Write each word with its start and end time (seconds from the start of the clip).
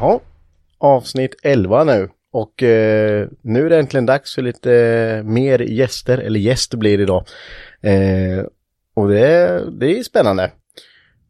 Jaha, 0.00 0.20
avsnitt 0.78 1.34
11 1.42 1.84
nu. 1.84 2.08
Och 2.32 2.62
eh, 2.62 3.28
nu 3.42 3.66
är 3.66 3.70
det 3.70 3.78
äntligen 3.78 4.06
dags 4.06 4.34
för 4.34 4.42
lite 4.42 4.74
eh, 4.74 5.22
mer 5.22 5.58
gäster, 5.58 6.18
eller 6.18 6.40
gäst 6.40 6.74
blir 6.74 6.98
det 6.98 7.02
idag. 7.02 7.24
Eh, 7.80 8.44
och 8.94 9.08
det, 9.08 9.62
det 9.80 9.98
är 9.98 10.02
spännande. 10.02 10.50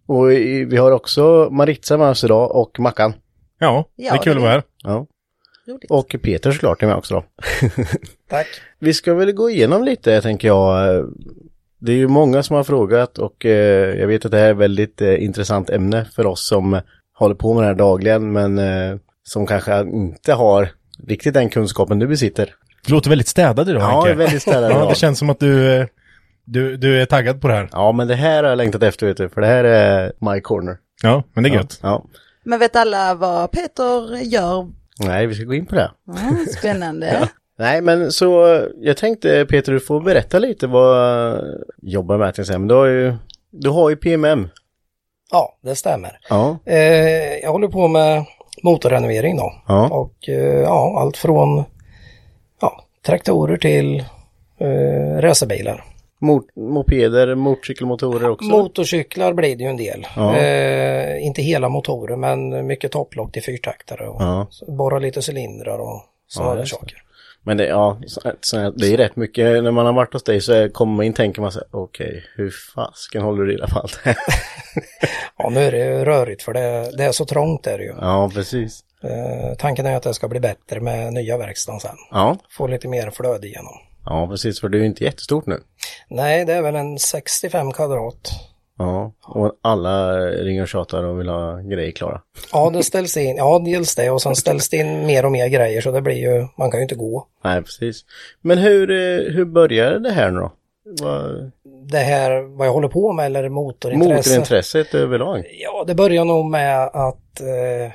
Och 0.06 0.32
i, 0.32 0.64
vi 0.64 0.76
har 0.76 0.92
också 0.92 1.48
Maritza 1.50 1.96
med 1.96 2.08
oss 2.08 2.24
idag 2.24 2.56
och 2.56 2.80
Mackan. 2.80 3.12
Ja, 3.58 3.84
det 3.96 4.06
är 4.06 4.16
kul 4.16 4.36
att 4.36 4.42
vara 4.42 4.52
här. 4.52 4.62
Ja. 4.82 5.06
Och 5.88 6.16
Peter 6.22 6.52
såklart 6.52 6.82
är 6.82 6.86
med 6.86 6.96
också 6.96 7.14
då. 7.14 7.24
Tack. 8.28 8.46
Vi 8.78 8.94
ska 8.94 9.14
väl 9.14 9.32
gå 9.32 9.50
igenom 9.50 9.84
lite 9.84 10.20
tänker 10.20 10.48
jag. 10.48 11.04
Det 11.78 11.92
är 11.92 11.96
ju 11.96 12.08
många 12.08 12.42
som 12.42 12.56
har 12.56 12.64
frågat 12.64 13.18
och 13.18 13.46
eh, 13.46 13.98
jag 14.00 14.06
vet 14.06 14.24
att 14.24 14.30
det 14.30 14.38
här 14.38 14.46
är 14.46 14.52
ett 14.52 14.56
väldigt 14.56 15.00
eh, 15.00 15.24
intressant 15.24 15.70
ämne 15.70 16.04
för 16.04 16.26
oss 16.26 16.48
som 16.48 16.80
håller 17.20 17.34
på 17.34 17.54
med 17.54 17.62
det 17.62 17.66
här 17.66 17.74
dagligen 17.74 18.32
men 18.32 18.58
eh, 18.58 18.96
som 19.22 19.46
kanske 19.46 19.80
inte 19.80 20.32
har 20.32 20.68
riktigt 21.06 21.34
den 21.34 21.48
kunskapen 21.48 21.98
du 21.98 22.06
besitter. 22.06 22.54
Du 22.86 22.92
låter 22.92 23.10
väldigt 23.10 23.28
städad 23.28 23.68
idag 23.68 23.82
Ja, 23.82 24.02
jag 24.06 24.10
är 24.10 24.14
väldigt 24.16 24.42
städad 24.42 24.70
Ja, 24.70 24.76
idag. 24.76 24.88
det 24.88 24.94
känns 24.94 25.18
som 25.18 25.30
att 25.30 25.40
du, 25.40 25.72
eh, 25.76 25.86
du, 26.44 26.76
du 26.76 27.00
är 27.02 27.06
taggad 27.06 27.40
på 27.40 27.48
det 27.48 27.54
här. 27.54 27.68
Ja, 27.72 27.92
men 27.92 28.08
det 28.08 28.14
här 28.14 28.42
har 28.42 28.50
jag 28.50 28.56
längtat 28.56 28.82
efter 28.82 29.06
vet 29.06 29.16
du, 29.16 29.28
för 29.28 29.40
det 29.40 29.46
här 29.46 29.64
är 29.64 30.12
my 30.18 30.40
corner. 30.40 30.76
Ja, 31.02 31.22
men 31.34 31.44
det 31.44 31.50
är 31.50 31.54
gött. 31.54 31.78
Ja. 31.82 32.04
Men 32.44 32.58
vet 32.58 32.76
alla 32.76 33.14
vad 33.14 33.50
Peter 33.50 34.16
gör? 34.22 34.68
Nej, 35.00 35.26
vi 35.26 35.34
ska 35.34 35.44
gå 35.44 35.54
in 35.54 35.66
på 35.66 35.74
det. 35.74 35.90
Mm, 36.22 36.46
spännande. 36.46 37.28
Nej, 37.58 37.80
men 37.80 38.12
så 38.12 38.60
jag 38.80 38.96
tänkte 38.96 39.46
Peter, 39.46 39.72
du 39.72 39.80
får 39.80 40.00
berätta 40.00 40.38
lite 40.38 40.66
vad 40.66 41.28
eh, 41.32 41.40
jobbar 41.82 42.18
med 42.18 42.32
jag 42.36 42.46
säga, 42.46 42.58
men 42.58 42.68
du 42.68 42.74
har 42.74 42.86
ju, 42.86 43.14
du 43.50 43.70
har 43.70 43.90
ju 43.90 43.96
PMM. 43.96 44.48
Ja, 45.30 45.56
det 45.62 45.76
stämmer. 45.76 46.18
Ja, 46.28 46.58
Eh, 46.66 47.36
jag 47.42 47.52
håller 47.52 47.68
på 47.68 47.88
med 47.88 48.24
motorrenovering 48.62 49.36
då. 49.36 49.52
Ja. 49.68 49.88
Och 49.88 50.28
eh, 50.28 50.60
ja, 50.60 51.00
allt 51.00 51.16
från 51.16 51.64
ja, 52.60 52.84
traktorer 53.06 53.56
till 53.56 54.04
eh, 54.60 55.20
racerbilar. 55.20 55.84
Mot, 56.22 56.56
mopeder, 56.56 57.34
motorcykelmotorer 57.34 58.30
också. 58.30 58.50
Motorcyklar 58.50 59.32
blir 59.32 59.56
det 59.56 59.64
ju 59.64 59.70
en 59.70 59.76
del. 59.76 60.06
Ja. 60.16 60.36
Eh, 60.36 61.26
inte 61.26 61.42
hela 61.42 61.68
motorer 61.68 62.16
men 62.16 62.66
mycket 62.66 62.92
topplock 62.92 63.32
till 63.32 63.42
fyrtaktare 63.42 64.08
och 64.08 64.22
borra 64.68 64.98
lite 64.98 65.20
cylindrar 65.30 65.78
och 65.78 66.02
sådana 66.28 66.60
Ja, 66.60 66.66
saker. 66.66 67.02
Men 67.42 67.56
det, 67.56 67.66
ja, 67.66 67.98
så, 68.06 68.20
så, 68.40 68.70
det 68.70 68.86
är 68.86 68.96
rätt 68.96 69.16
mycket, 69.16 69.62
när 69.64 69.70
man 69.70 69.86
har 69.86 69.92
varit 69.92 70.12
hos 70.12 70.22
dig 70.24 70.40
så 70.40 70.68
kommer 70.68 70.96
man 70.96 71.06
in 71.06 71.12
tänker 71.12 71.42
man 71.42 71.52
så 71.52 71.58
här, 71.58 71.68
okej, 71.70 72.24
hur 72.36 72.52
fasken 72.74 73.22
håller 73.22 73.44
du 73.44 73.52
reda 73.52 73.66
på 73.66 73.78
allt 73.78 74.00
det 74.04 74.10
här? 74.10 74.16
Ja, 75.38 75.48
nu 75.48 75.60
är 75.60 75.72
det 75.72 75.78
ju 75.78 76.04
rörigt 76.04 76.42
för 76.42 76.52
det, 76.52 76.96
det 76.96 77.04
är 77.04 77.12
så 77.12 77.24
trångt 77.24 77.66
är 77.66 77.78
det 77.78 77.84
ju. 77.84 77.94
Ja, 78.00 78.30
precis. 78.34 78.80
Eh, 79.04 79.56
tanken 79.58 79.86
är 79.86 79.96
att 79.96 80.02
det 80.02 80.14
ska 80.14 80.28
bli 80.28 80.40
bättre 80.40 80.80
med 80.80 81.12
nya 81.12 81.38
verkstaden 81.38 81.80
sen. 81.80 81.96
Ja, 82.10 82.36
Få 82.50 82.66
lite 82.66 82.88
mer 82.88 83.10
flöde 83.10 83.46
igenom. 83.46 83.74
ja 84.04 84.26
precis, 84.30 84.60
för 84.60 84.68
det 84.68 84.78
är 84.78 84.80
ju 84.80 84.86
inte 84.86 85.04
jättestort 85.04 85.46
nu. 85.46 85.60
Nej, 86.08 86.44
det 86.44 86.52
är 86.52 86.62
väl 86.62 86.74
en 86.76 86.98
65 86.98 87.72
kvadrat. 87.72 88.30
Ja, 88.82 89.12
och 89.26 89.52
alla 89.62 90.16
ringer 90.26 90.62
och 90.62 90.68
tjatar 90.68 91.04
och 91.04 91.20
vill 91.20 91.28
ha 91.28 91.56
grejer 91.60 91.90
klara. 91.92 92.20
Ja, 92.52 92.70
det 92.70 92.82
ställs 92.82 93.16
in, 93.16 93.36
ja 93.36 93.58
dels 93.64 93.94
det 93.94 94.10
och 94.10 94.22
sen 94.22 94.36
ställs 94.36 94.68
det 94.68 94.76
in 94.76 95.06
mer 95.06 95.24
och 95.24 95.32
mer 95.32 95.48
grejer 95.48 95.80
så 95.80 95.90
det 95.90 96.00
blir 96.02 96.16
ju, 96.16 96.46
man 96.56 96.70
kan 96.70 96.80
ju 96.80 96.82
inte 96.82 96.94
gå. 96.94 97.26
Nej, 97.44 97.62
precis. 97.62 98.04
Men 98.40 98.58
hur, 98.58 98.90
eh, 98.90 99.32
hur 99.34 99.44
började 99.44 99.98
det 99.98 100.10
här 100.12 100.30
nu 100.30 100.40
då? 100.40 100.52
Vad, 101.02 101.50
Det 101.90 101.98
här, 101.98 102.56
vad 102.56 102.66
jag 102.66 102.72
håller 102.72 102.88
på 102.88 103.12
med 103.12 103.26
eller 103.26 103.48
motorintresse. 103.48 104.14
motorintresset 104.30 104.94
överlag? 104.94 105.44
Ja, 105.60 105.84
det 105.86 105.94
börjar 105.94 106.24
nog 106.24 106.46
med 106.50 106.82
att 106.86 107.40
eh, 107.40 107.92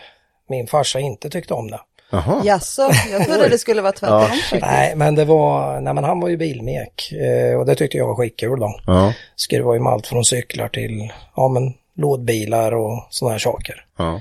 min 0.50 0.68
farsa 0.68 1.00
inte 1.00 1.30
tyckte 1.30 1.54
om 1.54 1.72
det. 1.72 1.80
Jaha. 2.10 2.42
Jaså, 2.46 2.90
jag 3.12 3.26
trodde 3.28 3.50
det 3.50 3.58
skulle 3.58 3.82
vara 3.82 3.92
tvärtom. 3.92 4.38
Ja. 4.52 4.58
Nej, 4.62 4.96
men 4.96 5.16
det 5.16 5.26
var, 5.26 5.82
nej 5.82 5.94
men 5.94 6.04
han 6.04 6.20
var 6.20 6.30
ju 6.30 6.38
bilmek 6.38 7.12
eh, 7.12 7.60
och 7.60 7.66
det 7.66 7.76
tyckte 7.76 7.98
jag 7.98 8.08
var 8.08 8.16
skitkul 8.16 8.60
då. 8.60 8.80
Ja, 8.88 9.14
Skruva 9.36 9.74
ju 9.74 9.80
med 9.80 9.94
allt 9.94 10.08
från 10.08 10.26
cyklar 10.26 10.68
till, 10.68 11.12
ja 11.36 11.48
men 11.48 11.74
lådbilar 11.96 12.72
och 12.76 13.08
sådana 13.10 13.32
här 13.34 13.40
saker. 13.40 13.86
ja, 13.98 14.20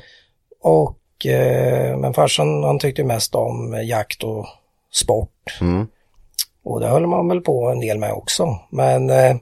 Och, 0.62 1.26
eh, 1.26 1.96
men 1.96 2.14
farsan 2.14 2.64
han 2.64 2.78
tyckte 2.78 3.04
mest 3.04 3.34
om 3.34 3.80
jakt 3.84 4.22
och 4.24 4.46
sport. 4.92 5.58
mm, 5.60 5.86
Och 6.64 6.80
det 6.80 6.86
höll 6.88 7.06
man 7.06 7.28
väl 7.28 7.40
på 7.40 7.68
en 7.68 7.80
del 7.80 7.98
med 7.98 8.12
också. 8.12 8.58
Men 8.70 9.10
eh, 9.10 9.36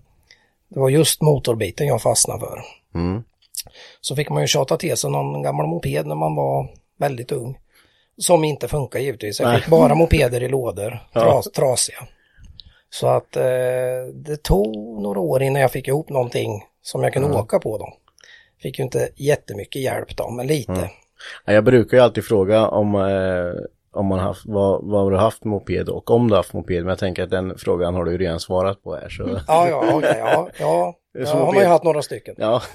det 0.69 0.81
var 0.81 0.89
just 0.89 1.23
motorbiten 1.23 1.87
jag 1.87 2.03
fastnade 2.03 2.41
för. 2.41 2.63
mm. 2.95 3.23
Så 4.01 4.17
fick 4.17 4.31
man 4.31 4.43
ju 4.43 4.47
tjata 4.47 4.77
till 4.77 4.97
sig 4.97 5.11
någon 5.11 5.43
gammal 5.43 5.67
moped 5.67 6.07
när 6.07 6.15
man 6.15 6.35
var 6.35 6.69
väldigt 6.99 7.33
ung. 7.33 7.59
Som 8.19 8.45
inte 8.45 8.69
funkar 8.69 9.01
givetvis. 9.01 9.41
Jag 9.41 9.57
fick 9.57 9.71
bara 9.71 9.95
mopeder 9.95 10.43
i 10.43 10.49
lådor, 10.49 10.99
tras, 11.13 11.53
trasiga. 11.53 11.99
Så 12.91 13.07
att 13.07 13.37
eh, 13.37 13.43
det 14.15 14.43
tog 14.43 15.03
några 15.03 15.21
år 15.21 15.43
innan 15.43 15.63
jag 15.63 15.73
fick 15.73 15.89
ihop 15.89 16.09
någonting 16.09 16.63
som 16.83 17.03
jag 17.03 17.13
kunde 17.13 17.39
åka 17.39 17.59
på 17.59 17.79
då. 17.79 17.93
Fick 18.63 18.79
ju 18.79 18.85
inte 18.85 19.09
jättemycket 19.17 19.83
hjälp 19.83 20.17
då, 20.17 20.31
men 20.31 20.47
lite. 20.47 20.91
Ja, 21.45 21.53
Jag 21.53 21.65
brukar 21.65 21.97
ju 21.97 22.03
alltid 22.03 22.25
fråga 22.25 22.69
om, 22.69 22.95
eh, 22.95 23.63
om 23.93 24.07
man 24.07 24.19
haft, 24.19 24.43
vad, 24.45 24.85
vad 24.85 25.03
har 25.03 25.11
du 25.11 25.17
haft 25.17 25.45
moped 25.45 25.89
och 25.89 26.11
om 26.11 26.29
du 26.29 26.35
har 26.35 26.39
haft 26.39 26.53
moped, 26.53 26.83
men 26.83 26.89
jag 26.89 26.99
tänker 26.99 27.23
att 27.23 27.31
den 27.31 27.59
frågan 27.59 27.95
har 27.95 28.05
du 28.05 28.13
ju 28.13 28.19
redan 28.19 28.41
svarat 28.41 28.83
på 28.83 28.95
här 28.95 29.09
så. 29.09 29.41
Ja, 29.47 29.69
ja, 29.69 29.95
okej, 29.95 30.17
ja, 30.19 30.49
ja. 30.59 30.95
ja 31.13 31.35
har 31.35 31.53
man 31.53 31.63
ju 31.63 31.69
haft 31.69 31.85
några 31.85 32.03
stycken. 32.03 32.35
Ja. 32.39 32.63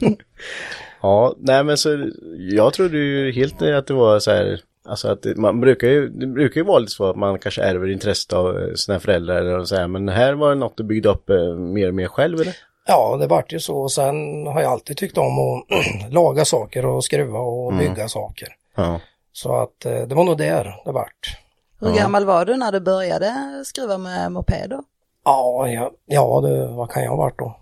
ja, 1.02 1.34
nej 1.38 1.64
men 1.64 1.76
så 1.76 2.10
jag 2.50 2.72
trodde 2.72 2.98
ju 2.98 3.32
helt 3.32 3.62
att 3.62 3.86
det 3.86 3.94
var 3.94 4.18
så 4.18 4.30
här, 4.30 4.60
alltså 4.88 5.08
att 5.08 5.22
det, 5.22 5.36
man 5.36 5.60
brukar 5.60 5.88
ju, 5.88 6.08
det 6.08 6.26
brukar 6.26 6.60
ju 6.60 6.64
vara 6.66 6.78
lite 6.78 6.92
så 6.92 7.10
att 7.10 7.16
man 7.16 7.38
kanske 7.38 7.62
ärver 7.62 7.88
intresset 7.88 8.32
av 8.32 8.58
eh, 8.58 8.74
sina 8.74 9.00
föräldrar 9.00 9.36
eller 9.36 9.64
så 9.64 9.76
här, 9.76 9.88
men 9.88 10.08
här 10.08 10.32
var 10.32 10.48
det 10.48 10.54
något 10.54 10.76
du 10.76 10.84
byggde 10.84 11.08
upp 11.08 11.30
eh, 11.30 11.54
mer 11.54 11.88
och 11.88 11.94
mer 11.94 12.08
själv 12.08 12.40
eller? 12.40 12.56
Ja, 12.86 13.16
det 13.16 13.26
vart 13.26 13.52
ju 13.52 13.60
så. 13.60 13.78
Och 13.78 13.92
sen 13.92 14.46
har 14.46 14.62
jag 14.62 14.72
alltid 14.72 14.96
tyckt 14.96 15.18
om 15.18 15.38
att 15.38 15.64
laga 16.12 16.44
saker 16.44 16.86
och 16.86 17.04
skruva 17.04 17.38
och 17.38 17.72
bygga 17.74 18.08
saker. 18.08 18.48
Ja. 18.76 19.00
Så 19.32 19.54
att 19.54 19.84
eh, 19.84 20.02
det 20.02 20.14
var 20.14 20.24
nog 20.24 20.38
där 20.38 20.82
det 20.84 20.92
vart. 20.92 21.38
Hur 21.80 21.94
gammal 21.94 22.24
var 22.24 22.44
du 22.44 22.56
när 22.56 22.72
du 22.72 22.80
började 22.80 23.62
skruva 23.64 23.98
med 23.98 24.32
mopeder? 24.32 24.80
Ja, 25.24 25.68
ja, 25.68 25.90
ja 26.06 26.40
det, 26.40 26.66
vad 26.66 26.90
kan 26.90 27.02
jag 27.02 27.10
ha 27.10 27.16
varit 27.16 27.38
då? 27.38 27.56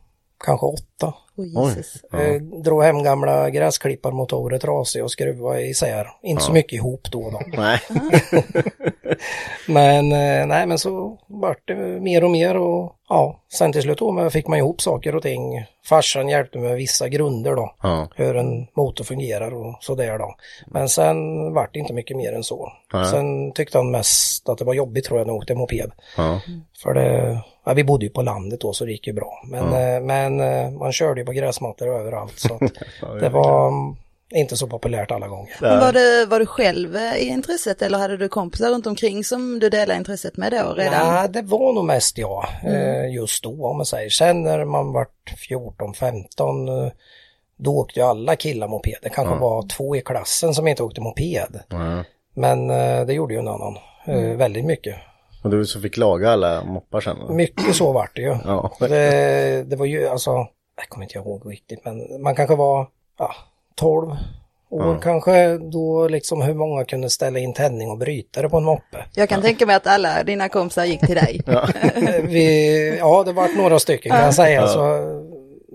Kanske 0.47 0.67
åtta. 0.67 1.15
Oh, 1.37 1.69
Jesus. 1.69 2.05
Eh, 2.13 2.43
drog 2.43 2.83
hem 2.83 3.03
gamla 3.03 3.51
gräsklipparmotorer 3.51 4.59
trasiga 4.59 5.05
och 5.05 5.11
skruvade 5.11 5.63
isär. 5.63 6.07
Inte 6.23 6.43
så 6.43 6.53
mycket 6.53 6.73
ihop 6.73 7.09
då. 7.11 7.31
då. 7.31 7.41
Nej. 7.61 7.81
Men 9.69 10.13
eh, 10.13 10.47
nej, 10.47 10.67
men 10.67 10.79
så 10.79 11.19
vart 11.27 11.69
det 11.69 11.75
mer 12.01 12.25
och 12.25 12.31
mer 12.31 12.57
och 12.57 12.93
ja, 13.09 13.41
sen 13.53 13.73
till 13.73 13.83
slut 13.83 13.99
då 13.99 14.31
fick 14.31 14.47
man 14.47 14.59
ihop 14.59 14.81
saker 14.81 15.15
och 15.17 15.23
ting. 15.23 15.65
Farsan 15.89 16.29
hjälpte 16.29 16.59
med 16.59 16.77
vissa 16.77 17.09
grunder 17.09 17.55
då, 17.57 17.75
Ja. 17.83 18.09
hur 18.17 18.37
en 18.37 18.67
motor 18.77 19.05
fungerar 19.05 19.55
och 19.55 19.77
sådär 19.81 20.19
då. 20.19 20.35
Men 20.67 20.89
sen 20.89 21.53
vart 21.55 21.73
det 21.75 21.79
inte 21.79 21.93
mycket 21.93 22.17
mer 22.17 22.33
än 22.33 22.45
så. 22.45 22.73
Nej. 22.93 23.07
Sen 23.07 23.53
tyckte 23.53 23.79
han 23.79 23.91
mest 23.91 24.49
att 24.49 24.59
det 24.59 24.65
var 24.65 24.75
jobbigt 24.75 25.05
tror 25.05 25.19
jag 25.21 25.27
när 25.27 25.35
jag 25.35 25.39
åkte 25.39 25.55
moped. 25.55 25.91
Ja. 26.17 26.41
För 26.83 26.95
det, 26.95 27.41
ja, 27.67 27.73
vi 27.75 27.85
bodde 27.85 28.07
ju 28.07 28.11
på 28.11 28.23
landet 28.23 28.61
då 28.61 28.73
så 28.73 28.85
det 28.85 28.91
gick 28.91 29.07
ju 29.07 29.13
bra. 29.13 29.43
Men, 29.45 29.65
eh, 29.65 30.01
men 30.01 30.41
eh, 30.41 30.71
man 30.71 30.93
körde 30.93 31.21
ju 31.21 31.27
på 31.27 31.33
gräsmattor 31.33 31.89
överallt 32.01 32.39
så 32.39 32.55
att 32.55 32.61
det 33.21 33.29
var 33.29 33.69
mm, 33.69 33.97
inte 34.35 34.57
så 34.57 34.67
populärt 34.67 35.11
alla 35.11 35.29
gånger. 35.29 35.57
Men 35.61 35.81
var, 35.81 35.93
du, 35.93 36.27
var 36.27 36.41
du 36.41 36.47
själv 36.47 36.97
eh, 36.97 37.17
i 37.17 37.29
intresset 37.29 37.83
eller 37.83 37.99
hade 37.99 38.17
du 38.17 38.29
kompisar 38.29 38.71
runt 38.71 38.87
omkring 38.87 39.25
som 39.25 39.59
du 39.59 39.71
delade 39.71 39.99
intresset 39.99 40.37
med 40.37 40.53
då 40.53 40.73
redan? 40.73 41.15
Nej, 41.15 41.29
det 41.29 41.43
var 41.43 41.73
nog 41.73 41.85
mest 41.85 42.19
jag 42.19 42.47
eh, 42.65 43.15
just 43.15 43.43
då 43.43 43.67
om 43.67 43.77
man 43.77 43.87
säger. 43.87 44.11
Sen 44.11 44.43
när 44.43 44.65
man 44.65 44.93
vart 44.93 45.35
14, 45.49 45.95
15 45.95 46.69
eh, 46.69 46.93
då 47.57 47.79
åkte 47.79 48.01
ju 48.01 48.07
alla 48.07 48.37
killar 48.37 48.69
moped. 48.69 48.99
Det 49.03 49.09
kanske 49.09 49.35
var 49.35 49.69
två 49.69 49.97
i 49.97 50.01
klassen 50.01 50.55
som 50.55 50.69
inte 50.69 50.83
åkte 50.83 51.01
moped. 51.01 51.61
Ja. 51.69 52.05
Men 52.35 52.69
det 53.07 53.13
gjorde 53.13 53.35
ju 53.35 53.41
en 53.41 53.49
annan. 53.49 53.79
Eh, 54.07 54.37
väldigt 54.37 54.65
mycket. 54.65 54.97
Och 55.47 55.53
du 55.53 55.67
som 55.67 55.83
fick 55.83 55.97
laga 55.97 56.31
alla 56.31 56.65
moppar 56.65 57.01
sen? 57.01 57.17
eller? 57.17 57.35
Mycket 57.35 57.77
så 57.77 57.93
vart 57.93 58.17
det 58.17 58.23
ju. 58.23 58.37
Ja. 58.45 58.73
Det, 58.79 59.65
det 59.71 59.77
var 59.77 59.87
ju 59.87 60.09
alltså, 60.09 60.31
jag 60.77 60.89
kommer 60.89 61.05
inte 61.05 61.19
ihåg 61.19 61.43
riktigt, 61.53 61.85
men 61.85 62.23
man 62.23 62.35
kanske 62.35 62.57
var 62.57 62.89
ja, 63.19 63.35
12 63.75 64.11
år 64.71 64.99
kanske, 65.03 65.59
då 65.59 66.09
liksom 66.09 66.43
hur 66.43 66.55
många 66.55 66.85
kunde 66.85 67.11
ställa 67.11 67.39
in 67.39 67.55
tändning 67.55 67.91
och 67.91 67.99
brytare 67.99 68.49
på 68.49 68.57
en 68.57 68.65
moppe. 68.65 69.05
Jag 69.15 69.29
kan 69.29 69.43
tänka 69.43 69.67
mig 69.67 69.77
att 69.77 69.87
alla 69.87 70.23
dina 70.23 70.49
kompisar 70.49 70.85
gick 70.85 71.01
till 71.01 71.15
dig. 71.15 71.41
Eh, 71.47 72.23
Vi, 72.23 72.99
ja, 72.99 73.23
det 73.27 73.33
var 73.33 73.57
några 73.57 73.79
stycken 73.79 74.13
kan 74.13 74.25
jag 74.25 74.35
säga. 74.35 74.67
Så, 74.67 74.81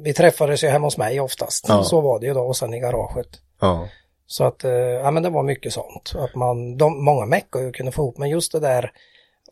vi 0.04 0.14
träffades 0.14 0.64
ju 0.64 0.68
hemma 0.68 0.88
hos 0.88 0.98
mig 0.98 1.20
oftast. 1.20 1.66
Ja. 1.68 1.84
Så 1.84 2.02
var 2.02 2.20
det 2.20 2.26
ju 2.26 2.34
då 2.34 2.42
och 2.42 2.58
sen 2.58 2.74
i 2.74 2.80
garaget. 2.80 3.28
Ja. 3.62 3.88
Så 4.28 4.44
att, 4.44 4.64
eh, 4.64 4.72
ja 4.72 5.12
men 5.12 5.24
det 5.24 5.30
var 5.30 5.44
mycket 5.44 5.74
sånt. 5.74 6.14
Att 6.16 6.36
man, 6.36 6.78
de, 6.78 7.06
många 7.06 7.26
meckar 7.26 7.60
ju 7.60 7.72
kunde 7.72 7.92
få 7.92 8.02
ihop, 8.02 8.18
men 8.18 8.30
just 8.30 8.52
det 8.52 8.60
där, 8.60 8.92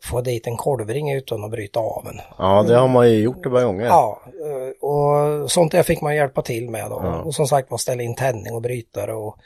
få 0.02 0.20
dit 0.20 0.46
en 0.46 0.56
kolvring 0.56 1.12
utan 1.12 1.44
att 1.44 1.50
bryta 1.50 1.80
av 1.80 2.06
en. 2.06 2.20
ja, 2.38 2.62
det 2.62 2.74
har 2.76 2.88
man 2.88 3.10
ju 3.10 3.22
gjort 3.22 3.46
ett 3.46 3.52
par 3.52 3.64
gånger. 3.64 3.86
Ja, 3.86 4.20
eh, 4.26 4.88
och 4.88 5.50
sånt 5.50 5.72
där 5.72 5.82
fick 5.82 6.00
man 6.00 6.16
hjälpa 6.16 6.42
till 6.42 6.70
med 6.70 6.90
då. 6.90 7.00
Ja. 7.04 7.18
Och 7.22 7.34
som 7.34 7.46
sagt 7.48 7.70
var 7.70 7.78
ställa 7.78 8.02
in 8.02 8.14
tändning 8.14 8.54
och 8.54 8.62
brytare 8.62 9.14
och 9.14 9.36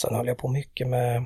sen 0.00 0.14
höll 0.14 0.26
jag 0.26 0.38
på 0.38 0.48
mycket 0.48 0.86
med, 0.86 1.24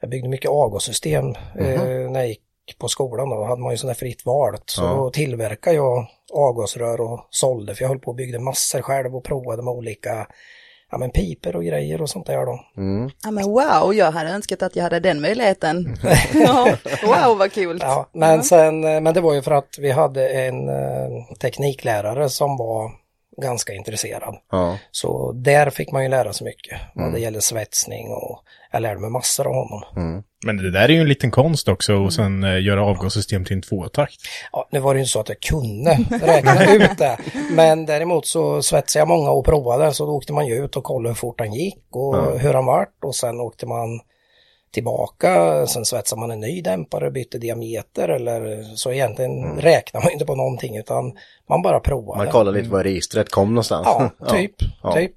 jag 0.00 0.10
byggde 0.10 0.28
mycket 0.28 0.50
avgassystem 0.50 1.26
eh, 1.58 2.10
när 2.10 2.20
jag 2.20 2.28
gick 2.28 2.78
på 2.78 2.88
skolan 2.88 3.28
då, 3.30 3.44
hade 3.44 3.62
man 3.62 3.72
ju 3.72 3.76
sådär 3.76 3.94
fritt 3.94 4.26
valt. 4.26 4.70
Så 4.70 4.82
Ja. 4.82 4.94
då 4.94 5.10
tillverkade 5.10 5.76
jag 5.76 6.06
avgasrör 6.32 7.00
och 7.00 7.20
sålde 7.30 7.74
för 7.74 7.82
jag 7.84 7.88
höll 7.88 7.98
på 7.98 8.10
och 8.10 8.14
byggde 8.16 8.38
massor 8.38 8.82
själv 8.82 9.16
och 9.16 9.24
provade 9.24 9.62
med 9.62 9.74
olika 9.74 10.26
ja, 10.90 10.98
men 10.98 11.10
piper 11.10 11.56
och 11.56 11.64
grejer 11.64 12.02
och 12.02 12.10
sånt 12.10 12.26
där 12.26 12.46
då. 12.46 12.60
Mm. 12.76 13.10
Ja 13.24 13.30
men 13.30 13.44
wow, 13.44 13.94
jag 13.94 14.12
hade 14.12 14.30
önskat 14.30 14.62
att 14.62 14.76
jag 14.76 14.82
hade 14.82 15.00
den 15.00 15.20
möjligheten. 15.20 15.96
ja, 16.34 16.76
wow 17.02 17.38
vad 17.38 17.52
kul. 17.52 17.78
Ja, 17.80 18.08
men, 18.12 18.42
sen, 18.42 18.84
eh, 18.84 19.00
men 19.00 19.14
det 19.14 19.20
var 19.20 19.34
ju 19.34 19.42
för 19.42 19.50
att 19.50 19.78
vi 19.78 19.90
hade 19.90 20.28
en 20.28 20.68
eh, 20.68 21.24
tekniklärare 21.40 22.28
som 22.28 22.56
var 22.56 22.90
ganska 23.36 23.72
intresserad. 23.72 24.34
Ja. 24.50 24.78
Så 24.90 25.32
där 25.32 25.70
fick 25.70 25.92
man 25.92 26.02
ju 26.02 26.08
lära 26.08 26.32
sig 26.32 26.44
mycket. 26.44 26.80
Vad 26.94 27.12
det 27.12 27.20
gäller 27.20 27.40
svetsning 27.40 28.08
och 28.10 28.42
jag 28.72 28.82
lärde 28.82 29.00
mig 29.00 29.10
massor 29.10 29.46
av 29.46 29.54
honom. 29.54 30.22
Men 30.46 30.56
det 30.56 30.70
där 30.70 30.84
är 30.84 30.88
ju 30.88 31.00
en 31.00 31.08
liten 31.08 31.30
konst 31.30 31.68
också 31.68 31.94
och 31.94 32.12
sen 32.12 32.44
eh, 32.44 32.62
göra 32.62 32.84
avgassystem 32.84 33.44
till 33.44 33.56
en 33.56 33.62
tvåtakt. 33.62 34.14
Ja, 34.52 34.68
nu 34.72 34.80
var 34.80 34.94
det 34.94 34.98
ju 34.98 35.02
inte 35.02 35.12
så 35.12 35.20
att 35.20 35.28
jag 35.28 35.40
kunde 35.40 35.90
räkna 36.22 36.64
ut 36.74 36.98
det. 36.98 37.18
Men 37.50 37.86
däremot 37.86 38.26
så 38.26 38.62
svetsade 38.62 39.00
jag 39.00 39.08
många 39.08 39.30
och 39.30 39.44
provade 39.44 39.94
så 39.94 40.06
då 40.06 40.12
åkte 40.12 40.32
man 40.32 40.46
ju 40.46 40.64
ut 40.64 40.76
och 40.76 40.84
kollade 40.84 41.08
hur 41.08 41.14
fort 41.14 41.40
han 41.40 41.52
gick 41.52 41.84
och 41.90 42.40
hur 42.40 42.54
han 42.54 42.66
vart 42.66 43.04
och 43.04 43.14
sen 43.14 43.40
åkte 43.40 43.66
man 43.66 44.00
tillbaka, 44.70 45.66
sen 45.66 45.84
svetsade 45.84 46.20
man 46.20 46.30
en 46.30 46.40
ny 46.40 46.62
dämpare, 46.62 47.10
bytte 47.10 47.38
diameter 47.38 48.08
eller 48.08 48.62
så 48.62 48.92
egentligen 48.92 49.56
räknar 49.60 50.00
man 50.02 50.12
inte 50.12 50.24
på 50.26 50.34
någonting 50.34 50.76
utan 50.76 51.12
man 51.48 51.62
bara 51.62 51.80
provade. 51.80 52.18
Man 52.18 52.32
kollar 52.32 52.52
lite 52.52 52.68
var 52.70 52.84
registret 52.84 53.30
kom 53.30 53.48
någonstans. 53.48 53.86
Ja, 54.20 54.26
typ, 54.26 54.54
Ja. 54.82 54.92
typ. 54.92 55.12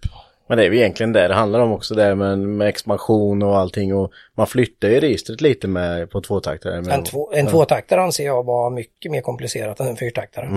Men 0.47 0.57
det 0.57 0.65
är 0.65 0.71
ju 0.71 0.77
egentligen 0.77 1.13
det 1.13 1.27
det 1.27 1.33
handlar 1.33 1.59
om 1.59 1.71
också 1.71 1.95
där 1.95 2.15
med, 2.15 2.39
med 2.39 2.67
expansion 2.67 3.43
och 3.43 3.57
allting 3.57 3.95
och 3.95 4.11
man 4.37 4.47
flyttar 4.47 4.87
ju 4.89 4.99
registret 4.99 5.41
lite 5.41 5.67
med 5.67 6.09
på 6.09 6.21
tvåtaktare. 6.21 6.81
Men, 6.81 6.91
En, 6.91 7.03
två, 7.03 7.31
en 7.33 7.47
tvåtaktare 7.47 8.01
anser 8.01 8.25
jag 8.25 8.45
var 8.45 8.69
mycket 8.69 9.11
mer 9.11 9.21
komplicerat 9.21 9.79
än 9.79 9.87
en 9.87 9.95
fyrtaktare. 9.97 10.49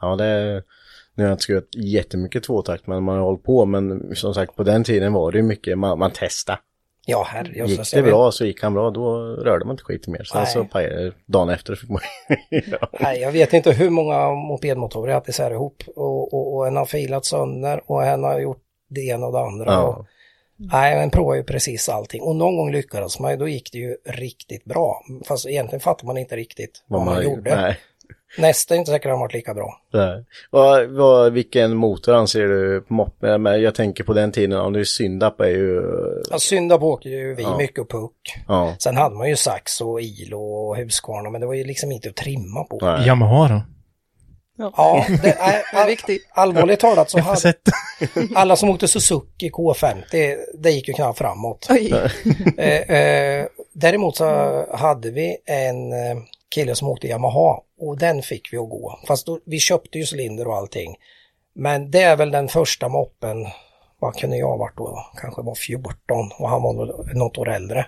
Ja, 0.00 0.16
det 0.16 0.24
är, 0.24 0.62
nu 1.14 1.22
har 1.22 1.28
jag 1.28 1.32
inte 1.34 1.42
skruvat 1.42 1.64
jättemycket 1.76 2.42
tvåtakt 2.42 2.86
men 2.86 3.02
man 3.02 3.16
har 3.16 3.24
hållit 3.24 3.42
på 3.42 3.64
men 3.64 4.16
som 4.16 4.34
sagt 4.34 4.56
på 4.56 4.62
den 4.62 4.84
tiden 4.84 5.12
var 5.12 5.32
det 5.32 5.38
ju 5.38 5.44
mycket, 5.44 5.78
man, 5.78 5.98
man 5.98 6.10
testade. 6.10 6.58
Ja, 7.06 7.26
herrejösses. 7.28 7.94
Gick 7.94 8.04
det 8.04 8.10
bra 8.10 8.32
så 8.32 8.44
gick 8.44 8.62
han 8.62 8.74
bra, 8.74 8.90
då 8.90 9.16
rörde 9.26 9.64
man 9.64 9.74
inte 9.74 9.84
skiten 9.84 10.12
mer. 10.12 10.24
Sen 10.24 10.40
Nej. 10.40 10.52
så 10.52 10.64
pajade 10.64 11.12
dagen 11.26 11.48
efter 11.48 11.74
fick 11.74 11.90
man 11.90 12.00
ja. 12.50 12.88
Nej, 13.00 13.20
jag 13.20 13.32
vet 13.32 13.52
inte 13.52 13.72
hur 13.72 13.90
många 13.90 14.30
mopedmotorer 14.30 15.08
jag 15.08 15.14
haft 15.14 15.28
isär 15.28 15.50
ihop 15.50 15.82
och, 15.96 16.34
och, 16.34 16.56
och 16.56 16.66
en 16.66 16.76
har 16.76 16.86
filat 16.86 17.24
sönder 17.24 17.80
och 17.86 18.04
en 18.04 18.24
har 18.24 18.40
gjort 18.40 18.62
det 18.88 19.00
ena 19.00 19.26
och 19.26 19.32
det 19.32 19.40
andra. 19.40 19.72
Ja. 19.72 19.82
Och, 19.82 20.06
nej, 20.56 20.96
men 20.96 21.10
provar 21.10 21.34
ju 21.34 21.44
precis 21.44 21.88
allting 21.88 22.22
och 22.22 22.36
någon 22.36 22.56
gång 22.56 22.72
lyckades 22.72 23.20
man 23.20 23.30
ju, 23.30 23.36
då 23.36 23.48
gick 23.48 23.72
det 23.72 23.78
ju 23.78 23.96
riktigt 24.04 24.64
bra. 24.64 25.02
Fast 25.24 25.46
egentligen 25.46 25.80
fattar 25.80 26.06
man 26.06 26.18
inte 26.18 26.36
riktigt 26.36 26.84
vad, 26.86 27.04
man, 27.04 27.24
gjorde. 27.24 27.56
Nej. 27.56 27.78
Nästa 28.38 28.74
är 28.74 28.78
inte 28.78 28.90
säkert 28.90 29.06
att 29.06 29.10
han 29.10 29.20
varit 29.20 29.32
lika 29.34 29.54
bra. 29.54 29.80
Nej. 29.92 30.24
Vad, 30.50 30.86
vad, 30.88 31.32
vilken 31.32 31.76
motor 31.76 32.14
anser 32.14 32.40
du 32.46 32.80
på 32.80 32.94
moppe? 32.94 33.38
Men 33.38 33.62
Jag 33.62 33.74
tänker 33.74 34.04
på 34.04 34.12
den 34.12 34.32
tiden, 34.32 34.60
om 34.60 34.72
det 34.72 34.80
är 34.80 34.84
Syndap 34.84 35.40
är 35.40 35.46
ju... 35.48 35.82
Ja, 36.30 36.38
Syndap 36.38 36.82
åker 36.82 37.10
ju 37.10 37.34
vi 37.34 37.42
Ja. 37.42 37.56
mycket 37.58 37.78
och 37.78 37.90
puck. 37.90 38.34
Ja. 38.48 38.74
Sen 38.78 38.96
hade 38.96 39.14
man 39.16 39.28
ju 39.28 39.36
sax 39.36 39.80
och 39.80 40.00
ilo 40.00 40.40
och 40.40 40.76
Husqvarna 40.76 41.30
men 41.30 41.40
det 41.40 41.46
var 41.46 41.54
ju 41.54 41.64
liksom 41.64 41.92
inte 41.92 42.08
att 42.08 42.16
trimma 42.16 42.64
på. 42.64 42.78
Nej. 42.82 43.06
Yamaha 43.06 43.48
då? 43.48 43.62
Ja, 44.56 45.04
det 45.22 45.28
är, 45.38 45.74
Det 45.74 45.78
är 45.82 45.86
viktigt. 45.86 46.28
allvarligt 46.34 46.80
talat 46.80 47.10
så 47.10 47.18
hade, 47.20 47.54
alla 48.34 48.56
som 48.56 48.70
åkte 48.70 48.88
Suzuki 48.88 49.50
K50, 49.50 50.36
det 50.58 50.70
gick 50.70 50.88
ju 50.88 50.94
knappt 50.94 51.18
framåt. 51.18 51.68
Eh, 52.58 52.96
eh, 52.96 53.46
däremot 53.72 54.16
så 54.16 54.26
hade 54.76 55.10
vi 55.10 55.36
en 55.46 55.92
eh, 55.92 56.16
kille 56.54 56.74
som 56.74 56.88
åkte 56.88 57.08
Yamaha 57.08 57.60
och 57.80 57.98
den 57.98 58.22
fick 58.22 58.52
vi 58.52 58.56
att 58.56 58.70
gå. 58.70 58.98
Fast 59.06 59.26
då, 59.26 59.40
vi 59.44 59.58
köpte 59.58 59.98
ju 59.98 60.04
cylinder 60.12 60.48
och 60.48 60.56
allting. 60.56 60.96
Men 61.54 61.90
det 61.90 62.02
är 62.02 62.16
väl 62.16 62.30
den 62.30 62.48
första 62.48 62.88
moppen, 62.88 63.46
vad 63.98 64.14
kunde 64.14 64.36
jag 64.36 64.58
varit 64.58 64.76
då? 64.76 65.06
Kanske 65.20 65.42
var 65.42 65.54
14 65.54 65.94
och 66.38 66.48
han 66.48 66.62
var 66.62 66.74
något 67.14 67.38
år 67.38 67.48
äldre. 67.48 67.86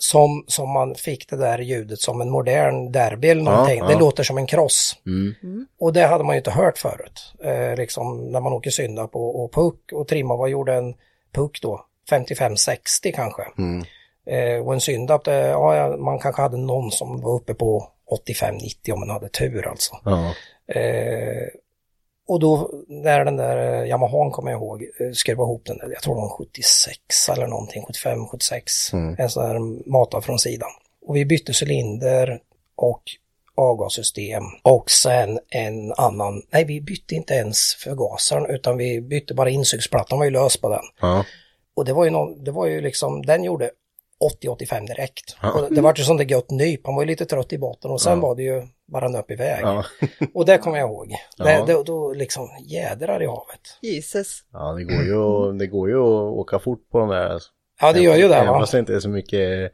Som, 0.00 0.44
som 0.46 0.70
man 0.72 0.94
fick 0.94 1.30
det 1.30 1.36
där 1.36 1.58
ljudet 1.58 2.00
som 2.00 2.20
en 2.20 2.30
modern 2.30 2.92
derby 2.92 3.28
eller 3.28 3.42
någonting. 3.42 3.78
ja. 3.78 3.86
Det 3.86 3.98
låter 3.98 4.22
som 4.22 4.38
en 4.38 4.46
cross. 4.46 4.96
Mm. 5.06 5.66
Och 5.80 5.92
det 5.92 6.06
hade 6.06 6.24
man 6.24 6.34
ju 6.34 6.38
inte 6.38 6.50
hört 6.50 6.78
förut. 6.78 7.34
Eh, 7.44 7.76
liksom 7.76 8.32
när 8.32 8.40
man 8.40 8.52
åker 8.52 8.70
synda 8.70 9.06
på 9.06 9.44
och 9.44 9.52
puck 9.52 9.92
och 9.92 10.08
trimma, 10.08 10.36
vad 10.36 10.50
gjorde 10.50 10.74
en 10.74 10.94
puck 11.32 11.58
då? 11.62 11.84
55-60 12.10 13.12
kanske. 13.14 13.42
Mm. 13.58 13.84
Eh, 14.28 14.66
och 14.66 14.74
en 14.74 14.80
syndap, 14.80 15.24
det, 15.24 15.46
ja, 15.48 15.96
man 15.96 16.18
kanske 16.18 16.42
hade 16.42 16.56
någon 16.56 16.90
som 16.90 17.20
var 17.20 17.34
uppe 17.34 17.54
på 17.54 17.88
85-90 18.26 18.92
om 18.92 19.00
man 19.00 19.10
hade 19.10 19.28
tur 19.28 19.66
alltså. 19.68 19.96
Ja. 20.04 20.34
Eh, 20.74 21.48
och 22.28 22.40
då 22.40 22.70
när 22.88 23.24
den 23.24 23.36
där 23.36 23.82
eh, 23.82 23.88
Yamahan 23.88 24.30
kommer 24.30 24.50
jag 24.50 24.58
ihåg, 24.60 24.82
eh, 24.82 25.12
skrev 25.12 25.36
ihop 25.38 25.62
den, 25.66 25.78
jag 25.92 26.02
tror 26.02 26.14
det 26.14 26.20
var 26.20 26.28
76 26.38 27.28
eller 27.32 27.46
någonting, 27.46 27.82
75-76, 27.82 28.92
Mm. 28.92 29.16
en 29.18 29.30
sån 29.30 29.48
där 29.48 29.90
matad 29.90 30.24
från 30.24 30.38
sidan. 30.38 30.68
Och 31.06 31.16
vi 31.16 31.24
bytte 31.24 31.52
cylinder 31.64 32.40
och 32.76 33.02
avgassystem 33.54 34.42
och 34.62 34.90
sen 34.90 35.38
en 35.50 35.92
annan, 35.92 36.42
nej 36.50 36.64
vi 36.64 36.80
bytte 36.80 37.14
inte 37.14 37.34
ens 37.34 37.74
förgasaren 37.74 38.46
utan 38.46 38.76
vi 38.76 39.00
bytte 39.00 39.34
bara 39.34 39.50
insugsplattan 39.50 40.18
var 40.18 40.24
ju 40.24 40.30
lös 40.30 40.56
på 40.56 40.68
den. 40.68 40.84
Ja. 41.00 41.24
Och 41.76 41.84
det 41.84 41.92
var 41.92 42.04
ju, 42.04 42.10
någon, 42.10 42.44
det 42.44 42.50
var 42.50 42.66
ju 42.66 42.80
liksom, 42.80 43.26
den 43.26 43.44
gjorde 43.44 43.70
80-85 44.42 44.86
direkt. 44.86 45.36
Ja. 45.42 45.52
Och 45.52 45.74
det 45.74 45.80
var 45.80 45.94
ju 45.96 46.04
sånt 46.04 46.18
där 46.18 46.26
gött 46.26 46.50
nyp, 46.50 46.80
han 46.86 46.94
var 46.94 47.02
ju 47.02 47.06
lite 47.06 47.24
trött 47.26 47.52
i 47.52 47.58
botten 47.58 47.90
och 47.90 48.00
sen 48.00 48.12
Ja. 48.12 48.26
var 48.26 48.34
det 48.36 48.42
ju 48.42 48.62
bara 48.92 49.08
nöp 49.08 49.30
iväg. 49.30 49.60
Ja. 49.62 49.84
Och 50.34 50.46
det 50.46 50.58
kommer 50.58 50.78
jag 50.78 50.88
ihåg. 50.88 51.08
Det, 51.38 51.52
Ja. 51.52 51.64
det, 51.66 51.82
då 51.84 52.12
liksom 52.12 52.48
jädrar 52.66 53.22
i 53.22 53.26
havet. 53.26 53.60
Jesus. 53.82 54.40
ja, 54.52 54.72
det 54.72 54.84
går 54.84 55.02
ju, 55.04 55.52
det 55.58 55.66
går 55.66 55.88
ju 55.88 55.96
att 55.96 56.32
åka 56.38 56.58
fort 56.58 56.90
på 56.92 56.98
de 56.98 57.08
där 57.08 57.40
Ja, 57.80 57.92
det 57.92 58.00
gör 58.00 58.16
ju 58.16 58.28
det 58.28 58.34
Även 58.34 58.54
fast 58.60 58.72
det 58.72 58.78
inte 58.78 58.94
är 58.94 59.00
så 59.00 59.08
mycket 59.08 59.72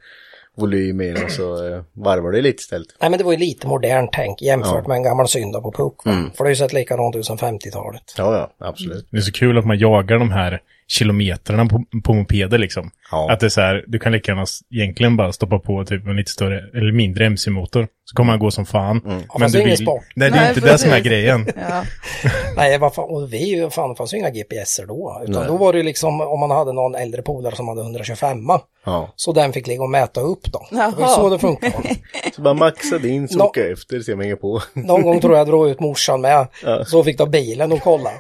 volym 0.57 1.01
i 1.01 1.11
den 1.11 1.31
så 1.31 1.67
eh, 1.75 1.83
varvar 1.93 2.33
det 2.33 2.41
lite 2.41 2.61
istället. 2.61 2.89
Nej 3.01 3.11
men 3.11 3.19
det 3.19 3.25
var 3.25 3.33
ju 3.33 3.39
lite 3.39 3.67
modern 3.67 4.09
tänk 4.13 4.43
jämfört 4.43 4.87
med 4.87 4.97
en 4.97 5.03
gammal 5.03 5.29
synda 5.29 5.61
på 5.61 5.73
puck. 5.73 6.07
Mm. 6.07 6.31
För 6.31 6.45
det 6.45 6.49
har 6.49 6.49
ju 6.51 6.57
sett 6.57 6.73
likadant 6.73 7.17
ut 7.17 7.25
som 7.27 7.37
50-talet. 7.39 8.03
Ja, 8.19 8.51
ja, 8.59 8.67
absolut. 8.69 9.09
Det 9.11 9.17
är 9.17 9.21
så 9.21 9.33
kul 9.33 9.59
att 9.59 9.65
man 9.65 9.79
jagar 9.79 10.19
de 10.19 10.31
här 10.31 10.61
kilometrarna 10.89 11.67
på, 11.67 11.85
på 12.05 12.15
mopeder 12.15 12.59
liksom. 12.59 12.91
Ja. 13.11 13.33
Att 13.33 13.41
det 13.41 13.47
är 13.47 13.51
så 13.51 13.61
här, 13.61 13.85
du 13.87 13.99
kan 13.99 14.13
lika 14.13 14.33
gärna 14.33 14.47
egentligen 14.75 15.17
bara 15.17 15.33
stoppa 15.33 15.59
på 15.59 15.85
typ 15.85 16.07
en 16.07 16.17
lite 16.17 16.31
större, 16.31 16.59
eller 16.79 16.93
mindre 16.93 17.27
MC-motor. 17.27 17.89
Så 18.07 18.17
kommer 18.17 18.31
han 18.31 18.41
gå 18.41 18.51
som 18.51 18.67
fan. 18.67 19.01
Mm. 19.05 19.23
Ja, 19.39 19.49
det 19.49 19.59
är 19.59 19.63
ingen 19.63 19.77
sport. 19.77 20.03
Nej, 20.17 20.31
det 20.31 20.37
är 20.37 20.41
Nej, 20.41 20.49
inte 20.49 20.61
det 20.61 20.79
som 20.79 20.89
är 20.91 20.95
precis. 20.95 21.09
grejen. 21.09 21.47
Ja. 21.71 21.83
Nej, 22.57 22.79
vad 22.79 22.95
fan, 22.95 23.05
och 23.09 23.33
vi 23.33 23.53
är 23.53 23.57
ju 23.57 23.71
fan, 23.71 23.89
det 23.91 23.97
fanns 23.97 24.15
ju 24.15 24.19
inga 24.19 24.31
GPSer 24.31 24.87
då. 24.87 25.21
Utan 25.23 25.35
Nej. 25.41 25.45
då 25.49 25.57
var 25.57 25.73
det 25.73 25.79
ju 25.79 25.85
liksom 25.85 26.21
om 26.21 26.41
man 26.41 26.51
hade 26.51 26.73
någon 26.73 26.95
äldre 26.95 27.23
polare 27.23 27.57
som 27.57 27.69
hade 27.69 27.81
125 27.81 28.39
Ja. 28.87 29.13
Så 29.17 29.33
den 29.33 29.53
fick 29.53 29.67
ligga 29.67 29.83
och 29.83 29.91
mäta 29.91 30.21
upp 30.21 30.45
då. 30.53 30.67
Det 30.71 30.77
var 30.77 30.93
Jaha. 30.99 31.09
så 31.09 31.31
det 31.31 31.39
funkar. 31.39 31.73
Så 32.37 32.43
bara 32.43 32.55
maxa 32.55 32.99
din, 32.99 33.29
så 33.29 33.39
Nå- 33.39 33.45
åka 33.45 33.69
efter, 33.73 34.01
se 34.01 34.13
om 34.13 34.19
jag 34.19 34.25
hänger 34.25 34.37
på. 34.37 34.61
Någon 34.73 35.03
gång 35.03 35.21
tror 35.21 35.33
jag 35.33 35.41
jag 35.41 35.47
drog 35.47 35.69
ut 35.69 35.81
morsan 35.81 36.21
med. 36.21 36.47
Ja. 36.65 36.85
Så 36.85 37.05
fick 37.05 37.19
de 37.19 37.31
bilen 37.31 37.73
och 37.73 37.81
kolla. 37.81 38.11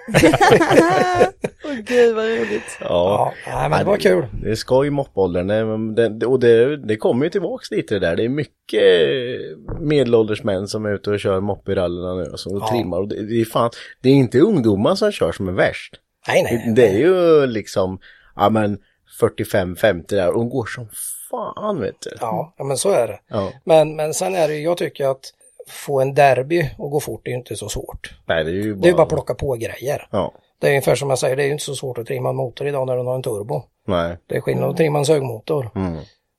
Gud 1.82 2.14
vad 2.14 2.24
roligt. 2.24 2.78
Ja, 2.80 3.32
nej, 3.46 3.68
men 3.70 3.78
det 3.78 3.84
var 3.84 3.96
kul. 3.96 4.26
Det 4.42 4.50
är 4.50 4.54
skoj 4.54 4.86
i 4.86 4.90
moppåldern. 4.90 5.50
Och 6.26 6.40
det, 6.40 6.76
det 6.76 6.96
kommer 6.96 7.24
ju 7.24 7.30
tillbaks 7.30 7.70
lite 7.70 7.94
det 7.94 8.00
där. 8.00 8.16
Det 8.16 8.24
är 8.24 8.28
mycket 8.28 8.82
medelålders 9.80 10.42
män 10.42 10.68
som 10.68 10.84
är 10.86 10.94
ute 10.94 11.10
och 11.10 11.20
kör 11.20 11.40
moppe 11.40 11.72
i 11.72 11.74
rallyna 11.74 12.14
nu 12.14 12.22
alltså, 12.22 12.50
och 12.50 12.60
Ja. 12.62 12.68
trimmar. 12.70 12.98
Och 12.98 13.08
det, 13.08 13.22
det, 13.26 13.40
är 13.40 13.44
fan, 13.44 13.70
det 14.00 14.08
är 14.08 14.12
inte 14.14 14.38
ungdomar 14.40 14.94
som 14.94 15.12
kör 15.12 15.32
som 15.32 15.48
är 15.48 15.52
värst. 15.52 15.94
Nej, 16.28 16.42
nej. 16.42 16.72
Det 16.76 16.88
är 16.88 16.98
ju 16.98 17.46
liksom, 17.46 17.98
ja 18.36 18.50
men 18.50 18.78
45-50 19.20 20.04
där 20.08 20.28
och 20.28 20.34
de 20.34 20.48
går 20.48 20.66
som 20.66 20.88
fan 21.30 21.80
vet 21.80 22.00
du. 22.00 22.10
Ja, 22.20 22.54
ja, 22.58 22.64
men 22.64 22.76
så 22.76 22.90
är 22.90 23.06
det. 23.08 23.20
Ja. 23.28 23.52
Men, 23.64 23.96
men 23.96 24.14
sen 24.14 24.34
är 24.34 24.48
det 24.48 24.54
ju, 24.54 24.62
jag 24.62 24.76
tycker 24.76 25.06
att 25.06 25.32
få 25.68 26.00
en 26.00 26.14
derby 26.14 26.70
och 26.78 26.90
gå 26.90 27.00
fort 27.00 27.26
är 27.26 27.30
ju 27.30 27.36
inte 27.36 27.56
så 27.56 27.68
svårt. 27.68 28.10
Nej, 28.26 28.44
det 28.44 28.50
är 28.50 28.54
ju 28.54 28.74
bara... 28.74 28.82
Det 28.82 28.88
är 28.88 28.92
bara 28.92 29.02
att 29.02 29.08
plocka 29.08 29.34
på 29.34 29.54
grejer. 29.54 30.06
Ja, 30.10 30.32
Det 30.64 30.68
är 30.68 30.72
ungefär 30.72 30.94
som 30.94 31.10
jag 31.10 31.18
säger, 31.18 31.36
det 31.36 31.42
är 31.42 31.46
ju 31.46 31.52
inte 31.52 31.64
så 31.64 31.74
svårt 31.74 31.98
att 31.98 32.06
trimma 32.06 32.28
en 32.28 32.36
motor 32.36 32.66
idag 32.66 32.86
när 32.86 32.96
den 32.96 33.06
har 33.06 33.14
en 33.14 33.22
turbo. 33.22 33.62
nej. 33.86 34.18
Det 34.26 34.36
är 34.36 34.40
skillnad 34.40 34.70
att 34.70 34.76
trimma 34.76 34.98
en 34.98 35.04
sögmotor. 35.04 35.70
Mm. 35.74 35.96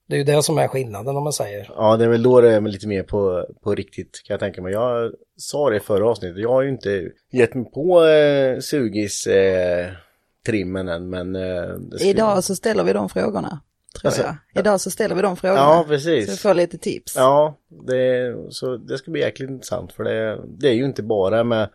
Det 0.08 0.16
är 0.16 0.18
ju 0.18 0.24
det 0.24 0.44
som 0.44 0.58
är 0.58 0.68
skillnaden 0.68 1.18
om 1.18 1.24
man 1.24 1.34
säger. 1.34 1.72
Ja, 1.78 1.98
det 1.98 2.04
är 2.06 2.10
väl 2.10 2.24
då 2.24 2.42
det 2.42 2.54
är 2.54 2.62
lite 2.62 2.88
mer 2.88 3.04
på, 3.04 3.46
på 3.64 3.76
riktigt 3.76 4.22
kan 4.26 4.34
jag 4.34 4.40
tänka 4.40 4.62
mig. 4.62 4.74
Jag 4.74 5.12
sa 5.38 5.70
det 5.70 5.76
i 5.78 5.80
förra 5.80 6.10
avsnittet, 6.10 6.38
jag 6.42 6.50
har 6.50 6.62
ju 6.62 6.70
inte 6.70 7.10
gett 7.32 7.54
mig 7.54 7.66
på 7.72 8.06
eh, 8.06 8.60
sugis 8.60 9.28
eh, 9.28 9.88
trimmen 10.46 10.88
än, 10.90 11.10
men... 11.10 11.36
Eh, 11.36 11.42
skulle- 11.96 12.10
Idag 12.10 12.44
så 12.44 12.56
ställer 12.56 12.84
vi 12.84 12.94
de 12.94 13.10
frågorna. 13.10 13.60
Tror 14.00 14.08
Alltså, 14.10 14.22
jag. 14.22 14.36
Idag 14.62 14.82
så 14.82 14.92
ställer 14.92 15.16
vi 15.16 15.22
de 15.22 15.38
frågorna. 15.38 15.62
Ja, 15.62 15.86
precis. 15.88 16.26
Så 16.26 16.32
vi 16.32 16.38
får 16.38 16.54
lite 16.54 16.78
tips. 16.78 17.14
Ja, 17.16 17.58
det, 17.88 18.36
så 18.50 18.78
det 18.78 18.98
ska 18.98 19.12
bli 19.12 19.22
jäkligt 19.22 19.50
intressant 19.50 19.94
för 19.94 20.04
det, 20.04 20.40
det 20.48 20.68
är 20.68 20.74
ju 20.74 20.86
inte 20.86 21.04
bara 21.04 21.44
med 21.44 21.70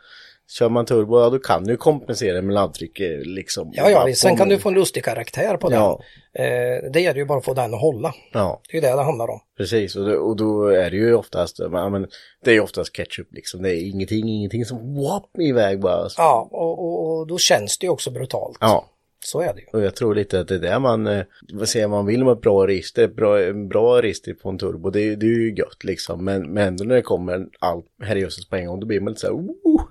Kör 0.58 0.68
man 0.68 0.86
turbo, 0.86 1.20
ja 1.20 1.30
då 1.30 1.38
kan 1.38 1.64
du 1.64 1.76
kompensera 1.76 2.42
med 2.42 2.54
laddtryck 2.54 3.00
eh, 3.00 3.20
liksom. 3.20 3.70
Ja, 3.74 3.90
ja, 3.90 4.14
sen 4.14 4.36
kan 4.36 4.48
du 4.48 4.58
få 4.58 4.68
en 4.68 4.74
lustig 4.74 5.04
karaktär 5.04 5.56
på 5.56 5.68
den. 5.68 5.78
Ja. 5.78 6.00
Eh, 6.32 6.90
det 6.92 7.00
gäller 7.00 7.18
ju 7.20 7.24
bara 7.24 7.38
att 7.38 7.44
få 7.44 7.54
den 7.54 7.74
att 7.74 7.80
hålla. 7.80 8.14
Ja, 8.32 8.60
Det 8.70 8.76
är 8.76 8.82
ju 8.82 8.88
det 8.88 8.96
det 8.96 9.02
handlar 9.02 9.30
om. 9.30 9.40
precis. 9.56 9.96
Och, 9.96 10.06
då- 10.08 10.16
och 10.18 10.36
då 10.36 10.66
är 10.66 10.90
det 10.90 10.96
ju 10.96 11.14
oftast, 11.14 11.58
ja, 11.58 11.88
men 11.88 12.06
det 12.44 12.50
är 12.50 12.54
ju 12.54 12.60
oftast 12.60 12.96
ketchup 12.96 13.28
liksom. 13.30 13.62
Det 13.62 13.74
är 13.76 13.90
ingenting, 13.90 14.28
ingenting 14.28 14.64
som 14.64 14.94
whoop 14.94 15.38
iväg 15.38 15.80
bara. 15.80 16.08
Ja, 16.16 16.48
och, 16.52 16.78
och, 16.78 17.18
och 17.18 17.26
då 17.26 17.38
känns 17.38 17.78
det 17.78 17.86
ju 17.86 17.90
också 17.90 18.10
brutalt. 18.10 18.58
Ja. 18.60 18.86
Så 19.24 19.40
är 19.40 19.54
det 19.54 19.60
ju. 19.60 19.66
Och 19.72 19.82
jag 19.84 19.94
tror 19.96 20.14
lite 20.14 20.40
att 20.40 20.48
det 20.48 20.54
är 20.54 20.58
det 20.58 20.78
man, 20.78 21.06
eh, 21.06 21.22
vad 21.52 21.68
säger 21.68 21.88
man 21.88 22.06
vill 22.06 22.24
med 22.24 22.32
ett 22.32 22.40
bra 22.40 22.66
register, 22.66 23.08
bra, 23.08 23.52
bra 23.52 24.02
register 24.02 24.34
på 24.34 24.48
en 24.48 24.58
turbo, 24.58 24.90
det, 24.90 25.16
det 25.16 25.26
är 25.26 25.30
ju 25.30 25.54
gött 25.54 25.84
liksom. 25.84 26.24
Men, 26.24 26.52
men 26.52 26.66
ändå 26.68 26.84
när 26.84 26.94
det 26.94 27.02
kommer 27.02 27.46
allt 27.58 27.86
herrejösses 28.02 28.48
på 28.48 28.56
en 28.56 28.66
gång, 28.66 28.80
då 28.80 28.86
blir 28.86 29.00
man 29.00 29.08
lite 29.12 29.20
så 29.20 29.26
här, 29.26 29.34
oh, 29.34 29.82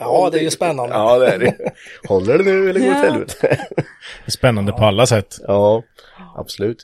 Ja, 0.00 0.28
det 0.32 0.38
är 0.38 0.42
ju 0.42 0.50
spännande. 0.50 0.94
Ja, 0.94 1.18
det 1.18 1.26
är 1.28 1.38
det. 1.38 1.56
Håller 2.08 2.38
det 2.38 2.44
nu 2.44 2.70
eller 2.70 2.80
går 2.80 2.86
det 2.86 2.92
åt 3.00 3.04
helvete? 3.04 3.36
Det 3.76 4.26
är 4.26 4.30
spännande 4.30 4.72
på 4.72 4.84
alla 4.84 5.06
sätt. 5.06 5.36
ja, 5.46 5.82
absolut. 6.36 6.82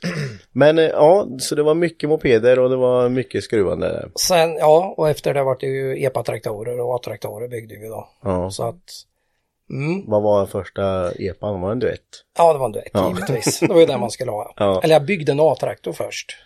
Men 0.51 0.79
eh, 0.79 0.85
ja, 0.85 1.27
så 1.39 1.55
det 1.55 1.63
var 1.63 1.73
mycket 1.73 2.09
mopeder 2.09 2.59
och 2.59 2.69
det 2.69 2.75
var 2.75 3.09
mycket 3.09 3.43
skruvande 3.43 3.87
där. 3.87 4.09
Sen, 4.19 4.55
ja, 4.55 4.93
och 4.97 5.09
efter 5.09 5.33
det 5.33 5.43
vart 5.43 5.59
det 5.59 5.67
ju 5.67 6.03
EPA-traktorer 6.03 6.79
och 6.79 6.95
A-traktorer 6.95 7.47
byggde 7.47 7.75
vi 7.81 7.87
då. 7.87 8.09
Ja. 8.23 8.51
Så 8.51 8.63
att, 8.67 8.83
mm, 9.69 10.03
Vad 10.07 10.21
var 10.23 10.45
första 10.45 11.11
epan? 11.11 11.61
Var 11.61 11.69
det 11.69 11.73
en 11.73 11.79
duett? 11.79 12.01
ja 12.37 12.53
det 12.53 12.59
var 12.59 12.65
en 12.65 12.71
duett 12.71 12.89
Ja. 12.93 13.07
givetvis. 13.09 13.59
Det 13.59 13.67
var 13.73 13.79
ju 13.79 13.85
det 13.85 13.97
man 13.97 14.11
skulle 14.11 14.31
ha. 14.31 14.53
Ja. 14.57 14.81
Eller 14.83 14.95
jag 14.95 15.05
byggde 15.05 15.31
en 15.31 15.39
A-traktor 15.39 15.93
först. 15.93 16.37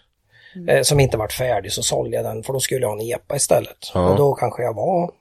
Eh, 0.69 0.81
som 0.81 0.99
inte 0.99 1.17
vart 1.17 1.33
färdig 1.33 1.71
så 1.71 1.83
sålde 1.83 2.15
jag 2.17 2.25
den 2.25 2.43
för 2.43 2.53
då 2.53 2.59
skulle 2.59 2.81
jag 2.81 2.87
ha 2.89 2.95
en 2.95 3.01
EPA 3.01 3.35
istället. 3.35 3.77
Ja. 3.93 4.09
Och 4.09 4.17
då 4.17 4.33
kanske 4.33 4.63
jag 4.63 4.73
var, 4.73 5.11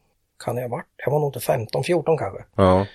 kan 0.44 0.56
jag 0.56 0.68
ha 0.68 0.76
varit, 0.76 0.86
jag 0.96 1.12
var 1.12 1.18
nog 1.20 1.28
inte 1.28 1.40
15, 1.40 1.84
14 1.84 2.18
kanske. 2.18 2.44
Ja. 2.56 2.86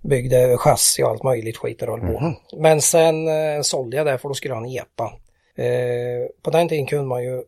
byggde 0.00 0.56
chassi 0.56 1.02
och 1.02 1.08
allt 1.08 1.22
möjligt 1.22 1.56
skit 1.56 1.82
och 1.82 1.88
höll 1.88 2.00
på. 2.00 2.20
Mhm. 2.20 2.34
Men 2.56 2.80
sen 2.80 3.28
eh, 3.28 3.62
sålde 3.62 3.96
jag 3.96 4.06
det 4.06 4.18
för 4.18 4.28
då 4.28 4.34
skulle 4.34 4.54
jag 4.54 4.60
ha 4.60 4.66
en 4.66 4.72
EPA. 4.72 5.12
Eh, 5.56 6.28
på 6.42 6.50
den 6.50 6.68
tiden 6.68 6.86
kunde 6.86 7.04
man 7.04 7.22
ju, 7.22 7.42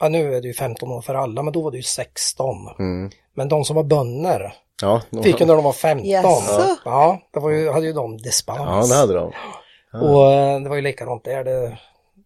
ja 0.00 0.08
nu 0.08 0.34
är 0.34 0.40
det 0.40 0.48
ju 0.48 0.54
15 0.54 0.92
år 0.92 1.00
för 1.00 1.14
alla, 1.14 1.42
men 1.42 1.52
då 1.52 1.62
var 1.62 1.70
det 1.70 1.76
ju 1.76 1.82
16. 1.82 2.56
Mm. 2.78 3.10
Men 3.34 3.48
de 3.48 3.64
som 3.64 3.76
var 3.76 3.84
bönder 3.84 4.54
Ja, 4.82 5.02
fick 5.22 5.40
ju 5.40 5.46
när 5.46 5.54
de 5.54 5.64
var 5.64 5.72
15. 5.72 6.08
Jaså? 6.08 6.76
Ja, 6.84 7.20
det 7.32 7.40
var 7.40 7.50
ju, 7.50 7.70
hade 7.70 7.86
ju 7.86 7.92
de 7.92 8.16
dispens. 8.16 8.58
ja, 8.58 8.86
det 8.88 8.94
hade 8.94 9.14
de. 9.14 9.32
Och 9.92 10.32
eh, 10.32 10.60
det 10.60 10.68
var 10.68 10.76
ju 10.76 10.82
likadant 10.82 11.24
där. 11.24 11.44
Det, 11.44 11.78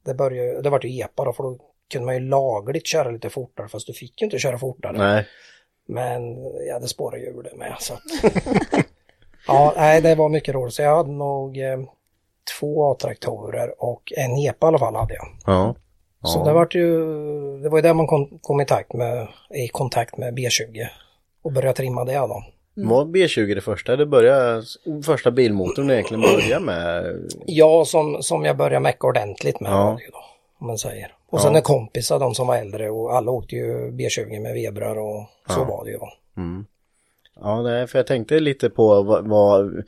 det, 0.04 0.14
började, 0.14 0.62
det 0.62 0.70
var 0.70 0.80
ju 0.84 1.00
EPA 1.00 1.24
då, 1.24 1.32
för 1.32 1.42
då 1.42 1.58
kunde 1.92 2.06
man 2.06 2.14
ju 2.14 2.20
lagligt 2.20 2.86
köra 2.86 3.10
lite 3.10 3.30
fortare, 3.30 3.68
fast 3.68 3.86
du 3.86 3.92
fick 3.92 4.20
ju 4.20 4.24
inte 4.24 4.38
köra 4.38 4.58
fortare. 4.58 4.98
Nej. 4.98 5.26
Men 5.88 6.44
jag 6.66 6.72
hade 6.74 6.88
spåra 6.88 7.18
hjul 7.18 7.48
det 7.50 7.56
med. 7.58 7.74
Så. 7.80 7.94
att- 7.94 8.34
ja, 9.46 9.72
nej, 9.76 10.00
det 10.02 10.14
var 10.14 10.28
mycket 10.28 10.54
roligt. 10.54 10.74
Så 10.74 10.82
jag 10.82 10.96
hade 10.96 11.12
nog 11.12 11.58
eh, 11.58 11.78
två 12.60 12.90
A-traktorer 12.90 13.74
och 13.84 14.12
en 14.16 14.36
EPA 14.38 14.66
i 14.66 14.68
alla 14.68 14.78
fall 14.78 14.94
hade 14.96 15.14
jag. 15.14 15.26
Ja. 15.46 15.74
Så 16.24 16.38
Ja. 16.38 16.44
det 16.44 16.52
var 16.52 16.68
ju, 16.70 16.98
det 17.62 17.68
var 17.68 17.78
ju 17.78 17.82
där 17.82 17.94
man 17.94 18.06
kom, 18.06 18.38
kom 18.42 18.60
i, 18.60 18.64
kontakt 18.64 18.92
med, 18.92 19.28
i 19.54 19.68
kontakt 19.68 20.16
med 20.16 20.34
B20 20.38 20.86
och 21.42 21.52
började 21.52 21.76
trimma 21.76 22.04
det 22.04 22.12
då. 22.12 22.44
Var 22.74 23.04
B20 23.04 23.54
det 23.54 23.60
första? 23.60 23.96
Det 23.96 24.06
började, 24.06 24.62
första 25.06 25.30
bilmotorn 25.30 25.90
egentligen 25.90 26.20
började 26.20 26.64
med? 26.64 27.04
Ja, 27.46 27.84
som, 27.84 28.22
som 28.22 28.44
jag 28.44 28.56
började 28.56 28.80
mecka 28.80 29.06
ordentligt 29.06 29.60
med 29.60 29.72
Ja. 29.72 29.96
ju 30.00 30.06
då, 30.10 30.18
om 30.62 30.66
man 30.69 30.78
säger. 30.78 31.14
Och 31.31 31.40
sen 31.40 31.57
är 31.57 31.61
kompisar, 31.61 32.19
de 32.19 32.35
som 32.35 32.47
var 32.47 32.57
äldre 32.57 32.90
och 32.90 33.16
alla 33.16 33.31
åkte 33.31 33.57
ju 33.57 33.90
B20 33.90 34.40
med 34.40 34.54
Vebrar 34.54 34.99
och 34.99 35.26
så 35.49 35.64
var 35.64 35.85
det 35.85 35.90
ju 35.90 35.97
då. 35.99 36.09
Ja, 37.40 37.62
nej, 37.62 37.87
för 37.87 37.99
jag 37.99 38.07
tänkte 38.07 38.40
lite 38.40 38.71
på 38.71 39.02
vad, 39.02 39.28
vad 39.28 39.85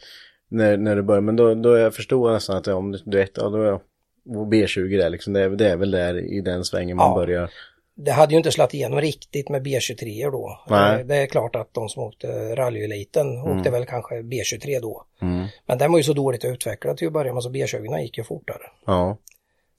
när, 0.48 0.76
när 0.76 0.96
det 0.96 1.02
började, 1.02 1.26
men 1.26 1.36
då, 1.36 1.54
då 1.54 1.76
jag 1.78 1.94
förstod 1.94 2.32
nästan 2.32 2.56
att 2.56 2.66
om 2.68 2.92
du 3.04 3.18
vet, 3.18 3.30
ja 3.36 3.48
då 3.48 3.62
är 3.62 3.72
och 3.72 4.46
B20 4.46 4.98
där 4.98 5.10
liksom, 5.10 5.32
det 5.32 5.40
är, 5.40 5.48
det 5.48 5.68
är 5.70 5.76
väl 5.76 5.90
där 5.90 6.18
i 6.32 6.40
den 6.40 6.64
svängen 6.64 6.96
man 6.96 7.10
Ja. 7.10 7.14
börjar. 7.14 7.50
Det 7.96 8.10
hade 8.10 8.32
ju 8.32 8.36
inte 8.36 8.50
slagit 8.52 8.74
igenom 8.74 9.00
riktigt 9.00 9.48
med 9.48 9.66
B23 9.66 10.30
då. 10.30 10.60
Nej. 10.68 11.00
Eh, 11.00 11.06
Det 11.06 11.16
är 11.16 11.26
klart 11.26 11.56
att 11.56 11.74
de 11.74 11.88
som 11.88 12.02
åkte 12.02 12.56
rallyeliten 12.56 13.26
åkte 13.40 13.70
väl 13.70 13.84
kanske 13.86 14.14
B23 14.14 14.80
då. 14.80 15.04
Mm. 15.22 15.46
Men 15.66 15.78
den 15.78 15.90
var 15.92 15.98
ju 15.98 16.04
så 16.04 16.12
dåligt 16.12 16.44
utvecklad 16.44 16.96
till 16.96 17.06
att 17.06 17.12
börja 17.12 17.34
med 17.34 17.42
så 17.42 17.50
B20 17.50 17.98
gick 18.00 18.18
ju 18.18 18.24
fortare. 18.24 18.62
Ja. 18.86 19.16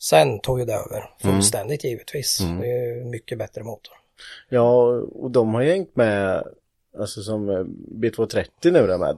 Sen 0.09 0.39
tog 0.39 0.59
ju 0.59 0.65
det 0.65 0.74
över 0.74 0.97
Mm. 0.97 1.09
fullständigt 1.35 1.83
givetvis. 1.83 2.38
Det 2.62 2.67
är 2.71 2.95
ju 2.95 3.05
mycket 3.05 3.38
bättre 3.38 3.63
motor. 3.63 3.93
Ja, 4.50 4.83
och 5.00 5.31
de 5.31 5.53
har 5.53 5.62
ju 5.62 5.69
hängt 5.69 5.95
med, 5.95 6.43
alltså 7.00 7.21
som 7.21 7.50
eh, 7.50 7.63
B230 8.01 8.45
nu 8.63 8.88
de 8.88 9.01
här, 9.01 9.15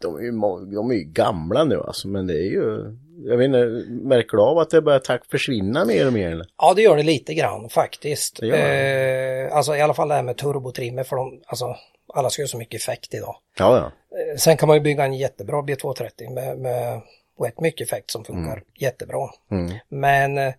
de 0.00 0.16
är 0.16 0.20
ju, 0.22 0.30
de 0.74 0.90
är 0.90 0.94
ju 0.94 1.04
gamla 1.04 1.64
nu 1.64 1.80
alltså, 1.80 2.08
men 2.08 2.26
det 2.26 2.34
är 2.34 2.50
ju, 2.50 2.94
jag 3.24 3.36
vet 3.36 3.44
inte, 3.44 3.66
märker 3.90 4.36
du 4.36 4.42
av 4.42 4.58
att 4.58 4.70
det 4.70 4.82
börjar 4.82 4.98
tack 4.98 5.24
försvinna 5.30 5.84
mer 5.84 6.06
och 6.06 6.12
mer 6.12 6.30
eller? 6.30 6.46
Ja, 6.58 6.72
det 6.76 6.82
gör 6.82 6.96
det 6.96 7.02
lite 7.02 7.34
grann 7.34 7.68
faktiskt. 7.68 8.42
Eh, 8.42 9.56
alltså 9.56 9.76
i 9.76 9.80
alla 9.80 9.94
fall 9.94 10.08
det 10.08 10.14
här 10.14 10.22
med 10.22 10.36
turbotrimmer 10.36 11.04
för 11.04 11.16
de, 11.16 11.40
alltså 11.46 11.76
alla 12.14 12.30
ska 12.30 12.42
ju 12.42 12.48
så 12.48 12.58
mycket 12.58 12.80
effekt 12.80 13.14
idag. 13.14 13.36
Ja, 13.58 13.76
ja. 13.76 14.18
Eh, 14.18 14.36
sen 14.36 14.56
kan 14.56 14.66
man 14.66 14.76
ju 14.76 14.80
bygga 14.82 15.04
en 15.04 15.14
jättebra 15.14 15.62
B230 15.62 16.34
med, 16.34 16.58
med 16.58 17.00
rätt 17.44 17.60
mycket 17.60 17.86
effekt 17.86 18.10
som 18.10 18.24
funkar 18.24 18.62
jättebra. 18.78 19.28
Mm. 19.50 19.74
Men 19.88 20.38
eh, 20.38 20.54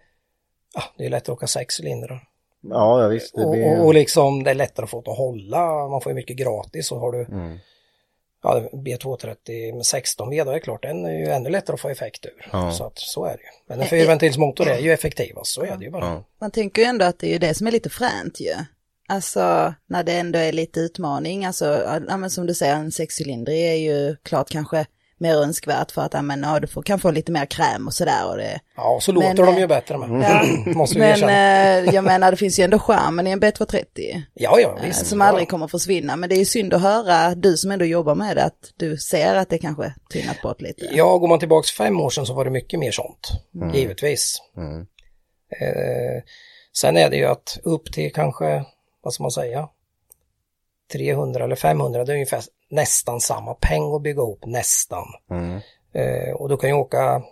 ja, 0.76 0.84
det 0.98 1.06
är 1.06 1.10
lättare 1.10 1.34
att 1.34 1.38
åka 1.38 1.48
sex 1.48 1.80
cylindrar. 1.80 2.24
Ja, 2.62 3.02
ja 3.02 3.08
visst. 3.08 3.36
Det 3.36 3.46
Och, 3.46 3.52
blir... 3.52 3.80
och, 3.80 3.86
och 3.86 3.94
liksom 3.94 4.44
det 4.44 4.50
är 4.50 4.56
lättare 4.56 4.84
att 4.84 4.90
få 4.90 5.02
det 5.02 5.12
att 5.12 5.18
hålla, 5.18 5.88
man 5.88 6.02
får 6.02 6.10
ju 6.12 6.16
mycket 6.16 6.38
gratis 6.38 6.88
så 6.88 7.00
har 7.00 7.12
du 7.12 7.26
Mm. 7.26 7.58
ja, 8.44 8.70
B230 8.74 9.76
med 9.76 9.86
16 9.86 10.30
V, 10.30 10.44
då 10.44 10.50
är 10.50 10.54
det 10.54 10.60
klart 10.60 10.82
den 10.82 11.06
är 11.06 11.12
ju 11.12 11.26
ännu 11.26 11.50
lättare 11.50 11.74
att 11.74 11.82
få 11.82 11.90
effekt 11.90 12.26
ur. 12.26 12.50
Ja. 12.52 12.72
Så 12.72 12.84
att 12.84 13.00
så 13.00 13.26
är 13.26 13.38
det 13.38 13.44
ju. 13.44 13.50
Men 13.68 13.80
en 13.82 13.88
fyrventilsmotor 13.88 14.68
är 14.68 14.80
ju 14.80 14.94
effektivast, 14.94 15.52
så 15.52 15.62
är 15.62 15.78
det 15.78 15.86
ju 15.86 15.92
bara. 15.92 16.06
Ja. 16.06 16.24
Man 16.40 16.52
tänker 16.52 16.82
ju 16.82 16.88
ändå 16.88 17.06
att 17.06 17.20
det 17.20 17.28
är 17.28 17.32
ju 17.32 17.40
det 17.40 17.54
som 17.54 17.68
är 17.68 17.72
lite 17.72 17.90
fränt 17.90 18.40
ju. 18.40 18.54
Alltså 19.08 19.74
när 19.88 20.04
det 20.04 20.14
ändå 20.14 20.40
är 20.40 20.52
lite 20.52 20.80
utmaning, 20.80 21.46
alltså 21.46 21.66
ja, 22.10 22.18
men 22.18 22.30
som 22.30 22.46
du 22.46 22.54
säger 22.54 22.76
en 22.76 22.92
sexcylindrig 22.92 23.62
är 23.62 23.76
ju 23.76 24.16
klart 24.24 24.50
kanske 24.50 24.86
mer 25.20 25.36
önskvärt 25.36 25.92
för 25.92 26.02
att 26.02 26.14
ja, 26.14 26.22
men, 26.22 26.42
ja, 26.44 26.60
du 26.60 26.68
får, 26.68 26.82
kan 26.84 27.00
få 27.00 27.12
lite 27.12 27.32
mer 27.32 27.46
kräm 27.46 27.88
och 27.88 27.94
sådär. 27.94 28.28
Och 28.30 28.38
det, 28.38 28.60
Ja, 28.76 29.00
så 29.02 29.12
låter 29.12 29.28
Men, 29.28 29.46
de 29.46 29.56
ju 29.56 29.62
eh, 29.62 29.68
bättre 29.68 29.98
med. 29.98 30.24
ja. 30.24 30.44
Måste 30.74 30.96
vi 30.96 31.00
men 31.00 31.10
erkänna. 31.10 31.78
eh, 31.90 31.96
jag 31.96 32.04
menar 32.04 32.32
det 32.32 32.38
finns 32.38 32.60
ju 32.60 32.64
ändå 32.64 32.80
charmen 32.80 33.28
i 33.28 33.32
en 33.32 33.40
B230. 33.42 33.86
Ja, 34.34 34.60
ja, 34.60 34.78
eh, 34.80 34.86
visst. 34.86 35.06
Som 35.06 35.22
ja. 35.22 35.28
aldrig 35.28 35.50
kommer 35.50 35.68
försvinna. 35.68 36.16
Men 36.16 36.30
det 36.30 36.36
är 36.36 36.40
ju 36.40 36.46
synd 36.46 36.74
att 36.74 36.82
höra, 36.82 37.36
du 37.36 37.58
som 37.58 37.72
ändå 37.72 37.86
jobbar 37.86 38.16
med 38.16 38.36
det, 38.38 38.44
att 38.44 38.72
du 38.78 38.98
ser 38.98 39.36
att 39.36 39.50
det 39.50 39.58
kanske 39.58 39.94
tynat 40.10 40.42
bort 40.42 40.62
lite. 40.62 40.86
Ja, 40.92 41.18
går 41.18 41.28
man 41.28 41.40
tillbaks 41.40 41.72
fem 41.72 42.00
år 42.02 42.10
sedan 42.10 42.26
så 42.26 42.34
var 42.34 42.46
det 42.46 42.52
mycket 42.52 42.80
mer 42.80 42.92
sånt. 42.92 43.30
Mm. 43.56 43.76
Givetvis. 43.76 44.38
Mm. 44.58 44.80
Eh, 45.62 46.24
sen 46.78 46.98
är 46.98 47.10
det 47.10 47.16
ju 47.18 47.26
att 47.26 47.60
upp 47.64 47.94
till 47.94 48.14
kanske, 48.14 48.64
vad 49.04 49.14
ska 49.14 49.24
man 49.24 49.32
säga, 49.32 49.70
300 50.94 51.44
eller 51.44 51.56
500, 51.56 52.06
det 52.06 52.12
är 52.12 52.14
ungefär 52.14 52.44
nästan 52.70 53.22
samma 53.22 53.54
peng 53.54 53.96
att 53.96 54.02
bygga 54.02 54.22
ihop, 54.22 54.46
nästan. 54.46 55.06
Mm. 55.32 55.60
Eh, 55.94 56.34
och 56.34 56.50
du 56.50 56.58
kan 56.58 56.70
ju 56.70 56.76
åka, 56.76 57.24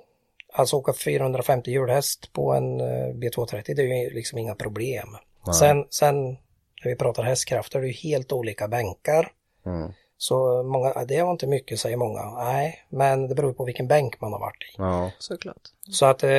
alltså 0.54 0.76
åka 0.76 0.94
450 0.94 1.72
hjulhäst 1.72 2.34
på 2.34 2.54
en 2.54 2.82
eh, 2.82 3.14
B230, 3.14 3.76
det 3.76 3.82
är 3.82 4.04
ju 4.04 4.10
liksom 4.10 4.38
inga 4.38 4.56
problem. 4.56 5.18
Sen, 5.60 5.86
sen 5.90 6.38
när 6.84 6.90
vi 6.90 6.96
pratar 6.96 7.24
hästkrafter, 7.24 7.80
det 7.80 7.86
är 7.86 7.88
ju 7.88 8.10
helt 8.10 8.32
olika 8.32 8.68
bänkar. 8.68 9.32
Mm. 9.66 9.92
Så 10.18 10.64
många, 10.64 11.06
det 11.06 11.24
var 11.24 11.32
inte 11.32 11.48
mycket 11.48 11.80
säger 11.80 11.98
många. 11.98 12.32
Nej, 12.32 12.86
men 12.90 13.28
det 13.28 13.36
beror 13.36 13.54
på 13.54 13.66
vilken 13.66 13.88
bänk 13.88 14.22
man 14.22 14.32
har 14.34 14.40
varit 14.40 14.64
i. 14.64 14.76
Ja. 14.78 15.12
Såklart. 15.20 15.62
Så 15.92 16.06
att 16.06 16.24
eh, 16.24 16.30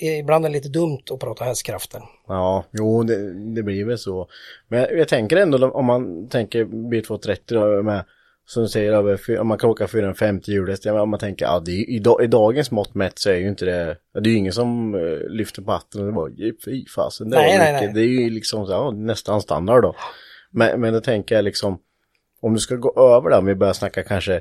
ibland 0.00 0.44
är 0.44 0.48
det 0.48 0.54
lite 0.54 0.68
dumt 0.68 1.02
att 1.10 1.20
prata 1.20 1.44
hästkrafter. 1.44 2.02
Ja, 2.26 2.64
jo 2.72 3.02
det, 3.02 3.54
det 3.54 3.62
blir 3.62 3.84
väl 3.84 3.98
så. 3.98 4.28
Men 4.68 4.80
jag, 4.80 4.98
jag 4.98 5.08
tänker 5.08 5.36
ändå 5.36 5.70
om 5.70 5.84
man 5.84 6.28
tänker 6.28 6.64
B230 6.64 7.38
då 7.46 7.82
med 7.82 8.04
som 8.48 8.62
du 8.62 8.68
säger, 8.68 8.92
över, 8.92 9.38
om 9.38 9.46
man 9.46 9.58
kan 9.58 9.70
åka 9.70 9.88
450 9.88 10.52
hjulhäst, 10.52 10.86
om 10.86 11.10
man 11.10 11.20
tänker, 11.20 11.44
ja, 11.44 11.60
det 11.60 11.70
är, 11.70 11.90
i, 11.90 11.98
dag, 11.98 12.24
i 12.24 12.26
dagens 12.26 12.70
mått 12.70 12.94
mätt 12.94 13.18
så 13.18 13.30
är 13.30 13.34
ju 13.34 13.48
inte 13.48 13.64
det, 13.64 13.96
det 14.14 14.28
är 14.28 14.32
ju 14.32 14.36
ingen 14.36 14.52
som 14.52 14.94
uh, 14.94 15.28
lyfter 15.28 15.62
på 15.62 15.72
hatten 15.72 16.06
och 16.06 16.14
bara, 16.14 16.30
fy 16.64 16.86
fasen, 16.94 17.30
det, 17.30 17.36
Nej, 17.36 17.58
var 17.58 17.64
nej, 17.64 17.72
mycket. 17.72 17.94
nej. 17.94 18.04
det 18.04 18.10
är 18.10 18.22
ju 18.22 18.30
liksom 18.30 18.66
så, 18.66 18.72
ja, 18.72 18.90
nästan 18.90 19.40
standard 19.40 19.82
då. 19.82 19.94
Men, 20.50 20.80
men 20.80 20.92
då 20.92 21.00
tänker 21.00 21.34
jag 21.34 21.44
liksom, 21.44 21.78
om 22.40 22.54
du 22.54 22.60
ska 22.60 22.76
gå 22.76 23.14
över 23.16 23.30
där, 23.30 23.38
om 23.38 23.46
vi 23.46 23.54
börjar 23.54 23.72
snacka 23.72 24.02
kanske 24.02 24.40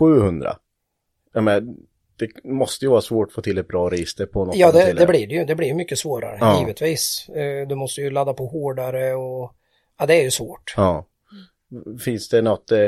600-700, 0.00 0.56
ja, 1.34 1.40
men, 1.40 1.76
det 2.18 2.44
måste 2.44 2.84
ju 2.84 2.90
vara 2.90 3.00
svårt 3.00 3.28
att 3.28 3.34
få 3.34 3.42
till 3.42 3.58
ett 3.58 3.68
bra 3.68 3.90
register 3.90 4.26
på 4.26 4.44
något 4.44 4.56
Ja, 4.56 4.72
det, 4.72 4.92
det 4.92 5.06
blir 5.06 5.26
det 5.26 5.34
ju. 5.34 5.44
Det 5.44 5.54
blir 5.54 5.68
ju 5.68 5.74
mycket 5.74 5.98
svårare, 5.98 6.36
Ja. 6.40 6.60
givetvis. 6.60 7.28
Eh, 7.28 7.68
du 7.68 7.74
måste 7.74 8.00
ju 8.00 8.10
ladda 8.10 8.34
på 8.34 8.46
hårdare 8.46 9.14
och 9.14 9.52
ja, 9.98 10.06
det 10.06 10.14
är 10.14 10.22
ju 10.22 10.30
svårt. 10.30 10.74
Ja. 10.76 11.06
Finns 12.04 12.28
det 12.28 12.42
något, 12.42 12.72
eh, 12.72 12.78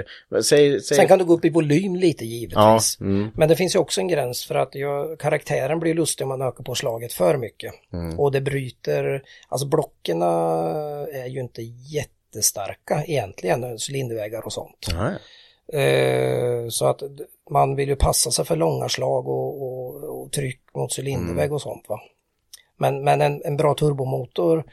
säg, 0.42 0.80
säg... 0.80 0.97
Sen 0.97 1.08
kan 1.08 1.18
du 1.18 1.25
gå 1.25 1.35
upp 1.35 1.44
i 1.44 1.50
volym 1.50 1.97
lite 1.97 2.25
Ja, 2.25 2.30
givetvis. 2.30 3.00
mm, 3.00 3.30
Men 3.35 3.49
det 3.49 3.56
finns 3.56 3.75
ju 3.75 3.78
också 3.78 4.00
en 4.00 4.08
gräns 4.08 4.47
för 4.47 4.54
att 4.54 4.75
jag, 4.75 5.18
karaktären 5.20 5.80
blir 5.80 5.94
lustig 5.94 6.25
om 6.25 6.28
man 6.28 6.42
ökar 6.42 6.64
på 6.64 6.75
slaget 6.75 7.12
för 7.12 7.37
mycket. 7.37 7.73
Mm. 7.92 8.18
Och 8.18 8.32
det 8.32 8.40
bryter, 8.40 9.23
alltså 9.49 9.66
blockerna 9.68 10.26
är 11.12 11.26
ju 11.26 11.40
inte 11.40 11.62
jättestarka 11.62 13.04
egentligen, 13.06 13.64
cylindervägar 13.88 14.47
och 14.47 14.52
sånt. 14.52 14.87
Eh, 15.73 16.68
så 16.68 16.87
att 16.87 17.02
man 17.50 17.76
vill 17.76 17.88
ju 17.88 17.97
passa 17.97 18.31
sig 18.31 18.45
för 18.45 18.57
långa 18.57 18.88
slag 18.88 19.28
och, 19.28 19.62
och, 19.62 20.23
och 20.23 20.33
tryck 20.33 20.61
mot 20.75 20.99
cylindervägg 20.99 21.45
Mm. 21.45 21.55
och 21.55 21.62
sånt 21.62 21.85
va. 21.88 22.00
Men, 22.76 23.05
men 23.05 23.21
en, 23.21 23.43
en 23.45 23.57
bra 23.57 23.75
turbomotor 23.75 24.64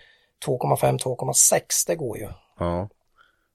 2,5-2,6 0.46 1.60
det 1.88 1.96
går 1.96 2.18
ju. 2.18 2.28
Ja. 2.60 2.90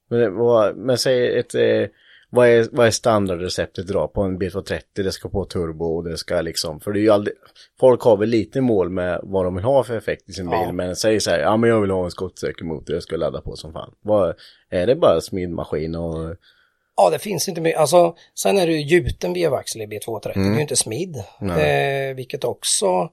Men, 0.08 0.34
men 0.76 0.98
säg 0.98 1.38
ett, 1.38 1.54
eh, 1.54 1.86
vad 2.30 2.48
är, 2.48 2.68
vad 2.72 2.86
är 2.86 2.90
standardreceptet 2.90 3.86
då 3.88 4.08
på 4.08 4.22
en 4.22 4.38
B230? 4.38 4.80
Det 4.94 5.12
ska 5.12 5.28
på 5.28 5.44
turbo 5.44 5.84
och 5.84 6.04
det 6.04 6.16
ska 6.16 6.40
liksom, 6.40 6.80
för 6.80 6.92
det 6.92 6.98
är 6.98 7.02
ju 7.02 7.10
aldrig, 7.10 7.36
folk 7.80 8.02
har 8.02 8.16
väl 8.16 8.28
lite 8.28 8.60
mål 8.60 8.90
med 8.90 9.20
vad 9.22 9.44
de 9.44 9.54
vill 9.54 9.64
ha 9.64 9.84
för 9.84 9.96
effekt 9.96 10.28
i 10.28 10.32
sin 10.32 10.50
Ja. 10.50 10.64
bil, 10.64 10.74
men 10.74 10.96
säg 10.96 11.20
så 11.20 11.30
här, 11.30 11.38
ja 11.38 11.56
men 11.56 11.70
jag 11.70 11.80
vill 11.80 11.90
ha 11.90 12.04
en 12.04 12.10
skottsäker 12.10 12.64
motor, 12.64 12.94
jag 12.94 13.02
ska 13.02 13.16
ladda 13.16 13.40
på 13.40 13.56
som 13.56 13.72
fan. 13.72 13.94
Vad, 14.00 14.34
är 14.70 14.86
det 14.86 14.96
bara 14.96 15.20
smidmaskin 15.20 15.94
och, 15.94 16.36
Ja, 17.02 17.10
det 17.10 17.18
finns 17.18 17.48
inte 17.48 17.60
mycket. 17.60 17.80
Alltså, 17.80 18.14
sen 18.34 18.58
är 18.58 18.66
det 18.66 18.72
ju 18.72 18.80
gjuten 18.80 19.32
vevaxel 19.32 19.82
i 19.82 19.86
B230. 19.86 20.32
Det 20.34 20.40
är 20.40 20.54
ju 20.54 20.60
inte 20.60 20.76
smidd. 20.76 21.24
Eh, 21.58 22.14
vilket 22.14 22.44
också, 22.44 23.10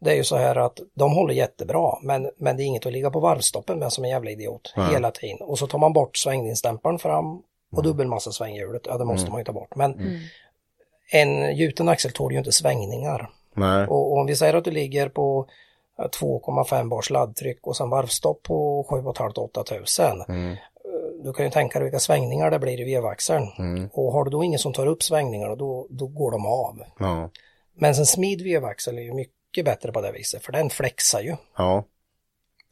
det 0.00 0.10
är 0.10 0.14
ju 0.14 0.24
så 0.24 0.36
här 0.36 0.56
att 0.56 0.80
de 0.94 1.12
håller 1.12 1.34
jättebra, 1.34 1.98
men, 2.02 2.30
men 2.36 2.56
det 2.56 2.62
är 2.62 2.64
inget 2.64 2.86
att 2.86 2.92
ligga 2.92 3.10
på 3.10 3.20
varvstoppen 3.20 3.78
med 3.78 3.92
som 3.92 4.04
en 4.04 4.10
jävla 4.10 4.30
idiot 4.30 4.74
hela 4.92 5.10
tiden. 5.10 5.38
Och 5.40 5.58
så 5.58 5.66
tar 5.66 5.78
man 5.78 5.92
bort 5.92 6.16
svängningsdämparen 6.16 6.98
fram 6.98 7.42
och 7.76 7.82
dubbelmassa 7.82 8.32
svänghjulet. 8.32 8.82
Ja, 8.86 8.98
det 8.98 9.04
måste 9.04 9.30
man 9.30 9.40
ju 9.40 9.44
ta 9.44 9.52
bort. 9.52 9.76
Men 9.76 10.20
en 11.12 11.56
gjuten 11.56 11.88
axel 11.88 12.12
tål 12.12 12.32
ju 12.32 12.38
inte 12.38 12.52
svängningar. 12.52 13.30
nej, 13.54 13.86
Och, 13.86 14.12
och 14.12 14.18
om 14.18 14.26
vi 14.26 14.36
säger 14.36 14.54
att 14.54 14.64
du 14.64 14.70
ligger 14.70 15.08
på 15.08 15.46
eh, 15.98 16.04
2,5 16.04 16.88
bars 16.88 17.10
laddtryck 17.10 17.66
och 17.66 17.76
sen 17.76 17.90
varvstopp 17.90 18.42
på 18.42 18.86
7,5-8 18.90 19.64
tusen. 19.64 20.22
Mm. 20.28 20.56
Du 21.24 21.32
kan 21.32 21.44
ju 21.44 21.50
tänka 21.50 21.78
dig 21.78 21.84
vilka 21.86 21.98
svängningar 21.98 22.50
det 22.50 22.58
blir 22.58 22.80
i 22.80 22.84
vevaxeln. 22.94 23.48
Mm. 23.58 23.88
Och 23.92 24.12
har 24.12 24.24
du 24.24 24.30
då 24.30 24.44
ingen 24.44 24.58
som 24.58 24.72
tar 24.72 24.86
upp 24.86 25.02
svängningarna 25.02 25.54
då, 25.56 25.86
då 25.90 26.06
går 26.06 26.30
de 26.30 26.46
av. 26.46 26.78
ja, 26.98 27.30
Men 27.76 27.88
en 27.94 28.06
smid 28.06 28.42
vevaxel 28.42 28.98
är 28.98 29.02
ju 29.02 29.14
mycket 29.14 29.64
bättre 29.64 29.92
på 29.92 30.00
det 30.00 30.12
viset 30.12 30.44
för 30.44 30.52
den 30.52 30.70
flexar 30.70 31.20
ju. 31.20 31.36
ja. 31.56 31.84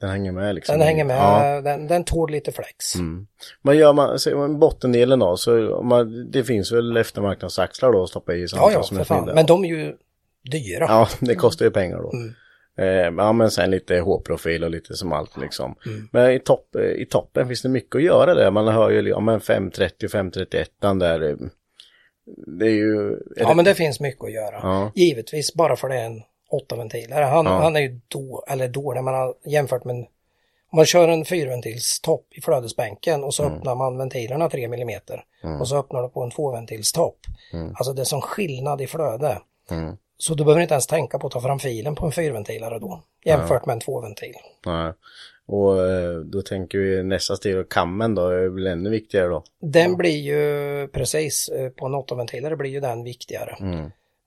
Den 0.01 0.11
hänger 0.11 0.33
med 0.33 0.55
liksom. 0.55 0.79
Den 0.79 0.89
hänger 0.89 1.05
med, 1.05 1.17
Ja. 1.17 1.61
den, 1.61 1.87
den 1.87 2.05
tål 2.05 2.31
lite 2.31 2.53
flex. 2.53 2.95
Mm. 2.95 3.27
Men 3.63 3.77
gör 3.77 3.93
man, 3.93 4.19
säger 4.19 4.37
man 4.37 4.59
bottendelen 4.59 5.19
då, 5.19 5.37
så 5.37 5.81
man, 5.83 6.31
det 6.31 6.45
finns 6.45 6.73
väl 6.73 6.97
eftermarknadsaxlar 6.97 7.93
då 7.93 8.03
att 8.03 8.09
stoppa 8.09 8.35
i 8.35 8.47
Ja, 8.53 8.71
ja, 8.73 8.83
som 8.83 8.97
för 8.97 9.05
fan. 9.05 9.25
Men 9.35 9.47
de 9.47 9.65
är 9.65 9.69
ju 9.69 9.97
dyra. 10.51 10.87
Ja, 10.89 11.09
det 11.21 11.35
kostar 11.35 11.65
ju 11.65 11.71
pengar 11.71 11.97
då. 12.03 12.13
Mm. 12.13 12.35
Eh, 12.83 13.15
ja, 13.17 13.33
men 13.33 13.51
sen 13.51 13.71
lite 13.71 13.99
H-profil 14.01 14.65
och 14.65 14.71
lite 14.71 14.95
som 14.95 15.13
allt 15.13 15.37
liksom. 15.37 15.75
Mm. 15.87 16.09
Men 16.13 16.31
i, 16.33 16.39
topp, 16.39 16.75
eh, 16.77 16.83
i 17.03 17.07
toppen 17.11 17.47
finns 17.49 17.63
det 17.63 17.69
mycket 17.69 17.97
att 17.97 18.03
göra 18.03 18.35
där. 18.35 18.51
Man 18.51 18.69
hör 18.69 18.91
ju, 18.91 19.09
ja 19.09 19.21
men 19.21 19.41
530 19.41 20.09
531 20.09 20.71
där. 21.01 21.23
eh, 21.31 21.37
Det 22.59 22.67
är 22.67 22.71
ju... 22.71 23.13
Är 23.13 23.19
Ja, 23.37 23.55
men 23.55 23.65
det 23.65 23.75
finns 23.75 24.01
mycket 24.01 24.25
att 24.25 24.33
göra. 24.33 24.61
Ja. 24.63 24.93
Givetvis, 24.95 25.55
bara 25.55 25.77
för 25.77 25.89
det 25.89 25.95
är 26.01 26.05
en 26.07 26.23
åttaventilare. 26.51 27.25
Han, 27.25 27.47
Ja. 27.47 27.53
han 27.53 27.77
är 27.77 27.81
ju 27.81 28.01
då, 28.09 28.45
eller 28.49 28.69
dålig, 28.69 29.03
man 29.05 29.15
har 29.15 29.35
jämfört 29.47 29.85
med 29.85 29.97
en, 29.97 30.03
om 30.71 30.77
man 30.77 30.85
kör 30.85 31.09
en 31.09 31.25
fyrventils 31.25 32.01
topp 32.01 32.27
i 32.31 32.41
flödesbänken 32.41 33.25
och 33.25 33.35
så 33.35 33.43
Mm. 33.45 33.57
öppnar 33.59 33.75
man 33.75 33.99
ventilerna 33.99 34.49
3 34.49 34.65
mm 34.65 35.01
och 35.61 35.69
så 35.69 35.77
öppnar 35.79 36.03
du 36.03 36.09
på 36.09 36.23
en 36.23 36.31
tvåventils 36.31 36.93
topp. 36.93 37.19
Alltså 37.75 37.93
det 37.93 38.03
är 38.03 38.05
som 38.05 38.21
skillnad 38.21 38.81
i 38.81 38.87
flöde. 38.87 39.39
Mm. 39.71 39.97
Så 40.23 40.35
du 40.35 40.45
behöver 40.45 40.63
inte 40.63 40.75
ens 40.75 40.87
tänka 40.87 41.19
på 41.19 41.27
att 41.27 41.33
ta 41.33 41.41
fram 41.41 41.59
filen 41.59 41.95
på 41.95 42.07
en 42.07 42.13
fyrventilare 42.13 42.79
då, 42.79 43.03
jämfört 43.25 43.67
med 43.67 43.73
en 43.73 43.81
tvåventil. 43.81 44.35
Nej. 44.67 44.93
Och 45.47 45.91
eh, 45.91 46.19
då 46.19 46.43
tänker 46.43 46.79
vi 46.79 47.03
nästa 47.03 47.37
steg, 47.37 47.69
kammen 47.69 48.15
då, 48.15 48.27
är 48.27 48.49
väl 48.49 48.67
ännu 48.67 48.91
viktigare 48.91 49.29
då. 49.29 49.45
Den 49.61 49.97
blir 49.97 50.19
ju 50.19 50.89
precis 50.89 51.49
eh, 51.49 51.69
på 51.71 51.87
en 51.87 51.95
åttaventilare 51.95 52.57
blir 52.57 52.71
ju 52.71 52.81
den 52.81 53.05
viktigare. 53.05 53.57
Mm. 53.61 53.85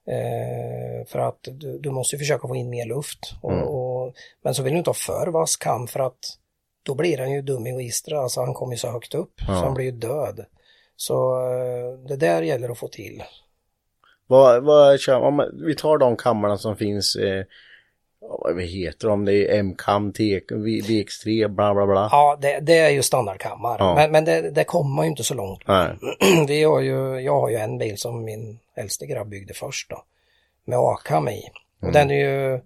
Eh, 0.08 1.06
för 1.08 1.20
att 1.20 1.40
du, 1.42 1.80
du 1.80 1.90
måste 1.92 2.16
ju 2.16 2.20
försöka 2.20 2.48
få 2.48 2.56
in 2.56 2.70
mer 2.70 2.86
luft. 2.86 3.20
Och, 3.42 3.52
Mm. 3.52 3.64
och, 3.64 4.14
men 4.44 4.56
så 4.56 4.64
vill 4.64 4.74
du 4.74 4.78
inte 4.78 4.90
ha 4.90 4.96
för 4.96 5.28
vass 5.28 5.56
kam 5.56 5.88
för 5.88 6.00
att 6.00 6.20
då 6.84 6.96
blir 6.96 7.18
han 7.18 7.32
ju 7.32 7.42
dum 7.42 7.68
i 7.68 7.74
registret. 7.74 8.18
Alltså 8.18 8.42
han 8.42 8.54
kommer 8.54 8.74
ju 8.74 8.78
så 8.78 8.92
högt 8.92 9.16
upp 9.16 9.34
så 9.46 9.52
han 9.52 9.74
blir 9.74 9.86
ju 9.86 9.92
död. 9.92 10.46
Så 10.96 11.40
eh, 11.52 12.08
det 12.08 12.16
där 12.16 12.42
gäller 12.42 12.70
att 12.70 12.78
få 12.78 12.88
till. 12.88 13.24
Vad, 14.28 14.64
vad 14.64 15.00
kör 15.00 15.20
om 15.22 15.36
man- 15.36 15.62
Vi 15.66 15.76
tar 15.76 15.98
de 15.98 16.16
kammarna 16.18 16.58
som 16.58 16.76
finns, 16.76 17.16
eh, 17.16 17.44
vad 18.20 18.62
heter 18.62 19.08
de? 19.08 19.26
Det 19.26 19.34
är 19.56 19.60
M-kam, 19.60 20.14
T- 20.14 20.42
V- 20.50 20.82
VX3, 20.88 21.48
bla 21.48 21.74
bla 21.74 21.86
bla. 21.86 22.10
Ja, 22.12 22.38
det, 22.42 22.60
det 22.60 22.78
är 22.78 22.90
ju 22.90 23.02
standardkammar. 23.04 23.76
Ja. 23.80 23.96
Men, 23.96 24.12
men 24.12 24.26
det, 24.26 24.52
det 24.52 24.64
kommer 24.64 25.04
ju 25.04 25.10
inte 25.10 25.24
så 25.24 25.34
långt. 25.34 25.62
Nej. 25.68 25.90
Vi 26.48 26.64
har 26.64 26.80
ju, 26.80 27.20
jag 27.20 27.42
har 27.42 27.50
ju 27.50 27.56
en 27.56 27.78
bil 27.78 27.98
som 27.98 28.24
min 28.24 28.60
äldste 28.76 29.06
grabb 29.06 29.28
byggde 29.30 29.54
först 29.54 29.90
då. 29.90 30.04
Med 30.66 30.80
A-kam 30.80 31.30
i. 31.30 31.42
Och 31.82 31.92
den 31.92 32.12
är 32.12 32.16
ju, 32.16 32.60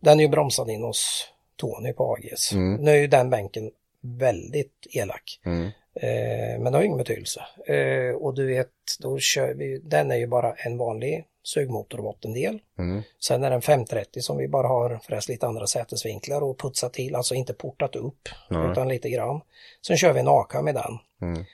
den 0.00 0.18
är 0.20 0.24
ju 0.24 0.28
bromsad 0.28 0.70
in 0.70 0.82
hos 0.82 1.28
Tony 1.56 1.92
på 1.92 2.14
AGS. 2.16 2.52
Nu 2.78 2.90
är 2.90 2.96
ju 2.96 3.06
den 3.06 3.30
bänken 3.30 3.70
väldigt 4.00 4.86
elak. 4.92 5.40
Mm. 5.46 5.70
Eh, 6.00 6.60
men 6.60 6.72
det 6.72 6.78
har 6.78 6.82
ingen 6.82 6.98
betydelse. 6.98 7.46
Eh, 7.66 8.14
och 8.14 8.34
du 8.34 8.46
vet, 8.46 8.70
då 9.00 9.18
kör 9.18 9.54
vi, 9.54 9.78
den 9.78 10.10
är 10.10 10.16
ju 10.16 10.26
bara 10.26 10.52
en 10.52 10.78
vanlig 10.78 11.24
sugmotorbottendel. 11.42 12.58
Mm. 12.78 13.02
Sen 13.20 13.44
är 13.44 13.50
det 13.50 13.56
en 13.56 13.62
530 13.62 14.22
som 14.22 14.36
vi 14.36 14.48
bara 14.48 14.68
har 14.68 15.00
förresten 15.02 15.32
lite 15.32 15.46
andra 15.46 15.66
sätesvinklar 15.66 16.42
och 16.42 16.58
putsat 16.58 16.92
till, 16.92 17.14
alltså 17.14 17.34
inte 17.34 17.54
portat 17.54 17.96
upp 17.96 18.28
utan 18.70 18.88
lite 18.88 19.10
grann. 19.10 19.40
Sen 19.86 19.96
kör 19.96 20.12
vi 20.12 20.20
en 20.20 20.28
AK 20.28 20.62
med 20.62 20.74
den. 20.74 20.98
Mm. 21.22 21.44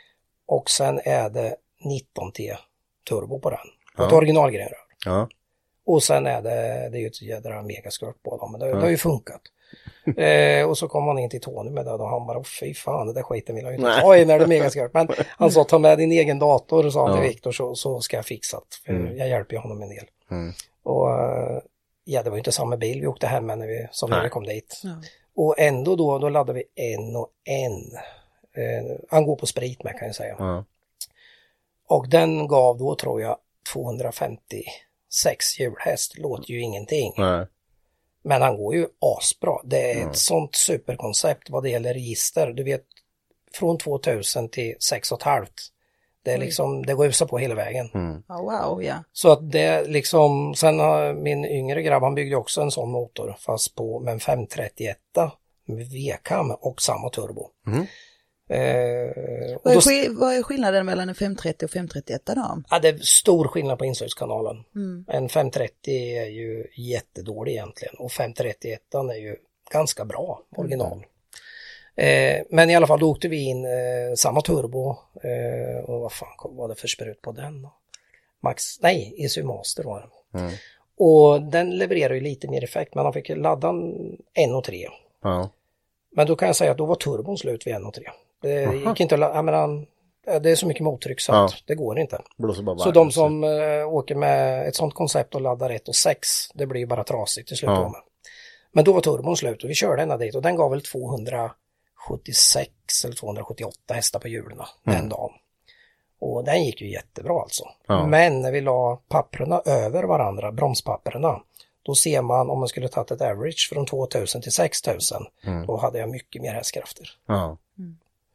Och 0.47 0.71
sen 0.71 1.01
är 1.05 1.31
det 1.31 1.57
19T 1.85 2.57
turbo 3.09 3.39
på 3.39 3.51
den. 3.51 3.59
På 3.97 4.05
ett 4.05 4.13
originalgrenrör. 4.13 4.77
Ja. 5.05 5.29
Och 5.85 6.03
sen 6.03 6.27
är 6.27 6.43
det, 6.43 6.89
det 6.91 6.99
är 6.99 7.01
ju 7.01 7.07
ett 7.07 7.23
jädra 7.23 7.63
megaskört 7.63 8.23
på 8.23 8.37
dem, 8.37 8.53
men 8.53 8.61
det, 8.61 8.67
det 8.67 8.81
har 8.81 8.91
ju 8.91 8.97
funkat. 8.97 9.43
eh, 10.17 10.69
och 10.69 10.79
så 10.79 10.88
kom 10.88 11.07
han 11.07 11.19
in 11.19 11.31
till 11.31 11.41
Tony 11.41 11.71
med 11.71 11.85
det 11.87 11.93
och 11.93 12.09
han 12.09 12.27
bara, 12.27 12.38
"Åh, 12.38 12.45
fy 12.45 12.75
fan, 12.75 13.07
det 13.07 13.12
där 13.12 13.23
skiten 13.23 13.55
vill 13.55 13.65
jag 13.65 13.73
ju 13.73 13.79
inte 13.79 14.01
ta 14.01 14.17
i 14.17 14.25
när 14.25 14.38
det 14.38 14.45
är 14.45 14.49
megaskarpt. 14.49 14.95
Men 14.95 15.09
han 15.38 15.51
sa, 15.51 15.65
ta 15.65 15.79
med 15.79 15.99
din 15.99 16.12
egen 16.12 16.38
dator, 16.38 16.91
sa 16.91 17.07
han 17.09 17.17
till 17.21 17.29
Viktor, 17.29 17.53
så, 17.53 17.75
så 17.75 18.01
ska 18.01 18.17
jag 18.17 18.27
fixa 18.27 18.57
det. 18.57 18.77
För 18.87 18.93
jag 19.19 19.29
hjälper 19.29 19.55
ju 19.55 19.61
honom 19.61 19.83
en 19.83 19.88
del. 19.88 20.05
Och 20.83 21.11
eh, 21.11 21.59
ja, 22.05 22.23
det 22.23 22.31
var 22.31 22.37
ju 22.37 22.41
inte 22.41 22.53
samma 22.53 22.77
bil 22.77 23.01
vi 23.01 23.07
åkte 23.07 23.27
hem 23.27 23.47
med 23.47 23.59
när 23.59 23.67
vi, 23.67 23.88
som 23.91 24.11
när 24.11 24.23
vi 24.23 24.29
kom 24.29 24.45
dit. 24.45 24.83
Och 25.37 25.55
ändå 25.59 25.97
då, 25.97 26.19
då 26.19 26.29
laddade 26.29 26.53
vi 26.75 26.93
en 26.95 27.17
och 27.17 27.29
en. 27.45 27.93
Eh, 28.62 28.97
han 29.11 29.25
går 29.27 29.37
på 29.37 29.47
sprit 29.47 29.85
med 29.85 29.99
kan 29.99 30.07
jag 30.07 30.15
säga. 30.17 30.37
Ja. 30.38 30.65
Och 31.88 32.09
den 32.09 32.49
gav 32.49 32.79
då 32.79 32.95
tror 32.95 33.21
jag 33.21 33.37
256 33.73 35.61
hjulhäst, 35.61 36.19
låter 36.19 36.51
ju 36.51 36.61
ingenting. 36.61 37.15
Nej. 37.19 37.47
Men 38.23 38.43
han 38.43 38.57
går 38.57 38.75
ju 38.75 38.87
asbra. 38.99 39.61
Det 39.65 39.93
är 39.93 40.09
ett 40.09 40.17
sånt 40.17 40.55
superkoncept 40.55 41.51
vad 41.51 41.63
det 41.63 41.71
gäller 41.71 41.95
register. 41.95 42.53
Du 42.53 42.65
vet, 42.65 42.85
från 43.55 43.79
2000 43.79 44.49
till 44.49 44.75
6,5. 44.93 45.47
Det 46.25 46.33
är 46.33 46.39
liksom, 46.39 46.87
det 46.87 46.95
går 46.95 47.07
usar 47.07 47.27
på 47.27 47.39
hela 47.39 47.55
vägen. 47.55 47.91
Ja, 48.29 48.43
wow, 48.43 48.83
ja. 48.83 49.05
Så 49.13 49.33
att 49.33 49.51
det 49.53 49.89
liksom, 49.89 50.55
sen 50.55 50.81
har 50.81 51.15
min 51.15 51.45
yngre 51.45 51.83
grabb, 51.83 52.03
han 52.03 52.15
byggde 52.15 52.37
också 52.37 52.61
en 52.61 52.71
sån 52.71 52.91
motor 52.91 53.37
fast 53.39 53.75
på 53.75 54.01
med 54.01 54.13
en 54.13 54.21
531 54.21 54.97
med 55.67 55.91
V-kam 55.91 56.51
och 56.51 56.83
samma 56.83 57.11
turbo. 57.11 57.51
Eh, 58.53 59.59
Vad 59.62 59.75
är, 59.77 60.09
då, 60.09 60.21
vad 60.21 60.35
är 60.35 60.43
skillnaden 60.43 60.87
mellan 60.87 61.09
en 61.09 61.15
530 61.15 61.65
och 61.65 61.71
531 61.71 62.23
då? 62.25 62.62
ja, 62.71 62.79
det 62.79 62.88
är 62.88 62.99
stor 62.99 63.49
skillnad 63.49 63.79
på 63.79 63.85
insugskanalen. 63.85 64.65
En 65.09 65.29
530 65.29 65.95
är 65.95 66.27
ju 66.27 66.67
jättedålig 66.75 67.53
egentligen 67.53 67.95
och 67.99 68.12
531 68.12 68.81
är 68.95 69.21
ju 69.21 69.37
ganska 69.73 70.05
bra 70.05 70.43
original. 70.57 71.05
Eh, 71.95 72.43
men 72.51 72.71
i 72.71 72.75
alla 72.75 72.87
fall 72.87 73.01
då 73.01 73.11
åkte 73.11 73.29
vi 73.29 73.45
in 73.45 73.65
eh, 73.65 73.71
samma 74.17 74.41
turbo 74.41 74.97
eh, 75.23 75.85
och 75.85 76.01
vad 76.01 76.12
fan 76.12 76.57
var 76.57 76.69
det 76.69 76.75
för 76.75 76.88
sprut 76.88 77.23
på 77.23 77.33
den? 77.33 77.62
då? 77.62 77.73
Max, 78.41 78.81
nej, 78.81 79.15
ECU 79.19 79.43
Master 79.43 79.85
var 79.85 80.01
det. 80.01 80.09
Och 80.97 81.43
den 81.43 81.71
levererar 81.79 82.15
ju 82.15 82.21
lite 82.21 82.49
mer 82.49 82.65
effekt 82.65 82.95
men 82.95 83.05
han 83.05 83.12
fick 83.12 83.29
ladda 83.29 83.69
en 83.69 84.19
1.3. 84.35 84.87
Ja. 85.23 85.51
Men 86.11 86.27
då 86.27 86.37
kan 86.37 86.47
jag 86.47 86.57
säga 86.57 86.71
att 86.71 86.79
då 86.79 86.87
var 86.87 86.95
turbon 86.95 87.38
slut 87.38 87.67
vid 87.67 87.75
1.3. 87.75 88.03
Det 88.43 88.75
gick 88.75 89.01
inte 89.01 89.15
att 89.15 89.19
ladda, 89.19 89.35
ja, 89.35 89.43
men 89.43 89.55
han, 89.55 89.87
ja, 90.27 90.39
det 90.39 90.51
är 90.51 90.57
så 90.57 90.67
mycket 90.67 90.83
mottryck 90.83 91.21
så 91.21 91.33
Ja. 91.33 91.49
det 91.67 91.75
går 91.75 91.99
inte. 91.99 92.23
Så 92.85 92.91
de 92.91 93.11
som 93.13 93.45
eh, 93.45 93.89
åker 93.89 94.15
med 94.15 94.69
ett 94.69 94.77
sånt 94.77 94.95
koncept 94.95 95.35
och 95.35 95.41
laddar 95.41 95.71
1 95.71 95.89
och 95.89 95.95
6, 95.97 96.29
det 96.55 96.67
blir 96.67 96.81
ju 96.81 96.87
bara 96.87 97.05
trasigt 97.05 97.49
till 97.49 97.57
slut. 97.57 97.71
Ja. 97.71 98.05
Men 98.73 98.85
då 98.85 98.93
var 98.93 99.01
turbon 99.01 99.37
slut 99.37 99.65
och 99.65 99.71
vi 99.71 99.75
körde 99.75 100.03
ända 100.03 100.17
dit 100.17 100.35
och 100.35 100.43
den 100.43 100.57
gav 100.57 100.71
väl 100.71 100.83
276 100.83 102.71
eller 103.05 103.15
278 103.15 103.95
hästar 103.95 104.19
på 104.21 104.29
hjulen 104.29 104.59
den 104.85 105.09
dagen. 105.09 105.31
Och 106.21 106.45
den 106.45 106.65
gick 106.65 106.81
ju 106.81 106.91
jättebra 106.93 107.41
alltså. 107.43 107.65
Ja. 107.87 108.07
Men 108.07 108.41
när 108.41 108.53
vi 108.53 108.61
la 108.61 109.01
papperna 109.09 109.63
över 109.67 110.03
varandra, 110.03 110.53
bromspapperna, 110.53 111.41
då 111.83 111.95
ser 111.95 112.23
man 112.23 112.51
om 112.51 112.59
man 112.59 112.69
skulle 112.69 112.89
tagit 112.89 113.11
ett 113.11 113.21
average 113.23 113.69
från 113.73 113.87
2000 113.87 114.43
till 114.43 114.53
6000, 114.53 115.23
då 115.67 115.77
hade 115.77 115.99
jag 115.99 116.09
mycket 116.11 116.43
mer 116.43 116.53
hästkrafter. 116.53 117.09
Ja. 117.27 117.57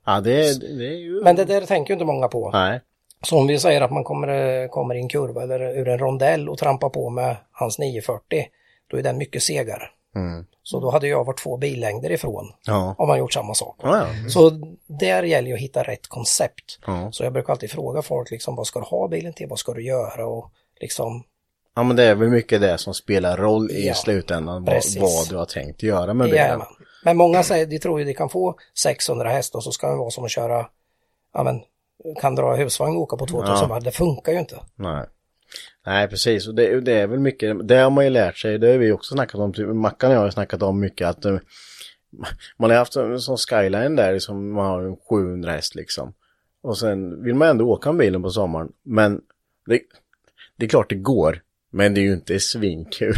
Ja, 0.08 0.20
det, 0.22 0.50
är- 0.50 0.78
det 0.78 0.88
är 0.88 0.98
ju... 0.98 1.22
Men 1.24 1.36
det 1.36 1.46
där 1.46 1.62
tänker 1.62 1.90
ju 1.92 1.94
inte 1.94 2.06
många 2.06 2.28
på. 2.28 2.52
Nej. 2.52 2.82
Så 3.22 3.38
om 3.38 3.48
vi 3.48 3.60
säger 3.60 3.82
att 3.82 3.92
man 3.92 4.04
kommer, 4.04 4.68
kommer 4.68 4.96
i 4.96 5.00
en 5.00 5.10
kurva 5.10 5.44
eller 5.44 5.60
ur 5.60 5.88
en 5.88 6.00
rondell 6.00 6.50
och 6.50 6.58
trampar 6.58 6.90
på 6.90 7.10
med 7.10 7.36
hans 7.52 7.80
940, 7.80 8.46
då 8.92 8.98
är 8.98 9.02
den 9.04 9.18
mycket 9.18 9.44
segare. 9.44 9.84
Så 10.64 10.80
då 10.80 10.90
hade 10.92 11.08
jag 11.08 11.24
varit 11.26 11.40
två 11.40 11.58
billängder 11.58 12.12
ifrån 12.12 12.52
Ja. 12.66 12.96
om 12.98 13.08
man 13.08 13.20
gjort 13.20 13.34
samma 13.34 13.54
sak. 13.54 13.76
Ja, 13.84 13.98
ja. 14.24 14.30
Så 14.30 14.50
där 14.88 15.24
gäller 15.24 15.48
ju 15.48 15.54
att 15.54 15.60
hitta 15.60 15.84
rätt 15.84 16.08
koncept. 16.08 16.80
Så 17.12 17.24
jag 17.24 17.34
brukar 17.34 17.54
alltid 17.54 17.72
fråga 17.72 18.02
folk 18.02 18.32
liksom, 18.32 18.56
vad 18.56 18.68
ska 18.68 18.80
du 18.80 18.86
ha 18.86 19.08
bilen 19.08 19.34
till, 19.34 19.48
vad 19.48 19.60
ska 19.60 19.74
du 19.74 19.84
göra 19.84 20.28
och 20.28 20.52
liksom, 20.82 21.24
ja, 21.76 21.84
men 21.84 21.96
det 21.96 22.04
är 22.04 22.16
väl 22.16 22.30
mycket 22.30 22.62
det 22.62 22.78
som 22.78 22.94
spelar 22.94 23.38
roll 23.38 23.72
i 23.72 23.92
slutändan. 23.96 24.66
Vad, 24.66 24.84
vad 25.00 25.30
du 25.30 25.36
har 25.38 25.46
tänkt 25.46 25.84
göra 25.84 26.14
med 26.14 26.26
bilen. 26.26 26.40
Jajamän. 26.44 26.68
Men 27.04 27.18
många 27.18 27.44
säger, 27.44 27.66
de 27.66 27.80
tror 27.80 28.00
ju 28.00 28.06
de 28.06 28.14
kan 28.14 28.30
få 28.30 28.56
600 28.78 29.30
hästar 29.30 29.60
och 29.60 29.64
så 29.64 29.72
ska 29.72 29.90
det 29.90 29.98
vara 29.98 30.10
som 30.10 30.24
att 30.26 30.32
köra, 30.32 30.68
ja 31.34 31.44
men, 31.44 31.62
kan 32.22 32.36
dra 32.36 32.56
husvagn 32.56 32.96
och 32.96 33.02
åka 33.02 33.18
på 33.18 33.26
2000 33.26 33.56
Ja. 33.56 33.68
varv. 33.68 33.84
Det 33.84 33.92
funkar 33.92 34.32
ju 34.32 34.40
inte. 34.40 34.60
Nej. 34.76 35.06
Nej, 35.86 36.08
precis. 36.08 36.48
Och 36.48 36.56
det, 36.56 36.82
det 36.82 36.94
är 36.94 37.08
väl 37.08 37.20
mycket, 37.20 37.68
det 37.68 37.76
har 37.76 37.90
man 37.90 38.04
ju 38.04 38.10
lärt 38.10 38.38
sig, 38.38 38.58
det 38.58 38.68
har 38.72 38.78
vi 38.78 38.92
också 38.92 39.14
snackat 39.16 39.42
om, 39.42 39.54
typ, 39.54 39.68
Mackan 39.68 40.10
och 40.10 40.16
jag 40.16 40.22
har 40.22 40.30
snackat 40.30 40.62
om 40.64 40.80
mycket 40.80 41.08
att 41.08 41.26
eh, 41.26 41.38
man 42.58 42.70
har 42.70 42.78
haft 42.78 42.96
en 42.96 43.20
sån 43.20 43.38
skyline 43.38 43.96
där 43.96 44.20
som 44.20 44.52
man 44.54 44.66
har 44.66 44.82
en 44.84 44.98
700 45.10 45.52
häst 45.52 45.76
liksom. 45.76 46.14
Och 46.62 46.78
sen 46.78 47.24
vill 47.24 47.36
man 47.36 47.48
ändå 47.48 47.70
åka 47.72 47.92
med 47.92 48.00
bilen 48.00 48.24
på 48.24 48.30
sommaren, 48.30 48.72
men 48.84 49.22
det, 49.66 49.80
det 50.58 50.66
är 50.66 50.70
klart 50.70 50.90
det 50.90 50.96
går, 50.96 51.42
men 51.72 51.94
det 51.94 52.02
är 52.02 52.04
ju 52.04 52.14
inte 52.14 52.40
svinkul. 52.40 53.16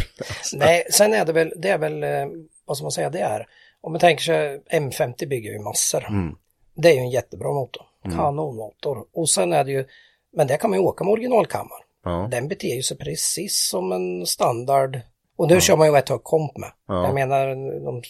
Nej, 0.54 0.86
sen 0.90 1.14
är 1.14 1.24
det 1.24 1.32
väl, 1.32 1.52
det 1.56 1.68
är 1.68 1.78
väl, 1.78 2.02
eh, 2.02 2.26
vad 2.64 2.76
ska 2.76 2.84
man 2.84 2.92
säga 2.92 3.10
det 3.10 3.20
är, 3.20 3.46
om 3.80 3.92
man 3.92 4.00
tänker 4.00 4.22
sig 4.22 4.60
M50 4.70 5.28
bygger 5.28 5.52
ju 5.52 5.58
massor. 5.58 6.04
Mm. 6.08 6.36
Det 6.74 6.88
är 6.88 6.92
ju 6.94 6.98
en 7.00 7.10
jättebra 7.10 7.52
motor, 7.52 7.82
kanonmotor. 8.16 9.04
Och 9.14 9.28
sen 9.30 9.52
är 9.52 9.64
det 9.64 9.70
ju, 9.70 9.84
men 10.32 10.46
där 10.46 10.56
kan 10.56 10.70
man 10.70 10.78
ju 10.78 10.84
åka 10.84 11.04
med 11.04 11.12
originalkammaren. 11.12 11.82
Ja. 12.04 12.28
Den 12.30 12.48
beter 12.48 12.68
ju 12.76 12.82
sig 12.82 12.96
precis 12.96 13.68
som 13.70 13.92
en 13.92 14.26
standard. 14.26 15.00
Och 15.36 15.48
nu 15.48 15.60
kör 15.60 15.76
man 15.76 15.86
ju 15.86 15.92
rätt 15.94 16.08
hög 16.08 16.22
komp 16.22 16.56
med. 16.56 16.70
Ja. 16.88 17.04
Jag 17.04 17.14
menar 17.14 17.46
de 17.84 18.02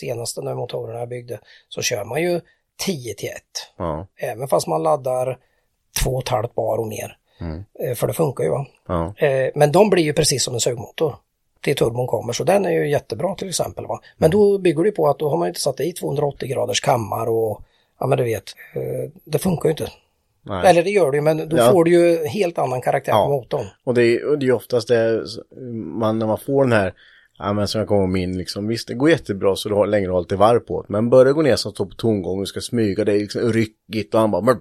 senaste 0.00 0.42
nu 0.42 0.54
motorerna 0.54 0.98
jag 0.98 1.08
byggde 1.08 1.40
så 1.68 1.82
kör 1.82 2.04
man 2.04 2.22
ju 2.22 2.40
10 2.78 3.14
till 3.14 3.28
1. 3.28 3.34
Ja, 3.76 4.06
Även 4.16 4.48
fast 4.48 4.66
man 4.66 4.82
laddar 4.82 5.38
2,5 6.04 6.48
bar 6.56 6.78
och 6.78 6.86
mer. 6.86 7.16
Eh, 7.80 7.94
För 7.94 8.06
det 8.06 8.12
funkar 8.12 8.44
ju 8.44 8.50
va. 8.50 8.66
ja, 8.88 9.14
Eh, 9.16 9.50
Men 9.54 9.72
de 9.72 9.90
blir 9.90 10.02
ju 10.04 10.12
precis 10.12 10.44
som 10.44 10.54
en 10.54 10.60
sugmotor 10.60 11.16
till 11.60 11.76
turbon 11.76 12.06
kommer 12.06 12.32
så 12.32 12.44
den 12.44 12.64
är 12.66 12.70
ju 12.70 12.90
jättebra 12.90 13.34
till 13.34 13.48
exempel. 13.48 13.86
Va? 13.86 14.00
Men 14.16 14.30
då 14.30 14.58
bygger 14.58 14.84
det 14.84 14.90
på 14.92 15.08
att 15.08 15.18
då 15.18 15.28
har 15.28 15.36
man 15.36 15.48
inte 15.48 15.60
satt 15.60 15.80
i 15.80 15.92
280 15.92 16.48
graders 16.48 16.80
kammar 16.80 17.26
och 17.26 17.62
ja 18.00 18.06
men 18.06 18.18
du 18.18 18.24
vet, 18.24 18.44
eh, 18.74 19.10
det 19.24 19.38
funkar 19.38 19.64
ju 19.68 19.70
inte. 19.70 19.88
nej. 20.42 20.66
Eller 20.70 20.82
det 20.82 20.90
gör 20.90 21.10
det 21.10 21.16
ju 21.16 21.20
men 21.22 21.48
då 21.48 21.56
Ja. 21.56 21.72
får 21.72 21.84
du 21.84 21.90
ju 21.90 22.26
helt 22.26 22.58
annan 22.58 22.80
karaktär 22.80 23.12
Ja. 23.12 23.24
på 23.26 23.30
motorn. 23.30 23.66
Och 23.84 23.94
det 23.94 24.02
är, 24.02 24.24
och 24.30 24.38
det 24.38 24.46
är 24.46 24.52
oftast 24.52 24.88
det, 24.88 25.22
man, 25.74 26.18
när 26.18 26.26
man 26.26 26.38
får 26.38 26.64
den 26.64 26.72
här, 26.72 26.94
ja 27.38 27.52
men 27.52 27.68
som 27.68 27.78
jag 27.78 27.88
kommer 27.88 28.06
min 28.06 28.38
liksom, 28.38 28.68
visst 28.68 28.88
det 28.88 28.94
går 28.94 29.10
jättebra 29.10 29.56
så 29.56 29.68
du 29.68 29.74
har 29.74 29.86
längre 29.86 30.10
hållit 30.10 30.32
i 30.32 30.34
varv 30.34 30.60
på 30.60 30.84
men 30.88 31.10
börjar 31.10 31.32
gå 31.32 31.42
ner 31.42 31.56
som 31.56 31.72
står 31.72 31.86
på 31.86 31.94
tomgång 31.94 32.40
och 32.40 32.48
ska 32.48 32.60
smyga, 32.60 33.04
det 33.04 33.12
är 33.12 33.18
liksom 33.18 33.52
ryckigt 33.52 34.14
och 34.14 34.20
han 34.20 34.30
bara, 34.30 34.54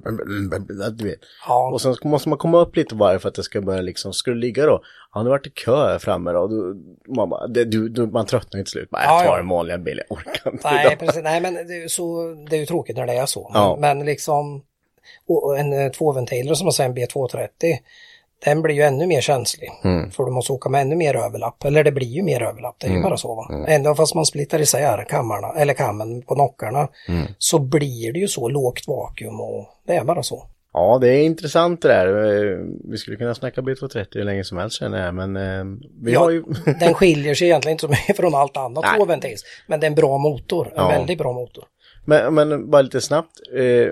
du 0.92 1.04
vet. 1.04 1.20
Ja. 1.48 1.72
Och 1.74 1.82
sen 1.82 1.96
måste 2.04 2.30
man 2.30 2.38
komma 2.38 2.62
upp 2.62 2.76
lite 2.76 2.96
varv 2.96 3.20
för 3.20 3.30
att 3.30 3.36
det 3.36 3.44
ska 3.44 3.62
börja 3.62 3.82
liksom, 3.82 4.14
ska 4.14 4.32
du 4.32 4.38
ligga 4.38 4.66
då? 4.66 4.82
Ja, 5.14 5.24
nu 5.24 5.30
vart 5.30 5.44
det 5.44 5.50
kö 5.50 5.76
här 5.76 6.00
framme 6.00 6.32
då, 6.32 6.48
då 6.48 6.76
man, 7.16 7.30
bara, 7.30 7.48
det, 7.48 7.66
du, 7.66 7.90
du, 7.90 8.08
man 8.08 8.26
tröttnar 8.26 8.60
till 8.60 8.72
slut, 8.72 8.90
bara, 8.90 9.04
Ja, 9.04 9.18
jag 9.18 9.26
tar 9.28 9.34
ja. 9.36 9.40
en 9.40 9.50
vanlig 9.50 9.84
bil, 9.84 10.02
jag 10.08 10.18
orkar 10.18 10.52
inte 10.52 10.70
Nej, 10.72 10.86
idag. 10.86 11.00
precis. 11.00 11.24
Nej 11.24 11.42
men 11.42 11.54
det 11.54 11.84
är, 11.84 11.88
så, 11.88 12.34
det 12.50 12.56
är 12.56 12.60
ju 12.60 12.66
tråkigt 12.66 12.98
när 12.98 13.08
det 13.08 13.14
är 13.14 13.26
så. 13.26 13.52
Ja. 13.54 13.78
Men, 13.80 13.98
men 13.98 14.06
liksom, 14.06 14.62
en 15.58 15.74
eh, 15.74 15.92
tvåventilare 15.92 16.56
som 16.56 16.66
man 16.66 16.74
säger 16.74 16.90
en 16.90 16.96
B230, 16.96 17.48
den 18.46 18.62
blir 18.62 18.76
ju 18.76 18.82
ännu 18.82 19.08
mer 19.08 19.22
känslig. 19.22 19.70
Mm. 19.84 20.12
För 20.12 20.26
du 20.26 20.32
måste 20.32 20.54
åka 20.54 20.70
med 20.70 20.82
ännu 20.82 20.96
mer 20.96 21.16
överlapp. 21.16 21.66
Eller 21.66 21.84
det 21.84 21.92
blir 21.92 22.08
ju 22.08 22.24
mer 22.24 22.42
överlapp, 22.44 22.76
det 22.80 22.88
är 22.88 22.90
Mm. 22.90 23.02
ju 23.02 23.04
bara 23.04 23.18
så 23.18 23.36
va. 23.36 23.66
Ändå 23.68 23.96
fast 23.96 24.16
man 24.16 24.26
splittar 24.26 24.60
isär 24.62 25.06
kammarna, 25.10 25.48
eller 25.58 25.74
kammen 25.74 26.22
på 26.22 26.36
nockarna, 26.36 26.88
Mm. 27.10 27.28
så 27.38 27.60
blir 27.60 28.14
det 28.14 28.20
ju 28.20 28.28
så 28.28 28.50
lågt 28.50 28.88
vakuum 28.88 29.42
och 29.42 29.66
det 29.88 29.96
är 29.96 30.04
bara 30.04 30.24
så. 30.24 30.44
Ja, 30.74 30.98
det 31.02 31.10
är 31.10 31.24
intressant 31.24 31.82
det 31.82 31.88
där. 31.88 32.08
Eh, 32.08 32.58
Vi 32.92 32.98
skulle 32.98 33.18
kunna 33.18 33.36
snacka 33.36 33.62
B230 33.62 34.08
hur 34.12 34.24
länge 34.24 34.44
som 34.44 34.58
helst 34.58 34.80
känner 34.80 35.06
jag, 35.06 35.16
men 35.16 35.36
eh, 35.36 35.66
vi 36.02 36.12
Ja, 36.14 36.20
har 36.20 36.30
ju... 36.30 36.44
Den 36.80 36.94
skiljer 36.94 37.36
sig 37.36 37.48
egentligen 37.48 37.74
inte 37.74 37.82
så 37.82 37.88
mycket 37.90 38.18
från 38.18 38.36
allt 38.36 38.58
annat 38.58 38.84
Nej. 38.84 38.98
tvåventils. 38.98 39.44
Men 39.68 39.80
det 39.80 39.86
är 39.86 39.90
en 39.90 39.96
bra 39.96 40.18
motor, 40.18 40.68
en 40.68 40.74
Ja. 40.76 40.88
väldigt 40.88 41.18
bra 41.18 41.34
motor. 41.34 41.64
Men, 42.06 42.34
men 42.34 42.70
bara 42.70 42.82
lite 42.82 43.02
snabbt. 43.02 43.32
Eh, 43.58 43.92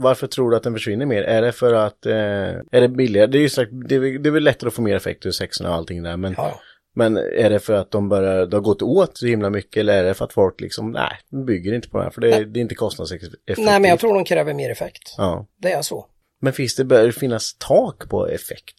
varför 0.00 0.26
tror 0.26 0.50
du 0.50 0.56
att 0.56 0.62
den 0.62 0.72
försvinner 0.72 1.06
mer? 1.06 1.22
Är 1.22 1.42
det 1.42 1.52
för 1.52 1.74
att, 1.74 2.06
eh, 2.06 2.14
är 2.14 2.80
det 2.80 2.88
billigare? 2.88 3.26
Det 3.26 3.38
är 3.38 3.42
ju 3.42 3.48
sagt, 3.48 3.70
det 3.88 3.94
är, 3.94 4.18
det 4.18 4.28
är 4.28 4.30
väl 4.30 4.42
lättare 4.44 4.68
att 4.68 4.74
få 4.74 4.82
mer 4.82 4.96
effekt 4.96 5.26
ur 5.26 5.30
sexorna 5.30 5.68
och 5.70 5.74
allting 5.76 6.02
där. 6.02 6.16
Men, 6.16 6.34
Ja. 6.36 6.60
men 6.94 7.16
är 7.16 7.50
det 7.50 7.58
för 7.58 7.72
att 7.72 7.90
de 7.90 8.08
börjar, 8.08 8.46
det 8.46 8.56
har 8.56 8.62
gått 8.62 8.82
åt 8.82 9.18
så 9.18 9.26
himla 9.26 9.50
mycket 9.50 9.76
eller 9.80 9.92
är 9.98 10.04
det 10.04 10.14
för 10.14 10.24
att 10.24 10.32
folk 10.32 10.60
liksom, 10.60 10.90
nej, 10.92 11.12
de 11.30 11.44
bygger 11.44 11.72
inte 11.72 11.88
på 11.88 11.98
det 11.98 12.04
här 12.04 12.10
för 12.10 12.20
det, 12.20 12.32
är- 12.32 12.44
det 12.44 12.58
är 12.58 12.62
inte 12.62 12.74
kostnadseffektivt. 12.74 13.58
Nej, 13.58 13.80
men 13.80 13.90
jag 13.90 13.98
tror 13.98 14.14
de 14.14 14.24
kräver 14.24 14.54
mer 14.54 14.70
effekt. 14.70 15.14
Ja. 15.16 15.46
Det 15.62 15.72
är 15.72 15.82
så. 15.82 16.06
Men 16.40 16.52
finns 16.52 16.76
det, 16.76 16.84
bör 16.84 17.10
finnas 17.10 17.56
tak 17.58 18.08
på 18.10 18.28
effekt? 18.28 18.74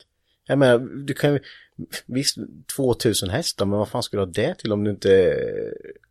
Jag 0.48 0.58
menar, 0.60 0.80
du 1.06 1.14
kan 1.14 1.34
ju, 1.34 1.40
visst 2.06 2.38
2000 2.76 3.30
hästar, 3.30 3.65
men 3.65 3.80
vad 3.80 3.88
fan 3.89 4.04
ska 4.04 4.17
du 4.17 4.22
ha 4.22 4.28
det 4.32 4.56
till 4.56 4.72
om 4.74 4.84
du 4.84 4.91
inte... 4.91 5.36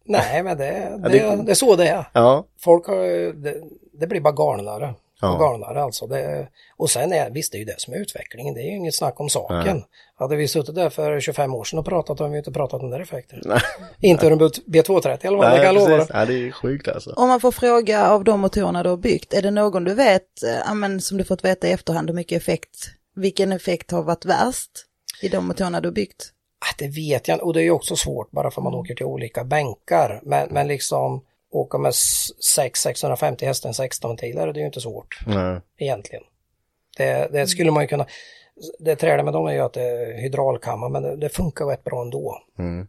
Nej, 0.05 0.43
men 0.43 0.59
det, 0.59 0.99
det, 1.03 1.09
det- 1.09 1.43
det 1.47 1.51
är 1.53 1.55
så 1.55 1.77
det 1.77 1.89
är. 1.89 2.05
Ja, 2.13 2.47
Folk 2.61 2.87
har, 2.87 3.33
det, 3.33 3.57
det 3.93 4.07
blir 4.07 4.21
bara 4.21 4.33
galnare. 4.35 4.95
Ja. 5.23 5.33
och 5.35 5.41
galnare 5.41 5.83
alltså. 5.83 6.07
Det, 6.07 6.49
och 6.77 6.91
sen 6.91 7.13
är, 7.13 7.31
visst 7.31 7.53
det 7.53 7.57
är 7.57 7.61
ju 7.61 7.65
det 7.65 7.81
som 7.81 7.95
är 7.95 7.99
utvecklingen, 7.99 8.55
det 8.55 8.61
är 8.61 8.65
ju 8.65 8.77
inget 8.77 8.95
snack 8.95 9.21
om 9.21 9.29
saken. 9.29 9.83
Hade 10.15 10.37
vi 10.37 10.49
suttit 10.49 10.75
där 10.75 10.91
för 10.91 11.21
25 11.21 11.55
år 11.55 11.65
sedan 11.65 11.79
och 11.79 11.85
pratat 11.85 12.19
hade 12.19 12.31
vi 12.33 12.39
inte 12.39 12.53
pratat 12.53 12.81
om 12.83 12.91
den 12.91 12.99
där 12.99 13.01
effekten. 13.05 13.41
Nej. 13.45 13.61
inte 14.01 14.27
ur 14.27 14.33
en 14.33 14.39
B230 14.41 15.25
i 15.25 15.27
alla 15.29 15.43
fall, 15.43 15.51
det 15.51 15.57
kan 15.65 15.75
jag 15.75 15.75
lova. 15.75 16.07
Ja, 16.11 16.25
det 16.27 16.49
är 16.49 16.51
sjukt 16.53 16.89
alltså. 16.89 17.11
Om 17.13 17.29
man 17.29 17.41
får 17.41 17.53
fråga 17.53 18.09
av 18.11 18.25
de 18.25 18.41
motorerna 18.41 18.83
du 18.83 18.89
har 18.91 18.97
byggt, 18.97 19.35
är 19.35 19.43
det 19.43 19.51
någon 19.51 19.85
du 19.85 19.95
vet, 19.95 20.29
ja, 20.67 20.75
men 20.75 21.01
som 21.01 21.19
du 21.19 21.25
fått 21.25 21.45
veta 21.45 21.69
i 21.69 21.73
efterhand 21.73 22.09
hur 22.11 22.17
mycket 22.17 22.43
effekt, 22.43 22.91
vilken 23.17 23.53
effekt 23.53 23.91
har 23.91 24.03
varit 24.03 24.25
värst 24.25 24.71
i 25.23 25.29
de 25.29 25.47
motorerna 25.47 25.81
du 25.81 25.89
har 25.89 25.93
byggt? 25.95 26.33
Ah, 26.59 26.75
Det 26.79 26.89
vet 26.89 27.29
jag 27.29 27.35
inte. 27.35 27.45
och 27.45 27.55
det 27.55 27.61
är 27.61 27.65
ju 27.65 27.71
också 27.71 27.97
svårt 27.97 28.31
bara 28.31 28.51
för 28.51 28.63
man 28.63 28.75
åker 28.75 28.95
till 28.95 29.07
olika 29.07 29.45
bänkar. 29.45 30.21
Men, 30.23 30.49
men 30.51 30.69
liksom 30.69 31.25
åka 31.51 31.79
med 31.79 31.95
6 31.95 32.81
650 32.81 33.47
hästen 33.47 33.75
16 33.75 34.17
tilare 34.17 34.53
det 34.53 34.59
är 34.59 34.61
ju 34.61 34.67
inte 34.67 34.81
svårt 34.81 35.19
Nej. 35.27 35.61
egentligen. 35.79 36.23
Det, 36.97 37.29
det 37.33 37.47
skulle 37.47 37.71
man 37.71 37.83
ju 37.83 37.87
kunna, 37.89 38.07
det 38.79 38.97
träliga 38.97 39.25
med 39.25 39.33
dem 39.33 39.47
är 39.47 39.53
ju 39.53 39.61
att 39.61 39.73
det 39.73 39.83
är 39.83 40.23
hydraulkammare 40.23 40.91
men 40.91 41.03
det, 41.03 41.17
det 41.17 41.29
funkar 41.29 41.65
rätt 41.67 41.85
bra 41.85 42.03
ändå. 42.03 42.43
Nej 42.57 42.87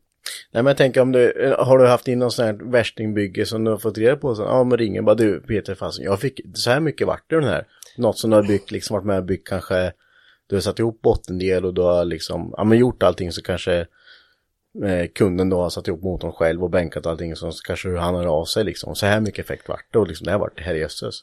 men 0.63 0.65
jag 0.65 0.77
tänker 0.77 1.01
om 1.01 1.11
du, 1.11 1.55
har 1.59 1.77
du 1.77 1.87
haft 1.87 2.07
in 2.07 2.19
någon 2.19 2.31
sån 2.31 2.45
här 2.45 2.71
värstingbygge 2.71 3.45
som 3.45 3.63
du 3.63 3.71
har 3.71 3.77
fått 3.77 3.97
reda 3.97 4.15
på? 4.15 4.35
Så, 4.35 4.41
ja 4.41 4.63
men 4.63 4.77
ringer 4.77 5.01
bara 5.01 5.15
du 5.15 5.39
Peter 5.41 5.75
fasen, 5.75 6.05
jag 6.05 6.19
fick 6.19 6.41
så 6.53 6.69
här 6.69 6.79
mycket 6.79 7.07
vart 7.07 7.29
den 7.29 7.43
här. 7.43 7.65
Något 7.97 8.17
som 8.17 8.29
du 8.29 8.35
har 8.35 8.43
byggt, 8.43 8.71
liksom 8.71 8.93
varit 8.93 9.05
med 9.05 9.17
och 9.17 9.23
byggt 9.23 9.47
kanske, 9.47 9.93
du 10.51 10.55
har 10.55 10.61
satt 10.61 10.79
ihop 10.79 11.01
bottendel 11.01 11.65
och 11.65 11.73
du 11.73 11.81
har 11.81 12.05
liksom, 12.05 12.53
ja 12.57 12.63
men 12.63 12.77
gjort 12.77 13.03
allting 13.03 13.31
så 13.31 13.41
kanske 13.41 13.79
eh, 14.85 15.07
kunden 15.15 15.49
då 15.49 15.61
har 15.61 15.69
satt 15.69 15.87
ihop 15.87 16.03
motorn 16.03 16.31
själv 16.31 16.63
och 16.63 16.69
bänkat 16.69 17.05
allting 17.05 17.35
så 17.35 17.51
kanske 17.67 17.97
han 17.97 18.15
hör 18.15 18.25
av 18.25 18.45
sig 18.45 18.63
liksom. 18.63 18.95
Så 18.95 19.05
här 19.05 19.19
mycket 19.19 19.45
effekt 19.45 19.69
vart 19.69 19.85
det 19.93 19.99
och 19.99 20.07
liksom 20.07 20.25
det 20.25 20.31
har 20.31 20.39
varit 20.39 20.59
herrejösses. 20.59 21.15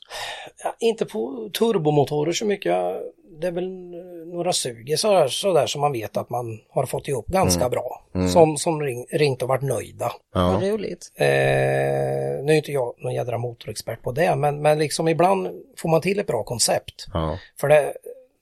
Ja, 0.64 0.76
inte 0.78 1.04
på 1.06 1.50
turbomotorer 1.58 2.32
så 2.32 2.44
mycket, 2.44 2.74
det 3.40 3.46
är 3.46 3.52
väl 3.52 3.94
eh, 3.94 4.34
några 4.34 4.52
suger 4.52 4.96
sådär, 4.96 5.28
sådär 5.28 5.66
som 5.66 5.80
man 5.80 5.92
vet 5.92 6.16
att 6.16 6.30
man 6.30 6.60
har 6.70 6.86
fått 6.86 7.08
ihop 7.08 7.26
ganska 7.26 7.68
bra. 7.68 8.04
Som, 8.32 8.56
som 8.56 8.82
ring, 8.82 9.06
ringt 9.10 9.42
och 9.42 9.48
varit 9.48 9.62
nöjda. 9.62 10.12
Ja. 10.34 10.52
Vad 10.52 10.62
roligt. 10.62 11.12
Eh, 11.14 11.26
nu 12.44 12.52
är 12.52 12.56
inte 12.56 12.72
jag 12.72 12.94
någon 12.98 13.14
jädra 13.14 13.38
motorexpert 13.38 14.02
på 14.02 14.12
det, 14.12 14.36
men, 14.36 14.62
men 14.62 14.78
liksom 14.78 15.08
ibland 15.08 15.48
får 15.76 15.88
man 15.88 16.00
till 16.00 16.18
ett 16.18 16.26
bra 16.26 16.42
koncept. 16.42 17.06
Ja. 17.12 17.38
För 17.60 17.68
det, 17.68 17.92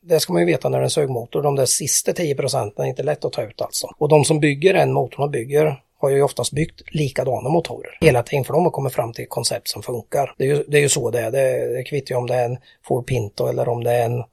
det 0.09 0.21
ska 0.21 0.33
man 0.33 0.43
ju 0.43 0.47
veta 0.47 0.69
när 0.69 0.79
det 0.79 0.83
är 0.83 0.85
en 0.85 0.91
sögmotor, 0.91 1.43
de 1.43 1.57
där 1.57 1.67
sista 1.67 2.13
10 2.13 2.35
procenten 2.35 2.85
är 2.85 2.89
inte 2.89 3.03
lätt 3.03 3.25
att 3.25 3.33
ta 3.33 3.43
ut 3.43 3.61
alltså. 3.61 3.89
Och 3.99 4.09
de 4.09 4.25
som 4.25 4.41
bygger 4.41 4.75
en 4.75 4.93
motorn 4.93 5.23
och 5.23 5.31
bygger 5.31 5.83
har 5.99 6.11
ju 6.11 6.23
oftast 6.23 6.53
byggt 6.53 6.95
likadana 6.95 7.49
motorer 7.49 7.99
hela 8.01 8.23
tiden 8.23 8.45
för 8.45 8.53
de 8.53 8.65
har 8.65 8.71
kommit 8.71 8.93
fram 8.93 9.13
till 9.13 9.29
koncept 9.29 9.69
som 9.69 9.83
funkar. 9.83 10.35
Det 10.39 10.45
är 10.45 10.49
ju, 10.49 10.65
det 10.69 10.77
är 10.77 10.81
ju 10.81 10.89
så 10.89 11.11
det 11.11 11.21
är, 11.21 11.31
det, 11.31 11.77
det 11.77 11.83
kvittar 11.83 12.15
ju 12.15 12.19
om 12.19 12.27
det 12.27 12.35
är 12.35 12.45
en 12.45 12.59
Ford 12.89 13.07
Pinto 13.07 13.47
eller 13.47 13.69
om 13.69 13.85
det 13.85 13.93
är 13.93 14.05
en 14.05 14.25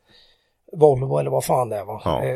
Volvo 0.76 1.18
eller 1.18 1.32
vad 1.32 1.46
fan 1.46 1.70
det 1.70 1.76
är. 1.78 1.86
Va? 1.86 2.02
Ja. 2.06 2.24
Eh, 2.24 2.36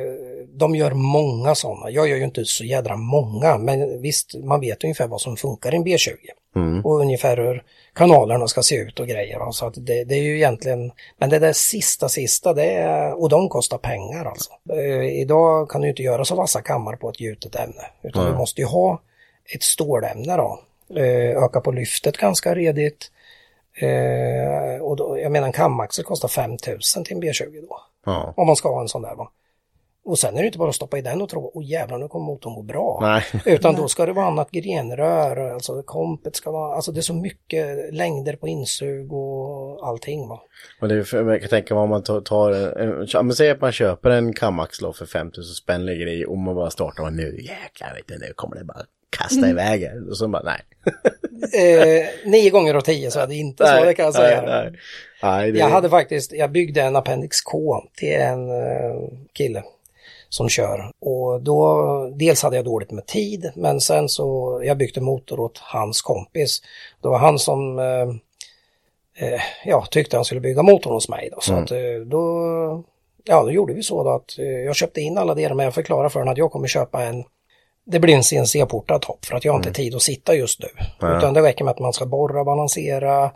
De 0.54 0.76
gör 0.76 0.91
många 0.91 1.56
sådana. 1.56 1.89
Jag 1.89 2.08
gör 2.10 2.17
ju 2.17 2.23
inte 2.23 2.45
så 2.45 2.63
jädra 2.63 2.95
många, 2.95 3.58
men 3.58 4.02
visst, 4.02 4.36
man 4.43 4.60
vet 4.62 4.84
ungefär 4.84 5.08
vad 5.08 5.21
som 5.21 5.38
funkar 5.38 5.73
i 5.73 5.78
en 5.78 5.86
B20. 5.86 6.13
Och 6.84 7.00
ungefär 7.00 7.38
hur 7.38 7.63
kanalerna 7.97 8.47
ska 8.47 8.63
se 8.63 8.75
ut 8.75 8.99
och 8.99 9.07
grejer. 9.07 9.39
va. 9.39 9.51
Så 9.51 9.65
att 9.65 9.73
det, 9.77 10.03
det 10.03 10.15
är 10.15 10.23
ju 10.23 10.36
egentligen, 10.36 10.91
men 11.17 11.29
det 11.29 11.39
där 11.39 11.53
sista, 11.53 12.10
sista, 12.10 12.53
det 12.53 12.71
är, 12.71 13.21
och 13.21 13.29
de 13.29 13.49
kostar 13.49 13.77
pengar 13.77 14.25
alltså. 14.25 14.51
Eh, 14.69 15.21
idag 15.21 15.69
kan 15.69 15.81
du 15.81 15.89
inte 15.89 16.03
göra 16.03 16.25
så 16.25 16.36
vassa 16.36 16.62
kammar 16.62 16.95
på 16.95 17.10
ett 17.10 17.19
gjutet 17.19 17.55
ämne, 17.55 17.86
utan 18.01 18.25
du 18.25 18.38
måste 18.38 18.62
ju 18.62 18.67
ha 18.67 19.01
ett 19.55 19.63
stålämne 19.63 20.38
då. 20.38 20.60
Eh, 20.95 21.43
öka 21.43 21.62
på 21.62 21.71
lyftet 21.71 22.17
ganska 22.17 22.55
redigt. 22.55 23.12
Eh, 23.75 24.81
och 24.81 24.95
då, 24.95 25.19
jag 25.19 25.31
menar 25.31 25.47
en 25.47 25.53
kamaxel 25.53 26.05
kostar 26.05 26.27
5000 26.27 27.03
till 27.03 27.15
en 27.15 27.23
B20 27.23 27.62
då. 27.69 27.79
Ja. 28.05 28.33
Om 28.38 28.47
man 28.47 28.55
ska 28.55 28.69
ha 28.69 28.81
en 28.81 28.88
sån 28.88 29.01
där 29.01 29.15
va. 29.15 29.29
Och 30.07 30.19
sen 30.19 30.37
är 30.37 30.41
det 30.41 30.45
inte 30.45 30.57
bara 30.57 30.69
att 30.69 30.75
stoppa 30.75 30.97
i 30.97 31.01
den 31.01 31.21
och 31.21 31.29
tro, 31.29 31.51
åh 31.53 31.65
jävlar 31.65 31.97
nu 31.97 32.07
kommer 32.07 32.25
motorn 32.25 32.55
gå 32.55 32.61
bra. 32.61 32.99
Nej. 33.01 33.23
Utan 33.55 33.75
då 33.75 33.87
ska 33.87 34.05
det 34.05 34.13
vara 34.13 34.25
annat 34.25 34.51
grenrör, 34.51 35.53
alltså 35.53 35.83
kompet 35.83 36.35
ska 36.35 36.51
vara, 36.51 36.75
alltså 36.75 36.91
det 36.91 36.99
är 36.99 37.01
så 37.01 37.13
mycket 37.13 37.93
längder 37.93 38.35
på 38.35 38.47
insug 38.47 39.13
och 39.13 39.87
allting 39.87 40.27
va. 40.27 40.41
Och 40.81 40.87
det 40.87 40.95
är 40.95 41.03
för, 41.03 41.31
jag 41.31 41.39
kan 41.39 41.49
tänka 41.49 41.73
mig 41.73 41.83
om 41.83 41.89
man 41.89 42.03
tar, 42.03 42.21
tar 42.21 42.51
en, 42.51 43.25
men 43.25 43.33
säg 43.33 43.49
att 43.49 43.61
man 43.61 43.71
köper 43.71 44.09
en 44.09 44.33
kamaxel 44.33 44.85
då 44.85 44.93
för 44.93 45.05
5000 45.05 45.55
spänn 45.55 45.85
lägger 45.85 46.07
i 46.07 46.25
och 46.25 46.37
man 46.37 46.55
bara 46.55 46.69
startar 46.69 47.03
och 47.03 47.13
nu 47.13 47.35
jäklar 47.41 47.95
vet 47.95 48.07
du, 48.07 48.17
nu 48.27 48.33
kommer 48.35 48.55
det 48.55 48.63
bara 48.63 48.81
kasta 49.09 49.49
iväg 49.49 49.83
här. 49.83 50.09
Och 50.09 50.17
så 50.17 50.27
bara 50.27 50.43
nej. 50.43 50.61
Eh, 51.53 52.05
nio 52.25 52.49
gånger 52.49 52.73
av 52.73 52.81
tio 52.81 53.11
så 53.11 53.19
är 53.19 53.27
det 53.27 53.35
inte 53.35 53.67
så, 53.67 53.85
det 53.85 53.93
kan 53.93 54.05
jag 54.05 54.13
säga. 54.13 54.41
Nej, 54.41 54.63
nej. 54.63 54.79
nej 55.23 55.51
det, 55.51 55.59
Jag 55.59 55.69
hade 55.69 55.89
faktiskt, 55.89 56.33
jag 56.33 56.51
byggde 56.51 56.81
en 56.81 56.95
Appendix 56.95 57.41
K 57.41 57.83
till 57.97 58.13
en 58.13 58.49
eh, 58.49 59.09
kille 59.33 59.63
som 60.29 60.49
kör. 60.49 60.91
Och 60.99 61.41
då, 61.41 61.83
dels 62.15 62.43
hade 62.43 62.55
jag 62.55 62.65
dåligt 62.65 62.91
med 62.91 63.05
tid, 63.05 63.51
men 63.55 63.81
sen 63.81 64.09
så, 64.09 64.59
jag 64.63 64.77
byggde 64.77 65.01
motor 65.01 65.39
åt 65.39 65.57
hans 65.57 66.01
kompis. 66.01 66.61
Det 67.01 67.07
var 67.07 67.17
han 67.17 67.39
som, 67.39 67.79
eh, 67.79 68.07
eh, 69.27 69.41
ja, 69.65 69.85
tyckte 69.91 70.15
han 70.15 70.25
skulle 70.25 70.41
bygga 70.41 70.63
motorn 70.63 70.93
hos 70.93 71.09
mig 71.09 71.29
då. 71.31 71.41
Så 71.41 71.53
att 71.53 71.71
eh, 71.71 71.77
då, 72.05 72.83
ja, 73.23 73.43
då 73.43 73.51
gjorde 73.51 73.73
vi 73.73 73.83
så 73.83 74.03
då 74.03 74.09
att 74.09 74.39
eh, 74.39 74.45
jag 74.45 74.75
köpte 74.75 75.01
in 75.01 75.17
alla 75.17 75.35
delar, 75.35 75.55
men 75.55 75.63
jag 75.63 75.73
förklarade 75.73 76.09
för 76.09 76.19
honom 76.19 76.31
att 76.31 76.37
jag 76.37 76.51
kommer 76.51 76.67
köpa 76.67 77.03
en 77.03 77.23
det 77.89 77.99
blir 77.99 78.15
en 78.15 78.23
CNC-portad 78.23 79.01
topp 79.01 79.25
för 79.25 79.35
att 79.35 79.45
jag 79.45 79.53
har 79.53 79.59
inte 79.59 79.73
tid 79.73 79.95
att 79.95 80.01
sitta 80.01 80.35
just 80.35 80.59
nu. 80.59 80.67
Utan 81.17 81.33
det 81.33 81.41
räcker 81.41 81.63
med 81.63 81.71
att 81.71 81.79
man 81.79 81.93
ska 81.93 82.05
borra, 82.05 82.43
balansera, 82.43 83.31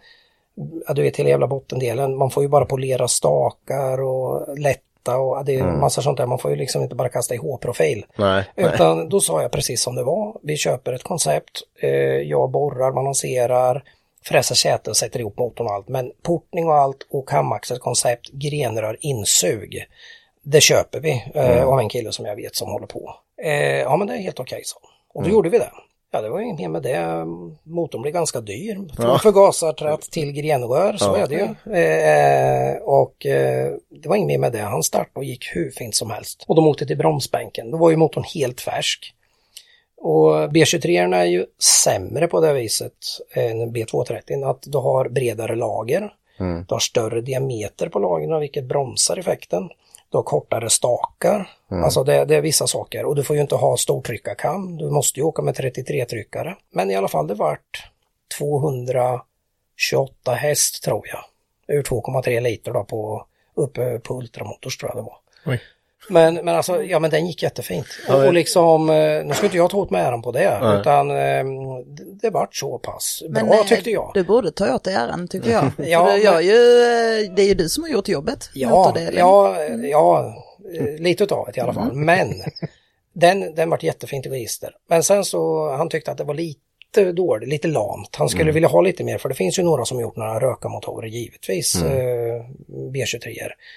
ja, 0.88 0.93
du 0.93 1.01
vet 1.01 1.17
hela 1.17 1.30
jävla 1.30 1.47
bottendelen. 1.47 2.17
Man 2.17 2.30
får 2.30 2.43
ju 2.43 2.49
bara 2.49 2.65
polera 2.65 3.08
stakar 3.08 4.01
och 4.01 4.60
lätta 5.02 5.18
och 5.18 5.46
det 5.46 5.56
är 5.56 5.64
massa 5.64 6.02
sånt 6.02 6.18
där. 6.18 6.26
Man 6.26 6.40
får 6.40 6.52
ju 6.52 6.58
liksom 6.58 6.82
inte 6.82 6.96
bara 6.96 7.10
kasta 7.10 7.36
i 7.36 7.38
H-profil. 7.38 8.06
Nej, 8.16 8.46
nej. 8.56 8.72
Utan 8.74 9.10
då 9.10 9.20
sa 9.20 9.42
jag 9.42 9.52
precis 9.52 9.82
som 9.82 9.96
det 9.96 10.04
var. 10.04 10.40
Vi 10.44 10.58
köper 10.58 10.94
ett 10.94 11.04
koncept, 11.04 11.62
eh, 11.82 11.90
jag 12.30 12.52
borrar, 12.52 12.92
balanserar, 12.92 13.84
fräser 14.24 14.56
säte 14.56 14.90
och 14.90 14.98
sätter 14.98 15.20
ihop 15.20 15.38
motorn 15.38 15.68
och 15.68 15.74
allt. 15.74 15.88
Men 15.88 16.12
portning 16.24 16.68
och 16.68 16.76
allt 16.76 17.08
och 17.10 17.30
kamaxelkoncept, 17.30 18.30
grenrör, 18.32 18.98
insug. 19.00 19.86
Det 20.44 20.62
köper 20.62 21.00
vi 21.00 21.24
eh, 21.36 21.64
av 21.64 21.80
en 21.80 21.90
kille 21.90 22.12
som 22.12 22.26
jag 22.26 22.36
vet 22.36 22.56
som 22.56 22.72
håller 22.72 22.88
på. 22.88 23.16
Eh, 23.44 23.80
ja 23.80 23.98
men 23.98 24.08
det 24.08 24.14
är 24.14 24.18
helt 24.18 24.40
okej 24.40 24.62
så. 24.66 24.78
Och 25.14 25.24
då 25.24 25.30
gjorde 25.30 25.50
vi 25.50 25.58
det. 25.58 25.72
Ja 26.13 26.21
det 26.21 26.30
var 26.30 26.39
inget 26.39 26.60
mer 26.60 26.69
med 26.69 26.84
det. 26.84 27.26
Motorn 27.63 28.02
blev 28.02 28.13
ganska 28.13 28.41
dyr. 28.41 28.78
Från 28.95 29.19
förgasartratt 29.19 30.02
till 30.02 30.32
grenrör, 30.32 30.97
så 30.97 31.15
är 31.15 31.28
det 31.28 31.36
ju. 31.36 31.74
Eh, 31.78 32.78
och 32.78 33.26
eh, 33.26 33.74
det 33.89 34.10
var 34.10 34.15
inget 34.15 34.28
mer 34.28 34.38
med 34.38 34.52
det. 34.52 34.62
Han 34.62 34.84
startade 34.84 35.12
och 35.13 35.24
gick 35.24 35.56
hur 35.56 35.71
fint 35.71 35.95
som 35.95 36.12
helst. 36.12 36.45
Och 36.47 36.56
de 36.56 36.67
åkte 36.67 36.86
till 36.86 36.97
bromsbänken. 36.97 37.71
Då 37.71 37.78
var 37.78 37.89
ju 37.89 37.95
motorn 37.95 38.24
helt 38.34 38.62
färsk. 38.62 39.13
Och 39.97 40.32
B23 40.34 41.15
är 41.15 41.26
ju 41.26 41.45
sämre 41.84 42.28
på 42.28 42.41
det 42.41 42.54
viset 42.54 42.93
än 43.34 43.76
B230. 43.76 44.50
Att 44.50 44.63
du 44.65 44.78
har 44.78 45.10
bredare 45.10 45.56
lager. 45.56 46.13
Du 46.67 46.74
har 46.76 46.80
större 46.80 47.21
diameter 47.21 47.89
på 47.89 48.00
lagren 48.00 48.39
vilket 48.39 48.65
bromsar 48.65 49.17
effekten. 49.17 49.69
Du 50.12 50.17
har 50.17 50.24
kortare 50.24 50.69
stakar. 50.69 51.50
Alltså 51.84 52.04
det, 52.04 52.26
det 52.26 52.36
är 52.36 52.41
vissa 52.41 52.67
saker. 52.67 53.06
Och 53.06 53.15
du 53.15 53.24
får 53.24 53.36
ju 53.36 53.41
inte 53.41 53.56
ha 53.56 53.78
stortryckarkam. 53.78 54.78
Du 54.78 54.89
måste 54.89 55.19
ju 55.19 55.26
åka 55.26 55.41
med 55.41 55.56
33-tryckare. 55.56 56.56
Men 56.69 56.91
i 56.91 56.95
alla 56.95 57.08
fall 57.08 57.28
det 57.28 57.34
vart 57.34 57.91
228 58.38 60.34
häst 60.34 60.84
tror 60.84 61.08
jag. 61.08 61.24
Ur 61.78 61.84
2,3 61.84 62.41
liter 62.41 62.74
då 62.74 62.84
på 62.84 63.26
uppe 63.56 64.00
på 64.00 64.17
Ultramotors 64.17 64.78
tror 64.78 64.91
jag 64.91 64.97
det 64.97 65.02
var. 65.02 65.17
Oj. 65.45 65.62
Men, 66.10 66.34
men 66.36 66.48
alltså, 66.56 66.84
ja 66.84 67.00
men 67.00 67.12
den 67.12 67.28
gick 67.28 67.44
jättefint. 67.44 67.86
Och, 68.10 68.16
och 68.26 68.34
liksom, 68.34 68.90
eh, 68.90 68.96
nu 69.26 69.34
ska 69.34 69.46
inte 69.46 69.58
jag 69.58 69.70
ta 69.70 69.78
åt 69.78 69.90
mig 69.90 70.02
äran 70.02 70.22
på 70.22 70.32
det, 70.32 70.78
utan 70.80 71.10
eh, 71.12 71.16
det, 71.86 72.04
det 72.22 72.30
vart 72.30 72.56
så 72.56 72.78
pass 72.80 73.24
bra 73.30 73.42
eh, 73.56 73.64
tyckte 73.66 73.92
jag. 73.92 74.12
Du 74.14 74.24
borde 74.24 74.52
ta 74.52 74.76
åt 74.76 74.84
dig 74.84 74.94
äran 74.94 75.28
tycker 75.28 75.52
jag. 75.52 75.74
För 75.76 75.84
Ja, 75.84 76.12
du 76.16 76.22
gör 76.24 76.34
men- 76.34 76.46
ju, 76.46 76.52
eh, 77.26 77.36
det 77.36 77.42
är 77.42 77.48
ju 77.48 77.54
du 77.54 77.70
som 77.70 77.84
har 77.84 77.90
gjort 77.90 78.08
jobbet. 78.08 78.50
Ja, 78.54 78.96
ja, 79.14 79.56
ja, 79.84 80.34
lite 81.00 81.24
utav 81.24 81.46
det 81.54 81.58
i 81.58 81.62
alla 81.62 81.74
fall. 81.74 81.94
Men 81.94 82.34
den, 83.14 83.56
den 83.56 83.70
vart 83.70 83.84
jättefint 83.84 84.26
i 84.26 84.30
register. 84.30 84.72
Men 84.90 85.04
sen 85.04 85.26
så, 85.26 85.70
han 85.78 85.90
tyckte 85.90 86.12
att 86.12 86.18
det 86.18 86.24
var 86.24 86.34
lite 86.34 86.60
dåligt, 86.97 87.49
lite 87.49 87.67
lamt. 87.67 88.15
Han 88.15 88.30
skulle 88.30 88.51
vilja 88.51 88.69
ha 88.69 88.82
lite 88.82 89.04
mer, 89.04 89.17
för 89.17 89.30
det 89.30 89.36
finns 89.36 89.60
ju 89.60 89.63
några 89.63 89.86
som 89.86 89.99
gjort 89.99 90.15
några 90.15 90.39
rökarmotorer 90.39 91.08
givetvis, 91.08 91.84
eh, 91.84 92.45
B23. 92.69 93.30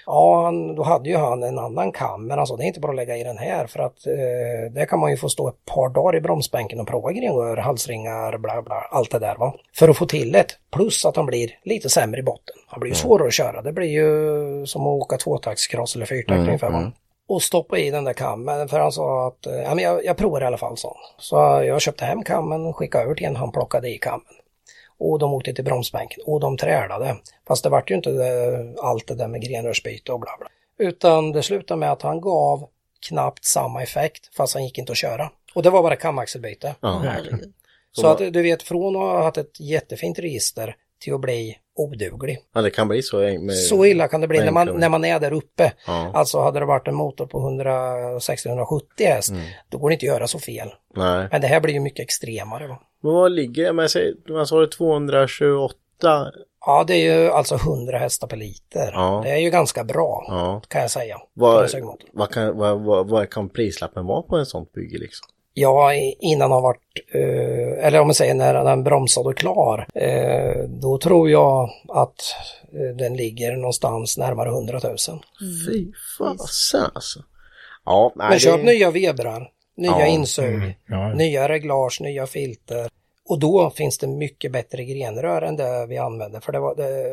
Ja, 0.07 0.45
han, 0.45 0.75
då 0.75 0.83
hade 0.83 1.09
ju 1.09 1.17
han 1.17 1.43
en 1.43 1.59
annan 1.59 1.93
kam, 1.93 2.27
men 2.27 2.39
alltså 2.39 2.57
det 2.57 2.65
är 2.65 2.67
inte 2.67 2.81
bara 2.81 2.93
att 2.93 2.97
lägga 2.97 3.17
i 3.17 3.25
den 3.25 3.39
här 3.39 3.67
för 3.67 3.81
att 3.81 4.07
eh, 4.07 4.73
där 4.73 4.87
kan 4.87 4.99
man 5.01 5.11
ju 5.11 5.17
få 5.17 5.29
stå 5.29 5.49
ett 5.49 5.65
par 5.65 5.89
dagar 5.89 6.17
i 6.19 6.21
bromsbänken 6.21 6.81
och 6.81 6.87
prova 6.87 7.13
grenrör, 7.13 7.57
halsringar, 7.57 8.39
bla 8.39 8.63
bla, 8.63 8.89
allt 8.91 9.11
det 9.11 9.19
där 9.19 9.37
va. 9.37 9.55
För 9.77 9.89
att 9.89 9.97
få 9.97 10.07
till 10.07 10.35
ett, 10.35 10.59
plus 10.73 11.05
att 11.05 11.17
han 11.17 11.27
blir 11.27 11.51
lite 11.63 11.89
sämre 11.89 12.21
i 12.21 12.23
botten. 12.23 12.57
Han 12.67 12.81
blir 12.81 12.91
ju 12.91 12.95
svårare 12.97 13.29
att 13.29 13.35
köra, 13.35 13.63
det 13.63 13.73
blir 13.73 13.89
ju 13.89 14.67
som 14.67 14.83
att 14.83 15.03
åka 15.03 15.17
tvåtaktskross 15.17 15.97
eller 15.97 16.07
fyrtakt 16.07 16.39
ungefär 16.39 16.71
va. 16.71 16.93
Och 17.27 17.43
stoppa 17.43 17.79
i 17.79 17.91
den 17.91 18.05
där 18.05 18.13
kammen 18.13 18.69
för 18.69 18.81
han 18.81 18.93
sa 18.93 19.27
att 19.27 19.47
eh, 19.47 19.63
ja, 19.63 19.75
men 19.75 19.85
jag, 19.85 20.05
jag 20.05 20.17
provar 20.17 20.41
i 20.41 20.45
alla 20.45 20.59
fall 20.59 20.77
så. 20.77 20.97
Så 21.19 21.37
jag 21.67 21.81
köpte 21.81 22.05
hem 22.05 22.23
kammen, 22.23 22.73
skickade 22.73 23.05
över 23.05 23.15
till 23.15 23.27
en, 23.27 23.37
han 23.37 23.53
plockade 23.53 23.89
i 23.89 23.99
kammen. 23.99 24.35
Och 24.99 25.19
de 25.19 25.35
åkte 25.35 25.55
till 25.55 25.65
bromsbänken 25.65 26.23
och 26.27 26.41
de 26.41 26.57
trälade. 26.57 27.17
Fast 27.49 27.63
det 27.63 27.69
vart 27.69 27.91
ju 27.91 27.95
inte 27.95 28.11
det, 28.11 28.75
allt 28.81 29.07
det 29.07 29.15
där 29.15 29.29
med 29.29 29.43
grenrörsbyte 29.43 30.13
och 30.13 30.21
bla 30.21 30.31
bla. 30.39 30.49
Utan 30.79 31.33
det 31.33 31.43
slutade 31.43 31.81
med 31.81 31.93
att 31.93 32.03
han 32.03 32.21
gav 32.21 32.69
knappt 33.09 33.45
samma 33.45 33.83
effekt 33.83 34.37
fast 34.37 34.55
han 34.55 34.65
gick 34.65 34.79
inte 34.79 34.93
att 34.93 34.99
köra. 34.99 35.31
Och 35.55 35.63
det 35.63 35.71
var 35.71 35.83
bara 35.83 35.97
kamaxelbyte. 35.97 36.75
Ja. 36.81 37.03
Så 37.93 38.07
att 38.07 38.19
du 38.19 38.43
vet 38.43 38.63
från 38.63 38.97
att 38.97 39.03
ha 39.03 39.23
haft 39.23 39.39
ett 39.39 39.61
jättefint 39.61 40.19
register 40.19 40.77
till 41.01 41.15
att 41.15 41.21
bli 41.21 41.59
oduglig. 41.77 42.39
ja, 42.55 42.63
det 42.63 42.71
kan 42.71 42.89
bli 42.89 43.03
så. 43.03 43.17
Med, 43.19 43.55
Så 43.57 43.85
illa 43.87 44.09
kan 44.09 44.21
det 44.21 44.27
bli 44.29 44.39
när 44.39 44.51
man, 44.53 44.67
när 44.81 44.89
man 44.89 45.05
är 45.05 45.21
där 45.21 45.33
uppe. 45.33 45.73
Ja. 45.87 46.11
Alltså 46.15 46.41
hade 46.41 46.59
det 46.61 46.67
varit 46.67 46.89
en 46.89 46.95
motor 46.95 47.27
på 47.27 47.39
160-170 47.41 48.81
häst, 48.99 49.31
Mm. 49.31 49.43
då 49.69 49.79
går 49.79 49.89
det 49.89 49.93
inte 49.93 50.05
att 50.07 50.15
göra 50.15 50.27
så 50.27 50.39
fel. 50.39 50.69
Nej. 50.97 51.29
Men 51.33 51.41
det 51.41 51.47
här 51.47 51.61
blir 51.61 51.75
ju 51.75 51.81
mycket 51.81 52.01
extremare. 52.05 52.67
Va? 52.67 52.79
Men 53.03 53.13
vad 53.13 53.33
ligger 53.33 53.65
det? 53.65 53.73
Men 53.73 53.89
man 54.37 54.47
sa 54.47 54.61
det 54.61 54.69
228. 54.69 55.75
Ja, 56.67 56.85
det 56.87 56.95
är 56.95 57.21
ju 57.21 57.31
alltså 57.31 57.55
100 57.55 57.99
hästar 57.99 58.27
per 58.27 58.37
liter. 58.37 58.91
Ja. 58.93 59.21
Det 59.25 59.31
är 59.31 59.37
ju 59.39 59.51
ganska 59.51 59.85
bra, 59.85 60.25
Ja. 60.29 60.63
kan 60.69 60.81
jag 60.81 60.91
säga. 60.91 61.21
Vad, 61.35 61.71
vad, 62.13 62.31
kan, 62.31 62.57
vad, 62.57 62.81
vad, 62.81 63.09
vad 63.09 63.31
kan 63.31 63.49
prislappen 63.49 64.07
vara 64.07 64.23
på 64.23 64.37
en 64.37 64.47
sånt 64.47 64.73
bygge 64.73 64.99
liksom? 64.99 65.27
Ja, 65.57 65.95
innan 66.21 66.51
han 66.53 66.63
varit, 66.63 66.81
eh, 67.15 67.87
eller 67.87 68.01
om 68.01 68.07
man 68.07 68.15
säger 68.15 68.35
när 68.35 68.65
den 68.65 68.85
bromsade 68.85 69.29
och 69.29 69.37
klar, 69.37 69.87
eh, 69.95 70.63
då 70.69 70.99
tror 70.99 71.31
jag 71.31 71.71
att 71.89 72.21
eh, 72.73 72.97
den 72.97 73.17
ligger 73.17 73.57
någonstans 73.57 74.19
närmare 74.19 74.49
100 74.49 74.81
000. 74.85 74.97
Fy 75.69 75.93
fasen 76.19 76.91
alltså. 76.95 77.21
Ja, 77.85 78.13
nej, 78.17 78.29
Men 78.31 78.39
köp 78.39 78.57
det- 78.57 78.63
nya 78.73 78.91
vebrar, 78.91 79.51
nya 79.77 79.91
Ja, 79.91 80.07
insug, 80.07 80.55
mm, 80.55 80.73
ja. 80.87 81.15
nya 81.15 81.49
reglage, 81.49 82.01
nya 82.01 82.27
filter. 82.27 82.89
Och 83.29 83.39
då 83.39 83.71
finns 83.71 83.99
det 83.99 84.07
mycket 84.07 84.53
bättre 84.53 84.85
grenrör 84.85 85.43
än 85.43 85.57
det 85.57 85.87
vi 85.87 85.99
använde. 85.99 86.41
För 86.41 86.53
det, 86.53 86.59
var, 86.61 86.75
det, 86.75 87.05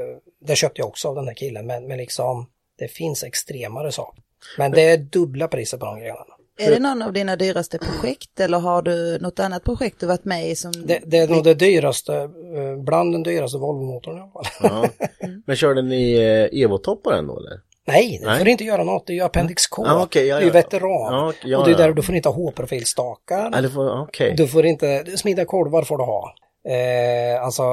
det 0.45 0.55
köpte 0.55 0.81
jag 0.81 0.87
också 0.87 1.07
av 1.09 1.15
den 1.15 1.27
här 1.27 1.33
killen. 1.35 1.65
Men, 1.65 1.87
men 1.87 1.97
liksom, 1.97 2.45
det 2.79 2.87
finns 2.87 3.23
extremare 3.23 3.91
saker. 3.91 4.23
Men 4.57 4.71
det 4.71 4.81
är 4.81 4.97
dubbla 4.97 5.47
priser 5.47 5.77
på 5.77 5.85
de 5.85 5.99
grenarna. 5.99 6.33
Är 6.67 6.71
det 6.71 6.79
någon 6.79 7.01
av 7.01 7.13
dina 7.13 7.35
dyraste 7.35 7.77
projekt 7.77 8.39
eller 8.39 8.59
har 8.59 8.81
du 8.81 9.19
något 9.19 9.39
annat 9.39 9.63
projekt 9.63 9.99
du 9.99 10.05
varit 10.05 10.25
med 10.25 10.49
i 10.49 10.55
som... 10.55 10.71
Det, 10.85 10.99
det 11.05 11.17
är 11.17 11.27
nog 11.27 11.43
det 11.43 11.53
dyraste, 11.53 12.15
eh, 12.15 12.83
bland 12.83 13.13
den 13.13 13.23
dyraste 13.23 13.57
Volvo-motorn 13.57 14.17
i 14.17 14.21
alla 14.21 14.29
fall. 14.29 14.45
Ja. 14.61 15.07
Men 15.45 15.55
körde 15.55 15.81
ni 15.81 16.13
eh, 16.13 16.63
Evo-topparen 16.63 17.27
då 17.27 17.39
eller? 17.39 17.59
Nej, 17.87 18.17
det 18.21 18.27
Nej. 18.27 18.39
får 18.39 18.47
inte 18.47 18.63
göra 18.63 18.83
något. 18.83 19.07
Det 19.07 19.13
är 19.13 19.15
ju 19.15 19.21
Appendix 19.21 19.67
K. 19.67 19.83
Ja, 19.85 20.03
okej, 20.03 20.27
ja, 20.27 20.35
det 20.35 20.41
är 20.41 20.43
ju 20.43 20.47
ja. 20.47 20.53
veteran. 20.53 21.13
Ja, 21.13 21.33
ja, 21.43 21.57
och 21.57 21.65
det 21.65 21.71
är 21.71 21.71
ja. 21.71 21.77
där 21.77 21.93
du 21.93 22.01
får 22.01 22.15
inte 22.15 22.29
ha 22.29 22.35
H-profilstakar. 22.35 23.49
Ja, 23.53 23.61
det 23.61 23.69
får, 23.69 24.01
okej. 24.01 24.33
Du 24.37 24.47
får 24.47 24.65
inte, 24.65 25.17
smida 25.17 25.45
kolvar 25.45 25.83
får 25.83 25.97
du 25.97 26.03
ha. 26.03 26.35
Eh, 26.69 27.43
alltså, 27.43 27.63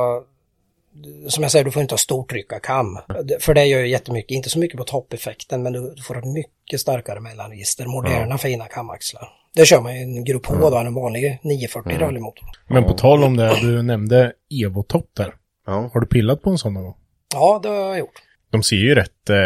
som 1.28 1.42
jag 1.42 1.52
säger, 1.52 1.64
du 1.64 1.70
får 1.70 1.82
inte 1.82 1.92
ha 1.92 1.98
stortryckarkam. 1.98 2.98
Det- 3.24 3.42
För 3.42 3.54
det 3.54 3.64
gör 3.64 3.80
ju 3.80 3.88
jättemycket, 3.88 4.30
inte 4.30 4.50
så 4.50 4.58
mycket 4.58 4.76
på 4.78 4.84
toppeffekten, 4.84 5.62
men 5.62 5.72
du, 5.72 5.94
du 5.96 6.02
får 6.02 6.18
ett 6.18 6.24
mycket 6.24 6.80
starkare 6.80 7.20
mellanregister, 7.20 7.86
moderna 7.86 8.38
fina 8.38 8.64
kamaxlar. 8.66 9.28
Det 9.54 9.64
kör 9.66 9.80
man 9.80 9.94
ju 9.96 10.02
en 10.02 10.24
grupp 10.24 10.46
H 10.46 10.70
då, 10.70 10.76
en 10.76 10.94
vanlig 10.94 11.38
940 11.42 11.98
rallymotor. 11.98 12.44
Men 12.68 12.84
på 12.84 12.92
tal 12.92 13.24
om 13.24 13.36
det, 13.36 13.56
du 13.60 13.82
nämnde 13.82 14.32
Evo-topp 14.64 15.06
där. 15.16 15.34
Ja. 15.66 15.90
Har 15.94 16.00
du 16.00 16.06
pillat 16.06 16.42
på 16.42 16.50
en 16.50 16.58
sån 16.58 16.74
någon 16.74 16.82
gång? 16.84 16.94
Ja, 17.34 17.60
det 17.62 17.68
har 17.68 17.76
jag 17.76 17.98
gjort. 17.98 18.22
De 18.50 18.62
ser 18.62 18.76
ju 18.76 18.94
rätt... 18.94 19.30
Eh, 19.30 19.36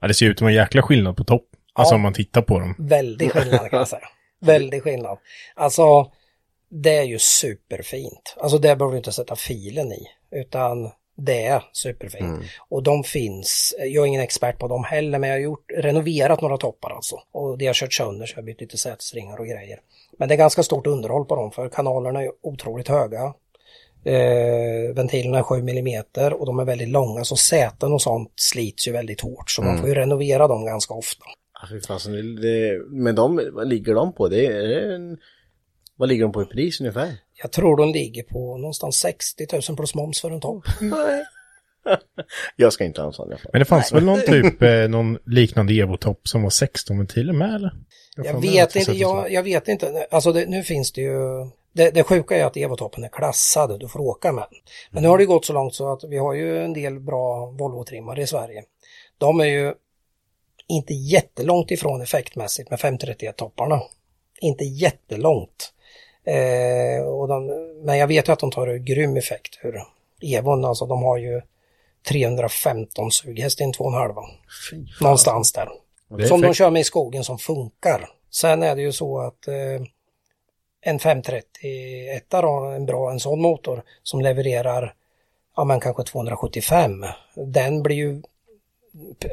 ja, 0.00 0.08
det 0.08 0.14
ser 0.14 0.26
ut 0.26 0.38
som 0.38 0.48
en 0.48 0.54
jäkla 0.54 0.82
skillnad 0.82 1.16
på 1.16 1.24
topp. 1.24 1.44
Alltså 1.72 1.92
Ja. 1.92 1.96
om 1.96 2.02
man 2.02 2.12
tittar 2.12 2.42
på 2.42 2.58
dem. 2.60 2.74
Väldig 2.78 3.32
skillnad 3.32 3.70
kan 3.70 3.78
jag 3.78 3.88
säga. 3.88 4.08
Väldig 4.40 4.82
skillnad. 4.82 5.18
Alltså, 5.56 6.10
det 6.70 6.96
är 6.96 7.02
ju 7.02 7.18
superfint. 7.18 8.36
Alltså 8.40 8.58
det 8.58 8.76
behöver 8.76 8.92
du 8.92 8.98
inte 8.98 9.12
sätta 9.12 9.36
filen 9.36 9.92
i, 9.92 10.06
utan 10.30 10.90
det 11.16 11.46
är 11.46 11.62
superfint. 11.72 12.44
Och 12.68 12.82
de 12.82 13.04
finns, 13.04 13.74
jag 13.78 14.02
är 14.02 14.06
ingen 14.06 14.22
expert 14.22 14.58
på 14.58 14.68
dem 14.68 14.84
heller, 14.84 15.18
men 15.18 15.30
jag 15.30 15.36
har 15.36 15.40
gjort, 15.40 15.70
renoverat 15.76 16.40
några 16.40 16.56
toppar 16.56 16.90
alltså. 16.90 17.16
Och 17.32 17.58
det 17.58 17.66
har 17.66 17.74
kört 17.74 17.92
sönder 17.92 18.26
så 18.26 18.32
jag 18.32 18.42
har 18.42 18.46
bytt 18.46 18.60
lite 18.60 18.76
sätesringar 18.76 19.38
och 19.40 19.46
grejer. 19.46 19.80
Men 20.18 20.28
det 20.28 20.34
är 20.34 20.38
ganska 20.38 20.62
stort 20.62 20.86
underhåll 20.86 21.24
på 21.24 21.36
dem, 21.36 21.50
för 21.50 21.68
kanalerna 21.68 22.22
är 22.22 22.30
otroligt 22.42 22.88
höga. 22.88 23.34
Eh, 24.04 24.94
ventilerna 24.94 25.38
är 25.38 25.42
7 25.42 25.54
mm 25.54 26.04
och 26.32 26.46
de 26.46 26.58
är 26.58 26.64
väldigt 26.64 26.88
långa 26.88 27.24
så 27.24 27.36
säten 27.36 27.92
och 27.92 28.02
sånt 28.02 28.32
slits 28.36 28.88
ju 28.88 28.92
väldigt 28.92 29.20
hårt 29.20 29.50
så 29.50 29.62
man 29.62 29.78
får 29.78 29.88
ju 29.88 29.94
renovera 29.94 30.48
dem 30.48 30.64
ganska 30.64 30.94
ofta. 30.94 31.24
Men 32.88 33.14
de, 33.14 33.50
vad 33.52 33.68
ligger 33.68 33.94
de 33.94 34.12
på? 34.12 34.28
Det 34.28 34.46
är, 34.46 34.94
en, 34.94 35.18
vad 35.96 36.08
ligger 36.08 36.22
de 36.22 36.32
på 36.32 36.42
i 36.42 36.46
pris 36.46 36.80
ungefär? 36.80 37.14
Jag 37.42 37.52
tror 37.52 37.76
de 37.76 37.92
ligger 37.92 38.22
på 38.22 38.56
någonstans 38.56 38.96
60 38.96 39.46
000 39.68 39.76
plus 39.76 39.94
moms 39.94 40.20
för 40.20 40.30
en 40.30 40.40
topp. 40.40 40.64
Nej. 40.80 41.24
jag 42.56 42.72
ska 42.72 42.84
inte 42.84 43.00
ha 43.00 43.06
en 43.06 43.12
sån 43.12 43.28
i 43.28 43.30
alla 43.30 43.38
fall. 43.38 43.50
Men 43.52 43.58
det 43.58 43.64
fanns 43.64 43.92
väl 43.92 44.04
någon 44.04 44.20
typ, 44.26 44.62
eh, 44.62 44.88
någon 44.88 45.18
liknande 45.26 45.72
Evo-topp 45.72 46.28
som 46.28 46.42
var 46.42 46.50
16 46.50 46.98
ventiler 46.98 47.32
med 47.32 47.54
eller? 47.54 47.72
Jag 48.16 48.26
fan, 48.26 48.40
vet 48.40 48.76
inte, 48.76 48.92
jag, 48.92 49.32
jag 49.32 49.42
vet 49.42 49.68
inte. 49.68 50.06
Alltså 50.10 50.32
det, 50.32 50.46
nu 50.46 50.62
finns 50.62 50.92
det 50.92 51.00
ju... 51.00 51.18
Det, 51.72 51.90
det 51.90 52.02
sjuka 52.02 52.36
är 52.36 52.44
att 52.44 52.56
Evotoppen 52.56 53.04
är 53.04 53.08
klassad, 53.08 53.80
du 53.80 53.88
får 53.88 54.00
åka 54.00 54.32
med. 54.32 54.46
Men 54.90 55.02
nu 55.02 55.08
har 55.08 55.18
det 55.18 55.24
gått 55.24 55.44
så 55.44 55.52
långt 55.52 55.74
så 55.74 55.92
att 55.92 56.04
vi 56.04 56.18
har 56.18 56.34
ju 56.34 56.64
en 56.64 56.72
del 56.72 57.00
bra 57.00 57.46
Volvo-trimmare 57.46 58.22
i 58.22 58.26
Sverige. 58.26 58.64
De 59.18 59.40
är 59.40 59.44
ju 59.44 59.74
inte 60.68 60.94
jättelångt 60.94 61.70
ifrån 61.70 62.02
effektmässigt 62.02 62.70
med 62.70 62.78
531-topparna. 62.78 63.80
Inte 64.40 64.64
jättelångt. 64.64 65.72
Eh, 66.28 67.02
och 67.02 67.28
de, 67.28 67.46
men 67.84 67.98
jag 67.98 68.06
vet 68.06 68.28
ju 68.28 68.32
att 68.32 68.38
de 68.38 68.50
tar 68.50 68.66
en 68.66 68.84
grym 68.84 69.16
effekt 69.16 69.58
ur 69.62 69.82
Evon, 70.22 70.64
alltså 70.64 70.86
de 70.86 71.02
har 71.02 71.18
ju 71.18 71.42
315 72.08 73.10
sughäst 73.10 73.60
i 73.60 73.64
en 73.64 73.72
2,5. 73.72 74.14
Fy 74.70 74.76
fan. 74.76 75.04
Någonstans 75.04 75.52
där. 75.52 75.68
Som 76.28 76.40
de 76.40 76.54
kör 76.54 76.70
med 76.70 76.80
i 76.80 76.84
skogen 76.84 77.24
som 77.24 77.38
funkar. 77.38 78.08
Sen 78.30 78.62
är 78.62 78.76
det 78.76 78.82
ju 78.82 78.92
så 78.92 79.20
att 79.20 79.48
eh, 79.48 79.86
en 80.80 80.98
531 80.98 81.52
då, 82.28 82.64
en 82.64 82.86
bra 82.86 83.10
en 83.10 83.20
sån 83.20 83.40
motor 83.42 83.82
som 84.02 84.20
levererar 84.20 84.94
ja 85.56 85.64
men 85.64 85.80
kanske 85.80 86.02
275. 86.04 87.04
Den 87.34 87.82
blir 87.82 87.96
ju 87.96 88.22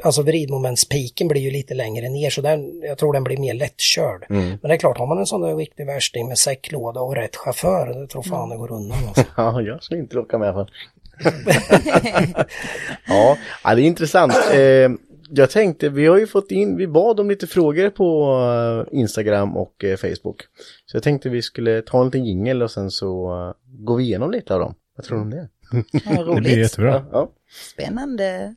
Alltså 0.02 0.22
vridmomentspiken 0.22 1.28
blir 1.28 1.40
ju 1.42 1.50
lite 1.50 1.74
längre 1.74 2.08
ner 2.08 2.30
så 2.30 2.40
den, 2.40 2.80
jag 2.82 2.98
tror 2.98 3.12
den 3.12 3.24
blir 3.24 3.36
mer 3.38 3.54
lättkörd. 3.54 4.26
Men 4.28 4.58
det 4.62 4.74
är 4.74 4.76
klart, 4.76 4.98
har 4.98 5.06
man 5.06 5.18
en 5.18 5.26
sån 5.26 5.40
där 5.40 5.56
riktig 5.56 5.86
värsting 5.86 6.28
med 6.28 6.38
säcklåda 6.38 7.00
och 7.00 7.14
rätt 7.16 7.36
chaufför, 7.36 8.00
det 8.00 8.06
tror 8.06 8.22
fan 8.22 8.48
det 8.48 8.56
går 8.56 8.72
undan. 8.72 8.98
Alltså. 9.08 9.24
Ja, 9.36 9.60
jag 9.62 9.82
skulle 9.82 10.00
inte 10.00 10.18
åka 10.18 10.38
med 10.38 10.54
för. 10.54 10.70
ja, 13.08 13.36
ja, 13.64 13.74
det 13.74 13.82
är 13.82 13.86
intressant. 13.86 14.32
Eh, 14.54 14.90
jag 15.30 15.50
tänkte, 15.50 15.88
vi 15.88 16.06
har 16.06 16.18
ju 16.18 16.26
fått 16.26 16.50
in, 16.50 16.76
vi 16.76 16.86
bad 16.86 17.20
om 17.20 17.28
lite 17.28 17.46
frågor 17.46 17.90
på 17.90 18.32
eh, 18.92 18.98
Instagram 18.98 19.56
och 19.56 19.84
eh, 19.84 19.96
Facebook. 19.96 20.42
Så 20.86 20.96
jag 20.96 21.02
tänkte 21.02 21.28
vi 21.28 21.42
skulle 21.42 21.82
ta 21.82 21.98
en 22.00 22.04
liten 22.06 22.24
jingel 22.24 22.62
och 22.62 22.70
sen 22.70 22.90
så 22.90 23.28
går 23.66 23.96
vi 23.96 24.04
igenom 24.04 24.30
lite 24.30 24.54
av 24.54 24.60
dem. 24.60 24.74
Vad 24.96 25.06
tror 25.06 25.16
du 25.18 25.22
om 25.22 25.30
det? 25.30 25.48
Vad 25.70 26.16
Det 26.16 26.24
blir 26.24 26.24
roligt. 26.24 26.56
jättebra. 26.58 27.04
Ja. 27.12 27.30
Spännande. 27.62 28.54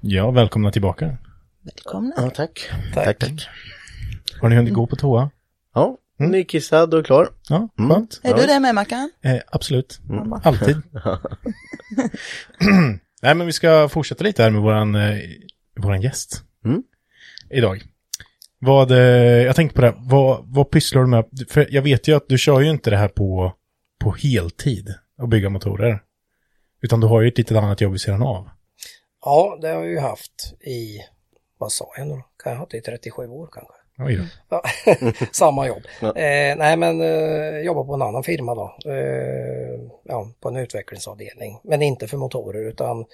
Ja, 0.00 0.30
välkomna 0.30 0.70
tillbaka. 0.70 1.16
Välkomna. 1.62 2.12
ja, 2.16 2.30
tack. 2.30 2.70
Tack. 2.94 3.04
Tack, 3.04 3.18
tack. 3.18 3.48
Har 4.40 4.48
ni 4.48 4.56
hunnit 4.56 4.74
gå 4.74 4.86
på 4.86 4.96
toa? 4.96 5.30
Ja, 5.74 5.96
nu 6.18 6.38
är 6.38 6.42
kissad 6.44 6.94
och 6.94 7.06
klar. 7.06 7.28
Ja, 7.48 7.68
Mm. 7.78 7.90
skönt. 7.90 8.20
Är 8.22 8.34
du 8.34 8.46
det 8.46 8.60
med 8.60 8.74
Mackan? 8.74 9.10
Eh, 9.22 9.36
absolut. 9.52 10.00
Mm. 10.10 10.32
Alltid. 10.32 10.76
Nej, 13.22 13.34
men 13.34 13.46
vi 13.46 13.52
ska 13.52 13.88
fortsätta 13.88 14.24
lite 14.24 14.42
här 14.42 14.50
med 14.50 14.62
våran, 14.62 14.94
eh, 14.94 15.18
våran 15.80 16.00
gäst. 16.00 16.42
Mm. 16.64 16.82
Idag. 17.50 17.82
Vad, 18.58 18.90
eh, 18.90 18.98
jag 19.42 19.56
tänkte 19.56 19.74
på 19.74 19.80
det, 19.80 19.86
här, 19.86 19.96
vad, 19.98 20.44
vad 20.46 20.70
pysslar 20.70 21.02
du 21.02 21.08
med? 21.08 21.24
För 21.48 21.68
jag 21.70 21.82
vet 21.82 22.08
ju 22.08 22.16
att 22.16 22.28
du 22.28 22.38
kör 22.38 22.60
ju 22.60 22.70
inte 22.70 22.90
det 22.90 22.96
här 22.96 23.08
på, 23.08 23.52
på 24.00 24.12
heltid 24.12 24.94
och 25.18 25.28
bygga 25.28 25.50
motorer. 25.50 26.02
Utan 26.82 27.00
du 27.00 27.06
har 27.06 27.20
ju 27.22 27.28
ett 27.28 27.38
litet 27.38 27.56
annat 27.56 27.80
jobb 27.80 27.92
vid 27.92 28.00
sidan 28.00 28.22
av. 28.22 28.48
Ja, 29.24 29.58
det 29.60 29.68
har 29.68 29.74
jag 29.74 29.90
ju 29.90 29.98
haft 29.98 30.54
i, 30.60 30.98
vad 31.58 31.72
sa 31.72 31.92
jag 31.96 32.06
nu 32.06 32.14
då? 32.14 32.22
Kan 32.42 32.52
jag 32.52 32.56
ha 32.56 32.62
haft 32.62 32.70
det 32.70 32.78
i 32.78 32.82
37 32.82 33.26
år 33.26 33.48
kanske? 33.52 33.74
Oj 33.98 34.16
då. 34.16 34.24
Ja, 34.48 34.62
samma 35.32 35.66
jobb. 35.66 35.82
Eh, 36.02 36.56
nej 36.56 36.76
men 36.76 37.00
eh, 37.00 37.60
jobbar 37.60 37.84
på 37.84 37.94
en 37.94 38.02
annan 38.02 38.22
firma 38.22 38.54
då. 38.54 38.76
Eh, 38.86 39.80
ja, 40.04 40.28
på 40.40 40.48
en 40.48 40.56
utvecklingsavdelning. 40.56 41.58
Men 41.64 41.82
inte 41.82 42.08
för 42.08 42.16
motorer 42.16 42.68
utan 42.68 43.04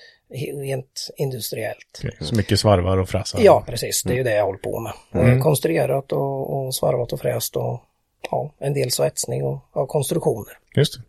rent 0.63 1.11
industriellt. 1.17 2.01
Okej, 2.05 2.17
Så 2.21 2.35
mycket 2.37 2.61
svarvar 2.61 2.99
och 2.99 3.09
frassar. 3.09 3.41
Ja, 3.43 3.65
precis. 3.67 4.03
Det 4.03 4.13
är 4.13 4.17
ju 4.17 4.23
det 4.23 4.35
jag 4.35 4.45
håller 4.45 4.59
på 4.59 4.81
med. 4.81 4.93
Eh, 5.13 5.43
konstruerat 5.43 6.13
och, 6.13 6.67
och 6.67 6.75
svarvat 6.75 7.13
och 7.13 7.21
fräst 7.21 7.57
och 7.57 7.83
ja, 8.31 8.55
en 8.59 8.75
del 8.75 8.91
svetsning 8.91 9.45
och 9.45 9.65
ja, 9.75 9.87
konstruktioner. 9.87 10.59
Just 10.77 10.95
det. 10.95 11.03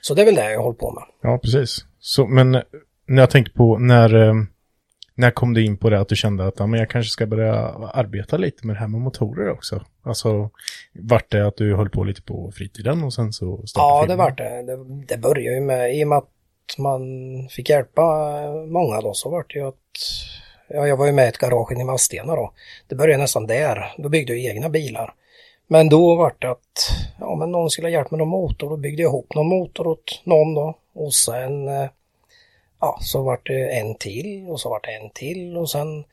Så 0.00 0.14
det 0.14 0.22
är 0.22 0.26
väl 0.26 0.34
det 0.34 0.52
jag 0.52 0.62
håller 0.62 0.78
på 0.78 0.90
med. 0.90 1.04
Ja, 1.22 1.38
precis. 1.38 1.84
Så, 2.00 2.26
men 2.26 2.50
när 3.06 3.22
jag 3.22 3.30
tänker 3.30 3.52
på 3.52 3.78
när, 3.78 4.28
eh, 4.28 4.34
När 5.18 5.30
kom 5.30 5.54
du 5.54 5.64
in 5.64 5.76
på 5.76 5.90
det 5.90 6.00
att 6.00 6.08
du 6.08 6.16
kände 6.16 6.46
att 6.46 6.54
ja, 6.58 6.66
men 6.66 6.80
jag 6.80 6.90
kanske 6.90 7.10
ska 7.10 7.26
börja 7.26 7.54
arbeta 7.92 8.36
lite 8.36 8.66
med 8.66 8.76
det 8.76 8.80
här 8.80 8.88
med 8.88 9.00
motorer 9.00 9.50
också? 9.50 9.84
Alltså, 10.02 10.50
vart 10.92 11.30
det 11.30 11.46
att 11.46 11.56
du 11.56 11.74
höll 11.76 11.90
på 11.90 12.04
lite 12.04 12.22
på 12.22 12.52
fritiden 12.54 13.04
och 13.04 13.14
sen 13.14 13.32
så 13.32 13.66
startade 13.66 13.94
Ja, 13.94 14.00
det 14.02 14.06
firman? 14.08 14.18
vart 14.18 14.38
det. 14.38 14.62
det. 14.62 15.04
Det 15.06 15.18
började 15.18 15.54
ju 15.54 15.60
med, 15.60 15.96
i 15.96 16.04
och 16.04 16.08
med 16.08 16.18
att 16.18 16.78
man 16.78 17.00
fick 17.50 17.68
hjälpa 17.70 18.02
många 18.66 19.00
då, 19.00 19.14
så 19.14 19.30
vart 19.30 19.52
det 19.52 19.58
ju 19.58 19.68
att 19.68 19.74
Ja, 20.68 20.86
jag 20.86 20.96
var 20.96 21.06
ju 21.06 21.12
med 21.12 21.24
i 21.24 21.28
ett 21.28 21.38
garage 21.38 21.72
i 21.72 21.84
Vadstena 21.84 22.36
då. 22.36 22.52
Det 22.88 22.94
började 22.94 23.22
nästan 23.22 23.46
där. 23.46 23.94
Då 23.98 24.08
byggde 24.08 24.34
jag 24.36 24.54
egna 24.54 24.68
bilar. 24.68 25.14
Men 25.66 25.88
då 25.88 26.14
vart 26.16 26.42
det 26.42 26.50
att 26.50 26.90
ja, 27.20 27.34
men 27.36 27.52
någon 27.52 27.70
skulle 27.70 27.88
ha 27.88 27.92
hjälp 27.92 28.10
med 28.10 28.18
någon 28.18 28.28
motor. 28.28 28.70
Då 28.70 28.76
byggde 28.76 29.02
jag 29.02 29.10
ihop 29.10 29.34
någon 29.34 29.48
motor 29.48 29.86
åt 29.86 30.22
någon 30.24 30.54
då. 30.54 30.78
Och 30.94 31.14
sen 31.14 31.68
eh, 31.68 31.88
ja, 32.80 32.98
så 33.00 33.22
vart 33.22 33.46
det 33.46 33.70
en 33.78 33.94
till 33.94 34.46
och 34.48 34.60
så 34.60 34.68
vart 34.70 34.84
det 34.84 34.92
en 34.92 35.10
till 35.10 35.56
och 35.56 35.70
sen 35.70 36.04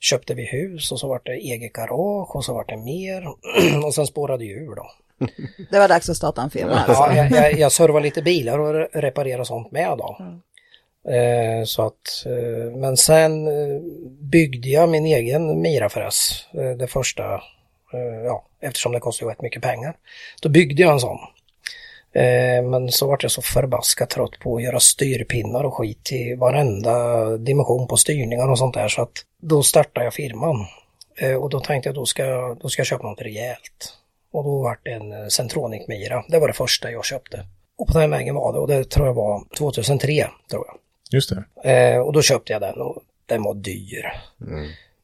köpte 0.00 0.34
vi 0.34 0.44
hus 0.44 0.92
och 0.92 1.00
så 1.00 1.08
vart 1.08 1.26
det 1.26 1.32
eget 1.34 1.72
garage 1.72 2.36
och 2.36 2.44
så 2.44 2.54
vart 2.54 2.68
det 2.68 2.76
mer 2.76 3.28
och 3.86 3.94
sen 3.94 4.06
spårade 4.06 4.44
det 4.44 4.50
ur 4.50 4.74
då. 4.74 4.90
Det 5.70 5.78
var 5.78 5.88
dags 5.88 6.08
att 6.08 6.16
starta 6.16 6.42
en 6.42 6.50
firma 6.50 6.72
alltså. 6.72 6.92
Ja, 6.92 7.14
jag, 7.16 7.30
jag, 7.30 7.58
jag 7.58 7.72
servar 7.80 8.00
lite 8.00 8.22
bilar 8.22 8.58
och 8.58 8.74
re- 8.74 8.88
reparerar 8.92 9.44
sånt 9.44 9.70
med 9.70 9.98
då. 9.98 10.16
Eh, 11.12 11.64
så 11.64 11.82
att, 11.86 12.26
eh, 12.26 12.76
men 12.76 12.96
sen 12.96 13.46
eh, 13.46 13.80
byggde 14.20 14.68
jag 14.68 14.88
min 14.88 15.06
egen 15.06 15.60
Mirafräs, 15.60 16.46
eh, 16.54 16.70
det 16.70 16.86
första, 16.86 17.34
eh, 17.92 18.24
ja, 18.24 18.44
eftersom 18.60 18.92
det 18.92 19.00
kostar 19.00 19.26
ju 19.26 19.30
rätt 19.30 19.42
mycket 19.42 19.62
pengar. 19.62 19.96
Då 20.42 20.48
byggde 20.48 20.82
jag 20.82 20.92
en 20.92 21.00
sån. 21.00 21.18
Eh, 22.14 22.62
men 22.62 22.92
så 22.92 23.06
vart 23.06 23.22
jag 23.22 23.32
så 23.32 23.42
förbaskat 23.42 24.10
trött 24.10 24.38
på 24.40 24.56
att 24.56 24.62
göra 24.62 24.80
styrpinnar 24.80 25.64
och 25.64 25.74
skit 25.74 26.04
till 26.04 26.36
varenda 26.38 27.26
dimension 27.36 27.88
på 27.88 27.96
styrningar 27.96 28.50
och 28.50 28.58
sånt 28.58 28.74
där 28.74 28.88
så 28.88 29.02
att 29.02 29.12
då 29.42 29.62
startade 29.62 30.06
jag 30.06 30.14
firman. 30.14 30.66
Eh, 31.16 31.34
och 31.34 31.50
då 31.50 31.60
tänkte 31.60 31.88
jag 31.88 31.96
då 31.96 32.06
ska, 32.06 32.24
då 32.60 32.68
ska 32.68 32.80
jag 32.80 32.86
köpa 32.86 33.08
något 33.08 33.22
rejält. 33.22 33.98
Och 34.32 34.44
då 34.44 34.62
vart 34.62 34.80
det 34.84 34.90
en 34.90 35.12
eh, 35.12 35.26
Centronic 35.28 35.88
Mira. 35.88 36.24
Det 36.28 36.38
var 36.38 36.48
det 36.48 36.54
första 36.54 36.90
jag 36.90 37.04
köpte. 37.04 37.46
Och 37.78 37.86
på 37.86 37.98
den 37.98 38.10
vägen 38.10 38.34
var 38.34 38.52
det 38.52 38.58
och 38.58 38.68
det 38.68 38.90
tror 38.90 39.06
jag 39.06 39.14
var 39.14 39.42
2003 39.58 40.26
tror 40.50 40.64
jag. 40.66 40.76
Just 41.10 41.32
det. 41.62 41.98
Och 42.00 42.12
då 42.12 42.22
köpte 42.22 42.52
jag 42.52 42.62
den 42.62 42.80
och 42.80 43.02
den 43.26 43.42
var 43.42 43.54
dyr. 43.54 44.12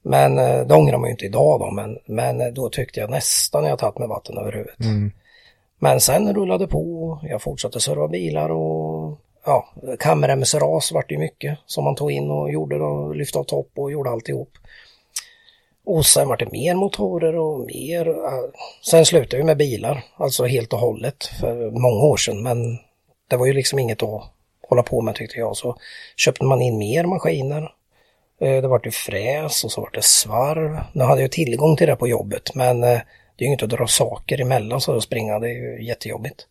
Men 0.02 0.38
eh, 0.38 0.66
det 0.66 0.74
ångrar 0.74 0.98
man 0.98 1.08
ju 1.08 1.10
inte 1.12 1.26
idag 1.26 1.60
då, 1.60 1.70
men, 1.70 1.98
men 2.06 2.54
då 2.54 2.68
tyckte 2.68 3.00
jag 3.00 3.10
nästan 3.10 3.64
jag 3.64 3.78
tagit 3.78 3.98
med 3.98 4.08
vatten 4.08 4.38
över 4.38 4.52
huvudet. 4.52 4.78
Men 5.82 6.00
sen 6.00 6.34
rullade 6.34 6.66
på, 6.66 7.18
jag 7.22 7.42
fortsatte 7.42 7.80
serva 7.80 8.08
bilar 8.08 8.50
och 8.50 9.18
ja, 9.46 9.68
kamremsras 9.98 10.92
vart 10.92 11.08
det 11.08 11.18
mycket 11.18 11.58
som 11.66 11.84
man 11.84 11.94
tog 11.94 12.12
in 12.12 12.30
och 12.30 12.52
gjorde 12.52 12.78
då, 12.78 13.12
lyfte 13.12 13.38
av 13.38 13.44
topp 13.44 13.70
och 13.74 13.92
gjorde 13.92 14.10
alltihop. 14.10 14.50
Och 15.84 16.06
sen 16.06 16.28
vart 16.28 16.38
det 16.38 16.52
mer 16.52 16.74
motorer 16.74 17.36
och 17.36 17.60
mer. 17.60 18.14
Sen 18.90 19.06
slutade 19.06 19.36
vi 19.36 19.42
med 19.42 19.56
bilar, 19.56 20.04
alltså 20.16 20.44
helt 20.44 20.72
och 20.72 20.78
hållet 20.78 21.24
för 21.40 21.70
många 21.70 22.04
år 22.04 22.16
sedan. 22.16 22.42
Men 22.42 22.78
det 23.28 23.36
var 23.36 23.46
ju 23.46 23.52
liksom 23.52 23.78
inget 23.78 24.02
att 24.02 24.22
hålla 24.68 24.82
på 24.82 25.00
med 25.00 25.14
tyckte 25.14 25.38
jag. 25.38 25.56
Så 25.56 25.76
köpte 26.16 26.44
man 26.44 26.62
in 26.62 26.78
mer 26.78 27.04
maskiner. 27.04 27.72
Eh, 28.40 28.62
det 28.62 28.68
vart 28.68 28.86
ju 28.86 28.90
fräs 28.90 29.64
och 29.64 29.72
så 29.72 29.80
vart 29.80 29.94
det 29.94 30.04
svarv. 30.04 30.78
Nu 30.92 31.04
hade 31.04 31.20
jag 31.20 31.32
tillgång 31.32 31.76
till 31.76 31.86
det 31.86 31.96
på 31.96 32.08
jobbet 32.08 32.54
men 32.54 32.84
eh, 32.84 33.00
det 33.40 33.44
är 33.44 33.46
ju 33.46 33.48
inget 33.48 33.62
att 33.62 33.70
dra 33.70 33.86
saker 33.86 34.40
emellan 34.40 34.80
så 34.80 34.96
att 34.96 35.02
springa, 35.02 35.38
det 35.38 35.48
är 35.48 35.54
ju 35.54 35.84
jättejobbigt. 35.86 36.46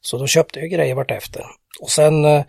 Så 0.00 0.18
då 0.18 0.26
köpte 0.26 0.60
jag 0.60 0.70
grejer 0.70 0.94
vartefter. 0.94 1.46
Och 1.80 1.90
sen 1.90 2.24
eh, 2.24 2.44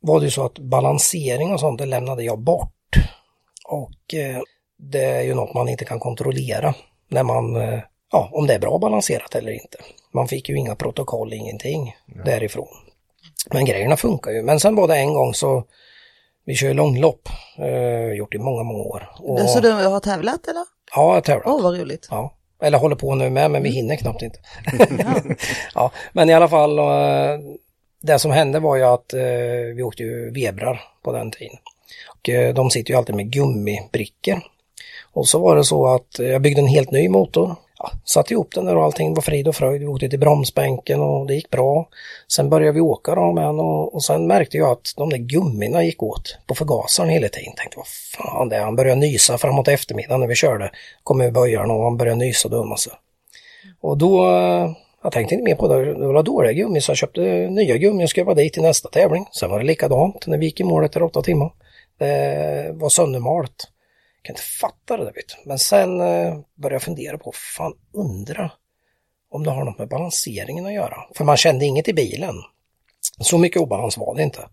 var 0.00 0.20
det 0.20 0.24
ju 0.24 0.30
så 0.30 0.44
att 0.44 0.58
balansering 0.58 1.52
och 1.52 1.60
sånt, 1.60 1.78
det 1.78 1.86
lämnade 1.86 2.24
jag 2.24 2.38
bort. 2.38 2.96
Och 3.68 4.14
eh, 4.14 4.40
det 4.78 5.04
är 5.04 5.22
ju 5.22 5.34
något 5.34 5.54
man 5.54 5.68
inte 5.68 5.84
kan 5.84 6.00
kontrollera 6.00 6.74
när 7.08 7.22
man, 7.22 7.56
eh, 7.56 7.80
ja, 8.12 8.30
om 8.32 8.46
det 8.46 8.54
är 8.54 8.58
bra 8.58 8.78
balanserat 8.78 9.34
eller 9.34 9.52
inte. 9.52 9.78
Man 10.12 10.28
fick 10.28 10.48
ju 10.48 10.56
inga 10.56 10.74
protokoll, 10.74 11.32
ingenting 11.32 11.96
därifrån. 12.24 12.68
Men 13.50 13.64
grejerna 13.64 13.96
funkar 13.96 14.30
ju. 14.30 14.42
Men 14.42 14.60
sen 14.60 14.74
var 14.74 14.88
det 14.88 14.96
en 14.96 15.14
gång 15.14 15.34
så, 15.34 15.64
vi 16.44 16.54
kör 16.54 16.68
ju 16.68 16.74
långlopp, 16.74 17.28
eh, 17.58 18.12
gjort 18.12 18.34
i 18.34 18.38
många, 18.38 18.62
många 18.62 18.84
år. 18.84 19.10
Och, 19.18 19.40
Så 19.40 19.60
du 19.60 19.70
har 19.72 20.00
tävlat 20.00 20.48
eller? 20.48 20.64
Ja, 20.94 21.14
jag 21.14 21.24
tävlat. 21.24 21.46
Åh, 21.46 21.62
vad 21.62 21.80
roligt. 21.80 22.08
Ja, 22.10 22.34
eller 22.62 22.78
håller 22.78 22.96
på 22.96 23.14
nu 23.14 23.30
med, 23.30 23.50
men 23.50 23.62
vi 23.62 23.70
hinner 23.70 23.96
knappt 23.96 24.22
inte. 24.22 24.38
ja, 25.74 25.90
men 26.12 26.30
i 26.30 26.34
alla 26.34 26.48
fall, 26.48 26.78
eh, 26.78 27.40
det 28.02 28.18
som 28.18 28.30
hände 28.30 28.60
var 28.60 28.76
ju 28.76 28.82
att 28.82 29.12
eh, 29.12 29.20
vi 29.76 29.82
åkte 29.82 30.02
ju 30.02 30.30
vebrar 30.30 30.80
på 31.02 31.12
den 31.12 31.30
tiden. 31.30 31.56
Och 32.08 32.28
eh, 32.28 32.54
de 32.54 32.70
sitter 32.70 32.92
ju 32.92 32.98
alltid 32.98 33.14
med 33.14 33.30
gummibrickor. 33.30 34.40
Och 35.12 35.28
så 35.28 35.38
var 35.38 35.56
det 35.56 35.64
så 35.64 35.86
att 35.86 36.18
jag 36.18 36.42
byggde 36.42 36.60
en 36.60 36.66
helt 36.66 36.90
ny 36.90 37.08
motor. 37.08 37.56
Ja, 37.82 37.90
satte 38.04 38.34
ihop 38.34 38.54
den 38.54 38.64
där 38.64 38.76
och 38.76 38.84
allting 38.84 39.14
var 39.14 39.22
frid 39.22 39.48
och 39.48 39.54
fröjd. 39.54 39.80
Vi 39.80 39.86
åkte 39.86 40.08
till 40.08 40.18
bromsbänken 40.18 41.00
och 41.00 41.26
det 41.26 41.34
gick 41.34 41.50
bra. 41.50 41.88
Sen 42.28 42.50
började 42.50 42.72
vi 42.72 42.80
åka 42.80 43.14
då 43.14 43.32
med 43.32 43.44
den 43.44 43.60
och, 43.60 43.94
och 43.94 44.04
sen 44.04 44.26
märkte 44.26 44.56
jag 44.56 44.70
att 44.70 44.94
de 44.96 45.10
där 45.10 45.18
gummina 45.18 45.84
gick 45.84 46.02
åt 46.02 46.38
på 46.46 46.54
förgasaren 46.54 47.08
hela 47.08 47.28
tiden. 47.28 47.52
Tänkte 47.56 47.76
vad 47.76 47.86
fan 47.86 48.48
det 48.48 48.56
är. 48.56 48.60
Han 48.62 48.76
började 48.76 49.00
nysa 49.00 49.38
framåt 49.38 49.68
eftermiddagen 49.68 50.20
när 50.20 50.26
vi 50.26 50.34
körde. 50.34 50.70
Kom 51.02 51.20
ur 51.20 51.30
böjarna 51.30 51.74
och 51.74 51.84
han 51.84 51.96
började 51.96 52.18
nysa 52.18 52.48
och 52.48 52.54
dumma 52.54 52.76
sig. 52.76 52.92
Och 53.80 53.98
då, 53.98 54.28
eh, 54.28 54.70
jag 55.02 55.12
tänkte 55.12 55.34
inte 55.34 55.44
mer 55.44 55.54
på 55.54 55.68
det, 55.68 55.94
det 55.94 56.06
var 56.06 56.22
dåliga 56.22 56.52
gummi 56.52 56.80
så 56.80 56.90
jag 56.90 56.96
köpte 56.96 57.20
nya 57.50 57.76
gummi 57.76 58.04
och 58.04 58.10
skruvade 58.10 58.42
dit 58.42 58.52
till 58.52 58.62
nästa 58.62 58.88
tävling. 58.88 59.26
Sen 59.32 59.50
var 59.50 59.58
det 59.58 59.64
likadant 59.64 60.26
när 60.26 60.38
vi 60.38 60.46
gick 60.46 60.60
i 60.60 60.64
mål 60.64 60.84
efter 60.84 61.02
åtta 61.02 61.22
timmar. 61.22 61.52
Det 61.98 62.70
var 62.72 62.88
söndermalt. 62.88 63.71
Jag 64.22 64.26
kan 64.26 64.32
inte 64.32 64.42
fatta 64.42 64.96
det 64.96 65.04
där 65.04 65.12
vet 65.12 65.28
du. 65.28 65.48
Men 65.48 65.58
sen 65.58 66.00
eh, 66.00 66.40
började 66.54 66.74
jag 66.74 66.82
fundera 66.82 67.18
på, 67.18 67.32
fan 67.34 67.74
undra 67.92 68.50
om 69.30 69.44
det 69.44 69.50
har 69.50 69.64
något 69.64 69.78
med 69.78 69.88
balanseringen 69.88 70.66
att 70.66 70.72
göra. 70.72 70.96
För 71.14 71.24
man 71.24 71.36
kände 71.36 71.64
inget 71.64 71.88
i 71.88 71.92
bilen. 71.92 72.34
Så 73.20 73.38
mycket 73.38 73.62
obalans 73.62 73.98
var 73.98 74.14
det 74.14 74.22
inte. 74.22 74.48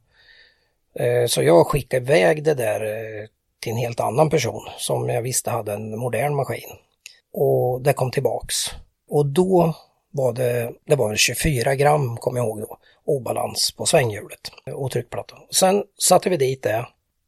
Eh, 0.96 1.26
så 1.28 1.44
jag 1.44 1.68
skickade 1.68 2.06
iväg 2.06 2.44
det 2.44 2.54
där 2.54 2.82
eh, 2.82 3.28
till 3.60 3.72
en 3.72 3.78
helt 3.78 4.00
annan 4.00 4.30
person 4.30 4.70
som 4.78 5.10
jag 5.10 5.22
visste 5.22 5.50
hade 5.50 5.74
en 5.74 5.98
modern 5.98 6.36
maskin. 6.36 6.70
Och 7.34 7.82
det 7.82 7.94
kom 7.94 8.12
tillbaks. 8.12 8.56
Och 9.10 9.26
då 9.26 9.74
var 10.12 10.34
det, 10.34 10.72
det 10.86 10.96
var 10.96 11.16
24 11.16 11.76
gram, 11.76 12.18
kommer 12.18 12.40
jag 12.40 12.48
ihåg 12.48 12.62
då, 12.62 12.78
obalans 13.06 13.72
på 13.72 13.86
svänghjulet 13.86 14.52
och 14.74 14.92
tryckplattan. 14.92 15.40
Sen 15.52 15.84
satte 15.98 16.30
vi 16.30 16.38
dit 16.38 16.64
det 16.64 16.88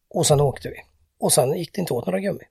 och 0.09 0.27
sen 0.27 0.41
åkte 0.41 0.69
vi. 0.69 0.90
Och 1.21 1.33
sen 1.33 1.57
gick 1.57 1.73
det 1.73 1.81
inte 1.81 1.93
åt 1.93 2.05
några 2.05 2.19
gummi. 2.19 2.43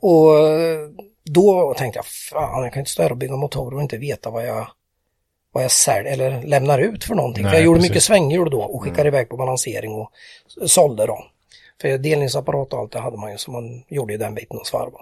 Och 0.00 0.38
eh, 0.38 0.88
då 1.24 1.74
tänkte 1.74 1.98
jag, 1.98 2.06
fan 2.06 2.62
jag 2.62 2.72
kan 2.72 2.80
inte 2.80 2.90
stå 2.90 3.02
här 3.02 3.10
och 3.10 3.16
bygga 3.16 3.36
motorer 3.36 3.76
och 3.76 3.82
inte 3.82 3.96
veta 3.96 4.30
vad 4.30 4.46
jag, 4.46 4.66
vad 5.52 5.64
jag 5.64 5.70
säljer 5.70 6.12
eller 6.12 6.42
lämnar 6.42 6.78
ut 6.78 7.04
för 7.04 7.14
någonting. 7.14 7.42
Nej, 7.42 7.50
för 7.50 7.56
jag 7.56 7.64
gjorde 7.64 7.78
precis. 7.78 7.90
mycket 7.90 8.02
svänghjul 8.02 8.50
då 8.50 8.62
och 8.62 8.82
skickade 8.82 9.08
iväg 9.08 9.28
på 9.28 9.36
balansering 9.36 9.92
och 9.94 10.12
sålde 10.66 11.06
då. 11.06 11.24
För 11.80 11.98
delningsapparat 11.98 12.72
och 12.72 12.78
allt 12.78 12.92
det 12.92 12.98
hade 12.98 13.16
man 13.16 13.32
ju 13.32 13.38
så 13.38 13.50
man 13.50 13.84
gjorde 13.88 14.12
ju 14.12 14.18
den 14.18 14.34
biten 14.34 14.58
och 14.58 14.66
svarva. 14.66 15.00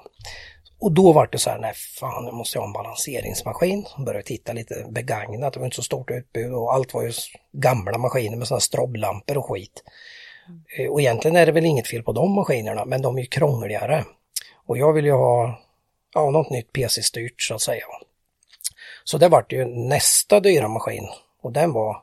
Och 0.79 0.93
då 0.93 1.13
var 1.13 1.29
det 1.33 1.39
så 1.39 1.51
här, 1.51 1.59
nej 1.59 1.73
fan 1.75 2.25
nu 2.25 2.33
måste 2.33 2.57
jag 2.57 2.63
ha 2.63 2.67
en 2.67 2.73
balanseringsmaskin. 2.73 3.87
Började 3.99 4.27
titta 4.27 4.53
lite 4.53 4.87
begagnat, 4.89 5.53
det 5.53 5.59
var 5.59 5.67
inte 5.67 5.77
så 5.77 5.83
stort 5.83 6.11
utbud 6.11 6.53
och 6.53 6.75
allt 6.75 6.95
var 6.95 7.03
ju 7.03 7.13
gamla 7.53 7.99
maskiner 7.99 8.37
med 8.37 8.49
sådana 8.49 8.61
stroblampor 8.61 9.39
och 9.39 9.51
skit. 9.51 9.83
Eh, 10.79 10.91
Och 10.91 11.01
egentligen 11.01 11.37
är 11.37 11.47
det 11.47 11.53
väl 11.53 11.65
inget 11.65 11.89
fel 11.89 12.03
på 12.03 12.13
de 12.13 12.35
maskinerna, 12.35 12.85
men 12.85 13.03
de 13.03 13.17
är 13.17 13.21
ju 13.21 13.27
krångligare. 13.27 14.05
Och 14.67 14.79
jag 14.79 14.93
vill 14.93 15.05
ju 15.05 15.13
ha 15.13 15.61
ja, 16.15 16.31
något 16.31 16.51
nytt 16.51 16.73
PC-styrt 16.73 17.43
så 17.43 17.55
att 17.55 17.63
säga. 17.63 17.85
Så 19.05 19.19
det 19.19 19.29
vart 19.29 19.53
ju 19.53 19.65
nästa 19.65 20.41
dyra 20.41 20.69
maskin 20.69 21.09
och 21.43 21.53
den 21.53 21.73
var 21.73 22.03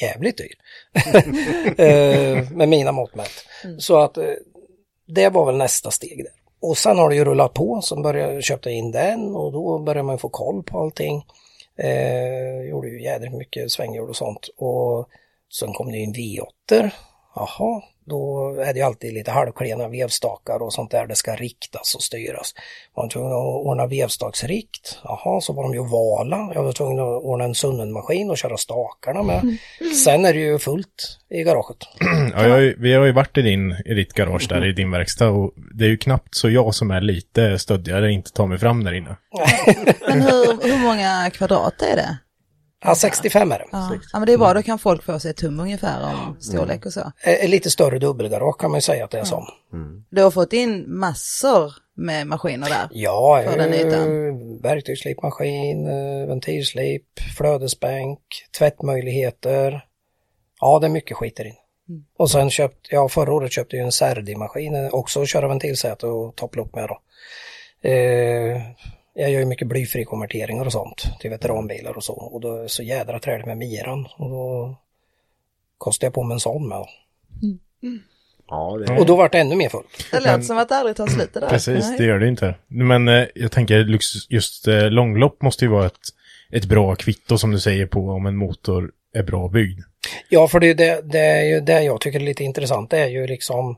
jävligt 0.00 0.36
dyr. 0.38 0.54
Eh, 1.78 2.50
med 2.50 2.68
mina 2.68 2.92
mått 2.92 3.14
mätt. 3.14 3.44
Så 3.78 3.96
att 3.96 4.16
eh, 4.16 4.24
det 5.06 5.28
var 5.28 5.46
väl 5.46 5.56
nästa 5.56 5.90
steg 5.90 6.24
där. 6.24 6.32
Och 6.60 6.78
sen 6.78 6.98
har 6.98 7.08
det 7.08 7.16
ju 7.16 7.24
rullat 7.24 7.54
på, 7.54 7.80
så 7.82 8.02
började 8.02 8.34
jag 8.34 8.44
köpte 8.44 8.70
in 8.70 8.90
den 8.92 9.36
och 9.36 9.52
då 9.52 9.78
började 9.78 10.02
man 10.02 10.18
få 10.18 10.28
koll 10.28 10.62
på 10.62 10.80
allting. 10.80 11.26
Eh, 11.76 12.68
gjorde 12.68 12.88
ju 12.88 13.02
jädrigt 13.02 13.34
mycket 13.34 13.72
svänghjul 13.72 14.08
och 14.08 14.16
sånt. 14.16 14.48
Och 14.56 15.08
sen 15.52 15.72
kom 15.72 15.92
det 15.92 15.98
in 15.98 16.14
V8. 16.14 16.90
Jaha, 17.34 17.82
då 18.06 18.54
är 18.66 18.74
det 18.74 18.82
alltid 18.82 19.14
lite 19.14 19.30
halvklena 19.30 19.88
vevstakar 19.88 20.62
och 20.62 20.72
sånt 20.72 20.90
där 20.90 21.06
det 21.06 21.14
ska 21.14 21.34
riktas 21.36 21.94
och 21.94 22.02
styras. 22.02 22.54
Man 22.96 23.04
var 23.04 23.10
tvungen 23.10 23.32
att 23.32 23.66
ordna 23.66 23.86
vevstaksrikt. 23.86 24.98
Jaha, 25.04 25.40
så 25.40 25.52
var 25.52 25.62
de 25.62 25.74
ju 25.74 25.84
vala. 25.86 26.52
Jag 26.54 26.62
var 26.62 26.72
tvungen 26.72 26.98
att 26.98 27.22
ordna 27.22 27.44
en 27.44 27.54
Sunnen-maskin 27.54 28.30
och 28.30 28.38
köra 28.38 28.56
stakarna 28.56 29.22
med. 29.22 29.58
Sen 30.04 30.24
är 30.24 30.32
det 30.32 30.38
ju 30.40 30.58
fullt 30.58 31.18
i 31.30 31.42
garaget. 31.42 31.76
Ja, 32.34 32.42
jag, 32.42 32.50
har 32.50 32.58
ju- 32.58 32.76
vi 32.78 32.94
har 32.94 33.04
ju 33.04 33.12
varit 33.12 33.38
i, 33.38 33.42
din, 33.42 33.76
i 33.84 33.94
ditt 33.94 34.12
garage 34.12 34.46
där, 34.48 34.66
i 34.66 34.72
din 34.72 34.90
verkstad 34.90 35.28
och 35.28 35.52
det 35.74 35.84
är 35.84 35.88
ju 35.88 35.96
knappt 35.96 36.34
så 36.34 36.50
jag 36.50 36.74
som 36.74 36.90
är 36.90 37.00
lite 37.00 37.58
stöddigare 37.58 38.12
inte 38.12 38.32
tar 38.32 38.46
mig 38.46 38.58
fram 38.58 38.84
där 38.84 38.92
inne. 38.94 39.16
Men 40.08 40.20
hur, 40.22 40.62
hur 40.72 40.82
många 40.82 41.30
kvadrat 41.30 41.82
är 41.82 41.96
det? 41.96 42.18
Ja, 42.84 42.94
65 42.94 43.52
är 43.52 43.58
det. 43.58 43.64
Ja. 43.72 43.90
ja, 44.12 44.18
men 44.18 44.26
det 44.26 44.32
är 44.32 44.38
bra, 44.38 44.54
då 44.54 44.62
kan 44.62 44.78
folk 44.78 45.02
få 45.02 45.20
sig 45.20 45.30
ett 45.30 45.40
hum 45.40 45.60
ungefär 45.60 46.04
om 46.04 46.36
storlek 46.40 46.86
och 46.86 46.92
så. 46.92 47.12
Eh, 47.24 47.48
Lite 47.48 47.70
större 47.70 47.98
dubbelgarage 47.98 48.58
kan 48.60 48.70
man 48.70 48.78
ju 48.78 48.82
säga 48.82 49.04
att 49.04 49.10
det 49.10 49.18
är 49.18 49.24
som. 49.24 49.46
Du 50.10 50.22
har 50.22 50.30
fått 50.30 50.52
in 50.52 50.84
massor 50.98 51.72
med 51.96 52.26
maskiner 52.26 52.68
där. 52.68 52.88
Ja, 52.90 53.42
För 53.50 53.58
den 53.58 53.74
ytan. 53.74 54.28
eh, 54.28 54.62
verktygsslipmaskin, 54.62 55.86
eh, 55.86 56.26
ventilslip, 56.28 57.04
flödesbänk, 57.36 58.18
tvättmöjligheter. 58.58 59.84
Ja, 60.60 60.78
det 60.78 60.86
är 60.86 60.90
mycket 60.90 61.16
skit 61.16 61.36
där 61.36 61.44
inne. 61.44 61.54
Mm. 61.88 62.04
Och 62.18 62.30
sen 62.30 62.50
köpte 62.50 62.94
jag, 62.94 63.12
förra 63.12 63.32
året 63.32 63.52
köpte 63.52 63.76
jag 63.76 63.84
en 63.84 63.92
Serdi-maskin, 63.92 64.74
eh, 64.84 64.94
också 64.94 65.22
att 65.22 65.28
köra 65.28 65.48
ventilsäte 65.48 66.06
och 66.06 66.36
topplock 66.36 66.74
med 66.74 66.88
då. 66.88 67.00
Eh, 67.90 68.60
jag 69.18 69.30
gör 69.30 69.40
ju 69.40 69.46
mycket 69.46 69.68
blyfri 69.68 70.04
konverteringar 70.04 70.64
och 70.64 70.72
sånt 70.72 71.08
till 71.20 71.30
veteranbilar 71.30 71.96
och 71.96 72.04
så. 72.04 72.12
Och 72.12 72.40
då 72.40 72.56
är 72.56 72.62
det 72.62 72.68
så 72.68 72.82
jädra 72.82 73.18
träligt 73.18 73.46
med 73.46 73.56
miran. 73.56 74.08
Och 74.16 74.30
då 74.30 74.76
kostade 75.78 76.06
jag 76.06 76.14
på 76.14 76.22
mig 76.22 76.34
en 76.34 76.40
sån 76.40 76.68
med. 76.68 76.86
Ja, 78.48 78.78
det 78.86 78.98
Och 78.98 79.06
då 79.06 79.16
vart 79.16 79.32
det 79.32 79.38
ännu 79.38 79.56
mer 79.56 79.68
fullt. 79.68 80.10
Det 80.10 80.20
lät 80.20 80.44
som 80.44 80.58
att 80.58 80.68
det 80.68 80.76
aldrig 80.76 80.96
tar 80.96 81.06
slut 81.06 81.34
det 81.34 81.40
där. 81.40 81.48
Precis, 81.48 81.84
Nej. 81.88 81.98
det 81.98 82.04
gör 82.04 82.18
det 82.18 82.28
inte. 82.28 82.54
Men 82.66 83.08
eh, 83.08 83.26
jag 83.34 83.52
tänker 83.52 83.98
just 84.28 84.68
eh, 84.68 84.90
långlopp 84.90 85.42
måste 85.42 85.64
ju 85.64 85.70
vara 85.70 85.86
ett, 85.86 86.08
ett 86.50 86.64
bra 86.64 86.94
kvitto 86.94 87.38
som 87.38 87.50
du 87.50 87.60
säger 87.60 87.86
på 87.86 88.10
om 88.10 88.26
en 88.26 88.36
motor 88.36 88.92
är 89.14 89.22
bra 89.22 89.48
byggd. 89.48 89.80
Ja, 90.28 90.48
för 90.48 90.60
det, 90.60 90.70
är 90.70 90.74
det, 90.74 91.00
det 91.04 91.18
är 91.18 91.44
ju 91.44 91.60
det 91.60 91.82
jag 91.82 92.00
tycker 92.00 92.20
är 92.20 92.24
lite 92.24 92.44
intressant. 92.44 92.90
Det 92.90 92.98
är 92.98 93.08
ju 93.08 93.26
liksom, 93.26 93.76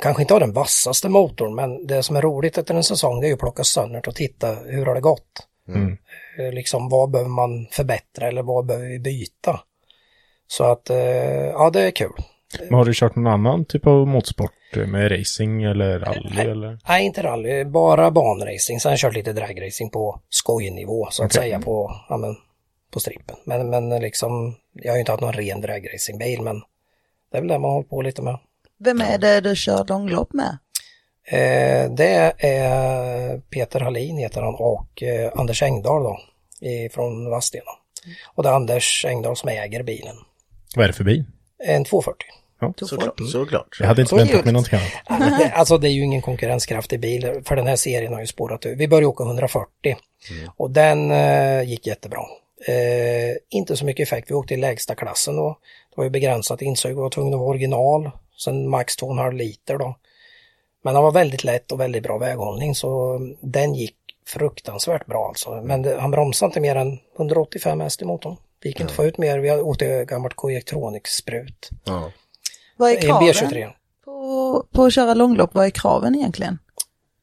kanske 0.00 0.22
inte 0.22 0.34
ha 0.34 0.38
den 0.38 0.52
vassaste 0.52 1.08
motorn, 1.08 1.54
men 1.54 1.86
det 1.86 2.02
som 2.02 2.16
är 2.16 2.22
roligt 2.22 2.58
efter 2.58 2.74
en 2.74 2.84
säsong 2.84 3.20
det 3.20 3.26
är 3.26 3.28
ju 3.28 3.34
att 3.34 3.40
plocka 3.40 3.64
sönder 3.64 4.08
och 4.08 4.14
titta 4.14 4.54
hur 4.54 4.86
har 4.86 4.94
det 4.94 5.00
gått. 5.00 5.48
Mm. 5.68 5.98
Eh, 6.38 6.52
Liksom 6.52 6.88
vad 6.88 7.10
behöver 7.10 7.30
man 7.30 7.66
förbättra 7.70 8.28
eller 8.28 8.42
vad 8.42 8.66
behöver 8.66 8.88
vi 8.88 8.98
byta? 8.98 9.60
Så 10.46 10.64
att, 10.64 10.90
eh, 10.90 10.96
ja 11.46 11.70
det 11.70 11.80
är 11.80 11.90
kul. 11.90 12.12
Men 12.60 12.74
har 12.74 12.84
du 12.84 12.92
kört 12.94 13.16
någon 13.16 13.26
annan 13.32 13.64
typ 13.64 13.86
av 13.86 14.06
motorsport 14.06 14.76
eh, 14.76 14.86
med 14.86 15.18
racing 15.18 15.62
eller 15.62 15.98
rally 15.98 16.40
eller? 16.40 16.78
Nej, 16.88 17.04
inte 17.04 17.22
rally, 17.22 17.64
bara 17.64 18.10
banracing. 18.10 18.80
Sen 18.80 18.88
har 18.88 18.92
jag 18.92 18.98
kört 18.98 19.14
lite 19.14 19.32
dragracing 19.32 19.90
på 19.90 20.20
skojnivå 20.28 21.08
så 21.10 21.22
att 21.24 21.32
Okej. 21.32 21.42
säga 21.42 21.60
på, 21.60 21.96
ja, 22.08 22.16
men, 22.16 22.36
på 22.90 23.00
strippen. 23.00 23.36
Men, 23.44 23.70
men 23.70 23.88
liksom, 23.88 24.54
jag 24.72 24.92
har 24.92 24.96
ju 24.96 25.00
inte 25.00 25.12
haft 25.12 25.22
någon 25.22 25.32
ren 25.32 25.60
dragracingbil 25.60 26.42
men 26.42 26.62
det 27.30 27.36
är 27.36 27.40
väl 27.40 27.48
det 27.48 27.58
man 27.58 27.70
håller 27.70 27.88
på 27.88 28.02
lite 28.02 28.22
med. 28.22 28.38
Vem 28.84 29.00
är 29.00 29.18
det 29.18 29.40
du 29.40 29.56
kör 29.56 29.84
långlopp 29.88 30.32
med? 30.32 30.58
Eh, 31.28 31.90
det 31.94 32.32
är 32.38 33.38
Peter 33.38 33.80
Hallin 33.80 34.18
heter 34.18 34.42
han 34.42 34.54
och 34.54 35.02
eh, 35.02 35.32
Anders 35.36 35.62
Engdahl 35.62 36.02
då 36.02 36.20
från 36.92 37.30
Vadstena. 37.30 37.70
Och 38.34 38.42
det 38.42 38.48
är 38.48 38.52
Anders 38.52 39.04
Engdahl 39.04 39.36
som 39.36 39.48
äger 39.48 39.82
bilen. 39.82 40.16
Vad 40.76 40.84
är 40.84 40.88
det 40.88 40.92
för 40.94 41.04
bil? 41.04 41.24
En 41.64 41.84
240. 41.84 42.26
Ja. 42.60 42.72
såklart. 42.86 43.14
såklart. 43.32 43.76
Jag 43.80 43.86
hade 43.86 44.02
inte 44.02 44.10
Så 44.10 44.16
väntat 44.16 44.44
mig 44.44 44.52
någonting 44.52 44.78
annat. 45.08 45.38
Det- 45.38 45.50
Alltså 45.54 45.78
det 45.78 45.88
är 45.88 45.92
ju 45.92 46.02
ingen 46.02 46.22
konkurrenskraftig 46.22 47.00
bil 47.00 47.40
för 47.44 47.56
den 47.56 47.66
här 47.66 47.76
serien 47.76 48.12
har 48.12 48.20
ju 48.20 48.26
spårat 48.26 48.66
ur. 48.66 48.76
Vi 48.76 48.88
började 48.88 49.06
åka 49.06 49.24
140 49.24 49.96
och 50.56 50.70
den 50.70 51.10
eh, 51.10 51.62
gick 51.62 51.86
jättebra. 51.86 52.20
Eh, 52.66 53.36
inte 53.48 53.76
så 53.76 53.84
mycket 53.84 54.08
effekt, 54.08 54.30
vi 54.30 54.34
åkte 54.34 54.54
i 54.54 54.56
lägsta 54.56 54.94
klassen 54.94 55.36
då. 55.36 55.58
Det 55.90 55.96
var 55.96 56.04
ju 56.04 56.10
begränsat 56.10 56.62
insug, 56.62 56.94
vi 56.94 57.00
var 57.00 57.10
tvungna 57.10 57.36
att 57.36 57.40
vara 57.40 57.50
original. 57.50 58.10
Sen 58.38 58.68
max 58.68 58.98
2,5 58.98 59.32
liter 59.32 59.78
då. 59.78 59.96
Men 60.82 60.94
den 60.94 61.02
var 61.02 61.12
väldigt 61.12 61.44
lätt 61.44 61.72
och 61.72 61.80
väldigt 61.80 62.02
bra 62.02 62.18
väghållning 62.18 62.74
så 62.74 63.18
den 63.40 63.74
gick 63.74 63.96
fruktansvärt 64.26 65.06
bra 65.06 65.28
alltså. 65.28 65.62
Men 65.62 65.82
det, 65.82 66.00
han 66.00 66.10
bromsade 66.10 66.48
inte 66.48 66.60
mer 66.60 66.76
än 66.76 66.98
185 67.16 67.80
häst 67.80 68.02
i 68.02 68.04
motorn. 68.04 68.36
Vi 68.62 68.68
gick 68.68 68.80
inte 68.80 68.90
att 68.90 68.96
få 68.96 69.04
ut 69.04 69.18
mer, 69.18 69.38
vi 69.38 69.48
hade 69.48 69.62
åkt 69.62 69.82
ett 69.82 70.08
gammalt 70.08 70.34
Coectronics-sprut. 70.36 71.70
Ja. 71.84 72.12
Vad 72.76 72.90
är 72.90 72.94
En 72.94 73.02
kraven 73.02 73.28
B23. 73.28 73.70
på, 74.04 74.66
på 74.70 74.84
att 74.84 74.92
köra 74.92 75.14
långlopp? 75.14 75.54
Vad 75.54 75.66
är 75.66 75.70
kraven 75.70 76.14
egentligen? 76.14 76.58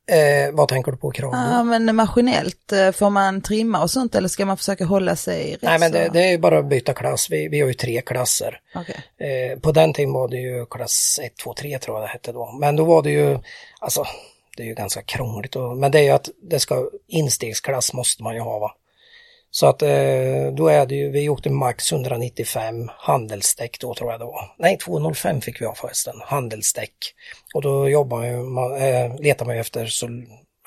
Eh, 0.09 0.51
vad 0.51 0.67
tänker 0.67 0.91
du 0.91 0.97
på 0.97 1.11
krav? 1.11 1.33
Ja, 1.33 1.63
men 1.63 1.95
maskinellt, 1.95 2.71
eh, 2.71 2.91
får 2.91 3.09
man 3.09 3.41
trimma 3.41 3.81
och 3.81 3.91
sånt 3.91 4.15
eller 4.15 4.27
ska 4.27 4.45
man 4.45 4.57
försöka 4.57 4.85
hålla 4.85 5.15
sig 5.15 5.53
rätt 5.53 5.61
Nej 5.61 5.79
men 5.79 5.91
det, 5.91 6.09
det 6.13 6.19
är 6.19 6.31
ju 6.31 6.37
bara 6.37 6.59
att 6.59 6.65
byta 6.65 6.93
klass. 6.93 7.27
Vi, 7.29 7.47
vi 7.47 7.59
har 7.61 7.67
ju 7.67 7.73
tre 7.73 8.01
klasser. 8.01 8.59
Okej. 8.75 8.95
Eh, 9.17 9.59
på 9.59 9.71
den 9.71 9.93
tiden 9.93 10.13
var 10.13 10.27
det 10.27 10.37
ju 10.37 10.65
klass 10.65 11.19
1, 11.23 11.37
2, 11.37 11.53
3 11.53 11.79
tror 11.79 11.97
jag 11.97 12.03
det 12.03 12.11
hette 12.11 12.31
då. 12.31 12.51
Men 12.59 12.75
då 12.75 12.83
var 12.83 13.03
det 13.03 13.11
ju, 13.11 13.39
alltså 13.79 14.05
det 14.57 14.63
är 14.63 14.67
ju 14.67 14.73
ganska 14.73 15.01
krångligt. 15.01 15.55
Och, 15.55 15.77
men 15.77 15.91
det 15.91 15.99
är 15.99 16.03
ju 16.03 16.09
att 16.09 16.29
det 16.41 16.59
ska, 16.59 16.89
instegsklass 17.07 17.93
måste 17.93 18.23
man 18.23 18.35
ju 18.35 18.41
ha 18.41 18.59
va. 18.59 18.75
Så 19.51 19.67
att 19.67 19.81
eh, 19.81 20.53
då 20.53 20.67
är 20.67 20.85
det 20.85 20.95
ju, 20.95 21.09
vi 21.09 21.29
åkte 21.29 21.49
max 21.49 21.91
195 21.91 22.89
handelsdäck 22.97 23.79
då 23.79 23.93
tror 23.93 24.11
jag 24.11 24.19
det 24.19 24.25
var. 24.25 24.55
Nej 24.57 24.77
205 24.77 25.41
fick 25.41 25.61
vi 25.61 25.65
ha 25.65 25.75
förresten, 25.75 26.15
handelsdäck. 26.23 26.93
Och 27.53 27.61
då 27.61 27.89
jobbar 27.89 28.17
man 28.17 28.27
ju, 28.27 28.37
man, 28.37 28.75
eh, 28.75 29.19
letar 29.19 29.45
man 29.45 29.55
ju 29.55 29.61
efter 29.61 29.85
så, 29.85 30.07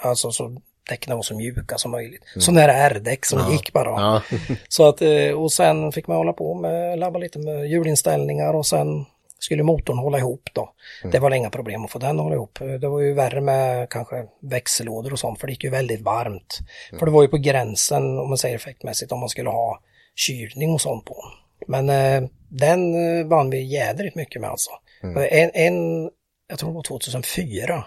alltså 0.02 0.30
så 0.30 0.56
däcken 0.88 1.16
var 1.16 1.22
så 1.22 1.36
mjuka 1.36 1.78
som 1.78 1.90
möjligt. 1.90 2.22
Sådana 2.38 2.60
här 2.60 2.90
R-däck 2.90 3.26
som 3.26 3.52
gick 3.52 3.72
bara. 3.72 3.90
Ja. 3.90 4.22
Så 4.68 4.88
att, 4.88 5.02
eh, 5.02 5.30
och 5.30 5.52
sen 5.52 5.92
fick 5.92 6.06
man 6.06 6.16
hålla 6.16 6.32
på 6.32 6.54
med, 6.54 6.98
labba 6.98 7.18
lite 7.18 7.38
med 7.38 7.66
hjulinställningar 7.66 8.54
och 8.54 8.66
sen 8.66 9.04
skulle 9.42 9.62
motorn 9.62 9.98
hålla 9.98 10.18
ihop 10.18 10.48
då. 10.52 10.72
Det 11.12 11.18
var 11.18 11.30
inga 11.30 11.50
problem 11.50 11.84
att 11.84 11.90
få 11.90 11.98
den 11.98 12.16
att 12.16 12.22
hålla 12.22 12.34
ihop. 12.34 12.58
Det 12.80 12.88
var 12.88 13.00
ju 13.00 13.14
värre 13.14 13.40
med 13.40 13.90
kanske 13.90 14.24
växellådor 14.40 15.12
och 15.12 15.18
sånt 15.18 15.40
för 15.40 15.46
det 15.46 15.52
gick 15.52 15.64
ju 15.64 15.70
väldigt 15.70 16.00
varmt. 16.00 16.58
För 16.98 17.06
det 17.06 17.12
var 17.12 17.22
ju 17.22 17.28
på 17.28 17.38
gränsen 17.38 18.18
om 18.18 18.28
man 18.28 18.38
säger 18.38 18.56
effektmässigt 18.56 19.12
om 19.12 19.20
man 19.20 19.28
skulle 19.28 19.50
ha 19.50 19.80
kylning 20.14 20.70
och 20.72 20.80
sånt 20.80 21.04
på. 21.04 21.24
Men 21.66 21.88
eh, 21.88 22.28
den 22.48 22.94
eh, 22.94 23.26
vann 23.26 23.50
vi 23.50 23.62
jädrigt 23.62 24.16
mycket 24.16 24.40
med 24.40 24.50
alltså. 24.50 24.70
En, 25.30 25.50
en, 25.54 26.10
jag 26.48 26.58
tror 26.58 26.70
det 26.70 26.74
var 26.74 26.82
2004, 26.82 27.84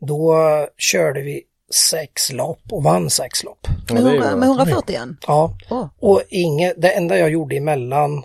då 0.00 0.36
körde 0.78 1.20
vi 1.20 1.42
sex 1.74 2.32
lopp 2.32 2.62
och 2.70 2.82
vann 2.82 3.10
sex 3.10 3.44
lopp. 3.44 3.66
Med, 3.88 4.04
det 4.04 4.10
är 4.10 4.14
100, 4.14 4.28
bra. 4.28 4.36
med 4.36 4.46
140 4.46 4.94
igen? 4.94 5.16
Ja, 5.26 5.58
Åh. 5.70 5.86
och 6.00 6.22
inget, 6.28 6.82
det 6.82 6.90
enda 6.90 7.18
jag 7.18 7.30
gjorde 7.30 7.56
emellan 7.56 8.24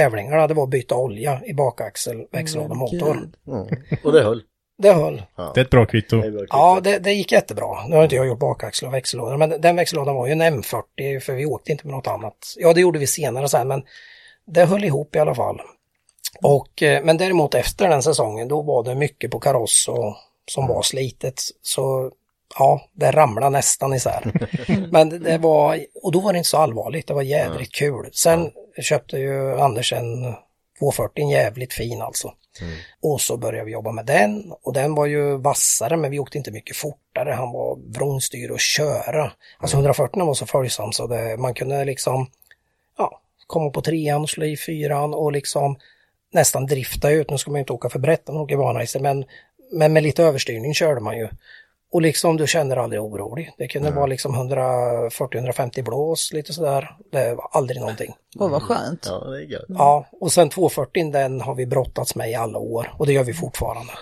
tävlingarna 0.00 0.46
det 0.46 0.54
var 0.54 0.62
att 0.64 0.70
byta 0.70 0.94
olja 0.96 1.40
i 1.46 1.54
bakaxel, 1.54 2.16
växellåda 2.32 2.70
och 2.70 2.76
motor. 2.76 3.16
Mm. 3.48 3.66
Och 4.04 4.12
det 4.12 4.22
höll. 4.22 4.42
Det 4.78 4.92
höll. 4.92 5.22
Det 5.54 5.60
är 5.60 5.64
ett 5.64 5.70
bra 5.70 5.86
kvitto. 5.86 6.16
Ja, 6.50 6.80
det, 6.84 6.98
det 6.98 7.12
gick 7.12 7.32
jättebra. 7.32 7.86
Nu 7.88 7.96
har 7.96 8.02
inte 8.02 8.16
jag 8.16 8.26
gjort 8.26 8.38
bakaxel 8.38 8.88
och 8.88 8.94
växellåda, 8.94 9.36
men 9.36 9.60
den 9.60 9.76
växellådan 9.76 10.14
var 10.14 10.26
ju 10.26 10.32
en 10.32 10.42
M40 10.42 11.20
för 11.20 11.32
vi 11.32 11.46
åkte 11.46 11.72
inte 11.72 11.86
med 11.86 11.94
något 11.96 12.06
annat. 12.06 12.36
Ja, 12.56 12.72
det 12.72 12.80
gjorde 12.80 12.98
vi 12.98 13.06
senare 13.06 13.48
sen, 13.48 13.68
men 13.68 13.82
det 14.46 14.64
höll 14.64 14.84
ihop 14.84 15.16
i 15.16 15.18
alla 15.18 15.34
fall. 15.34 15.60
Och, 16.42 16.82
eh, 16.82 17.04
men 17.04 17.16
däremot 17.16 17.54
efter 17.54 17.88
den 17.88 18.02
säsongen, 18.02 18.48
då 18.48 18.62
var 18.62 18.82
det 18.84 18.94
mycket 18.94 19.30
på 19.30 19.40
kaross 19.40 19.88
och, 19.88 20.16
som 20.50 20.66
var 20.66 20.82
slitet. 20.82 21.42
Så 21.62 22.10
ja, 22.58 22.80
det 22.92 23.10
ramlade 23.10 23.50
nästan 23.50 23.94
isär. 23.94 24.32
Men 24.92 25.08
det- 25.08 25.18
det 25.18 25.38
var, 25.38 25.78
och 26.02 26.12
då 26.12 26.20
var 26.20 26.32
det 26.32 26.38
inte 26.38 26.48
så 26.50 26.56
allvarligt, 26.56 27.06
det 27.06 27.14
var 27.14 27.22
jädrigt 27.22 27.74
kul. 27.74 28.08
Sen 28.12 28.50
köpte 28.82 29.18
ju 29.18 29.60
Anders 29.60 29.92
en 29.92 30.34
240, 30.78 31.22
en 31.22 31.28
jävligt 31.28 31.72
fin 31.72 32.02
alltså. 32.02 32.32
Och 33.02 33.20
så 33.20 33.36
började 33.36 33.64
vi 33.64 33.72
jobba 33.72 33.92
med 33.92 34.06
den 34.06 34.52
och 34.62 34.72
den 34.72 34.94
var 34.94 35.06
ju 35.06 35.36
vassare 35.36 35.96
men 35.96 36.10
vi 36.10 36.18
åkte 36.18 36.38
inte 36.38 36.50
mycket 36.50 36.76
fortare. 36.76 37.30
Han 37.30 37.52
var 37.52 37.78
vrångstyr 37.98 38.50
att 38.52 38.60
köra. 38.60 39.32
Alltså 39.58 39.76
140 39.76 40.24
var 40.24 40.34
så 40.34 40.46
följsam 40.46 40.92
så 40.92 41.06
det, 41.06 41.36
man 41.36 41.54
kunde 41.54 41.84
liksom 41.84 42.30
ja, 42.98 43.20
komma 43.46 43.70
på 43.70 43.82
trean 43.82 44.22
och 44.22 44.30
slå 44.30 44.44
i 44.44 44.56
fyran 44.56 45.14
och 45.14 45.32
liksom 45.32 45.76
nästan 46.32 46.66
drifta 46.66 47.10
ut. 47.10 47.30
Nu 47.30 47.38
ska 47.38 47.50
man 47.50 47.58
ju 47.58 47.62
inte 47.62 47.72
åka 47.72 47.88
för 47.88 47.98
brett 47.98 48.26
när 48.26 48.34
man 48.34 48.42
åker 48.42 48.56
banracer 48.56 49.00
men, 49.00 49.24
men 49.72 49.92
med 49.92 50.02
lite 50.02 50.22
överstyrning 50.22 50.74
körde 50.74 51.00
man 51.00 51.18
ju. 51.18 51.28
Och 51.96 52.02
liksom 52.02 52.36
du 52.36 52.46
känner 52.46 52.76
aldrig 52.76 53.00
orolig. 53.02 53.50
Det 53.58 53.68
kunde 53.68 53.90
vara 53.90 54.06
liksom 54.06 54.34
140-150 54.36 55.82
blås 55.82 56.32
lite 56.32 56.52
sådär. 56.52 56.96
Det 57.12 57.34
var 57.34 57.48
aldrig 57.52 57.80
någonting. 57.80 58.14
Åh, 58.38 58.50
vad 58.50 58.62
skönt. 58.62 59.06
Ja, 59.10 59.24
det 59.24 59.36
är 59.36 59.46
gött. 59.46 59.64
Ja, 59.68 60.06
och 60.20 60.32
sen 60.32 60.48
240 60.48 61.10
den 61.12 61.40
har 61.40 61.54
vi 61.54 61.66
brottats 61.66 62.14
med 62.14 62.30
i 62.30 62.34
alla 62.34 62.58
år 62.58 62.92
och 62.98 63.06
det 63.06 63.12
gör 63.12 63.24
vi 63.24 63.34
fortfarande. 63.34 63.92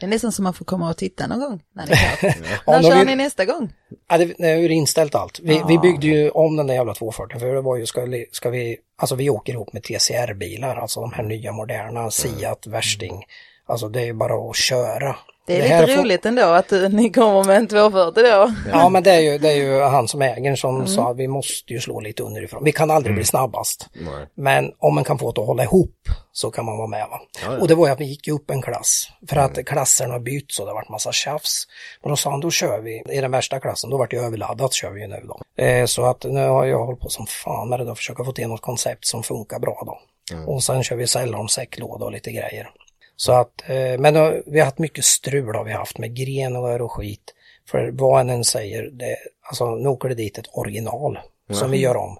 Det 0.00 0.06
är 0.06 0.10
nästan 0.10 0.32
som 0.32 0.42
man 0.44 0.54
får 0.54 0.64
komma 0.64 0.90
och 0.90 0.96
titta 0.96 1.26
någon 1.26 1.40
gång. 1.40 1.62
När 1.72 1.86
ni 1.86 1.96
kör. 2.20 2.28
Ja, 2.66 2.72
När 2.72 2.78
nu 2.80 2.84
har 2.88 2.92
kör 2.92 2.98
vi- 2.98 3.04
ni 3.04 3.16
nästa 3.16 3.44
gång? 3.44 3.72
Ja, 4.08 4.18
det, 4.18 4.24
det 4.38 4.48
är 4.48 4.56
ju 4.56 4.68
inställt 4.68 5.14
allt. 5.14 5.40
Vi, 5.42 5.62
vi 5.68 5.78
byggde 5.78 6.06
ju 6.06 6.30
om 6.30 6.56
den 6.56 6.66
där 6.66 6.74
jävla 6.74 6.94
240 6.94 7.38
för 7.40 7.46
det 7.54 7.60
var 7.60 7.76
ju, 7.76 7.86
ska, 7.86 8.04
vi- 8.04 8.28
ska 8.32 8.50
vi, 8.50 8.76
alltså 8.98 9.14
vi 9.14 9.30
åker 9.30 9.52
ihop 9.52 9.72
med 9.72 9.82
TCR-bilar, 9.82 10.76
alltså 10.76 11.00
de 11.00 11.12
här 11.12 11.22
nya 11.22 11.52
moderna, 11.52 12.10
Siat, 12.10 12.66
Värsting. 12.66 13.24
Alltså 13.66 13.88
det 13.88 14.00
är 14.00 14.04
ju 14.04 14.12
bara 14.12 14.50
att 14.50 14.56
köra. 14.56 15.16
Det 15.46 15.56
är 15.56 15.62
Det 15.68 15.80
lite 15.80 15.92
får- 15.96 16.02
roligt 16.02 16.26
ändå 16.26 16.42
att 16.42 16.68
du, 16.68 16.88
ni 16.88 17.10
kommer 17.12 17.44
med 17.44 17.56
en 17.56 17.66
240 17.68 18.22
då. 18.22 18.52
Ja 18.72 18.88
men 18.88 19.02
det 19.02 19.10
är 19.10 19.20
ju, 19.20 19.38
det 19.38 19.48
är 19.48 19.56
ju 19.56 19.80
han 19.80 20.08
som 20.08 20.22
äger 20.22 20.56
som 20.56 20.86
sa 20.86 21.10
att 21.10 21.16
vi 21.16 21.28
måste 21.28 21.72
ju 21.72 21.80
slå 21.80 22.00
lite 22.00 22.22
underifrån. 22.22 22.64
Vi 22.64 22.72
kan 22.72 22.90
aldrig 22.90 23.14
bli 23.14 23.24
snabbast. 23.24 23.86
Nej. 23.92 24.26
Men 24.34 24.72
om 24.78 24.94
man 24.94 25.04
kan 25.04 25.18
få 25.18 25.32
det 25.32 25.40
att 25.40 25.46
hålla 25.46 25.62
ihop 25.62 26.08
så 26.32 26.50
kan 26.50 26.64
man 26.64 26.76
vara 26.76 26.86
med. 26.86 27.06
Va? 27.10 27.20
Och 27.60 27.68
det 27.68 27.74
var 27.74 27.86
ju 27.86 27.92
att 27.92 28.00
vi 28.00 28.04
gick 28.04 28.28
upp 28.28 28.50
en 28.50 28.62
klass. 28.62 29.08
För 29.28 29.36
att 29.36 29.64
klasserna 29.66 30.12
har 30.14 30.20
bytt 30.20 30.52
så 30.52 30.64
det 30.64 30.70
har 30.70 30.74
varit 30.74 30.88
massa 30.88 31.12
tjafs. 31.12 31.62
Men 32.02 32.10
då 32.10 32.16
sa 32.16 32.30
han, 32.30 32.40
då 32.40 32.50
kör 32.50 32.80
vi. 32.80 33.02
I 33.08 33.20
den 33.20 33.30
värsta 33.30 33.60
klassen, 33.60 33.90
då 33.90 33.96
vart 33.96 34.10
det 34.10 34.16
överladdat, 34.16 34.72
kör 34.72 34.90
vi 34.90 35.00
ju 35.00 35.06
nu 35.06 35.24
då. 35.28 35.62
Eh, 35.64 35.86
så 35.86 36.04
att 36.04 36.24
nu 36.24 36.46
har 36.48 36.64
jag 36.64 36.84
hållit 36.86 37.00
på 37.00 37.08
som 37.08 37.26
fan 37.26 37.68
med 37.68 37.80
det 37.80 37.84
då, 37.84 37.94
försöka 37.94 38.24
få 38.24 38.32
till 38.32 38.48
något 38.48 38.62
koncept 38.62 39.06
som 39.06 39.22
funkar 39.22 39.58
bra 39.58 39.82
då. 39.86 39.98
Och 40.46 40.62
sen 40.62 40.82
kör 40.82 40.96
vi 40.96 41.06
sällan 41.06 41.48
säcklåda 41.48 42.04
och 42.04 42.12
lite 42.12 42.30
grejer. 42.32 42.70
Så 43.16 43.32
att, 43.32 43.62
eh, 43.66 43.98
men 43.98 44.14
då, 44.14 44.42
vi 44.46 44.58
har 44.58 44.64
haft 44.64 44.78
mycket 44.78 45.04
strul 45.04 45.54
har 45.54 45.64
vi 45.64 45.72
haft 45.72 45.98
med 45.98 46.16
grenar 46.16 46.82
och 46.82 46.92
skit. 46.92 47.34
För 47.68 47.90
vad 47.92 48.20
en 48.20 48.30
än 48.30 48.44
säger, 48.44 48.82
det, 48.82 49.16
alltså 49.42 49.74
nu 49.74 49.88
åker 49.88 50.08
det 50.08 50.14
dit 50.14 50.38
ett 50.38 50.48
original 50.52 51.18
som 51.50 51.70
vi 51.70 51.78
gör 51.78 51.96
om. 51.96 52.18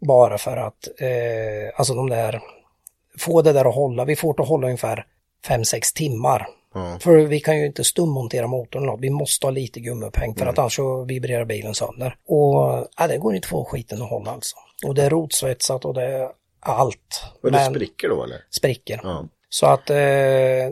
Bara 0.00 0.38
för 0.38 0.56
att, 0.56 0.88
eh, 1.00 1.78
alltså 1.78 1.94
de 1.94 2.10
där, 2.10 2.40
få 3.18 3.42
det 3.42 3.52
där 3.52 3.64
att 3.64 3.74
hålla, 3.74 4.04
vi 4.04 4.16
får 4.16 4.34
det 4.34 4.42
att 4.42 4.48
hålla 4.48 4.66
ungefär 4.66 5.06
5-6 5.46 5.94
timmar. 5.94 6.48
För 7.00 7.16
vi 7.16 7.40
kan 7.40 7.58
ju 7.58 7.66
inte 7.66 7.84
stummontera 7.84 8.46
motorn 8.46 8.86
något. 8.86 9.00
vi 9.00 9.10
måste 9.10 9.46
ha 9.46 9.50
lite 9.50 9.80
gummiupphäng 9.80 10.34
för 10.34 10.46
att 10.46 10.58
annars 10.58 10.76
så 10.76 11.04
vibrerar 11.04 11.44
bilen 11.44 11.74
sönder. 11.74 12.16
Och 12.26 12.88
ja, 12.96 13.06
det 13.08 13.18
går 13.18 13.34
inte 13.34 13.46
att 13.46 13.50
få 13.50 13.64
skiten 13.64 14.02
att 14.02 14.08
hålla 14.10 14.30
alltså. 14.30 14.56
Och 14.86 14.94
det 14.94 15.02
är 15.02 15.10
rotsvetsat 15.10 15.84
och 15.84 15.94
det 15.94 16.02
är 16.04 16.28
allt. 16.60 17.22
Och 17.42 17.50
det 17.52 17.58
Men- 17.58 17.74
spricker 17.74 18.08
då 18.08 18.24
eller? 18.24 18.44
spricker. 18.50 19.00
Ja. 19.50 19.54
Så 19.58 19.66
att 19.66 19.90
eh, 19.90 19.96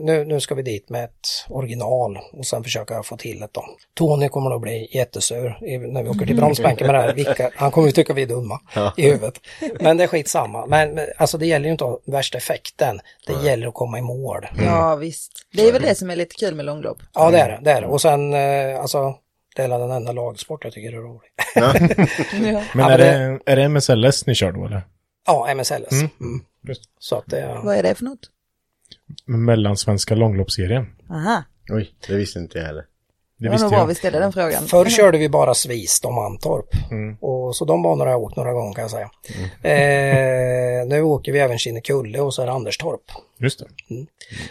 nu, 0.05 0.25
nu 0.27 0.39
ska 0.39 0.55
vi 0.55 0.61
dit 0.61 0.89
med 0.89 1.03
ett 1.03 1.27
original 1.49 2.17
och 2.33 2.45
sen 2.45 2.63
försöka 2.63 3.03
få 3.03 3.17
till 3.17 3.39
det 3.39 3.47
då. 3.51 3.65
Tony 3.93 4.29
kommer 4.29 4.49
nog 4.49 4.61
bli 4.61 4.89
jättesur 4.97 5.57
i- 5.67 5.77
när 5.77 6.03
vi 6.03 6.09
åker 6.09 6.25
till 6.25 6.35
bromsbänken 6.35 6.87
med 6.87 6.95
det 6.95 7.01
här. 7.01 7.13
Vilka, 7.13 7.51
han 7.55 7.71
kommer 7.71 7.87
ju 7.87 7.91
tycka 7.91 8.13
vi 8.13 8.21
är 8.21 8.27
dumma 8.27 8.59
i 8.97 9.01
huvudet. 9.03 9.39
Men 9.79 9.97
det 9.97 10.03
är 10.03 10.07
skitsamma. 10.07 10.65
Men, 10.65 10.91
men 10.95 11.07
alltså 11.17 11.37
det 11.37 11.45
gäller 11.45 11.65
ju 11.65 11.71
inte 11.71 11.83
att 11.85 11.89
ha 11.89 11.99
värsta 12.05 12.37
effekten. 12.37 12.99
Det 13.27 13.33
gäller 13.47 13.67
att 13.67 13.73
komma 13.73 13.97
i 13.99 14.01
mål. 14.01 14.45
Ja 14.65 14.95
visst. 14.95 15.31
Det 15.53 15.67
är 15.67 15.73
väl 15.73 15.81
det 15.81 15.95
som 15.95 16.09
är 16.09 16.15
lite 16.15 16.35
kul 16.35 16.55
med 16.55 16.65
långlopp. 16.65 16.97
Ja 17.13 17.31
det 17.31 17.37
är 17.39 17.49
det. 17.49 17.59
det, 17.63 17.71
är 17.71 17.81
det. 17.81 17.87
Och 17.87 18.01
sen 18.01 18.33
eh, 18.33 18.79
alltså 18.79 19.15
det 19.55 19.63
är 19.63 19.67
den 19.69 19.91
enda 19.91 20.11
lagsport 20.11 20.63
jag 20.63 20.73
tycker 20.73 20.97
är 20.97 21.01
rolig. 21.01 21.29
Ja. 21.55 21.73
Men 22.73 22.85
Ja, 22.85 22.91
är, 22.91 22.97
men 22.97 22.99
det, 22.99 23.39
är 23.51 23.55
det 23.55 23.63
MSLS 23.69 24.25
ni 24.27 24.35
kör 24.35 24.51
då 24.51 24.65
eller? 24.65 24.81
Ja, 25.27 25.53
MSLS. 25.55 25.91
Mm. 25.91 26.09
Just. 26.67 26.81
Så 26.99 27.15
att 27.15 27.23
det, 27.27 27.59
Vad 27.63 27.75
är 27.75 27.83
det 27.83 27.95
för 27.95 28.03
något? 28.05 28.19
Mellansvenska 29.25 30.15
långloppsserien. 30.15 30.85
Aha, 31.09 31.43
Oj, 31.69 31.91
det 32.07 32.15
visste 32.15 32.39
inte 32.39 32.57
jag 32.57 32.65
heller. 32.65 32.83
Det 33.39 33.47
var 33.47 33.51
visste 33.51 33.63
nog 33.65 33.71
bra 33.71 33.79
jag. 33.79 33.87
vi 33.87 33.95
ställde 33.95 34.19
den 34.19 34.33
frågan. 34.33 34.67
Förr 34.67 34.85
körde 34.85 35.17
vi 35.17 35.29
bara 35.29 35.53
Svist 35.53 36.05
och 36.05 36.13
Mantorp. 36.13 36.91
Mm. 36.91 37.17
Och, 37.21 37.55
så 37.55 37.65
de 37.65 37.81
banorna 37.81 38.03
har 38.03 38.11
jag 38.11 38.21
åkt 38.21 38.35
några 38.35 38.53
gånger 38.53 38.73
kan 38.73 38.81
jag 38.81 38.91
säga. 38.91 39.09
Eh, 39.63 40.87
nu 40.87 41.01
åker 41.01 41.31
vi 41.31 41.39
även 41.39 41.57
Kinnekulle 41.57 42.19
och 42.19 42.33
så 42.33 42.41
är 42.41 42.45
det 42.45 42.51
Anderstorp. 42.51 43.01
Just 43.39 43.59
det. 43.59 43.65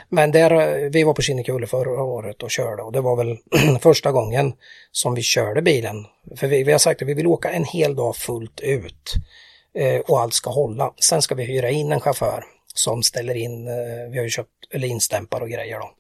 Men 0.09 0.31
där, 0.33 0.91
vi 0.91 1.05
var 1.05 1.15
på 1.15 1.23
Kinnekulle 1.23 1.67
förra 1.67 2.03
året 2.03 2.43
och 2.43 2.51
körde 2.51 2.83
och 2.83 2.93
det 2.93 3.01
var 3.01 3.17
väl 3.17 3.37
första 3.81 4.13
gången 4.13 4.53
som 4.93 5.15
vi 5.15 5.23
körde 5.23 5.63
bilen. 5.63 6.07
För 6.37 6.47
vi, 6.47 6.65
vi 6.65 6.73
har 6.73 6.79
sagt 6.79 7.03
att 7.03 7.09
vi 7.09 7.15
vill 7.15 7.27
åka 7.27 7.51
en 7.51 7.65
hel 7.65 7.97
dag 7.97 8.17
fullt 8.17 8.61
ut 8.61 9.15
eh, 9.79 10.01
och 10.01 10.21
allt 10.21 10.35
ska 10.35 10.51
hålla. 10.51 10.93
Sen 11.01 11.23
ska 11.23 11.35
vi 11.35 11.45
hyra 11.45 11.71
in 11.71 11.93
en 11.93 12.01
chaufför 12.01 12.45
som 12.79 13.03
ställer 13.03 13.35
in, 13.35 13.69
eh, 13.69 14.11
vi 14.11 14.19
har 14.19 14.25
ju 14.25 14.31
köpt, 14.31 14.51
eller 14.71 14.89
instämpar 14.89 15.41
och 15.41 15.49
grejer 15.51 15.79
då. 15.79 15.91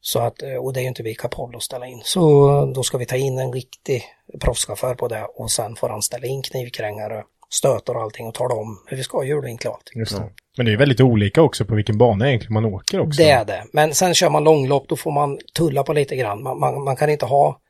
Så 0.00 0.18
att, 0.18 0.42
eh, 0.42 0.54
och 0.54 0.72
det 0.72 0.80
är 0.80 0.82
ju 0.82 0.88
inte 0.88 1.02
vi 1.02 1.14
kapabla 1.14 1.56
att 1.56 1.62
ställa 1.62 1.86
in. 1.86 2.00
Så 2.04 2.50
då 2.74 2.82
ska 2.82 2.98
vi 2.98 3.06
ta 3.06 3.16
in 3.16 3.38
en 3.38 3.52
riktig 3.52 4.04
proffschaufför 4.40 4.94
på 4.94 5.08
det 5.08 5.24
och 5.24 5.50
sen 5.50 5.76
får 5.76 5.88
han 5.88 6.02
ställa 6.02 6.26
in 6.26 6.42
knivkrängare, 6.42 7.24
stötar 7.50 7.94
och 7.94 8.02
allting 8.02 8.26
och 8.26 8.34
tala 8.34 8.54
om 8.54 8.82
hur 8.86 8.96
vi 8.96 9.02
ska 9.02 9.18
ha 9.18 9.24
hjulvinkla 9.24 9.70
och 9.70 9.76
allting. 9.76 10.00
Just 10.00 10.16
det. 10.16 10.30
Men 10.56 10.66
det 10.66 10.72
är 10.72 10.76
väldigt 10.76 11.00
olika 11.00 11.42
också 11.42 11.64
på 11.64 11.74
vilken 11.74 11.98
bana 11.98 12.28
egentligen 12.28 12.54
man 12.54 12.64
åker 12.64 13.00
också. 13.00 13.22
Det 13.22 13.30
är 13.30 13.44
det. 13.44 13.64
Men 13.72 13.94
sen 13.94 14.14
kör 14.14 14.30
man 14.30 14.44
långlopp, 14.44 14.88
då 14.88 14.96
får 14.96 15.12
man 15.12 15.38
tulla 15.54 15.82
på 15.82 15.92
lite 15.92 16.16
grann. 16.16 16.42
Man, 16.42 16.60
man, 16.60 16.84
man 16.84 16.96
kan 16.96 17.10
inte 17.10 17.26
ha, 17.26 17.60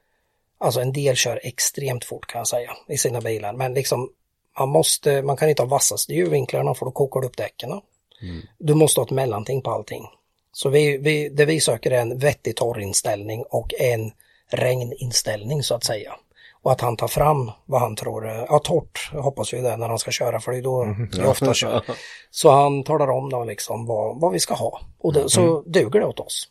alltså 0.59 0.81
en 0.81 0.93
del 0.93 1.17
kör 1.17 1.41
extremt 1.43 2.05
fort 2.05 2.27
kan 2.27 2.39
jag 2.39 2.49
säga 2.49 2.71
i 2.89 2.99
sina 2.99 3.21
bilar. 3.21 3.53
Men 3.53 3.75
liksom, 3.75 4.09
man 4.59 4.69
måste, 4.69 5.23
man 5.23 5.37
kan 5.37 5.49
inte 5.49 5.63
ha 5.63 5.69
vassaste 5.69 6.15
hjulvinklarna 6.15 6.75
för 6.75 6.87
då 6.87 6.93
kokar 6.93 7.21
du 7.21 7.27
upp 7.27 7.37
däcken. 7.37 7.71
Du 8.59 8.75
måste 8.75 9.01
ha 9.01 9.05
ett 9.05 9.11
mellanting 9.11 9.63
på 9.63 9.71
allting. 9.71 10.07
Så 10.53 10.69
vi, 10.69 10.99
vi, 10.99 11.29
det 11.29 11.45
vi 11.45 11.61
söker 11.61 11.91
är 11.91 12.01
en 12.01 12.19
vettig 12.19 12.57
torrinställning 12.57 13.45
och 13.51 13.75
en 13.79 14.13
regninställning 14.51 15.63
så 15.63 15.75
att 15.75 15.85
säga. 15.85 16.13
Och 16.63 16.73
att 16.73 16.81
han 16.81 16.97
tar 16.97 17.09
fram 17.09 17.51
vad 17.67 17.81
han 17.81 17.97
tror, 17.97 18.27
ja 18.27 18.59
torrt 18.59 19.11
hoppas 19.13 19.55
vi 19.55 19.61
det 19.61 19.77
när 19.77 19.89
han 19.89 19.99
ska 19.99 20.11
köra 20.11 20.41
för 20.41 20.53
det 20.53 20.59
är 20.59 20.63
då 20.63 20.97
vi 21.13 21.25
ofta 21.27 21.55
kör. 21.55 21.83
Så 22.31 22.51
han 22.51 22.85
talar 22.85 23.11
om 23.11 23.31
då 23.31 23.45
liksom 23.45 23.87
vad, 23.87 24.21
vad 24.21 24.33
vi 24.33 24.39
ska 24.41 24.55
ha. 24.55 24.81
Och 24.99 25.13
det, 25.13 25.29
så 25.29 25.63
duger 25.67 26.01
det 26.01 26.07
åt 26.07 26.21
oss. 26.21 26.49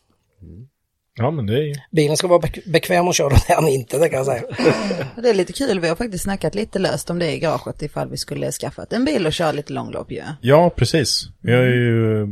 Ja, 1.18 1.30
men 1.30 1.46
det 1.46 1.54
är 1.54 1.62
ju... 1.62 1.74
Bilen 1.90 2.16
ska 2.16 2.26
vara 2.28 2.40
bek- 2.40 2.70
bekväm 2.72 3.08
att 3.08 3.14
köra 3.16 3.28
det 3.28 3.52
är 3.52 3.54
han 3.54 3.68
inte, 3.68 3.98
det 3.98 4.08
kan 4.08 4.16
jag 4.16 4.26
säga. 4.26 4.42
Det 5.22 5.30
är 5.30 5.34
lite 5.34 5.52
kul, 5.52 5.80
vi 5.80 5.88
har 5.88 5.96
faktiskt 5.96 6.24
snackat 6.24 6.54
lite 6.54 6.78
löst 6.78 7.10
om 7.10 7.18
det 7.18 7.32
i 7.32 7.38
garaget 7.38 7.82
ifall 7.82 8.10
vi 8.10 8.16
skulle 8.16 8.52
skaffat 8.52 8.92
en 8.92 9.04
bil 9.04 9.26
och 9.26 9.32
köra 9.32 9.52
lite 9.52 9.72
långlopp 9.72 10.12
ju. 10.12 10.22
Ja, 10.40 10.70
precis. 10.70 11.22
Vi 11.42 11.52
har 11.52 11.62
ju 11.62 12.26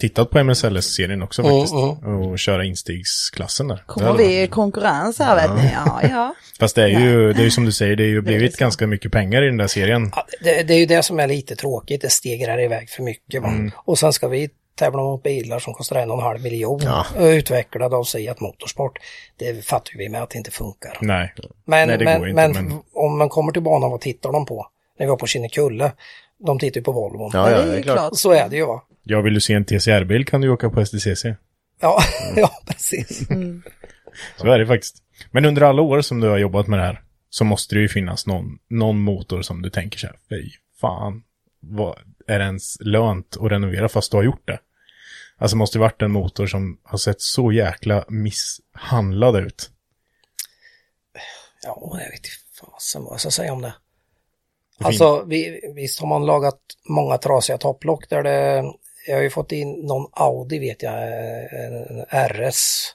tittat 0.00 0.30
på 0.30 0.38
MSLS-serien 0.38 1.22
också 1.22 1.42
Mm, 1.42 1.52
faktiskt. 1.54 1.74
Och 2.30 2.38
köra 2.38 2.64
instegsklassen 2.64 3.68
där. 3.68 3.82
Kommer 3.86 4.12
Det- 4.12 4.18
vi 4.28 4.42
i 4.42 4.46
konkurrens 4.46 5.18
här 5.18 5.36
vet 5.36 5.64
ni? 5.64 5.70
Ja, 5.74 6.00
ja. 6.10 6.34
Fast 6.60 6.76
det 6.76 6.82
är 6.82 6.88
ju, 6.88 7.32
det 7.32 7.40
är 7.40 7.44
ju 7.44 7.50
som 7.50 7.64
du 7.64 7.72
säger, 7.72 7.96
det 7.96 8.04
är 8.04 8.08
ju 8.08 8.20
blivit 8.20 8.56
ganska 8.56 8.86
mycket 8.86 9.12
pengar 9.12 9.42
i 9.42 9.46
den 9.46 9.56
där 9.56 9.66
serien. 9.66 10.10
Ja, 10.16 10.26
det, 10.44 10.62
det 10.62 10.74
är 10.74 10.78
ju 10.78 10.86
det 10.86 11.02
som 11.02 11.20
är 11.20 11.26
lite 11.28 11.56
tråkigt, 11.56 12.00
det 12.02 12.10
stegrar 12.10 12.60
iväg 12.64 12.90
för 12.90 13.02
mycket. 13.02 13.42
Va? 13.42 13.52
Och 13.76 13.98
sen 13.98 14.12
ska 14.12 14.28
vi 14.28 14.50
tävla 14.74 15.02
mot 15.02 15.22
bilar 15.22 15.58
som 15.58 15.74
kostar 15.74 15.96
en 15.96 16.10
och 16.10 16.16
en 16.18 16.22
halv 16.24 16.42
miljon. 16.42 16.80
och 17.16 17.22
Utvecklade 17.24 17.96
av 17.96 18.04
Seat 18.04 18.40
Motorsport. 18.40 18.98
Det 19.36 19.64
fattar 19.66 19.92
vi 19.98 20.08
med 20.08 20.22
att 20.22 20.30
det 20.30 20.38
inte 20.38 20.50
funkar. 20.50 20.98
Nej. 21.00 21.34
Men, 21.64 21.88
Nej, 21.88 21.98
det 21.98 22.04
men, 22.04 22.18
går 22.20 22.28
inte, 22.28 22.48
men, 22.48 22.68
men- 22.68 22.78
om 22.92 23.18
man 23.18 23.28
kommer 23.28 23.52
till 23.52 23.62
banan, 23.62 23.90
vad 23.90 24.00
tittar 24.00 24.32
de 24.32 24.46
på? 24.46 24.66
När 24.98 25.06
vi 25.06 25.10
var 25.10 25.16
på 25.16 25.26
Kinnekulle, 25.26 25.92
de 26.46 26.58
tittar 26.58 26.80
ju 26.80 26.84
på 26.84 26.92
Volvo. 26.92 27.30
Ja, 27.32 27.50
ja, 27.50 27.62
det 27.62 27.78
är 27.78 27.82
klart. 27.82 28.16
Så 28.16 28.32
är 28.32 28.48
det 28.48 28.56
ju 28.56 28.66
va? 28.66 28.82
Jag 29.02 29.22
vill 29.22 29.34
ju 29.34 29.40
se 29.40 29.54
en 29.54 29.64
TCR-bil 29.64 30.26
kan 30.26 30.40
du 30.40 30.48
åka 30.48 30.70
på 30.70 30.86
STCC. 30.86 31.24
Ja, 31.80 32.00
ja 32.36 32.50
precis. 32.66 33.28
Så 34.36 34.46
är 34.50 34.58
det 34.58 34.66
faktiskt. 34.66 34.96
Men 35.30 35.44
under 35.44 35.62
alla 35.62 35.82
år 35.82 36.00
som 36.00 36.20
du 36.20 36.28
har 36.28 36.38
jobbat 36.38 36.66
med 36.66 36.78
det 36.78 36.82
här 36.84 37.02
så 37.30 37.44
måste 37.44 37.74
det 37.74 37.80
ju 37.80 37.88
finnas 37.88 38.26
någon, 38.26 38.58
någon 38.70 39.00
motor 39.00 39.42
som 39.42 39.62
du 39.62 39.70
tänker 39.70 39.98
så 39.98 40.06
här, 40.06 40.16
fy 40.28 40.50
fan, 40.80 41.22
vad 41.60 41.98
är 42.26 42.38
det 42.38 42.44
ens 42.44 42.80
lönt 42.80 43.36
att 43.40 43.50
renovera 43.52 43.88
fast 43.88 44.10
du 44.10 44.16
har 44.16 44.24
gjort 44.24 44.46
det? 44.46 44.58
Alltså 45.36 45.56
måste 45.56 45.78
det 45.78 45.80
varit 45.80 46.02
en 46.02 46.12
motor 46.12 46.46
som 46.46 46.80
har 46.82 46.98
sett 46.98 47.20
så 47.20 47.52
jäkla 47.52 48.04
misshandlad 48.08 49.36
ut. 49.36 49.70
Ja, 51.62 51.90
jag 51.92 52.10
vet 52.10 52.14
inte 52.14 52.28
fasen 52.60 53.04
vad 53.04 53.12
jag 53.12 53.20
ska 53.20 53.30
säga 53.30 53.52
om 53.52 53.62
det. 53.62 53.74
Det 54.78 54.84
Alltså 54.86 55.24
vi, 55.24 55.60
visst 55.74 56.00
har 56.00 56.08
man 56.08 56.26
lagat 56.26 56.60
många 56.88 57.18
trasiga 57.18 57.58
topplock 57.58 58.08
där 58.08 58.22
det, 58.22 58.64
jag 59.06 59.16
har 59.16 59.22
ju 59.22 59.30
fått 59.30 59.52
in 59.52 59.72
någon 59.72 60.10
Audi 60.12 60.58
vet 60.58 60.82
jag, 60.82 60.94
en 61.52 62.04
RS 62.28 62.94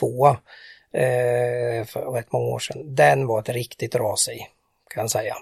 2 0.00 0.28
eh, 0.28 1.84
för 1.86 2.12
rätt 2.12 2.32
många 2.32 2.46
år 2.46 2.58
sedan. 2.58 2.94
Den 2.94 3.26
var 3.26 3.40
ett 3.40 3.48
riktigt 3.48 3.94
ras 3.94 4.28
i, 4.28 4.38
kan 4.94 5.00
jag 5.00 5.10
säga. 5.10 5.36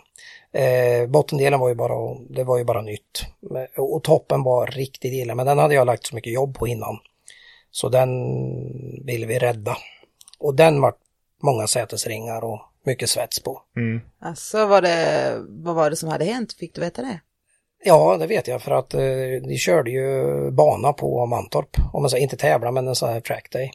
Eh, 0.52 1.06
bottendelen 1.06 1.60
var 1.60 1.68
ju 1.68 1.74
bara, 1.74 2.14
det 2.30 2.44
var 2.44 2.58
ju 2.58 2.64
bara 2.64 2.82
nytt. 2.82 3.22
Och 3.76 4.02
toppen 4.02 4.42
var 4.42 4.66
riktigt 4.66 5.12
illa, 5.12 5.34
men 5.34 5.46
den 5.46 5.58
hade 5.58 5.74
jag 5.74 5.86
lagt 5.86 6.06
så 6.06 6.14
mycket 6.14 6.32
jobb 6.32 6.58
på 6.58 6.68
innan. 6.68 6.98
Så 7.70 7.88
den 7.88 8.10
ville 9.04 9.26
vi 9.26 9.38
rädda. 9.38 9.76
Och 10.38 10.54
den 10.54 10.80
var 10.80 10.94
många 11.42 11.66
sätesringar 11.66 12.44
och 12.44 12.60
mycket 12.82 13.10
svets 13.10 13.42
på. 13.42 13.62
Alltså 14.18 14.66
var 14.66 14.82
det, 14.82 15.36
vad 15.48 15.74
var 15.74 15.90
det 15.90 15.96
som 15.96 16.08
hade 16.08 16.24
hänt? 16.24 16.52
Fick 16.52 16.74
du 16.74 16.80
veta 16.80 17.02
det? 17.02 17.20
Ja, 17.84 18.16
det 18.16 18.26
vet 18.26 18.48
jag 18.48 18.62
för 18.62 18.70
att 18.70 18.94
eh, 18.94 19.00
de 19.48 19.56
körde 19.58 19.90
ju 19.90 20.50
bana 20.50 20.92
på 20.92 21.26
Mantorp. 21.26 21.76
Om 21.92 22.02
man 22.02 22.10
säger 22.10 22.22
inte 22.22 22.36
tävla 22.36 22.70
men 22.70 22.88
en 22.88 22.94
sån 22.94 23.12
här 23.12 23.20
track 23.20 23.50
day. 23.52 23.72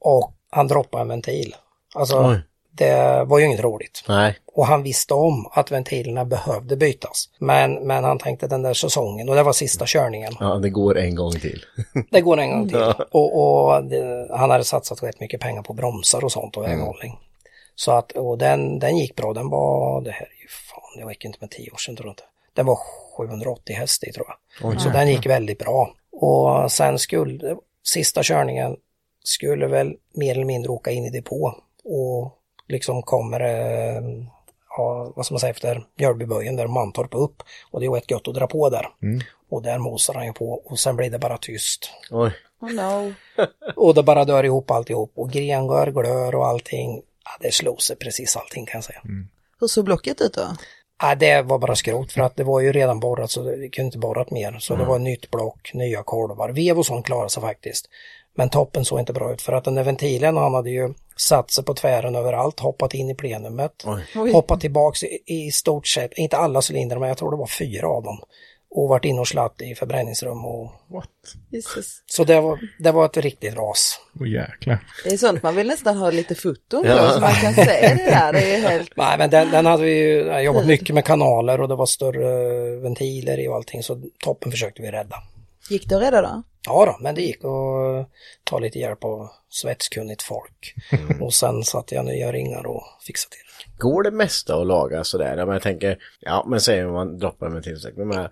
Och 0.00 0.32
han 0.50 0.68
droppade 0.68 1.02
en 1.02 1.08
ventil. 1.08 1.54
Alltså 1.94 2.30
Oj. 2.30 2.42
Det 2.74 3.24
var 3.24 3.38
ju 3.38 3.46
inget 3.46 3.60
roligt. 3.60 4.04
Nej. 4.08 4.38
Och 4.54 4.66
han 4.66 4.82
visste 4.82 5.14
om 5.14 5.48
att 5.52 5.70
ventilerna 5.70 6.24
behövde 6.24 6.76
bytas. 6.76 7.28
Men, 7.38 7.74
men 7.74 8.04
han 8.04 8.18
tänkte 8.18 8.46
den 8.46 8.62
där 8.62 8.74
säsongen 8.74 9.28
och 9.28 9.34
det 9.34 9.42
var 9.42 9.52
sista 9.52 9.84
körningen. 9.86 10.32
Ja, 10.40 10.54
det 10.54 10.70
går 10.70 10.98
en 10.98 11.14
gång 11.14 11.32
till. 11.32 11.64
Det 12.10 12.20
går 12.20 12.40
en 12.40 12.50
gång 12.50 12.68
till. 12.68 12.94
Och, 13.10 13.42
och 13.42 13.84
det, 13.84 14.28
han 14.30 14.50
hade 14.50 14.64
satsat 14.64 15.02
rätt 15.02 15.20
mycket 15.20 15.40
pengar 15.40 15.62
på 15.62 15.72
bromsar 15.72 16.24
och 16.24 16.32
sånt 16.32 16.56
och 16.56 16.64
väghållning. 16.64 17.18
Så 17.74 17.92
att, 17.92 18.12
och 18.12 18.38
den, 18.38 18.78
den 18.78 18.96
gick 18.96 19.16
bra. 19.16 19.32
Den 19.32 19.48
var, 19.48 20.00
det 20.00 20.10
här 20.10 20.26
är 20.26 20.42
ju 20.42 20.48
fan, 20.48 20.98
det 20.98 21.04
var 21.04 21.26
inte 21.26 21.38
med 21.40 21.50
tio 21.50 21.70
år 21.70 21.76
sedan 21.76 21.96
tror 21.96 22.06
jag 22.06 22.12
inte. 22.12 22.22
Den 22.54 22.66
var 22.66 22.78
780 23.16 23.76
häst 23.76 24.04
i 24.04 24.12
tror 24.12 24.26
jag. 24.60 24.80
Så 24.80 24.88
den 24.88 25.08
gick 25.08 25.26
väldigt 25.26 25.58
bra. 25.58 25.94
Och 26.12 26.72
sen 26.72 26.98
skulle, 26.98 27.56
sista 27.84 28.22
körningen 28.22 28.76
skulle 29.24 29.66
väl 29.66 29.96
mer 30.14 30.34
eller 30.34 30.44
mindre 30.44 30.72
åka 30.72 30.90
in 30.90 31.04
i 31.04 31.10
depå 31.10 31.54
och 31.84 32.38
liksom 32.72 33.02
kommer 33.02 33.40
eh, 33.40 34.02
ja, 34.76 35.12
vad 35.16 35.26
ska 35.26 35.34
man 35.34 35.40
säga 35.40 35.50
efter 35.50 35.84
Mjölbyböjen 35.98 36.56
där 36.56 36.66
Mantorp 36.66 37.14
upp 37.14 37.42
och 37.70 37.80
det 37.80 37.86
är 37.86 37.90
rätt 37.90 38.10
gött 38.10 38.28
att 38.28 38.34
dra 38.34 38.46
på 38.46 38.70
där. 38.70 38.88
Och 39.50 39.62
där 39.62 39.78
mosar 39.78 40.14
han 40.14 40.26
ju 40.26 40.32
på 40.32 40.62
och 40.64 40.78
sen 40.78 40.96
blir 40.96 41.10
det 41.10 41.18
bara 41.18 41.38
tyst. 41.38 41.90
Oj. 42.10 42.32
Oh 42.60 42.72
no. 42.72 43.14
Och 43.76 43.94
det 43.94 44.02
bara 44.02 44.24
dör 44.24 44.44
ihop 44.44 44.70
alltihop 44.70 45.12
och 45.14 45.30
grengör, 45.30 45.86
glör 45.90 46.34
och 46.34 46.46
allting. 46.46 47.02
Ja, 47.24 47.30
det 47.40 47.54
slog 47.54 47.82
sig 47.82 47.96
precis 47.96 48.36
allting 48.36 48.66
kan 48.66 48.78
jag 48.78 48.84
säga. 48.84 49.00
Hur 49.60 49.66
såg 49.66 49.84
blocket 49.84 50.20
ut 50.20 50.34
då? 50.34 50.56
Ja, 51.02 51.14
det 51.14 51.42
var 51.42 51.58
bara 51.58 51.76
skrot 51.76 52.12
för 52.12 52.20
att 52.20 52.36
det 52.36 52.44
var 52.44 52.60
ju 52.60 52.72
redan 52.72 53.00
borrat 53.00 53.30
så 53.30 53.42
det 53.42 53.68
kunde 53.68 53.86
inte 53.86 53.98
borrat 53.98 54.30
mer. 54.30 54.56
Så 54.60 54.76
det 54.76 54.84
var 54.84 54.98
nytt 54.98 55.30
block, 55.30 55.70
nya 55.74 56.02
kolvar. 56.02 56.48
Vev 56.48 56.78
och 56.78 56.86
sånt 56.86 57.06
klarade 57.06 57.30
sig 57.30 57.42
faktiskt. 57.42 57.88
Men 58.36 58.48
toppen 58.48 58.84
såg 58.84 58.98
inte 59.00 59.12
bra 59.12 59.32
ut 59.32 59.42
för 59.42 59.52
att 59.52 59.64
den 59.64 59.74
där 59.74 59.84
ventilen 59.84 60.36
han 60.36 60.54
hade 60.54 60.70
ju 60.70 60.94
satt 61.16 61.50
sig 61.50 61.64
på 61.64 61.74
tvären 61.74 62.14
överallt, 62.16 62.60
hoppat 62.60 62.94
in 62.94 63.10
i 63.10 63.14
plenumet, 63.14 63.84
Oj. 64.16 64.32
hoppat 64.32 64.60
tillbaks 64.60 65.02
i, 65.02 65.18
i 65.26 65.50
stort 65.50 65.86
sett, 65.88 66.10
inte 66.16 66.36
alla 66.36 66.60
cylindrar 66.70 66.98
men 66.98 67.08
jag 67.08 67.18
tror 67.18 67.30
det 67.30 67.36
var 67.36 67.46
fyra 67.46 67.88
av 67.88 68.02
dem. 68.02 68.18
Och 68.74 68.88
varit 68.88 69.04
inne 69.04 69.20
och 69.20 69.28
slatt 69.28 69.62
i 69.62 69.74
förbränningsrum 69.74 70.44
och 70.44 70.72
What? 70.90 71.08
Jesus. 71.50 72.02
så 72.06 72.24
det 72.24 72.40
var, 72.40 72.58
det 72.78 72.92
var 72.92 73.04
ett 73.04 73.16
riktigt 73.16 73.54
ras. 73.56 74.00
Åh 74.20 74.28
jäklar. 74.28 74.78
Det 75.04 75.10
är 75.12 75.16
sånt 75.16 75.42
man 75.42 75.56
vill 75.56 75.66
nästan 75.66 75.96
ha 75.96 76.10
lite 76.10 76.34
foton 76.34 76.82
på 76.82 76.88
Ja. 76.88 77.10
så 77.10 77.20
man 77.20 77.32
kan 77.34 77.54
se 77.54 77.62
det 77.64 78.04
där. 78.10 78.32
Det 78.32 78.54
är 78.54 78.60
helt... 78.70 78.96
Nej 78.96 79.18
men 79.18 79.30
den, 79.30 79.50
den 79.50 79.66
hade 79.66 79.82
vi 79.82 79.94
ju 79.98 80.38
jobbat 80.40 80.66
mycket 80.66 80.94
med 80.94 81.04
kanaler 81.04 81.60
och 81.60 81.68
det 81.68 81.74
var 81.74 81.86
större 81.86 82.76
ventiler 82.80 83.40
i 83.40 83.48
och 83.48 83.54
allting 83.54 83.82
så 83.82 84.02
toppen 84.24 84.50
försökte 84.52 84.82
vi 84.82 84.90
rädda. 84.90 85.16
Gick 85.72 85.88
det 85.88 85.96
att 85.96 86.02
rädda 86.02 86.22
då? 86.22 86.42
Ja 86.66 86.86
då, 86.86 86.96
men 87.00 87.14
det 87.14 87.22
gick 87.22 87.44
att 87.44 88.10
ta 88.44 88.58
lite 88.58 88.78
hjälp 88.78 89.04
av 89.04 89.30
svetskunnigt 89.48 90.22
folk. 90.22 90.74
Och 91.20 91.34
sen 91.34 91.64
satte 91.64 91.94
jag 91.94 92.04
nya 92.04 92.32
ringar 92.32 92.66
och 92.66 92.82
fixade 93.06 93.30
till 93.30 93.40
det. 93.58 93.78
Går 93.78 94.02
det 94.02 94.10
mesta 94.10 94.56
att 94.56 94.66
laga 94.66 95.04
sådär? 95.04 95.36
Ja, 95.36 95.46
men 95.46 95.52
jag 95.52 95.62
tänker, 95.62 95.98
ja 96.20 96.44
men 96.48 96.60
säger 96.60 96.86
man 96.86 97.18
droppar 97.18 97.46
en 97.46 97.52
ventilsäck. 97.52 97.96
Men 97.96 98.28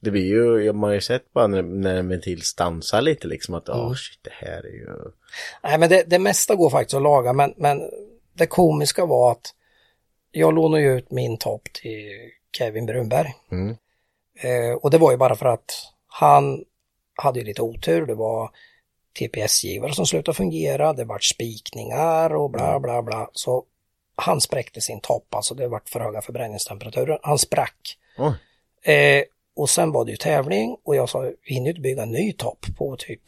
det 0.00 0.10
blir 0.10 0.24
ju, 0.24 0.72
man 0.72 0.88
har 0.88 0.94
ju 0.94 1.00
sett 1.00 1.32
bara 1.32 1.46
när, 1.46 1.62
när 1.62 1.96
en 1.96 2.08
ventil 2.08 2.42
stansar 2.42 3.00
lite 3.00 3.26
liksom 3.26 3.54
att, 3.54 3.68
åh 3.68 3.94
shit 3.94 4.18
det 4.22 4.32
här 4.32 4.66
är 4.66 4.72
ju... 4.72 4.88
Nej 5.62 5.78
men 5.78 5.88
det, 5.88 6.02
det 6.06 6.18
mesta 6.18 6.54
går 6.54 6.70
faktiskt 6.70 6.94
att 6.94 7.02
laga 7.02 7.32
men, 7.32 7.54
men 7.56 7.82
det 8.32 8.46
komiska 8.46 9.06
var 9.06 9.32
att 9.32 9.54
jag 10.32 10.54
lånade 10.54 10.82
ju 10.82 10.98
ut 10.98 11.10
min 11.10 11.38
topp 11.38 11.62
till 11.72 12.30
Kevin 12.58 12.86
Brunberg. 12.86 13.34
Mm. 13.50 13.76
Eh, 14.40 14.76
och 14.82 14.90
det 14.90 14.98
var 14.98 15.10
ju 15.10 15.16
bara 15.16 15.36
för 15.36 15.46
att 15.46 15.70
han 16.08 16.64
hade 17.18 17.38
ju 17.38 17.44
lite 17.44 17.62
otur. 17.62 18.06
Det 18.06 18.14
var 18.14 18.50
TPS-givare 19.18 19.92
som 19.92 20.06
slutade 20.06 20.36
fungera, 20.36 20.92
det 20.92 21.04
var 21.04 21.18
spikningar 21.18 22.34
och 22.34 22.50
bla 22.50 22.80
bla 22.80 23.02
bla. 23.02 23.30
Så 23.32 23.64
han 24.16 24.40
spräckte 24.40 24.80
sin 24.80 25.00
topp, 25.00 25.34
alltså 25.34 25.54
det 25.54 25.68
vart 25.68 25.88
för 25.88 26.00
höga 26.00 26.22
förbränningstemperaturer. 26.22 27.18
Han 27.22 27.38
sprack. 27.38 27.98
Oj. 28.18 28.34
Eh, 28.94 29.24
och 29.56 29.70
sen 29.70 29.92
var 29.92 30.04
det 30.04 30.10
ju 30.10 30.16
tävling 30.16 30.76
och 30.84 30.96
jag 30.96 31.08
sa, 31.08 31.20
vi 31.20 31.54
hinner 31.54 31.66
ju 31.66 31.70
inte 31.70 31.80
bygga 31.80 32.02
en 32.02 32.10
ny 32.10 32.32
topp 32.32 32.66
på 32.78 32.96
typ 32.96 33.22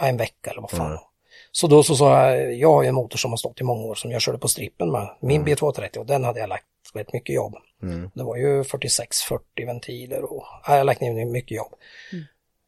en 0.00 0.16
vecka 0.16 0.50
eller 0.50 0.60
vad 0.60 0.70
fan. 0.70 0.98
Så 1.52 1.66
då 1.66 1.82
så 1.82 1.96
sa 1.96 2.30
jag, 2.30 2.54
jag 2.54 2.72
har 2.72 2.82
ju 2.82 2.88
en 2.88 2.94
motor 2.94 3.18
som 3.18 3.30
har 3.32 3.36
stått 3.36 3.60
i 3.60 3.64
många 3.64 3.82
år 3.82 3.94
som 3.94 4.10
jag 4.10 4.22
körde 4.22 4.38
på 4.38 4.48
strippen 4.48 4.92
med, 4.92 5.16
min 5.20 5.46
B230 5.46 5.98
och 5.98 6.06
den 6.06 6.24
hade 6.24 6.40
jag 6.40 6.48
lagt 6.48 6.64
rätt 6.94 7.12
mycket 7.12 7.34
jobb. 7.34 7.54
Det 8.14 8.22
var 8.22 8.36
ju 8.36 8.62
46-40 8.62 9.66
ventiler 9.66 10.32
och 10.32 10.44
ja, 10.46 10.60
jag 10.66 10.76
har 10.76 10.84
lagt 10.84 11.00
ner 11.00 11.24
mycket 11.24 11.56
jobb. 11.56 11.74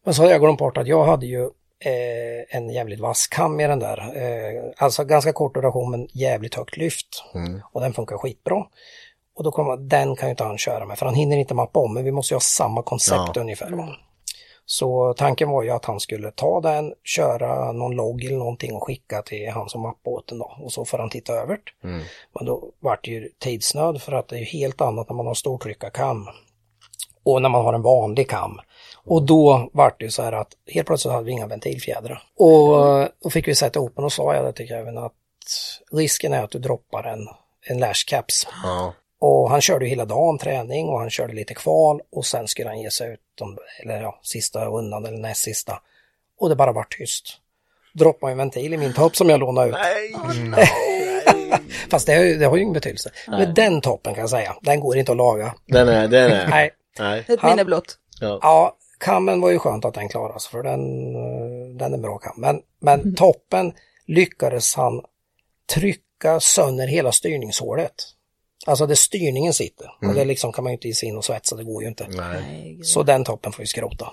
Men 0.09 0.15
så 0.15 0.23
hade 0.23 0.33
jag 0.33 0.41
glömt 0.41 0.59
bort 0.59 0.77
att 0.77 0.87
jag 0.87 1.05
hade 1.05 1.27
ju 1.27 1.43
eh, 1.85 2.57
en 2.57 2.71
jävligt 2.71 3.01
vass 3.01 3.27
kam 3.27 3.61
i 3.61 3.67
den 3.67 3.79
där. 3.79 3.99
Eh, 3.99 4.63
alltså 4.77 5.05
ganska 5.05 5.33
kort 5.33 5.55
duration 5.55 5.91
men 5.91 6.09
jävligt 6.13 6.55
högt 6.55 6.77
lyft. 6.77 7.25
Och 7.73 7.81
den 7.81 7.93
funkar 7.93 8.19
skitbra. 8.19 8.67
Och 9.37 9.45
då 9.45 9.51
kommer 9.53 9.77
den 9.77 10.17
kan 10.17 10.29
ju 10.29 10.31
inte 10.31 10.45
han 10.45 10.59
köra 10.59 10.87
med 10.87 10.99
för 10.99 11.07
han 11.07 11.15
hinner 11.15 11.37
inte 11.37 11.55
mappa 11.55 11.81
om 11.81 11.95
men 11.95 12.05
vi 12.05 12.13
måste 12.13 12.35
ju 12.35 12.37
ha 12.37 12.41
samma 12.41 12.83
koncept 12.83 13.31
Ja. 13.35 13.41
ungefär. 13.41 13.71
va. 13.71 13.89
Så 14.67 15.15
tanken 15.15 15.51
var 15.51 15.63
ju 15.63 15.71
att 15.71 15.85
han 15.85 16.01
skulle 16.01 16.31
ta 16.31 16.61
den, 16.61 16.93
köra 17.05 17.73
någon 17.73 17.97
logg 17.97 18.25
eller 18.25 18.39
någonting 18.39 18.75
och 18.75 18.85
skicka 18.87 19.23
till 19.23 19.51
han 19.51 19.69
som 19.69 19.81
mappade 19.81 20.17
åt 20.17 20.29
den 20.29 20.39
då. 20.39 20.57
Och 20.63 20.73
så 20.73 20.85
får 20.85 20.99
han 20.99 21.11
titta 21.11 21.33
över 21.33 21.55
det. 21.55 21.89
Men 22.35 22.45
då 22.47 22.73
vart 22.81 23.05
det 23.05 23.11
ju 23.11 23.29
tidsnöd 23.39 24.03
för 24.03 24.13
att 24.13 24.29
det 24.29 24.37
är 24.37 24.41
ju 24.41 24.45
helt 24.45 24.81
annat 24.81 25.09
när 25.09 25.17
man 25.17 25.27
har 25.27 25.35
stortryckarkam 25.35 26.27
och 27.25 27.43
när 27.43 27.49
man 27.49 27.65
har 27.65 27.73
en 27.73 27.83
vanlig 27.83 28.29
kam. 28.31 28.61
Och 29.09 29.23
då 29.23 29.71
vart 29.73 29.99
det 29.99 30.05
ju 30.05 30.11
så 30.11 30.23
här 30.23 30.33
att 30.33 30.49
helt 30.67 30.87
plötsligt 30.87 31.13
hade 31.13 31.25
vi 31.25 31.33
inga 31.33 31.47
ventilfjädrar. 31.47 32.23
Och 32.37 32.69
då 33.23 33.31
fick 33.31 33.49
vi 33.49 33.55
sätta 33.55 33.79
ihop 33.79 33.93
den 33.97 34.05
och 34.05 34.13
sa 34.13 34.35
jag 34.35 34.45
det 34.45 34.53
till 34.53 34.69
Kevin 34.69 34.99
att 34.99 35.13
risken 35.93 36.33
är 36.33 36.43
att 36.45 36.51
du 36.51 36.59
droppar 36.59 37.05
en, 37.05 37.29
en 37.67 37.79
lashcaps. 37.79 38.47
Ja. 38.63 38.95
Och 39.21 39.51
han 39.51 39.61
körde 39.61 39.85
ju 39.85 39.89
hela 39.91 40.05
dagen 40.05 40.39
träning 40.39 40.89
och 40.89 40.99
han 40.99 41.11
körde 41.11 41.33
lite 41.35 41.55
kval 41.55 42.01
och 42.13 42.27
sen 42.27 42.49
skulle 42.49 42.69
han 42.69 42.81
ge 42.81 42.91
sig 42.91 43.13
ut, 43.13 43.21
de, 43.35 43.59
eller 43.83 44.01
ja, 44.03 44.19
sista 44.23 44.65
rundan 44.65 45.05
eller 45.07 45.19
näst 45.19 45.43
sista. 45.43 45.81
Och 46.41 46.49
det 46.49 46.57
bara 46.57 46.73
vart 46.73 46.97
tyst. 46.99 47.25
Droppade 47.95 48.33
en 48.33 48.39
ventil 48.39 48.75
i 48.75 48.77
min 48.77 48.93
topp 48.95 49.17
som 49.17 49.29
jag 49.31 49.41
lånade 49.41 49.69
ut. 49.69 49.75
Nej! 49.75 50.15
Fast 51.91 52.07
det, 52.07 52.15
har 52.15 52.23
ju- 52.25 52.37
det 52.39 52.47
har 52.47 52.57
ju 52.57 52.63
ingen 52.63 52.75
betydelse. 52.75 53.11
Men 53.29 53.55
den 53.55 53.81
toppen 53.81 54.15
kan 54.15 54.21
jag 54.21 54.31
säga, 54.31 54.57
den 54.63 54.81
går 54.81 54.97
inte 54.97 55.13
att 55.13 55.19
laga. 55.19 55.55
Den 55.67 55.89
är, 55.89 56.09
den 56.09 56.33
är. 56.33 56.49
Nej. 56.49 56.71
Nej. 56.99 57.25
Ett 57.29 57.43
minne 57.43 57.65
blott. 57.65 57.99
Ja. 58.21 58.39
Ja, 58.43 58.77
kammen 58.99 59.41
var 59.41 59.51
ju 59.51 59.59
skönt 59.59 59.85
att 59.85 59.95
den 59.95 60.09
klarade 60.09 60.41
sig 60.41 60.51
för 60.51 60.63
den, 60.63 60.81
eh, 61.15 61.77
den 61.79 61.95
är 61.95 61.99
bra 61.99 62.19
kam. 62.19 62.35
Men, 62.37 62.61
men 62.81 63.15
toppen 63.15 63.73
lyckades 64.07 64.75
han 64.75 65.03
trycka 65.75 66.41
sönder 66.41 66.87
hela 66.87 67.13
styrningshålet. 67.13 67.95
Alltså 68.67 68.87
där 68.87 68.95
styrningen 68.95 69.53
sitter. 69.53 69.87
Och 70.09 70.15
det 70.15 70.25
liksom 70.25 70.53
kan 70.53 70.65
man 70.65 70.71
ju 70.71 70.75
inte 70.75 70.89
ge 70.89 70.95
sig 70.95 71.09
in 71.09 71.17
och 71.17 71.25
svetsa, 71.25 71.57
det 71.57 71.65
går 71.65 71.83
ju 71.83 71.89
inte. 71.89 72.07
Nej. 72.09 72.81
Så 72.83 73.03
den 73.03 73.25
toppen 73.25 73.53
får 73.53 73.63
vi 73.63 73.67
skrota. 73.67 74.13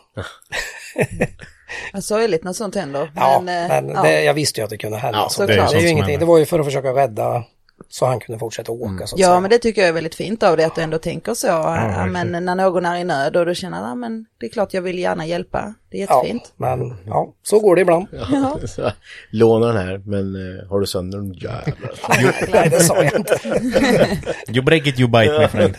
Sorgligt 2.02 2.44
när 2.44 2.54
sånt 2.54 2.76
händer. 2.76 3.12
Ja, 3.16 3.42
men, 3.44 3.68
men, 3.68 3.90
eh, 3.90 3.96
ja. 3.96 4.02
det, 4.02 4.24
jag 4.24 4.34
visste 4.34 4.60
ju 4.60 4.64
att 4.64 4.70
det 4.70 4.78
kunde 4.78 4.98
hända. 4.98 5.20
Ja, 5.20 5.30
så 5.30 5.46
det 5.46 5.54
är 5.54 5.58
det, 5.58 5.78
är 5.78 5.82
ju 5.82 5.90
ingenting. 5.90 6.20
Det 6.20 6.26
var 6.26 6.38
ju 6.38 6.46
för 6.46 6.60
att 6.60 6.66
försöka 6.66 6.94
rädda 6.94 7.44
så 7.90 8.06
han 8.06 8.20
kunde 8.20 8.40
fortsätta 8.40 8.72
åka 8.72 9.08
så 9.08 9.16
att 9.16 9.20
Ja, 9.20 9.28
säga. 9.28 9.40
men 9.40 9.50
det 9.50 9.58
tycker 9.58 9.82
jag 9.82 9.90
är 9.90 9.94
väldigt 9.94 10.16
fint 10.16 10.44
av 10.44 10.58
dig 10.58 10.66
att 10.66 10.76
du 10.76 10.82
ändå 10.82 10.98
tänker 10.98 11.34
så. 11.34 11.48
Ja, 11.48 12.06
men 12.06 12.46
när 12.46 12.56
någon 12.56 12.86
är 12.86 12.98
i 12.98 13.04
nöd 13.04 13.36
och 13.38 13.46
du 13.46 13.56
känner 13.56 13.92
att 13.92 13.98
men 13.98 14.26
det 14.40 14.46
är 14.46 14.50
klart 14.50 14.74
jag 14.74 14.82
vill 14.82 15.00
gärna 15.00 15.26
hjälpa. 15.26 15.74
Det 15.92 15.98
är 15.98 16.02
jättefint. 16.02 16.54
Ja, 16.58 16.76
men 16.76 16.94
ja, 17.06 17.34
så 17.44 17.60
går 17.60 17.76
det 17.76 17.82
ibland. 17.82 18.08
Så, 18.70 18.92
låna 19.32 19.68
den 19.68 19.78
här, 19.88 20.02
men 20.06 20.36
eh, 20.60 20.70
har 20.70 20.80
du 20.80 20.86
sönder 20.88 21.18
den, 21.18 21.34
jävlar. 21.34 22.50
Nej, 22.52 22.70
det 22.70 22.80
sa 22.80 23.04
jag 23.04 23.16
inte. 23.16 23.40
You 24.54 24.62
break 24.66 24.88
it, 24.88 25.00
you 25.00 25.10
bite 25.10 25.40
my 25.40 25.48
friend. 25.48 25.76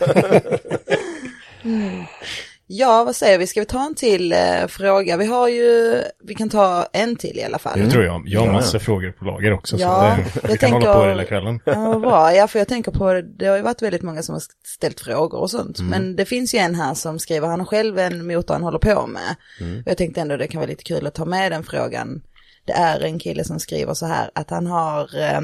Ja, 2.69 3.03
vad 3.03 3.15
säger 3.15 3.37
vi? 3.37 3.47
Ska 3.47 3.59
vi 3.59 3.65
ta 3.65 3.85
en 3.85 3.95
till 3.95 4.31
eh, 4.31 4.67
fråga? 4.67 5.17
Vi 5.17 5.25
har 5.25 5.47
ju, 5.47 6.01
vi 6.23 6.35
kan 6.35 6.49
ta 6.49 6.87
en 6.93 7.15
till 7.15 7.37
i 7.39 7.43
alla 7.43 7.59
fall. 7.59 7.79
Det 7.79 7.89
tror 7.89 8.03
jag. 8.05 8.23
Jag 8.25 8.41
har 8.41 8.51
massor 8.53 8.79
frågor 8.79 9.11
på 9.11 9.25
lager 9.25 9.53
också. 9.53 9.77
Ja, 9.77 10.17
så 10.33 10.39
det, 10.39 10.47
jag 10.47 10.51
vi 10.51 10.57
kan 10.57 10.71
hålla 10.71 10.85
tänker- 10.85 11.01
på 11.01 11.07
hela 11.09 11.23
kvällen. 11.23 11.59
Ja, 11.65 11.99
bra. 11.99 12.33
Ja, 12.33 12.47
för 12.47 12.59
jag 12.59 12.67
tänker 12.67 12.91
på, 12.91 13.21
det 13.21 13.45
har 13.45 13.55
ju 13.55 13.61
varit 13.61 13.81
väldigt 13.81 14.01
många 14.01 14.21
som 14.23 14.33
har 14.33 14.41
ställt 14.65 14.99
frågor 14.99 15.39
och 15.39 15.51
sånt. 15.51 15.79
Mm. 15.79 15.89
Men 15.89 16.15
det 16.15 16.25
finns 16.25 16.53
ju 16.55 16.59
en 16.59 16.75
här 16.75 16.93
som 16.93 17.19
skriver, 17.19 17.47
han 17.47 17.59
har 17.59 17.67
själv 17.67 17.99
en 17.99 18.27
motor 18.27 18.53
han 18.53 18.63
håller 18.63 18.79
på 18.79 19.07
med. 19.07 19.35
Mm. 19.61 19.79
Och 19.79 19.87
jag 19.87 19.97
tänkte 19.97 20.21
ändå 20.21 20.37
det 20.37 20.47
kan 20.47 20.59
vara 20.59 20.69
lite 20.69 20.83
kul 20.83 21.07
att 21.07 21.15
ta 21.15 21.25
med 21.25 21.51
den 21.51 21.63
frågan. 21.63 22.21
Det 22.65 22.73
är 22.73 22.99
en 22.99 23.19
kille 23.19 23.43
som 23.43 23.59
skriver 23.59 23.93
så 23.93 24.05
här 24.05 24.29
att 24.35 24.49
han 24.49 24.67
har 24.67 25.19
eh, 25.19 25.39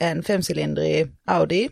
en 0.00 0.22
femcylindrig 0.22 1.12
Audi. 1.26 1.68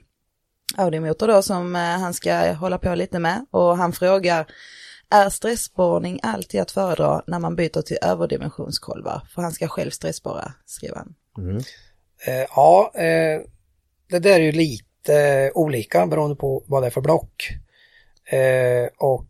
Audi-motor 0.76 1.26
då 1.26 1.42
som 1.42 1.76
eh, 1.76 1.82
han 1.82 2.14
ska 2.14 2.52
hålla 2.52 2.78
på 2.78 2.94
lite 2.94 3.18
med. 3.18 3.46
Och 3.50 3.76
han 3.76 3.92
frågar, 3.92 4.46
är 5.14 5.30
stressborrning 5.30 6.20
alltid 6.22 6.60
att 6.60 6.70
föredra 6.70 7.22
när 7.26 7.38
man 7.38 7.56
byter 7.56 7.82
till 7.82 7.98
överdimensionskolvar? 8.02 9.28
För 9.34 9.42
han 9.42 9.52
ska 9.52 9.68
själv 9.68 9.90
stressborra, 9.90 10.52
skriver 10.66 10.96
han. 10.96 11.14
Eh, 12.26 12.46
ja, 12.56 12.92
eh, 12.94 13.40
det 14.10 14.18
där 14.18 14.34
är 14.34 14.44
ju 14.44 14.52
lite 14.52 15.50
olika 15.54 16.06
beroende 16.06 16.36
på 16.36 16.64
vad 16.66 16.82
det 16.82 16.86
är 16.86 16.90
för 16.90 17.00
block. 17.00 17.48
Eh, 18.24 18.88
och, 18.98 19.26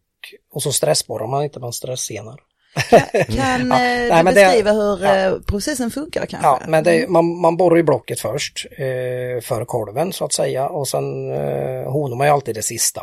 och 0.53 0.63
så 0.63 0.73
stressborrar 0.73 1.27
man 1.27 1.45
inte, 1.45 1.61
man 1.61 1.73
stresssenar. 1.73 2.41
Kan 2.75 3.71
Ja, 3.71 3.85
eh, 3.85 4.03
du 4.19 4.23
men 4.25 4.25
det- 4.25 4.35
beskriva 4.35 4.73
hur 4.73 5.03
ja. 5.05 5.17
eh, 5.17 5.35
processen 5.47 5.91
funkar 5.91 6.27
kanske? 6.27 6.49
Ja, 6.49 6.61
men 6.69 6.85
det, 6.85 7.09
man, 7.11 7.41
man 7.41 7.57
borrar 7.57 7.77
ju 7.77 7.83
blocket 7.83 8.21
först 8.21 8.67
eh, 8.71 9.41
för 9.43 9.65
kolven 9.65 10.13
så 10.13 10.25
att 10.25 10.33
säga 10.33 10.69
och 10.69 10.89
sen 10.89 11.33
eh, 11.33 11.93
honar 11.93 12.17
man 12.17 12.27
ju 12.27 12.33
alltid 12.33 12.55
det 12.55 12.63
sista. 12.63 13.03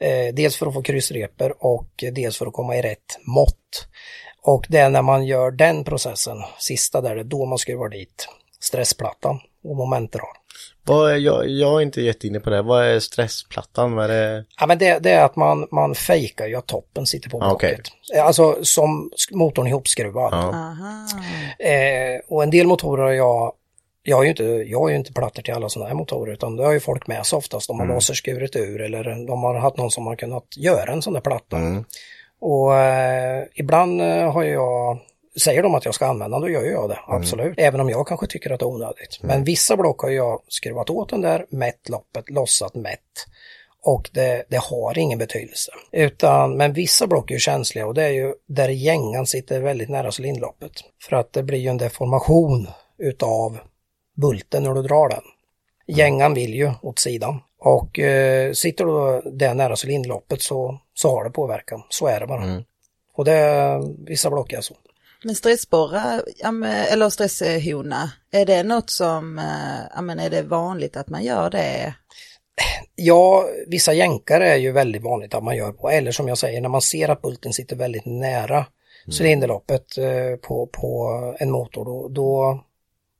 Eh, 0.00 0.34
dels 0.34 0.56
för 0.56 0.66
att 0.66 0.74
få 0.74 0.82
kryssreper 0.82 1.52
och 1.58 1.88
dels 2.12 2.36
för 2.38 2.46
att 2.46 2.52
komma 2.52 2.76
i 2.76 2.82
rätt 2.82 3.18
mått. 3.26 3.86
Och 4.42 4.66
det 4.68 4.78
är 4.78 4.90
när 4.90 5.02
man 5.02 5.26
gör 5.26 5.50
den 5.50 5.84
processen, 5.84 6.36
sista 6.58 7.00
där, 7.00 7.14
det 7.14 7.20
är 7.20 7.24
då 7.24 7.46
man 7.46 7.58
skruvar 7.58 7.88
dit 7.88 8.28
stressplattan 8.60 9.38
och 9.64 9.76
momentrör. 9.76 10.28
Vad 10.86 11.10
är, 11.12 11.16
jag, 11.16 11.48
jag 11.48 11.76
är 11.76 11.80
inte 11.82 12.00
jätteinne 12.02 12.40
på 12.40 12.50
det. 12.50 12.62
Vad 12.62 12.84
är 12.84 12.98
stressplattan? 13.00 13.94
Vad 13.94 14.04
är 14.04 14.08
det? 14.08 14.44
Ja, 14.60 14.66
men 14.66 14.78
det, 14.78 14.98
det 14.98 15.10
är 15.10 15.24
att 15.24 15.36
man, 15.36 15.68
man 15.70 15.94
fejkar 15.94 16.46
ju 16.46 16.54
att 16.56 16.66
toppen 16.66 17.06
sitter 17.06 17.30
på 17.30 17.38
Ah, 17.42 17.52
okej. 17.52 17.74
blocket. 17.74 18.24
Alltså 18.26 18.56
som 18.62 19.10
motorn 19.32 19.66
ihopskruvad. 19.66 20.32
Ja. 20.32 20.38
Aha. 20.38 21.06
Eh, 21.58 22.20
och 22.28 22.42
en 22.42 22.50
del 22.50 22.66
motorer 22.66 23.02
har 23.02 23.12
jag, 23.12 23.52
jag 24.02 24.16
har 24.16 24.22
ju 24.22 24.28
inte, 24.30 24.44
jag 24.44 24.80
har 24.80 24.88
ju 24.88 24.96
inte 24.96 25.12
plattor 25.12 25.42
till 25.42 25.54
alla 25.54 25.68
sådana 25.68 25.88
här 25.88 25.94
motorer 25.96 26.32
utan 26.32 26.56
det 26.56 26.64
har 26.64 26.72
ju 26.72 26.80
folk 26.80 27.06
med 27.06 27.26
sig 27.26 27.36
oftast. 27.36 27.68
De 27.68 27.80
har 27.80 27.86
laserskurit 27.86 28.56
ur 28.56 28.80
eller 28.80 29.26
de 29.26 29.42
har 29.42 29.54
haft 29.54 29.76
någon 29.76 29.90
som 29.90 30.06
har 30.06 30.16
kunnat 30.16 30.56
göra 30.56 30.92
en 30.92 31.02
sån 31.02 31.12
där 31.12 31.20
platta. 31.20 31.56
Och 32.40 32.74
eh, 32.74 33.44
ibland 33.54 34.00
eh, 34.02 34.32
har 34.32 34.42
jag, 34.44 34.98
säger 35.40 35.62
de 35.62 35.74
att 35.74 35.84
jag 35.84 35.94
ska 35.94 36.06
använda 36.06 36.38
då 36.38 36.48
gör 36.48 36.64
jag 36.64 36.88
det, 36.88 36.98
absolut. 37.06 37.54
Även 37.58 37.80
om 37.80 37.90
jag 37.90 38.06
kanske 38.06 38.26
tycker 38.26 38.50
att 38.50 38.60
det 38.60 38.64
är 38.64 38.68
onödigt. 38.68 39.18
Men 39.22 39.44
vissa 39.44 39.76
block 39.76 40.02
har 40.02 40.10
jag 40.10 40.42
skruvat 40.48 40.90
åt 40.90 41.08
den 41.08 41.20
där, 41.20 41.46
mätt 41.50 41.88
loppet, 41.88 42.30
lossat 42.30 42.74
mätt. 42.74 43.26
Och 43.82 44.10
det, 44.12 44.44
det 44.48 44.56
har 44.56 44.98
ingen 44.98 45.18
betydelse. 45.18 45.72
Utan, 45.92 46.56
men 46.56 46.72
vissa 46.72 47.06
block 47.06 47.30
är 47.30 47.34
ju 47.34 47.40
känsliga 47.40 47.86
och 47.86 47.94
det 47.94 48.04
är 48.04 48.10
ju 48.10 48.34
där 48.46 48.68
gängan 48.68 49.26
sitter 49.26 49.60
väldigt 49.60 49.88
nära 49.88 50.10
cylindloppet. 50.18 50.72
För 51.02 51.16
att 51.16 51.32
det 51.32 51.42
blir 51.42 51.58
ju 51.58 51.68
en 51.68 51.78
deformation 51.78 52.68
utav 52.98 53.58
bulten 54.16 54.62
när 54.62 54.74
du 54.74 54.82
drar 54.82 55.08
den. 55.08 55.22
Gängan 55.96 56.34
vill 56.34 56.54
ju 56.54 56.72
åt 56.82 56.98
sidan. 56.98 57.40
Och 57.58 57.98
eh, 57.98 58.52
sitter 58.52 58.84
du 58.84 59.30
där 59.30 59.54
nära 59.54 59.76
cylindloppet 59.84 60.42
så, 60.42 60.78
så 60.94 61.10
har 61.10 61.24
det 61.24 61.30
påverkan. 61.30 61.82
Så 61.88 62.06
är 62.06 62.20
det 62.20 62.26
bara. 62.26 62.42
Och 63.14 63.24
det, 63.24 63.80
vissa 64.06 64.30
block 64.30 64.52
är 64.52 64.60
så. 64.60 64.74
Men 65.26 66.60
men- 66.60 66.86
eller 66.86 67.10
stresshona, 67.10 68.10
är 68.30 68.46
det 68.46 68.62
något 68.62 68.90
som, 68.90 69.38
eh, 69.38 70.02
men 70.02 70.18
är 70.18 70.30
det 70.30 70.42
vanligt 70.42 70.96
att 70.96 71.08
man 71.08 71.24
gör 71.24 71.50
det? 71.50 71.94
Ja, 72.94 73.44
vissa 73.66 73.92
jänkare 73.92 74.48
är 74.48 74.56
ju 74.56 74.72
väldigt 74.72 75.02
vanligt 75.02 75.34
att 75.34 75.44
man 75.44 75.56
gör 75.56 75.72
på, 75.72 75.90
eller 75.90 76.12
som 76.12 76.28
jag 76.28 76.38
säger, 76.38 76.60
när 76.60 76.68
man 76.68 76.82
ser 76.82 77.08
att 77.08 77.22
bulten 77.22 77.52
sitter 77.52 77.76
väldigt 77.76 78.04
nära 78.04 78.66
cylinderloppet 79.20 79.98
eh, 79.98 80.36
på, 80.42 80.66
på 80.66 81.10
en 81.38 81.50
motor, 81.50 81.84
då, 81.84 82.08
då, 82.08 82.60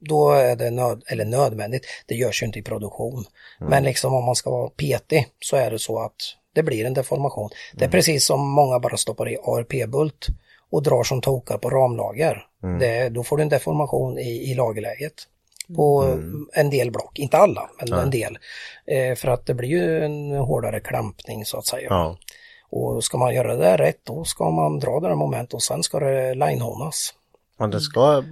då 0.00 0.30
är 0.30 0.56
det 0.56 0.70
nöd, 0.70 1.02
eller 1.06 1.24
nödvändigt. 1.24 1.86
Det 2.06 2.14
görs 2.14 2.42
ju 2.42 2.46
inte 2.46 2.58
i 2.58 2.62
produktion. 2.62 3.24
Men 3.58 3.84
liksom 3.84 4.14
om 4.14 4.24
man 4.24 4.36
ska 4.36 4.50
vara 4.50 4.68
petig 4.68 5.26
så 5.40 5.56
är 5.56 5.70
det 5.70 5.78
så 5.78 5.98
att 5.98 6.16
det 6.54 6.62
blir 6.62 6.84
en 6.84 6.94
deformation. 6.94 7.50
Det 7.74 7.84
är 7.84 7.88
precis 7.88 8.26
som 8.26 8.48
många 8.50 8.78
bara 8.78 8.96
stoppar 8.96 9.28
i 9.28 9.36
ARP-bult 9.36 10.26
och 10.70 10.82
drar 10.82 11.02
som 11.02 11.20
tokar 11.20 11.58
på 11.58 11.70
ramlager. 11.70 12.46
Det, 12.80 13.08
då 13.08 13.22
får 13.22 13.36
du 13.36 13.42
en 13.42 13.48
deformation 13.48 14.18
i, 14.18 14.50
i 14.50 14.54
lagerläget 14.54 15.14
på 15.76 16.18
en 16.52 16.70
del 16.70 16.90
block, 16.90 17.18
inte 17.18 17.36
alla, 17.36 17.70
men 17.80 17.92
en 17.92 18.10
del. 18.10 18.38
Eh, 18.86 19.14
för 19.14 19.28
att 19.28 19.46
det 19.46 19.54
blir 19.54 19.68
ju 19.68 20.04
en 20.04 20.30
hårdare 20.30 20.80
klampning 20.80 21.44
så 21.44 21.58
att 21.58 21.66
säga. 21.66 21.86
Ja. 21.90 22.16
Och 22.70 23.04
ska 23.04 23.18
man 23.18 23.34
göra 23.34 23.56
det 23.56 23.64
där 23.64 23.78
rätt 23.78 24.00
då 24.04 24.24
ska 24.24 24.50
man 24.50 24.78
dra 24.78 25.00
det 25.00 25.08
där 25.08 25.14
moment 25.14 25.54
och 25.54 25.62
sen 25.62 25.82
ska 25.82 26.00
det 26.00 26.34
linehonas. 26.34 27.14
Men 27.58 27.70
det 27.70 27.80
ska... 27.80 28.24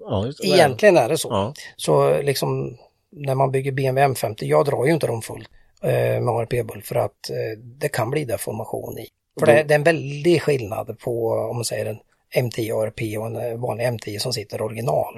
Ja. 0.00 0.32
Egentligen 0.42 0.96
är 0.96 1.08
det 1.08 1.18
så. 1.18 1.28
Ja. 1.30 1.54
Så 1.76 2.22
liksom 2.22 2.78
när 3.10 3.34
man 3.34 3.50
bygger 3.50 3.72
BMW 3.72 4.14
M50, 4.14 4.44
jag 4.44 4.66
drar 4.66 4.86
ju 4.86 4.92
inte 4.92 5.06
dem 5.06 5.22
fullt 5.22 5.48
eh, 5.82 6.20
med 6.20 6.28
ARP-bull 6.28 6.82
för 6.82 6.94
att 6.94 7.30
eh, 7.30 7.58
det 7.58 7.88
kan 7.88 8.10
bli 8.10 8.24
deformation 8.24 8.98
i. 8.98 9.06
För 9.40 9.46
det, 9.46 9.62
det 9.62 9.74
är 9.74 9.78
en 9.78 9.84
väldig 9.84 10.42
skillnad 10.42 10.98
på 10.98 11.28
om 11.50 11.56
man 11.56 11.64
säger 11.64 11.86
en 11.86 11.98
M10 12.44 12.82
ARP 12.82 13.18
och 13.18 13.26
en 13.26 13.36
eh, 13.36 13.58
vanlig 13.58 13.84
M10 13.84 14.18
som 14.18 14.32
sitter 14.32 14.62
original. 14.62 15.14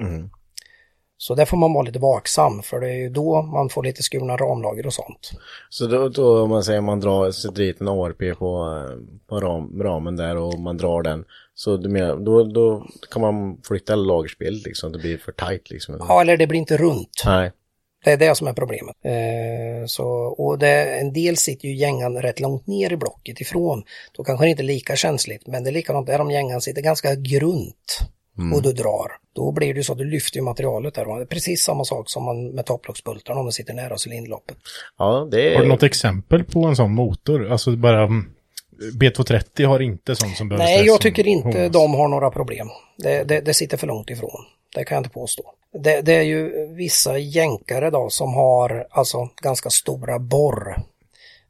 Så 1.17 1.35
där 1.35 1.45
får 1.45 1.57
man 1.57 1.73
vara 1.73 1.83
lite 1.83 1.99
vaksam 1.99 2.61
för 2.61 2.79
det 2.79 2.87
är 2.87 2.95
ju 2.95 3.09
då 3.09 3.41
man 3.41 3.69
får 3.69 3.83
lite 3.83 4.03
skurna 4.03 4.37
ramlager 4.37 4.85
och 4.85 4.93
sånt. 4.93 5.31
Så 5.69 5.87
då, 5.87 6.09
då 6.09 6.43
om 6.43 6.49
man 6.49 6.63
säger 6.63 6.81
man 6.81 6.99
drar, 6.99 7.31
sätter 7.31 7.55
dit 7.55 7.81
en 7.81 7.87
ARP 7.87 8.39
på, 8.39 8.83
eh, 8.89 8.97
på 9.29 9.39
ram, 9.39 9.83
ramen 9.83 10.15
där 10.15 10.37
och 10.37 10.59
man 10.59 10.77
drar 10.77 11.01
den. 11.01 11.25
Så 11.53 11.77
du 11.77 11.89
menar, 11.89 12.15
då, 12.15 12.43
då 12.43 12.85
kan 13.11 13.21
man 13.21 13.57
flytta 13.63 13.95
lagerspelet 13.95 14.65
liksom, 14.65 14.91
det 14.91 14.99
blir 14.99 15.17
för 15.17 15.31
tight 15.31 15.69
liksom. 15.69 15.95
Ja, 15.99 16.21
eller 16.21 16.37
det 16.37 16.47
blir 16.47 16.59
inte 16.59 16.77
runt. 16.77 17.23
Nej. 17.25 17.51
Det 18.05 18.11
är 18.11 18.17
det 18.17 18.35
som 18.35 18.47
är 18.47 18.53
problemet. 18.53 18.95
Eh, 19.03 19.85
så, 19.85 20.07
och 20.37 20.59
det, 20.59 20.99
en 20.99 21.13
del 21.13 21.37
sitter 21.37 21.67
ju 21.67 21.75
gängan 21.75 22.21
rätt 22.21 22.39
långt 22.39 22.67
ner 22.67 22.93
i 22.93 22.97
blocket 22.97 23.41
ifrån. 23.41 23.83
Då 24.17 24.23
kanske 24.23 24.45
det 24.45 24.49
inte 24.49 24.63
är 24.63 24.65
lika 24.65 24.95
känsligt, 24.95 25.47
men 25.47 25.63
det 25.63 25.69
är 25.69 25.71
likadant 25.71 26.07
där 26.07 26.21
om 26.21 26.31
gängan 26.31 26.61
sitter 26.61 26.81
ganska 26.81 27.15
grunt 27.15 27.99
och 28.53 28.61
du 28.61 28.73
drar. 28.73 29.11
Då 29.35 29.51
blir 29.51 29.73
det 29.73 29.77
ju 29.77 29.83
så 29.83 29.91
att 29.91 29.97
du 29.97 30.05
lyfter 30.05 30.37
ju 30.37 30.43
materialet 30.43 30.93
där. 30.93 31.05
Det 31.05 31.21
är 31.21 31.25
precis 31.25 31.63
samma 31.63 31.85
sak 31.85 32.09
som 32.09 32.23
man 32.23 32.47
med 32.49 32.65
topplocksbultarna 32.65 33.39
om 33.39 33.45
man 33.45 33.51
sitter 33.51 33.73
nära 33.73 33.95
cylindloppet. 34.07 34.57
Ja, 34.97 35.27
det 35.31 35.49
är... 35.49 35.55
Har 35.55 35.63
du 35.63 35.69
något 35.69 35.83
exempel 35.83 36.43
på 36.43 36.65
en 36.65 36.75
sån 36.75 36.91
motor? 36.91 37.51
Alltså 37.51 37.75
bara 37.75 38.03
mm, 38.03 38.25
B230 38.99 39.65
har 39.65 39.81
inte 39.81 40.15
sånt 40.15 40.37
som 40.37 40.49
behöver 40.49 40.65
Nej, 40.65 40.85
jag 40.85 41.01
tycker 41.01 41.27
inte 41.27 41.57
honas. 41.57 41.71
de 41.71 41.93
har 41.93 42.07
några 42.07 42.31
problem. 42.31 42.67
Det, 42.97 43.23
det, 43.23 43.41
det 43.41 43.53
sitter 43.53 43.77
för 43.77 43.87
långt 43.87 44.09
ifrån. 44.09 44.45
Det 44.75 44.83
kan 44.85 44.95
jag 44.95 44.99
inte 44.99 45.13
påstå. 45.13 45.43
Det, 45.83 46.01
det 46.01 46.13
är 46.13 46.21
ju 46.21 46.67
vissa 46.75 47.17
jänkare 47.17 47.89
då 47.89 48.09
som 48.09 48.33
har 48.33 48.87
alltså 48.89 49.29
ganska 49.41 49.69
stora 49.69 50.19
borr. 50.19 50.77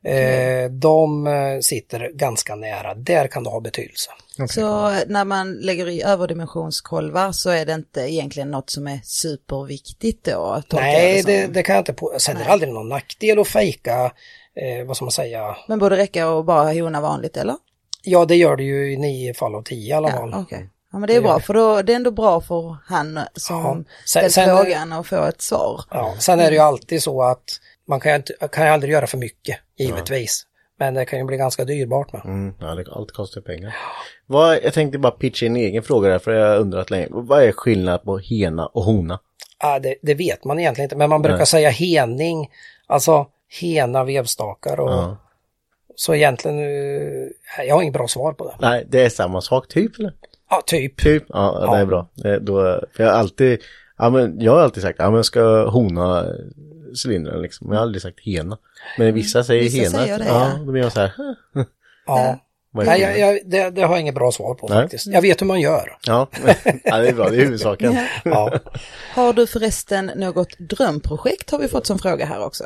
Eh, 0.04 0.70
de 0.70 1.28
eh, 1.28 1.60
sitter 1.62 2.12
ganska 2.14 2.56
nära. 2.56 2.94
Där 2.94 3.28
kan 3.28 3.44
det 3.44 3.50
ha 3.50 3.60
betydelse. 3.60 4.12
Så 4.50 4.90
när 5.08 5.26
man 5.26 5.54
lägger 5.54 5.88
i 5.90 6.04
överdimensionskolvar 6.04 7.32
så 7.32 7.50
är 7.50 7.66
det 7.66 7.74
inte 7.74 8.02
egentligen 8.02 8.52
något 8.52 8.70
som 8.70 8.88
är 8.88 9.00
superviktigt 9.04 10.26
då? 10.26 10.62
Nej, 10.74 11.24
det, 11.26 11.48
det 11.48 11.64
kan 11.64 11.76
jag 11.76 11.82
inte 11.82 11.94
på. 11.94 12.14
Sen 12.18 12.38
är 12.38 12.44
det 12.46 12.50
aldrig 12.52 12.74
någon 12.74 12.90
nackdel 12.90 13.40
att 13.40 13.48
fejka, 13.48 14.12
eh, 14.56 14.86
vad 14.88 14.96
ska 14.96 15.06
man 15.06 15.12
säga, 15.12 15.58
Men 15.68 15.80
borde 15.80 15.98
räcka 15.98 16.28
att 16.30 16.46
bara 16.46 16.74
hona 16.74 17.02
vanligt 17.02 17.38
eller? 17.38 17.56
ja 18.08 18.26
det 18.26 18.36
gör 18.36 18.56
det 18.56 18.64
ju 18.64 18.94
i 18.94 18.98
nio 18.98 19.34
fall 19.34 19.56
av 19.56 19.62
tio 19.64 19.90
i 19.90 19.94
alla 19.94 20.10
Ja, 20.10 20.16
fall. 20.18 20.46
Ja 20.96 21.00
men 21.00 21.08
det 21.08 21.16
är 21.16 21.22
bra 21.22 21.40
för 21.40 21.54
då, 21.54 21.82
det 21.82 21.92
är 21.92 21.96
ändå 21.96 22.12
bra 22.12 22.42
för 22.42 22.78
han 22.86 23.20
som 23.34 23.56
Ja. 23.86 23.94
Sen- 24.06 24.30
ställt 24.32 24.50
frågan 24.58 24.94
och 24.94 25.08
få 25.08 25.24
ett 25.24 25.42
svar. 25.42 25.82
Ja, 25.92 26.16
sen 26.20 26.40
är 26.40 26.50
det 26.50 26.56
ju 26.56 26.62
alltid 26.62 27.04
så 27.04 27.22
att 27.24 27.44
man 27.88 28.00
kan 28.00 28.12
ju, 28.12 28.16
inte, 28.16 28.34
kan 28.52 28.66
ju 28.66 28.72
aldrig 28.72 28.94
göra 28.94 29.08
för 29.08 29.18
mycket, 29.18 29.58
givetvis. 29.78 30.44
Men 30.80 30.94
det 30.94 31.06
kan 31.06 31.20
ju 31.20 31.26
bli 31.26 31.38
ganska 31.38 31.66
dyrbart 31.66 32.14
med. 32.14 32.22
Mm, 32.26 32.54
ja, 32.60 32.76
det, 32.76 32.86
allt 32.92 33.12
kostar 33.12 33.42
pengar. 33.42 33.76
Vad, 34.26 34.60
jag 34.64 34.74
tänkte 34.74 34.98
bara 34.98 35.12
pitcha 35.12 35.46
en 35.46 35.56
egen 35.56 35.84
fråga 35.84 36.10
där, 36.10 36.20
för 36.20 36.32
jag 36.32 36.48
har 36.50 36.58
undrat 36.58 36.90
länge. 36.90 37.08
Vad 37.10 37.44
är 37.44 37.52
skillnad 37.52 38.04
på 38.04 38.18
hena 38.18 38.66
och 38.66 38.84
hona? 38.84 39.20
Ja, 39.60 39.80
det, 39.80 39.96
det 40.02 40.14
vet 40.14 40.44
man 40.44 40.60
egentligen 40.60 40.86
inte, 40.86 40.96
men 40.96 41.10
man 41.10 41.22
brukar 41.22 41.38
Nej. 41.38 41.46
säga 41.48 41.70
hening, 41.70 42.50
alltså 42.88 43.28
hena 43.62 44.04
vevstakar 44.04 44.80
och 44.80 44.90
Ja. 44.92 45.18
så 45.96 46.16
egentligen, 46.16 46.60
eh, 46.60 47.66
jag 47.68 47.76
har 47.76 47.82
inget 47.82 47.94
bra 47.94 48.08
svar 48.08 48.34
på 48.34 48.48
det. 48.48 48.56
Nej, 48.60 48.86
det 48.90 49.06
är 49.06 49.10
samma 49.10 49.42
sak 49.42 49.68
typ 49.68 50.00
eller? 50.00 50.14
Ja, 50.50 50.62
typ. 50.66 50.98
Typ, 50.98 51.24
ja, 51.28 51.60
ja. 51.62 51.76
det 51.76 51.82
är 51.82 51.86
bra. 51.86 52.08
Det, 52.14 52.40
då, 52.40 52.82
för 52.96 53.04
jag 53.04 53.12
har 53.12 53.20
alltid, 53.20 53.60
ja 53.98 54.10
men 54.10 54.40
jag 54.42 54.52
har 54.52 54.60
alltid 54.60 54.84
sagt, 54.84 55.00
ja 55.00 55.06
men 55.06 55.16
jag 55.16 55.26
ska 55.26 55.70
hona 55.70 56.26
cylindern 57.06 57.42
liksom. 57.42 57.68
Jag 57.70 57.76
har 57.76 57.82
aldrig 57.82 58.02
sagt 58.02 58.20
hena. 58.20 58.58
Men 58.98 59.14
vissa 59.14 59.44
säger 59.44 59.64
Vissa 59.64 59.78
hena. 59.78 59.90
säger 59.90 60.20
det, 60.20 60.26
ja. 60.26 60.52
ja. 60.54 60.66
Då 60.66 60.72
blir 60.72 60.84
jag 60.84 60.92
så 60.92 61.00
här. 61.00 61.12
Ja. 62.08 62.40
Nej, 62.84 63.02
jag, 63.02 63.20
jag, 63.20 63.40
det, 63.46 63.70
det 63.70 63.82
har 63.82 63.94
jag 63.94 64.02
inget 64.02 64.16
bra 64.16 64.32
svar 64.32 64.54
på 64.54 64.68
Nej. 64.68 64.82
faktiskt. 64.82 65.08
Jag 65.08 65.22
vet 65.22 65.42
hur 65.42 65.46
man 65.46 65.62
gör. 65.62 65.98
Ja. 66.06 66.28
ja, 66.84 66.98
det 66.98 67.08
är 67.08 67.14
bra, 67.14 67.30
det 67.30 67.36
är 67.36 67.40
huvudsaken. 67.40 67.98
Ja. 68.24 68.60
Har 69.14 69.34
du 69.34 69.48
förresten 69.48 70.12
något 70.16 70.58
drömprojekt 70.58 71.52
har 71.52 71.60
vi 71.60 71.68
fått 71.68 71.88
som 71.88 72.00
fråga 72.00 72.26
här 72.26 72.46
också. 72.46 72.64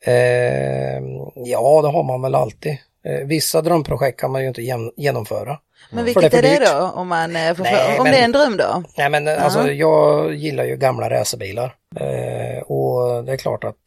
Eh, 0.00 1.02
ja, 1.34 1.82
det 1.82 1.88
har 1.88 2.02
man 2.02 2.22
väl 2.22 2.34
alltid. 2.34 2.78
Eh, 3.06 3.26
vissa 3.26 3.62
drömprojekt 3.62 4.20
kan 4.20 4.30
man 4.30 4.42
ju 4.42 4.48
inte 4.48 4.62
gen- 4.62 4.92
genomföra. 4.96 5.58
Men 5.90 6.04
vilket 6.04 6.32
det 6.32 6.38
är 6.38 6.56
är 6.56 6.60
det 6.60 6.78
då? 6.78 6.90
Om, 6.94 7.08
man, 7.08 7.36
eh, 7.36 7.54
får 7.54 7.64
Nej, 7.64 7.98
om 7.98 8.04
men- 8.04 8.12
det 8.12 8.18
är 8.18 8.24
en 8.24 8.32
dröm 8.32 8.56
då? 8.56 8.82
Nej 8.98 9.10
men 9.10 9.28
eh, 9.28 9.44
alltså 9.44 9.72
jag 9.72 10.34
gillar 10.34 10.64
ju 10.64 10.76
gamla 10.76 11.10
racerbilar. 11.10 11.74
Eh, 12.00 12.62
och 12.62 13.24
det 13.24 13.32
är 13.32 13.36
klart 13.36 13.64
att 13.64 13.84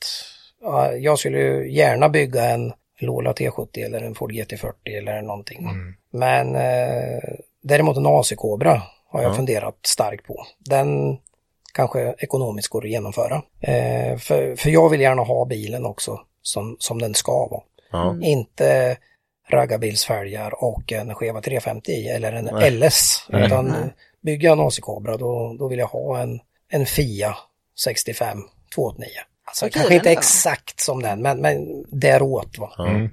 ja, 0.61 0.91
jag 0.91 1.19
skulle 1.19 1.37
ju 1.39 1.71
gärna 1.71 2.09
bygga 2.09 2.43
en 2.43 2.73
Lola 3.01 3.31
T70 3.33 3.85
eller 3.85 4.01
en 4.01 4.15
Ford 4.15 4.31
GT40 4.31 4.97
eller 4.97 5.21
någonting. 5.21 5.69
Men 6.11 6.55
eh, 6.55 7.19
däremot 7.63 7.97
en 7.97 8.05
AC 8.07 8.33
Cobra 8.37 8.81
har 9.11 9.21
jag 9.21 9.35
funderat 9.35 9.77
starkt 9.83 10.25
på. 10.27 10.45
Den 10.59 11.17
kanske 11.73 12.15
ekonomiskt 12.17 12.67
går 12.69 12.83
att 12.83 12.89
genomföra. 12.89 13.41
Eh, 13.61 14.17
för, 14.17 14.55
för 14.55 14.69
jag 14.69 14.89
vill 14.89 15.01
gärna 15.01 15.21
ha 15.21 15.45
bilen 15.45 15.85
också 15.85 16.19
som, 16.41 16.75
som 16.79 17.01
den 17.01 17.13
ska 17.13 17.47
vara. 17.47 17.61
Ja. 17.91 18.17
Inte 18.21 18.97
raggarbilsfälgar 19.49 20.63
och 20.63 20.91
en 20.91 21.15
skeva 21.15 21.41
350 21.41 21.91
i 21.91 22.07
eller 22.07 22.33
en 22.33 22.49
Nej. 22.53 22.71
LS. 22.71 23.25
Nej. 23.29 23.45
Utan 23.45 23.91
bygger 24.21 24.47
jag 24.47 24.59
en 24.59 24.67
AC 24.67 24.79
Cobra 24.79 25.17
då, 25.17 25.55
då 25.59 25.67
vill 25.67 25.79
jag 25.79 25.87
ha 25.87 26.19
en, 26.19 26.39
en 26.69 26.85
Fia 26.85 27.35
65 27.79 28.37
289. 28.75 29.07
Alltså 29.45 29.65
Vad 29.65 29.73
kanske 29.73 29.95
inte 29.95 30.11
exakt 30.11 30.79
som 30.79 31.01
den 31.01 31.21
men, 31.21 31.41
men 31.41 31.85
däråt 31.87 32.57
va. 32.57 32.71
Mm. 32.79 33.09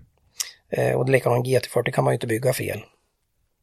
Eh, 0.70 0.92
och 0.92 1.06
det 1.06 1.12
likadant 1.12 1.46
GT40 1.46 1.90
kan 1.90 2.04
man 2.04 2.12
ju 2.12 2.14
inte 2.14 2.26
bygga 2.26 2.52
fel. 2.52 2.80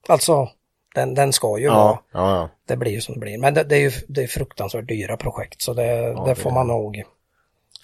Alltså 0.08 0.50
den, 0.96 1.14
den 1.14 1.34
ska 1.34 1.60
ju 1.60 1.70
vara, 1.70 1.78
Ja, 1.78 2.04
ja, 2.12 2.36
ja. 2.36 2.50
det 2.68 2.78
blir 2.78 2.92
ju 2.92 3.02
som 3.02 3.14
det 3.14 3.20
blir. 3.20 3.38
Men 3.38 3.54
det, 3.54 3.64
det 3.64 3.76
är 3.76 3.80
ju 3.80 3.92
det 4.08 4.24
är 4.24 4.28
fruktansvärt 4.28 4.88
dyra 4.88 5.18
projekt 5.18 5.62
så 5.62 5.74
det, 5.74 6.26
det 6.26 6.36
får 6.36 6.52
man 6.52 6.68
nog 6.68 7.04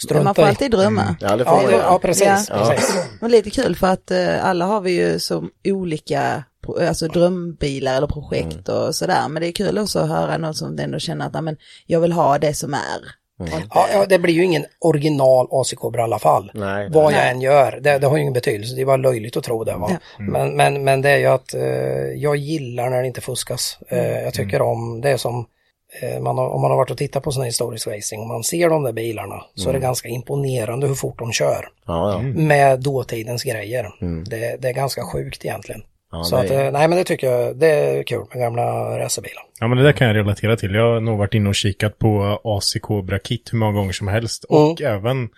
Strunta 0.04 0.24
man 0.24 0.36
får 0.36 0.44
alltid 0.44 0.72
drömma. 0.72 1.16
Ja, 1.20 1.36
det 1.36 1.46
får 1.46 1.54
Ja, 1.64 1.72
ja 1.72 2.00
precis. 2.02 2.48
Ja. 2.50 2.66
precis. 2.70 2.96
Men 3.22 3.32
lite 3.32 3.50
kul 3.50 3.76
för 3.76 3.88
att 3.88 4.12
eh, 4.12 4.46
alla 4.46 4.66
har 4.66 4.82
vi 4.82 4.92
ju 4.92 5.20
som 5.20 5.50
olika 5.68 6.44
alltså 6.88 7.08
drömbilar 7.08 7.98
eller 7.98 8.08
projekt 8.08 8.70
och 8.70 8.96
sådär. 8.96 9.28
Men 9.30 9.42
det 9.42 9.48
är 9.48 9.52
kul 9.52 9.78
också 9.78 10.00
att 10.00 10.10
höra 10.10 10.38
någon 10.38 10.54
som 10.54 10.80
ändå 10.80 11.00
känner 11.00 11.26
att 11.26 11.34
"Nej, 11.34 11.42
men, 11.42 11.58
jag 11.86 12.00
vill 12.00 12.12
ha 12.12 12.38
det 12.38 12.54
som 12.54 12.74
är. 12.74 12.80
Inte- 13.42 13.68
Ja, 13.74 13.88
ja, 13.94 14.06
det 14.10 14.20
blir 14.20 14.34
ju 14.34 14.44
ingen 14.44 14.66
original 14.80 15.48
AC 15.52 15.74
Cobra 15.76 16.02
i 16.02 16.04
alla 16.04 16.20
fall. 16.20 16.52
Nej. 16.54 16.90
Vad 16.92 17.14
jag 17.14 17.30
än 17.30 17.42
gör, 17.42 17.80
det, 17.82 17.98
det 17.98 18.08
har 18.08 18.16
ju 18.16 18.22
ingen 18.22 18.34
betydelse. 18.34 18.76
Det 18.76 18.86
var 18.86 18.98
löjligt 18.98 19.38
att 19.38 19.44
tro 19.44 19.64
det. 19.64 19.76
Va? 19.76 20.00
Men, 20.18 20.56
men, 20.58 20.84
men 20.84 21.02
det 21.02 21.10
är 21.10 21.18
ju 21.18 21.26
att 21.26 21.54
eh, 21.54 21.62
jag 22.16 22.36
gillar 22.36 22.90
när 22.90 23.02
det 23.02 23.08
inte 23.08 23.22
fuskas. 23.22 23.78
Eh, 23.88 24.22
jag 24.24 24.34
tycker 24.34 24.62
om, 24.62 25.02
det 25.02 25.10
är 25.10 25.18
som 25.18 25.46
man 26.22 26.38
har, 26.38 26.50
om 26.50 26.62
man 26.62 26.72
har 26.72 26.78
varit 26.78 26.92
och 26.92 26.98
tittat 26.98 27.24
på 27.24 27.32
sån 27.32 27.42
här 27.42 27.48
historisk 27.48 27.88
racing 27.88 28.22
och 28.22 28.28
man 28.28 28.44
ser 28.44 28.70
de 28.70 28.84
där 28.84 28.94
bilarna 28.94 29.44
så 29.56 29.70
är 29.70 29.74
det 29.74 29.80
ganska 29.80 30.08
imponerande 30.10 30.88
hur 30.88 30.96
fort 30.96 31.20
de 31.20 31.32
kör. 31.34 31.66
Ja, 31.86 32.12
ja. 32.12 32.22
Med 32.22 32.80
dåtidens 32.80 33.44
grejer. 33.44 33.90
Det, 34.30 34.62
det 34.62 34.68
är 34.70 34.74
ganska 34.74 35.02
sjukt 35.04 35.46
egentligen. 35.46 35.82
Ja, 36.12 36.24
så 36.24 36.36
det 36.36 36.42
att, 36.42 36.52
eh, 36.52 36.72
nej 36.72 36.88
men 36.88 36.98
det 36.98 37.04
tycker 37.04 37.32
jag, 37.32 37.58
det 37.58 37.68
är 37.68 38.04
kul 38.04 38.26
med 38.34 38.40
gamla 38.42 38.64
racerbilar. 39.00 39.44
Ja, 39.60 39.68
men 39.68 39.78
det 39.78 39.84
där 39.84 39.92
kan 39.92 40.08
jag 40.08 40.16
relatera 40.16 40.56
till. 40.58 40.74
Jag 40.76 40.94
har 40.94 41.00
nog 41.00 41.18
varit 41.18 41.34
inne 41.34 41.50
och 41.50 41.56
kikat 41.56 42.00
på 42.00 42.40
AC 42.44 42.78
Cobra 42.82 43.20
Kit 43.20 43.50
hur 43.54 43.58
många 43.58 43.72
gånger 43.72 43.92
som 43.94 44.08
helst. 44.08 44.44
Och 44.44 44.82
även, 44.82 45.30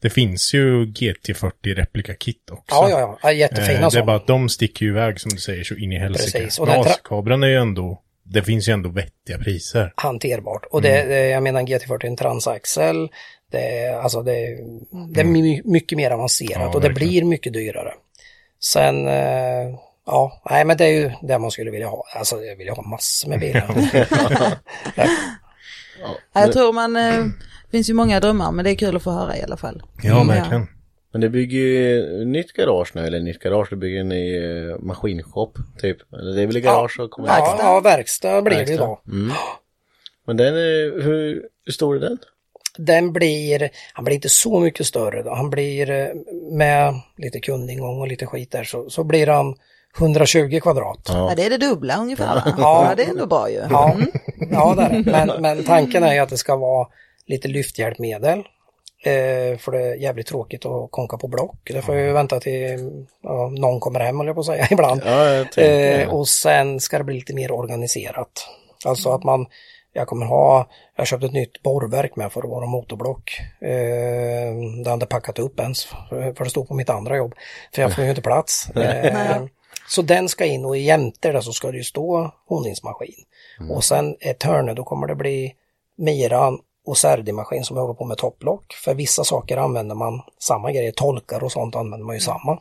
det 0.00 0.10
finns 0.10 0.54
ju 0.54 0.84
GT40 0.86 1.74
replika 1.74 2.14
kit 2.14 2.50
också. 2.52 2.64
Ja, 2.74 2.90
ja, 2.90 3.18
ja, 3.22 3.32
jättefina 3.32 3.72
Eh, 3.74 3.80
Det 3.80 3.86
är 3.86 3.90
sådana. 3.90 4.06
bara 4.06 4.16
att 4.16 4.26
de 4.26 4.48
sticker 4.48 4.84
ju 4.86 4.90
iväg 4.90 5.20
som 5.20 5.30
du 5.30 5.36
säger 5.38 5.64
så 5.64 5.74
in 5.74 5.92
i 5.92 5.98
helsike. 5.98 6.38
Precis, 6.38 6.58
och 6.58 6.66
Men 6.66 6.76
tra- 6.76 6.86
AC-kabran 6.88 7.42
är 7.42 7.48
ju 7.48 7.56
ändå, 7.56 8.00
det 8.32 8.42
finns 8.42 8.68
ju 8.68 8.72
ändå 8.72 8.88
vettiga 8.88 9.38
priser. 9.38 9.92
hanterbart. 9.96 10.66
Och 10.70 10.82
det, 10.82 11.04
det, 11.04 11.28
jag 11.28 11.42
menar 11.42 11.60
GT40 11.62 12.04
är 12.04 12.06
en 12.06 12.16
transaxel. 12.16 13.08
Det 13.50 13.78
är, 13.78 13.98
alltså 13.98 14.22
det, 14.22 14.58
det 15.14 15.20
är 15.20 15.24
my, 15.24 15.62
mycket 15.64 15.96
mer 15.96 16.10
avancerat 16.10 16.50
Ja, 16.60 16.66
och 16.74 16.80
det 16.80 16.88
verkligen. 16.88 17.10
blir 17.10 17.24
mycket 17.24 17.52
dyrare. 17.52 17.92
Sen, 18.62 19.08
eh, 19.08 19.74
ja, 20.06 20.42
nej 20.50 20.64
men 20.64 20.76
det 20.76 20.84
är 20.84 20.90
ju 20.92 21.10
det 21.22 21.38
man 21.38 21.50
skulle 21.50 21.70
vilja 21.70 21.88
ha. 21.88 22.04
Alltså 22.16 22.42
jag 22.42 22.56
vill 22.56 22.66
ju 22.66 22.72
ha 22.72 22.82
massor 22.82 23.28
med 23.28 23.40
bilar. 23.40 23.74
Ja, 26.02 26.40
jag 26.40 26.52
tror 26.52 26.72
man, 26.72 26.96
eh, 26.96 27.24
det 27.24 27.70
finns 27.70 27.90
ju 27.90 27.94
många 27.94 28.20
drömmar 28.20 28.52
men 28.52 28.64
det 28.64 28.70
är 28.70 28.74
kul 28.74 28.96
att 28.96 29.02
få 29.02 29.10
höra 29.10 29.36
i 29.36 29.42
alla 29.42 29.56
fall. 29.56 29.82
Ja, 30.02 30.24
verkligen. 30.24 30.66
Men 31.12 31.20
det 31.20 31.28
bygger 31.28 31.58
ju 31.58 32.24
nytt 32.24 32.52
garage 32.52 32.90
nu, 32.94 33.06
eller 33.06 33.20
nytt 33.20 33.38
garage, 33.38 33.66
det 33.70 33.76
bygger 33.76 34.00
en 34.00 34.08
ny 34.08 34.36
eh, 34.36 34.78
maskinshop 34.78 35.58
typ. 35.80 36.12
Eller 36.12 36.36
det 36.36 36.42
är 36.42 36.46
väl 36.46 36.60
garage 36.60 37.00
och 37.00 37.10
kommer 37.10 37.28
ja, 37.28 37.58
ja, 37.62 37.80
verkstad 37.80 38.42
blir 38.42 38.50
det 38.50 38.58
Verkstad. 38.58 38.74
idag. 38.74 38.98
Men 40.26 40.36
den 40.36 40.54
är, 40.54 41.02
hur, 41.02 41.42
hur 41.64 41.72
stor 41.72 41.96
är 41.96 42.00
den? 42.00 42.18
Den 42.78 43.12
blir, 43.12 43.70
han 43.92 44.04
blir 44.04 44.14
inte 44.14 44.28
så 44.28 44.60
mycket 44.60 44.86
större 44.86 45.22
då. 45.22 45.34
Han 45.34 45.50
blir 45.50 45.90
eh, 45.90 46.08
med 46.52 46.94
lite 47.16 47.40
kundingång 47.40 48.00
och 48.00 48.08
lite 48.08 48.26
skit 48.26 48.50
där 48.50 48.64
så, 48.64 48.90
så 48.90 49.04
blir 49.04 49.26
han 49.26 49.54
120 49.98 50.60
kvadrat. 50.62 51.08
Ja, 51.08 51.32
det 51.36 51.44
är 51.44 51.50
det 51.50 51.56
dubbla 51.58 51.96
ungefär 51.96 52.34
va? 52.34 52.42
Ja. 52.58 52.86
Ja, 52.88 52.94
det 52.96 53.02
är 53.02 53.10
ändå 53.10 53.26
bra 53.26 53.50
ju. 53.50 53.56
Ja, 53.70 53.96
ja 54.50 54.74
det 54.74 54.82
är 54.82 54.90
det. 54.90 55.10
Men, 55.10 55.42
men 55.42 55.64
tanken 55.64 56.02
är 56.02 56.14
ju 56.14 56.18
att 56.18 56.28
det 56.28 56.36
ska 56.36 56.56
vara 56.56 56.88
lite 57.26 57.48
lyfthjälpmedel. 57.48 58.42
Eh, 59.02 59.58
för 59.58 59.72
det 59.72 59.78
är 59.78 59.94
jävligt 59.94 60.26
tråkigt 60.26 60.66
att 60.66 60.90
konka 60.90 61.16
på 61.16 61.28
block. 61.28 61.56
Det 61.64 61.82
får 61.82 61.96
ju 61.96 62.12
vänta 62.12 62.40
till 62.40 63.06
ja, 63.22 63.48
någon 63.58 63.80
kommer 63.80 64.00
hem, 64.00 64.20
jag 64.20 64.34
på 64.34 64.40
att 64.40 64.46
säga, 64.46 64.68
ibland. 64.70 65.02
Ja, 65.04 65.44
Eh, 65.62 66.08
och 66.14 66.28
sen 66.28 66.80
ska 66.80 66.98
det 66.98 67.04
bli 67.04 67.14
lite 67.14 67.34
mer 67.34 67.52
organiserat. 67.52 68.48
Alltså 68.84 69.10
att 69.10 69.24
man, 69.24 69.46
jag 69.92 70.06
kommer 70.06 70.26
ha, 70.26 70.66
jag 70.96 71.00
har 71.00 71.06
köpt 71.06 71.24
ett 71.24 71.32
nytt 71.32 71.62
borrverk 71.62 72.16
med 72.16 72.32
för 72.32 72.42
att 72.42 72.50
vara 72.50 72.66
motorblock. 72.66 73.40
Eh, 73.60 74.54
det 74.84 74.92
inte 74.92 75.06
packat 75.06 75.38
upp 75.38 75.60
ens, 75.60 75.84
för 75.84 76.34
för 76.34 76.44
det 76.44 76.50
stod 76.50 76.68
på 76.68 76.74
mitt 76.74 76.90
andra 76.90 77.16
jobb. 77.16 77.34
För 77.74 77.82
jag 77.82 77.94
får 77.94 78.04
ju 78.04 78.10
inte 78.10 78.22
plats. 78.22 78.70
Eh, 78.76 79.42
så 79.88 80.02
den 80.02 80.28
ska 80.28 80.44
in 80.44 80.64
och 80.64 80.76
jämte 80.76 81.32
det 81.32 81.42
så 81.42 81.52
ska 81.52 81.70
det 81.70 81.76
ju 81.76 81.84
stå 81.84 82.30
honningsmaskin. 82.46 83.24
Och 83.70 83.84
sen 83.84 84.16
ett 84.20 84.42
hörne, 84.42 84.74
då 84.74 84.84
kommer 84.84 85.06
det 85.06 85.14
bli 85.14 85.54
Miran 85.96 86.58
och 86.86 86.96
Serdi-maskin 86.96 87.64
som 87.64 87.76
jag 87.76 87.82
håller 87.82 87.94
på 87.94 88.04
med 88.04 88.16
topplock. 88.16 88.72
För 88.72 88.94
vissa 88.94 89.24
saker 89.24 89.56
använder 89.56 89.94
man 89.94 90.22
samma 90.38 90.72
grejer, 90.72 90.92
tolkar 90.92 91.44
och 91.44 91.52
sånt 91.52 91.76
använder 91.76 92.06
man 92.06 92.16
ju 92.16 92.20
samma. 92.20 92.58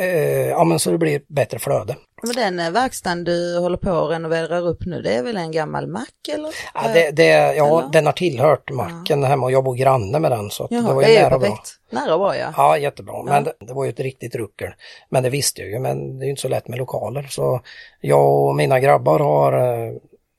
Eh, 0.00 0.48
ja 0.48 0.64
men 0.64 0.78
så 0.78 0.90
det 0.90 0.98
blir 0.98 1.22
bättre 1.28 1.58
flöde. 1.58 1.96
Men 2.22 2.36
den 2.36 2.60
eh, 2.66 2.70
verkstaden 2.70 3.24
du 3.24 3.58
håller 3.58 3.76
på 3.76 3.90
att 3.90 4.10
renovera 4.10 4.58
upp 4.58 4.86
nu, 4.86 5.02
det 5.02 5.14
är 5.14 5.22
väl 5.22 5.36
en 5.36 5.52
gammal 5.52 5.86
mack 5.86 6.28
eller? 6.34 6.50
Ja, 6.74 6.80
det, 6.94 7.10
det, 7.10 7.54
ja 7.54 7.80
Eller? 7.80 7.92
den 7.92 8.06
har 8.06 8.12
tillhört 8.12 8.70
macken 8.70 9.24
hemma 9.24 9.46
och 9.46 9.52
jag 9.52 9.64
bor 9.64 9.74
granne 9.74 10.18
med 10.18 10.30
den 10.30 10.50
så 10.50 10.68
Jaha, 10.70 10.88
det 10.88 10.94
var 10.94 11.02
det 11.02 11.08
ju 11.08 11.14
ju 11.14 11.22
nära 11.22 11.38
bra. 11.38 11.58
Nära 11.90 12.14
och 12.14 12.20
bra 12.20 12.36
ja. 12.36 12.52
Ja, 12.56 12.78
jättebra. 12.78 13.22
Men 13.22 13.44
det, 13.44 13.52
det 13.60 13.72
var 13.72 13.84
ju 13.84 13.90
ett 13.90 14.00
riktigt 14.00 14.34
ruckel. 14.34 14.70
Men 15.08 15.22
det 15.22 15.30
visste 15.30 15.60
jag 15.60 15.70
ju, 15.70 15.78
men 15.78 16.18
det 16.18 16.24
är 16.24 16.26
ju 16.26 16.30
inte 16.30 16.42
så 16.42 16.48
lätt 16.48 16.68
med 16.68 16.78
lokaler. 16.78 17.26
Så 17.30 17.60
jag 18.00 18.46
och 18.46 18.56
mina 18.56 18.80
grabbar 18.80 19.18
har 19.18 19.52
eh, 19.52 19.92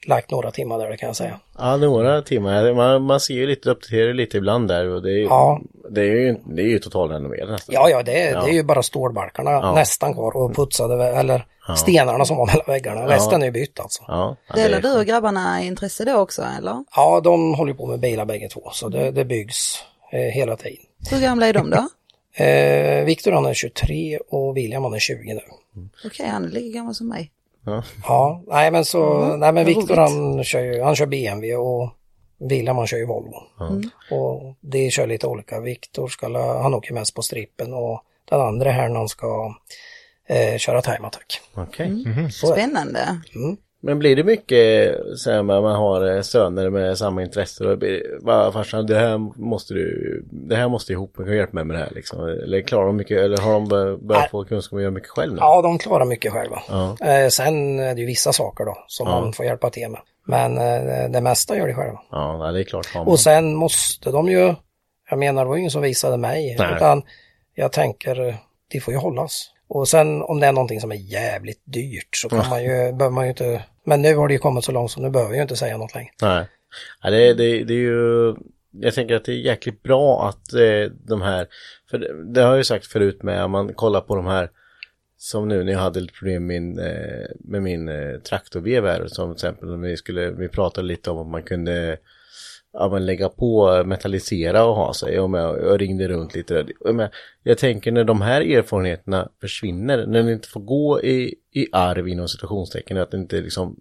lagt 0.05 0.31
några 0.31 0.51
timmar 0.51 0.77
där, 0.79 0.89
det 0.89 0.97
kan 0.97 1.07
jag 1.07 1.15
säga. 1.15 1.39
Ja, 1.57 1.77
några 1.77 2.21
timmar. 2.21 2.73
Man, 2.73 3.01
man 3.03 3.19
ser 3.19 3.33
ju 3.33 3.47
lite, 3.47 3.69
uppdaterar 3.69 4.13
lite 4.13 4.37
ibland 4.37 4.67
där 4.67 4.87
och 4.87 5.01
det 5.01 5.09
är 5.11 5.17
ju, 5.17 5.23
Ja. 5.23 5.61
det 5.89 6.01
är 6.01 6.05
ju, 6.05 6.35
det 6.45 6.61
är 6.61 6.67
ju 6.67 6.79
totalrenoverat 6.79 7.49
nästan. 7.49 7.75
Ja, 7.75 7.89
ja, 7.89 8.03
det, 8.03 8.21
är- 8.21 8.33
Ja. 8.33 8.41
det 8.41 8.49
är 8.49 8.53
ju 8.53 8.63
bara 8.63 8.83
stålbalkarna 8.83 9.51
Ja. 9.51 9.75
nästan 9.75 10.13
kvar 10.13 10.37
och 10.37 10.55
putsade, 10.55 11.05
eller 11.05 11.45
stenarna 11.77 12.25
som 12.25 12.37
var 12.37 12.45
mellan 12.45 12.63
väggarna. 12.67 13.07
Resten 13.07 13.41
är 13.41 13.45
ju 13.45 13.51
bytt 13.51 13.79
alltså. 13.79 14.03
Ja, 14.07 14.35
Delar 14.55 14.77
är- 14.77 14.81
du 14.81 14.99
och 14.99 15.05
grabbarna 15.05 15.61
intresse 15.63 16.05
då 16.05 16.15
också 16.15 16.43
eller? 16.57 16.83
Ja, 16.95 17.21
de 17.23 17.53
håller 17.53 17.73
på 17.73 17.85
med 17.85 17.99
bilar 17.99 18.25
bägge 18.25 18.47
två, 18.49 18.69
så 18.73 18.89
det, 18.89 19.11
det 19.11 19.25
byggs 19.25 19.83
eh, 20.11 20.19
hela 20.19 20.55
tiden. 20.57 20.85
Hur 21.11 21.21
gamla 21.21 21.47
är 21.47 21.53
de 21.53 21.69
då? 21.69 21.87
Eh, 22.43 23.05
Viktor 23.05 23.31
han 23.31 23.45
är 23.45 23.53
23 23.53 24.19
och 24.29 24.57
William 24.57 24.83
han 24.83 24.93
är 24.93 24.99
20 24.99 25.33
nu. 25.33 25.41
Okej, 26.05 26.27
han 26.27 26.45
är 26.45 26.49
lika 26.49 26.77
gammal 26.77 26.95
som 26.95 27.07
mig. 27.07 27.31
Ja. 27.67 27.83
Ja, 28.07 28.43
nej 28.47 28.71
men 28.71 28.85
så, 28.85 29.13
Mm, 29.23 29.39
nej 29.39 29.51
men 29.51 29.65
Viktor 29.65 29.95
han 29.95 30.43
kör 30.43 30.59
ju, 30.61 30.81
han 30.81 30.95
kör 30.95 31.05
BMW 31.05 31.55
och 31.55 31.89
William 32.39 32.77
han 32.77 32.87
kör 32.87 32.97
ju 32.97 33.05
Volvo. 33.05 33.43
Och 34.11 34.55
det 34.61 34.89
kör 34.89 35.07
lite 35.07 35.27
olika. 35.27 35.59
Viktor 35.59 36.07
ska, 36.07 36.27
han 36.61 36.73
åker 36.73 36.93
mest 36.93 37.15
på 37.15 37.21
strippen 37.21 37.73
och 37.73 38.01
den 38.29 38.41
andra 38.41 38.71
här 38.71 38.89
han 38.89 39.07
ska 39.09 39.55
eh, 40.27 40.57
köra 40.57 40.81
time 40.81 41.07
attack. 41.07 41.41
Okej. 41.53 41.87
Mm. 41.87 42.23
Det. 42.25 42.31
Spännande. 42.31 43.21
Men 43.87 43.99
blir 43.99 44.15
det 44.15 44.23
mycket 44.23 44.95
så 45.15 45.31
här 45.31 45.43
man 45.43 45.63
har 45.75 46.15
eh, 46.15 46.21
söner 46.21 46.69
med 46.69 46.97
samma 46.97 47.21
intresse? 47.21 47.75
Blir 47.75 47.89
det, 47.91 48.03
"Va, 48.25 48.51
farsan, 48.51 48.85
det 48.85 48.95
här 48.99 49.17
måste 49.41 49.73
du, 49.73 50.23
det 50.31 50.55
här 50.55 50.67
måste 50.69 50.93
ihop, 50.93 51.15
kan 51.15 51.25
du 51.25 51.35
hjälpa 51.35 51.53
mig 51.55 51.63
med 51.63 51.75
det 51.75 51.79
här 51.79 51.91
liksom? 51.95 52.27
Eller 52.27 52.61
klarar 52.61 52.85
de 52.85 52.95
mycket, 52.97 53.17
eller 53.17 53.37
har 53.37 53.53
de 53.53 53.67
bör- 53.67 53.97
börjat 53.97 54.21
Nej. 54.21 54.29
få 54.31 54.43
kunskap 54.45 54.73
och 54.73 54.81
göra 54.81 54.91
mycket 54.91 55.09
själv 55.09 55.33
nu? 55.33 55.37
Ja, 55.41 55.61
de 55.61 55.77
klarar 55.77 56.05
mycket 56.05 56.31
själva. 56.33 56.61
Ja. 56.69 56.97
Eh, 57.07 57.27
sen 57.29 57.79
är 57.79 57.95
det 57.95 58.01
ju 58.01 58.07
vissa 58.07 58.33
saker 58.33 58.65
då 58.65 58.77
som 58.87 59.07
Ja. 59.07 59.19
man 59.21 59.33
får 59.33 59.45
hjälpa 59.45 59.69
till 59.69 59.89
med. 59.89 60.01
Men 60.25 60.57
eh, 60.57 61.09
det 61.09 61.21
mesta 61.21 61.57
gör 61.57 61.67
de 61.67 61.73
själva. 61.73 61.99
Ja, 62.11 62.51
det 62.53 62.59
är 62.59 62.63
klart. 62.63 62.87
Och 62.95 63.19
sen 63.19 63.55
måste 63.55 64.11
de 64.11 64.27
ju, 64.29 64.53
jag 65.09 65.19
menar 65.19 65.43
det 65.43 65.47
var 65.49 65.55
ju 65.55 65.59
ingen 65.59 65.71
som 65.71 65.81
visade 65.81 66.17
mig, 66.17 66.55
Nej. 66.59 66.73
utan 66.75 67.03
jag 67.55 67.71
tänker, 67.71 68.35
de 68.71 68.79
får 68.79 68.93
ju 68.93 68.99
hållas. 68.99 69.49
Och 69.69 69.87
sen 69.87 70.21
om 70.21 70.39
det 70.39 70.47
är 70.47 70.51
någonting 70.51 70.81
som 70.81 70.91
är 70.91 70.95
jävligt 70.95 71.61
dyrt 71.65 72.09
så 72.15 72.29
kan 72.29 72.49
man 72.49 72.63
ju, 72.63 72.69
behöver 72.69 73.09
man 73.09 73.23
ju 73.23 73.29
inte, 73.29 73.61
men 73.87 74.01
nu 74.01 74.15
har 74.15 74.27
det 74.27 74.33
ju 74.33 74.39
kommit 74.39 74.63
så 74.63 74.71
långt 74.71 74.91
så 74.91 75.01
nu 75.01 75.09
behöver 75.09 75.31
jag 75.31 75.37
ju 75.37 75.41
inte 75.41 75.55
säga 75.55 75.77
något 75.77 75.95
längre. 75.95 76.09
Nej. 76.21 76.45
Ja, 77.01 77.09
det, 77.09 77.33
det, 77.33 77.63
det 77.63 77.73
är 77.73 77.77
ju, 77.77 78.35
jag 78.71 78.93
tänker 78.93 79.15
att 79.15 79.25
det 79.25 79.31
är 79.31 79.35
jäkligt 79.35 79.83
bra 79.83 80.27
att 80.29 80.53
eh, 80.53 80.91
de 81.07 81.21
här, 81.21 81.47
för 81.89 81.97
det, 81.97 82.33
det 82.33 82.41
har 82.41 82.49
jag 82.49 82.57
ju 82.57 82.63
sagt 82.63 82.87
förut 82.87 83.23
med, 83.23 83.43
om 83.43 83.51
man 83.51 83.73
kollar 83.73 84.01
på 84.01 84.15
de 84.15 84.25
här, 84.25 84.49
som 85.17 85.47
nu 85.47 85.63
när 85.63 85.71
jag 85.71 85.79
hade 85.79 85.99
lite 85.99 86.13
problem 86.13 86.47
med 86.47 86.61
min, 86.61 86.79
eh, 86.79 87.27
med 87.39 87.63
min 87.63 87.89
eh, 87.89 88.19
traktorvev 88.19 88.85
här, 88.85 89.07
som 89.07 89.35
till 89.35 89.47
exempel 89.47 89.69
när 89.69 89.87
vi 89.87 89.97
skulle, 89.97 90.31
vi 90.31 90.47
pratade 90.47 90.87
lite 90.87 91.11
om 91.11 91.17
att 91.17 91.27
man 91.27 91.43
kunde 91.43 91.97
ja, 92.73 92.89
men 92.89 93.05
lägga 93.05 93.29
på, 93.29 93.83
metallisera 93.85 94.65
och 94.65 94.75
ha 94.75 94.93
sig. 94.93 95.19
Och 95.19 95.37
jag, 95.39 95.63
jag 95.63 95.81
ringde 95.81 96.07
runt 96.07 96.35
lite 96.35 96.53
där. 96.53 96.71
Och 96.79 96.95
Jag, 96.95 97.09
jag 97.43 97.57
tänker 97.57 97.91
när 97.91 98.03
de 98.03 98.21
här 98.21 98.41
erfarenheterna 98.41 99.29
försvinner, 99.41 100.05
när 100.05 100.23
det 100.23 100.33
inte 100.33 100.47
får 100.47 100.61
gå 100.61 101.01
i, 101.01 101.35
i 101.51 101.67
arv 101.71 102.07
inom 102.07 102.27
citationstecken, 102.27 102.97
att 102.97 103.11
det 103.11 103.17
inte 103.17 103.41
liksom 103.41 103.75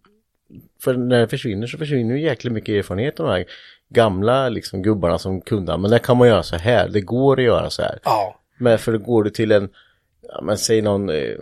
för 0.82 0.94
när 0.94 1.20
det 1.20 1.28
försvinner 1.28 1.66
så 1.66 1.78
försvinner 1.78 2.14
ju 2.14 2.22
jäkligt 2.22 2.52
mycket 2.52 2.74
erfarenhet 2.74 3.20
av 3.20 3.26
de 3.26 3.32
här 3.32 3.44
gamla 3.88 4.48
liksom 4.48 4.82
gubbarna 4.82 5.18
som 5.18 5.40
kunde, 5.40 5.78
men 5.78 5.90
det 5.90 5.98
kan 5.98 6.16
man 6.16 6.28
göra 6.28 6.42
så 6.42 6.56
här, 6.56 6.88
det 6.88 7.00
går 7.00 7.38
att 7.40 7.44
göra 7.44 7.70
så 7.70 7.82
här. 7.82 7.98
Ja, 8.04 8.40
Men 8.58 8.78
för 8.78 8.98
går 8.98 9.24
du 9.24 9.30
till 9.30 9.52
en, 9.52 9.68
ja 10.28 10.40
men 10.42 10.58
säg 10.58 10.82
någon, 10.82 11.08
eh, 11.08 11.36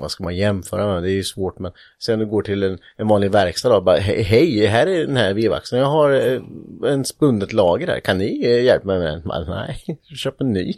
vad 0.00 0.10
ska 0.10 0.24
man 0.24 0.36
jämföra 0.36 0.86
med? 0.94 1.02
Det 1.02 1.10
är 1.10 1.14
ju 1.14 1.24
svårt 1.24 1.58
men 1.58 1.72
sen 1.98 2.18
du 2.18 2.26
går 2.26 2.42
till 2.42 2.62
en, 2.62 2.78
en 2.96 3.08
vanlig 3.08 3.30
verkstad 3.30 3.68
då, 3.68 3.80
bara 3.80 3.96
"He- 3.98 4.22
hej, 4.22 4.66
här 4.66 4.86
är 4.86 5.06
den 5.06 5.16
här 5.16 5.34
vevaxeln, 5.34 5.82
jag 5.82 5.88
har 5.88 6.10
eh, 6.32 6.40
en 6.92 7.04
spundet 7.04 7.52
lager 7.52 7.86
där, 7.86 8.00
kan 8.00 8.18
ni 8.18 8.44
eh, 8.46 8.62
hjälpa 8.64 8.86
mig 8.86 8.98
med 8.98 9.06
den? 9.06 9.22
Bara, 9.28 9.44
Nej, 9.66 9.98
köp 10.16 10.40
en 10.40 10.52
ny. 10.52 10.74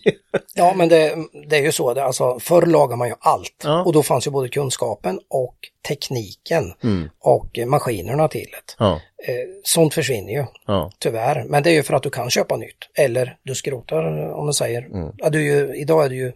Ja, 0.55 0.75
men 0.77 0.89
det, 0.89 1.15
det 1.49 1.57
är 1.57 1.63
ju 1.63 1.73
så, 1.73 1.95
det, 1.95 2.05
alltså, 2.05 2.39
förr 2.41 2.67
lagar 2.67 2.97
man 2.97 3.09
ju 3.09 3.15
allt. 3.21 3.63
Ja. 3.65 3.83
Och 3.83 3.93
då 3.93 4.03
fanns 4.03 4.27
ju 4.27 4.31
både 4.31 4.49
kunskapen 4.49 5.21
och 5.31 5.57
tekniken 5.89 6.73
och 7.21 7.59
eh, 7.59 7.67
maskinerna 7.67 8.29
till 8.29 8.47
det. 8.53 8.75
ja, 8.79 9.01
sånt 9.65 9.95
försvinner 9.95 10.33
ju, 10.33 10.45
ja, 10.67 10.91
tyvärr. 10.99 11.45
Men 11.49 11.63
det 11.63 11.71
är 11.71 11.75
ju 11.75 11.83
för 11.83 11.95
att 11.95 12.03
du 12.03 12.11
kan 12.11 12.31
köpa 12.31 12.57
nytt. 12.57 12.77
Eller 12.95 13.37
du 13.43 13.55
skrotar, 13.55 14.33
om 14.33 14.45
man 14.45 14.55
säger. 14.55 14.89
Ja, 15.17 15.29
du 15.31 15.75
idag 15.77 16.05
är 16.05 16.09
du 16.09 16.17
ju 16.17 16.33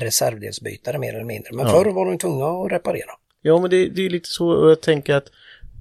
reservdelsbytare 0.00 0.98
mer 0.98 1.14
eller 1.14 1.24
mindre. 1.24 1.50
Men 1.52 1.66
förr 1.68 1.90
var 1.90 2.10
du 2.12 2.16
tvungen 2.18 2.42
att 2.46 2.72
reparera. 2.72 3.10
Ja, 3.42 3.60
men 3.60 3.70
det, 3.70 3.88
det 3.88 4.06
är 4.06 4.10
lite 4.10 4.28
så, 4.28 4.48
och 4.48 4.70
jag 4.70 4.80
tänker 4.80 5.14
att 5.14 5.30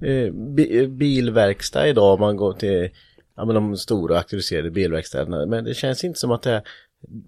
eh, 0.05 0.31
bi, 0.33 0.87
bilverkstad 0.87 1.87
idag, 1.87 2.13
om 2.13 2.19
man 2.19 2.35
går 2.37 2.53
till 2.53 2.89
ja, 3.35 3.45
men 3.45 3.55
de 3.55 3.77
stora 3.77 4.17
auktoriserade 4.17 4.71
bilverkstäderna, 4.71 5.45
men 5.45 5.63
det 5.63 5.73
känns 5.73 6.03
inte 6.03 6.19
som 6.19 6.31
att 6.31 6.41
det 6.41 6.51
är, 6.51 6.61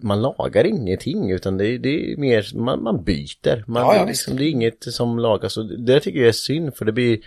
man 0.02 0.22
lagar 0.22 0.64
ingenting 0.64 1.32
utan 1.32 1.58
det, 1.58 1.68
är- 1.68 1.78
det 1.80 2.12
är 2.14 2.18
mer, 2.18 2.46
man, 2.58 2.84
man 2.84 3.04
byter. 3.04 3.64
Man, 3.68 3.84
Ja, 3.84 3.96
ja, 3.96 4.06
liksom, 4.06 4.38
det 4.38 4.44
är 4.46 4.50
inget 4.50 4.84
som 4.94 5.20
lagas 5.20 5.58
och 5.58 5.66
det 5.80 6.00
tycker 6.00 6.20
jag 6.20 6.28
är 6.28 6.32
synd 6.32 6.76
för 6.76 6.86
det 6.86 6.92
blir 6.92 7.20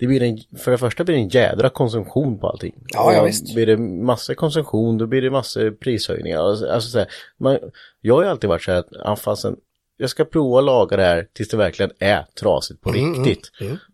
det 0.00 0.06
blir 0.06 0.22
en, 0.22 0.38
för 0.58 0.70
det 0.70 0.78
första 0.78 1.04
blir 1.04 1.14
det 1.16 1.20
en 1.20 1.28
jädra 1.28 1.68
konsumtion 1.68 2.38
på 2.38 2.48
allting. 2.48 2.74
Ja, 2.88 3.12
ja, 3.14 3.22
visst. 3.24 3.54
Blir 3.54 3.66
det 3.66 3.76
massor 3.76 4.34
konsumtion 4.34 4.98
då 4.98 5.06
blir 5.06 5.22
det 5.22 5.30
massor 5.30 5.70
prishöjningar. 5.70 6.38
Alltså, 6.38 6.66
alltså 6.70 6.90
så 6.90 6.98
här, 6.98 7.08
man, 7.38 7.58
jag 8.00 8.14
har 8.14 8.22
ju 8.22 8.28
alltid 8.28 8.50
varit 8.50 8.62
så 8.62 8.70
här 8.72 8.78
att, 8.78 8.88
ja, 9.04 9.16
fasen, 9.16 9.56
jag 9.96 10.10
ska 10.10 10.24
prova 10.24 10.58
att 10.58 10.64
laga 10.64 10.96
det 10.96 11.02
här 11.02 11.26
tills 11.32 11.48
det 11.48 11.56
verkligen 11.56 11.90
är 11.98 12.24
trasigt 12.40 12.80
på 12.80 12.90
Mm, 12.90 13.24
riktigt. 13.24 13.50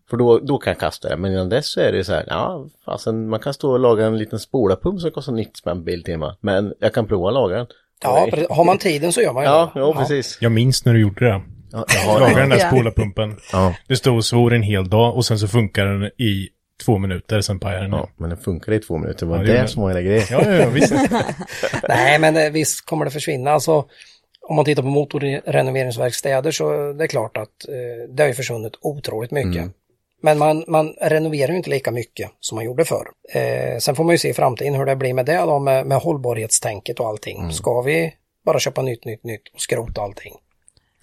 För 0.09 0.17
då, 0.17 0.39
då 0.39 0.57
kan 0.57 0.71
jag 0.71 0.79
kasta 0.79 1.09
det. 1.09 1.17
Men 1.17 1.31
innan 1.31 1.49
dess 1.49 1.67
så 1.71 1.79
är 1.81 1.91
det 1.91 2.03
så 2.03 2.13
här, 2.13 2.23
ja, 2.27 2.65
fasen, 2.85 3.29
man 3.29 3.39
kan 3.39 3.53
stå 3.53 3.71
och 3.71 3.79
laga 3.79 4.05
en 4.05 4.17
liten 4.17 4.39
spolarpump 4.39 5.01
som 5.01 5.11
kostar 5.11 5.33
90 5.33 5.51
spänn 5.57 5.77
per 5.77 5.83
biltimme. 5.85 6.35
Men 6.41 6.73
jag 6.79 6.93
kan 6.93 7.07
prova 7.07 7.27
att 7.27 7.33
laga 7.33 7.55
den. 7.55 7.67
Ja, 8.03 8.27
har 8.49 8.65
man 8.65 8.77
tiden 8.77 9.13
så 9.13 9.21
gör 9.21 9.33
man 9.33 9.43
ju 9.43 9.49
Ja, 9.49 9.71
det. 9.73 9.79
ja, 9.79 9.93
precis. 9.93 10.37
Jag 10.41 10.51
minns 10.51 10.85
när 10.85 10.93
du 10.93 11.01
gjorde 11.01 11.25
det. 11.25 11.41
Ja, 11.71 11.85
jag 11.87 12.01
har 12.01 12.39
den 12.39 12.49
där 12.49 12.67
spolarpumpen. 12.67 13.35
Ja. 13.51 13.75
Du 13.87 13.95
stod 13.95 14.17
och 14.17 14.25
svor 14.25 14.53
en 14.53 14.63
hel 14.63 14.89
dag 14.89 15.15
och 15.15 15.25
sen 15.25 15.39
så 15.39 15.47
funkar 15.47 15.85
den 15.85 16.03
i 16.03 16.49
två 16.85 16.97
minuter, 16.97 17.41
sen 17.41 17.59
pajar 17.59 17.81
den. 17.81 17.91
Ja, 17.91 18.09
men 18.17 18.29
den 18.29 18.39
funkar 18.39 18.71
i 18.73 18.79
två 18.79 18.97
minuter. 18.97 19.25
Det 19.25 19.31
var 19.31 19.37
Ja, 19.37 19.43
det 19.43 19.61
det, 19.61 19.67
som 19.67 19.81
var 19.81 19.89
hela 19.89 20.01
grejen. 20.01 20.25
Ja, 20.31 20.51
ja, 20.51 20.69
visst. 20.69 20.93
Nej, 21.89 22.19
men 22.19 22.37
eh, 22.37 22.49
visst 22.51 22.85
kommer 22.85 23.05
det 23.05 23.11
försvinna. 23.11 23.51
Alltså, 23.51 23.85
om 24.41 24.55
man 24.55 24.65
tittar 24.65 24.83
på 24.83 24.89
motorrenoveringsverkstäder 24.89 26.51
så 26.51 26.93
det 26.93 27.03
är 27.03 27.07
klart 27.07 27.37
att 27.37 27.67
eh, 27.69 28.13
det 28.15 28.23
har 28.23 28.27
ju 28.27 28.33
försvunnit 28.33 28.73
otroligt 28.81 29.31
mycket. 29.31 29.71
Men 30.21 30.37
man, 30.37 30.63
man 30.67 30.93
renoverar 31.01 31.51
ju 31.51 31.57
inte 31.57 31.69
lika 31.69 31.91
mycket 31.91 32.29
som 32.39 32.55
man 32.55 32.65
gjorde 32.65 32.85
förr. 32.85 33.07
Eh, 33.33 33.77
sen 33.79 33.95
får 33.95 34.03
man 34.03 34.13
ju 34.13 34.17
se 34.17 34.29
i 34.29 34.33
framtiden 34.33 34.75
hur 34.75 34.85
det 34.85 34.95
blir 34.95 35.13
med 35.13 35.25
det 35.25 35.37
då, 35.37 35.59
med, 35.59 35.85
med 35.85 35.97
hållbarhetstänket 35.97 36.99
och 36.99 37.07
allting. 37.07 37.51
Ska 37.51 37.81
vi 37.81 38.13
bara 38.45 38.59
köpa 38.59 38.81
nytt, 38.81 39.05
nytt, 39.05 39.23
nytt 39.23 39.41
och 39.53 39.61
skrota 39.61 40.01
allting? 40.01 40.33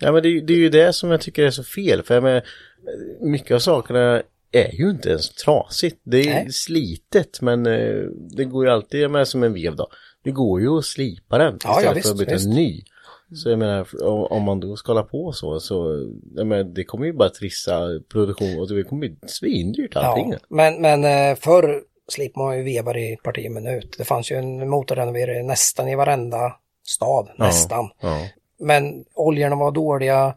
Ja, 0.05 0.13
men 0.13 0.23
det, 0.23 0.41
det 0.41 0.53
är 0.53 0.59
ju 0.59 0.69
det 0.69 0.93
som 0.93 1.11
jag 1.11 1.21
tycker 1.21 1.43
är 1.43 1.51
så 1.51 1.65
fel. 1.65 2.03
För 2.03 2.15
jag 2.15 2.23
menar, 2.23 2.43
mycket 3.21 3.55
av 3.55 3.59
sakerna 3.59 4.23
är 4.53 4.75
ju 4.75 4.91
inte 4.91 5.09
ens 5.09 5.31
trasigt. 5.31 6.01
Det 6.03 6.29
är 6.29 6.35
Nej. 6.35 6.53
slitet, 6.53 7.41
men 7.41 7.67
eh, 7.67 8.03
det 8.37 8.45
går 8.45 8.65
ju 8.65 8.71
alltid, 8.71 9.01
jag 9.01 9.11
menar 9.11 9.25
som 9.25 9.43
en 9.43 9.55
vev 9.55 9.77
då. 9.77 9.89
Det 10.25 10.31
går 10.31 10.61
ju 10.61 10.79
att 10.79 10.85
slipa 10.85 11.39
den 11.39 11.59
Ja, 11.65 11.71
ja, 11.71 11.79
istället 11.79 11.97
visst, 11.97 12.07
för 12.07 12.15
att 12.15 12.19
byta 12.19 12.33
visst. 12.33 12.47
en 12.47 12.55
ny. 12.55 12.83
Så 13.35 13.51
jag 13.51 13.59
menar, 13.59 14.05
om, 14.33 14.43
man 14.43 14.61
då 14.61 14.77
ska 14.77 14.93
hålla 14.93 15.03
på 15.03 15.33
så, 15.33 15.61
så 15.61 16.09
jag 16.35 16.47
menar, 16.47 16.65
det 16.65 16.85
kommer 16.85 17.07
ju 17.07 17.13
bara 17.13 17.31
trissa 17.31 18.01
produktion 18.13 18.61
och 18.61 18.69
det 18.69 18.83
kommer 18.83 19.01
bli 19.01 19.17
svindyrt 19.27 19.97
allting. 19.97 20.33
Ja, 20.33 20.39
men, 20.49 20.81
men 20.81 21.05
eh, 21.05 21.37
förr 21.37 21.83
slipper 22.09 22.41
man 22.41 22.59
ju 22.59 22.65
vevar 22.65 22.97
i 22.97 23.17
parti 23.17 23.51
minut. 23.51 23.95
Det 23.99 24.05
fanns 24.05 24.31
ju 24.31 24.37
en 24.37 24.69
motorrenoverare 24.69 25.43
nästan 25.43 25.89
i 25.89 25.95
varenda 25.95 26.53
stad, 26.87 27.29
nästan. 27.39 27.91
Ja. 28.01 28.21
Men 28.59 29.05
oljorna 29.15 29.57
var 29.57 29.71
dåliga, 29.71 30.35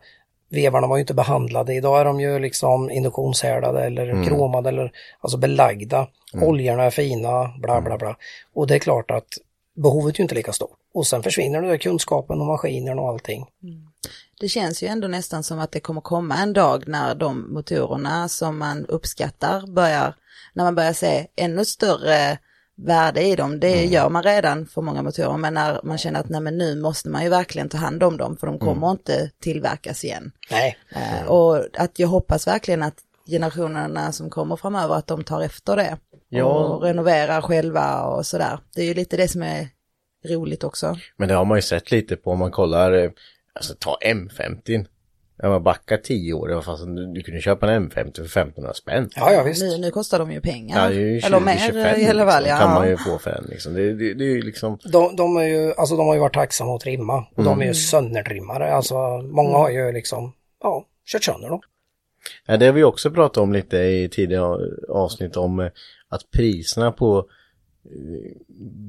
vevarna 0.49 0.88
var 0.88 0.97
ju 0.97 1.01
inte 1.01 1.13
behandlade. 1.13 1.74
Idag 1.74 1.99
är 2.01 2.05
de 2.05 2.20
ju 2.20 2.39
liksom 2.39 2.91
induktionshärdade 2.91 3.84
eller 3.84 4.09
Mm. 4.09 4.26
kromade 4.26 4.70
eller 4.70 4.91
alltså 5.20 5.38
belagda. 5.38 6.07
Oljorna 6.41 6.84
är 6.84 6.89
fina, 6.89 7.53
bla 7.61 7.82
bla 7.82 7.97
bla. 7.97 8.15
Och 8.53 8.68
det 8.68 8.76
är 8.76 8.80
klart 8.80 9.11
att 9.11 9.28
behovet 9.76 10.15
är 10.15 10.20
ju 10.20 10.24
inte 10.24 10.36
lika 10.36 10.53
stort. 10.53 10.78
Och 10.93 11.07
sen 11.07 11.24
försvinner 11.24 11.61
den 11.61 11.70
där 11.70 11.78
kunskapen 11.78 12.41
och 12.41 12.47
maskinerna 12.47 13.01
och 13.01 13.09
allting. 13.09 13.45
Det 14.39 14.47
känns 14.47 14.84
ju 14.84 14.88
ändå 14.88 15.07
nästan 15.07 15.43
som 15.43 15.59
att 15.59 15.72
det 15.72 15.80
kommer 15.80 16.01
komma 16.01 16.36
en 16.38 16.53
dag 16.53 16.84
när 16.88 17.15
de 17.15 17.53
motorerna 17.53 18.30
som 18.30 18.57
man 18.57 18.86
uppskattar 18.86 19.68
börjar, 19.68 20.13
när 20.53 20.63
man 20.63 20.76
börjar 20.76 20.93
se 20.93 21.28
ännu 21.36 21.65
större 21.65 22.38
värde 22.78 23.21
i 23.21 23.36
dem. 23.36 23.59
Det 23.59 23.86
gör 23.86 24.09
man 24.09 24.23
redan 24.23 24.65
för 24.67 24.82
många 24.82 25.01
motorer, 25.01 25.38
men 25.38 25.53
när 25.53 25.80
man 25.84 25.97
känner 25.97 26.19
att 26.19 26.30
nej, 26.30 26.41
men 26.41 26.57
nu 26.57 26.75
måste 26.75 27.09
man 27.09 27.23
ju 27.23 27.30
verkligen 27.30 27.69
ta 27.69 27.78
hand 27.78 28.03
om 28.03 28.17
dem, 28.17 28.38
för 28.38 28.47
de 28.47 28.59
kommer 28.59 28.91
inte 28.91 29.32
tillverkas 29.41 30.03
igen. 30.03 30.32
Nej, 30.51 30.78
Eh, 30.89 31.28
och 31.28 31.65
att 31.78 31.99
jag 31.99 32.07
hoppas 32.07 32.47
verkligen 32.47 32.84
att 32.84 32.97
generationerna 33.28 34.11
som 34.11 34.30
kommer 34.30 34.55
framöver, 34.55 34.95
att 34.95 35.07
de 35.07 35.23
tar 35.23 35.41
efter 35.41 35.75
det. 35.75 35.97
Ja. 36.30 36.45
Och 36.45 36.82
renoverar 36.84 37.41
själva 37.41 38.01
och 38.01 38.25
sådär. 38.25 38.59
Det 38.75 38.82
är 38.82 38.86
ju 38.86 38.93
lite 38.93 39.17
det 39.17 39.28
som 39.28 39.43
är 39.43 39.67
roligt 40.30 40.63
också. 40.63 40.97
Men 41.17 41.28
det 41.28 41.36
har 41.36 41.45
man 41.45 41.57
ju 41.57 41.61
sett 41.61 41.91
lite 41.91 42.15
på 42.15 42.32
om 42.32 42.39
man 42.39 42.51
kollar, 42.51 42.91
eh, 42.91 43.11
alltså 43.53 43.73
ta 43.80 43.97
M50. 44.05 44.86
När 45.43 45.49
man 45.49 45.63
backar 45.63 45.97
10 45.97 46.33
år, 46.33 46.47
det 46.47 46.55
var 46.55 46.61
fast 46.61 46.85
du, 46.85 47.13
du 47.13 47.21
kunde 47.21 47.41
köpa 47.41 47.71
en 47.71 47.89
M50 47.89 47.93
för 47.93 48.05
1500 48.05 48.73
spänn. 48.73 49.09
ja 49.15 49.33
ja 49.33 49.43
visst. 49.43 49.61
Nu, 49.63 49.77
nu 49.77 49.91
kostar 49.91 50.19
de 50.19 50.31
ju 50.31 50.41
pengar. 50.41 50.83
Ja, 50.83 50.89
det 50.89 50.95
är 50.95 50.99
ju 50.99 51.19
20, 51.21 51.27
Eller 51.27 51.39
mer 51.39 51.57
25 51.57 51.99
i 51.99 52.07
alla 52.09 52.25
fall. 52.31 52.43
liksom, 52.43 52.59
Ja. 52.59 52.65
kan 52.65 52.73
man 52.73 52.88
ju 52.89 52.97
få 52.97 53.17
för 53.17 53.31
den 53.31 53.45
liksom. 53.49 53.73
Det, 53.73 53.93
det, 53.93 54.13
det 54.13 54.23
är 54.23 54.29
ju 54.35 54.41
liksom, 54.41 54.77
De, 54.91 55.15
de, 55.15 55.38
är 55.38 55.43
ju, 55.43 55.73
alltså 55.77 55.95
de 55.97 56.07
har 56.07 56.13
ju 56.13 56.19
varit 56.19 56.33
tacksamma 56.33 56.75
att 56.75 56.81
trimma. 56.81 57.25
Och 57.35 57.43
de 57.43 57.61
är 57.61 57.65
ju 57.65 57.73
söndertrimmare. 57.73 58.73
Alltså 58.73 58.95
många 59.21 59.57
har 59.57 59.69
ju 59.69 59.91
liksom, 59.91 60.33
ja, 60.63 60.85
kört 61.11 61.23
sönder 61.23 61.49
dem. 61.49 61.61
ja, 62.45 62.57
det 62.57 62.65
har 62.65 62.73
vi 62.73 62.83
också 62.83 63.11
pratat 63.11 63.38
om 63.38 63.53
lite 63.53 63.77
i 63.77 64.09
tidigare 64.11 64.57
avsnitt 64.89 65.38
om 65.38 65.59
eh, 65.59 65.67
att 66.09 66.31
priserna 66.31 66.91
på 66.91 67.25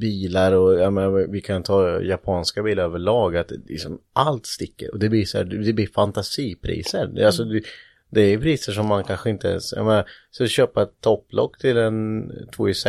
bilar 0.01 0.53
och 0.53 0.75
ja, 0.75 0.91
men, 0.91 1.33
vi 1.33 1.41
kan 1.41 1.63
ta 1.63 2.01
japanska 2.03 2.63
bilar 2.63 2.85
överlag 2.85 3.37
att 3.37 3.51
liksom 3.67 3.99
allt 4.13 4.47
sticker 4.47 4.93
och 4.93 4.99
det 4.99 5.09
blir 5.09 5.25
så 5.25 5.39
här, 5.39 5.45
det 5.45 5.73
blir 5.73 5.87
fantasipriser. 5.87 7.07
Det, 7.07 7.23
är 7.23 7.27
alltså, 7.27 7.45
det, 7.45 7.63
det 8.11 8.21
är 8.21 8.39
priser 8.39 8.73
som 8.73 8.87
man 8.87 9.05
kanske 9.05 9.31
inte 9.31 9.49
ens, 9.49 9.73
jag 9.73 9.85
menar, 9.87 10.09
så 10.31 10.47
köpa 10.47 10.83
ett 10.83 11.01
topplock 11.01 11.59
till 11.59 11.77
en 11.77 12.31
2JZ, 12.57 12.87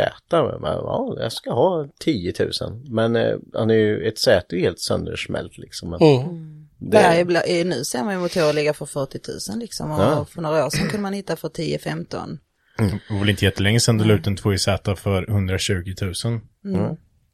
men, 0.60 0.72
ja, 0.72 1.16
jag 1.20 1.32
ska 1.32 1.50
ha 1.52 1.88
10 2.00 2.34
000. 2.38 2.50
Men 2.88 3.16
eh, 3.16 3.36
han 3.54 3.70
är 3.70 3.74
ju, 3.74 4.08
ett 4.08 4.18
säte 4.18 4.56
är 4.56 4.60
helt 4.60 4.80
söndersmält 4.80 5.58
liksom. 5.58 5.90
Men, 5.90 6.00
Mm. 6.02 6.68
det, 6.78 6.98
är, 6.98 7.64
nu 7.64 7.84
ser 7.84 8.04
man 8.04 8.14
ju 8.14 8.20
motorer 8.20 8.52
ligga 8.52 8.72
för 8.74 8.86
40 8.86 9.18
000 9.50 9.58
liksom. 9.58 9.90
Och 9.90 10.00
Ja. 10.00 10.24
för 10.24 10.42
några 10.42 10.66
år 10.66 10.70
sedan 10.70 10.88
kunde 10.88 11.02
man 11.02 11.12
hitta 11.12 11.36
för 11.36 11.48
10-15. 11.48 12.38
Det 12.88 13.12
var 13.14 13.18
väl 13.20 13.28
inte 13.30 13.44
jättelänge 13.44 13.80
sedan 13.80 13.98
du 13.98 14.04
la 14.04 14.14
ut 14.14 14.26
en 14.26 14.36
2JZ 14.36 14.94
för 14.94 15.30
120 15.30 15.94
000. 16.24 16.40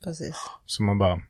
Precis. 0.05 0.35
Så 0.67 0.83
man 0.83 0.99
bara... 0.99 1.21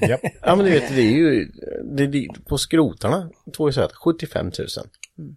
Japp. 0.08 0.20
Ja 0.42 0.56
men 0.56 0.64
du 0.64 0.70
vet, 0.70 0.88
det 0.88 1.02
är 1.02 1.10
ju, 1.10 1.52
det, 1.96 2.06
det, 2.06 2.28
på 2.48 2.58
skrotarna, 2.58 3.30
2JZ, 3.56 3.88
75 4.04 4.46
000. 4.46 4.52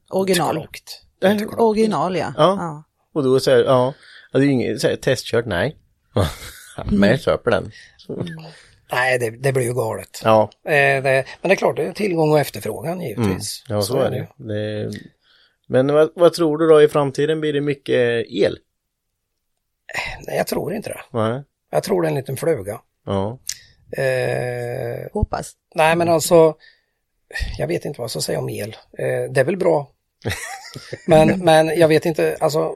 Original. 0.10 0.56
Klokt. 0.56 1.02
Eller? 1.24 1.62
Original 1.62 2.16
ja. 2.16 2.34
Ja. 2.38 2.84
Och 3.14 3.24
då 3.24 3.40
säger 3.40 3.64
ja, 3.64 3.94
ja, 4.32 4.40
det 4.40 4.46
är 4.46 4.48
ju 4.48 4.52
inget, 4.52 4.82
så 4.82 4.88
här, 4.88 4.96
testkört, 4.96 5.46
nej. 5.46 5.78
Men 6.86 7.10
jag 7.10 7.20
köper 7.22 7.52
den. 7.52 7.72
Så, 7.98 8.26
Nej, 8.92 9.20
det, 9.20 9.30
det 9.30 9.54
blir 9.54 9.64
ju 9.64 9.74
galet. 9.74 10.22
ja, 10.24 10.50
Eh, 10.66 10.72
det, 11.04 11.26
men 11.42 11.50
det 11.50 11.54
är 11.54 11.56
klart, 11.56 11.76
det 11.76 11.84
är 11.84 11.94
tillgång 11.94 12.32
och 12.32 12.40
efterfrågan 12.40 13.02
givetvis. 13.02 13.64
ja, 13.68 13.82
så 13.82 13.98
är 13.98 14.12
det. 14.12 14.28
det 14.38 14.92
men 15.68 15.94
vad, 15.94 16.10
vad 16.16 16.34
tror 16.34 16.58
du 16.58 16.68
då 16.68 16.82
i 16.82 16.88
framtiden? 16.88 17.42
Blir 17.42 17.54
det 17.54 17.62
mycket 17.62 18.26
el? 18.30 18.60
Nej, 20.28 20.38
jag 20.38 20.48
tror 20.48 20.74
inte 20.74 20.90
det. 20.90 21.02
Nej. 21.12 21.44
Jag 21.72 21.84
tror 21.84 22.02
det 22.02 22.08
är 22.08 22.10
en 22.10 22.16
liten 22.16 22.38
fluga. 22.38 22.82
Ja. 23.06 23.40
Eh, 23.98 25.08
Hoppas. 25.14 25.54
nej, 25.76 25.96
men 25.96 26.10
alltså, 26.10 26.56
jag 27.58 27.68
vet 27.68 27.86
inte 27.86 28.00
vad 28.00 28.04
jag 28.06 28.12
ska 28.12 28.22
säga 28.22 28.40
om 28.40 28.50
el. 28.50 28.76
Eh, 28.98 29.32
det 29.32 29.40
är 29.40 29.44
väl 29.44 29.58
bra. 29.58 29.92
men, 31.08 31.40
men 31.40 31.68
jag 31.80 31.88
vet 31.88 32.06
inte, 32.06 32.38
alltså, 32.40 32.76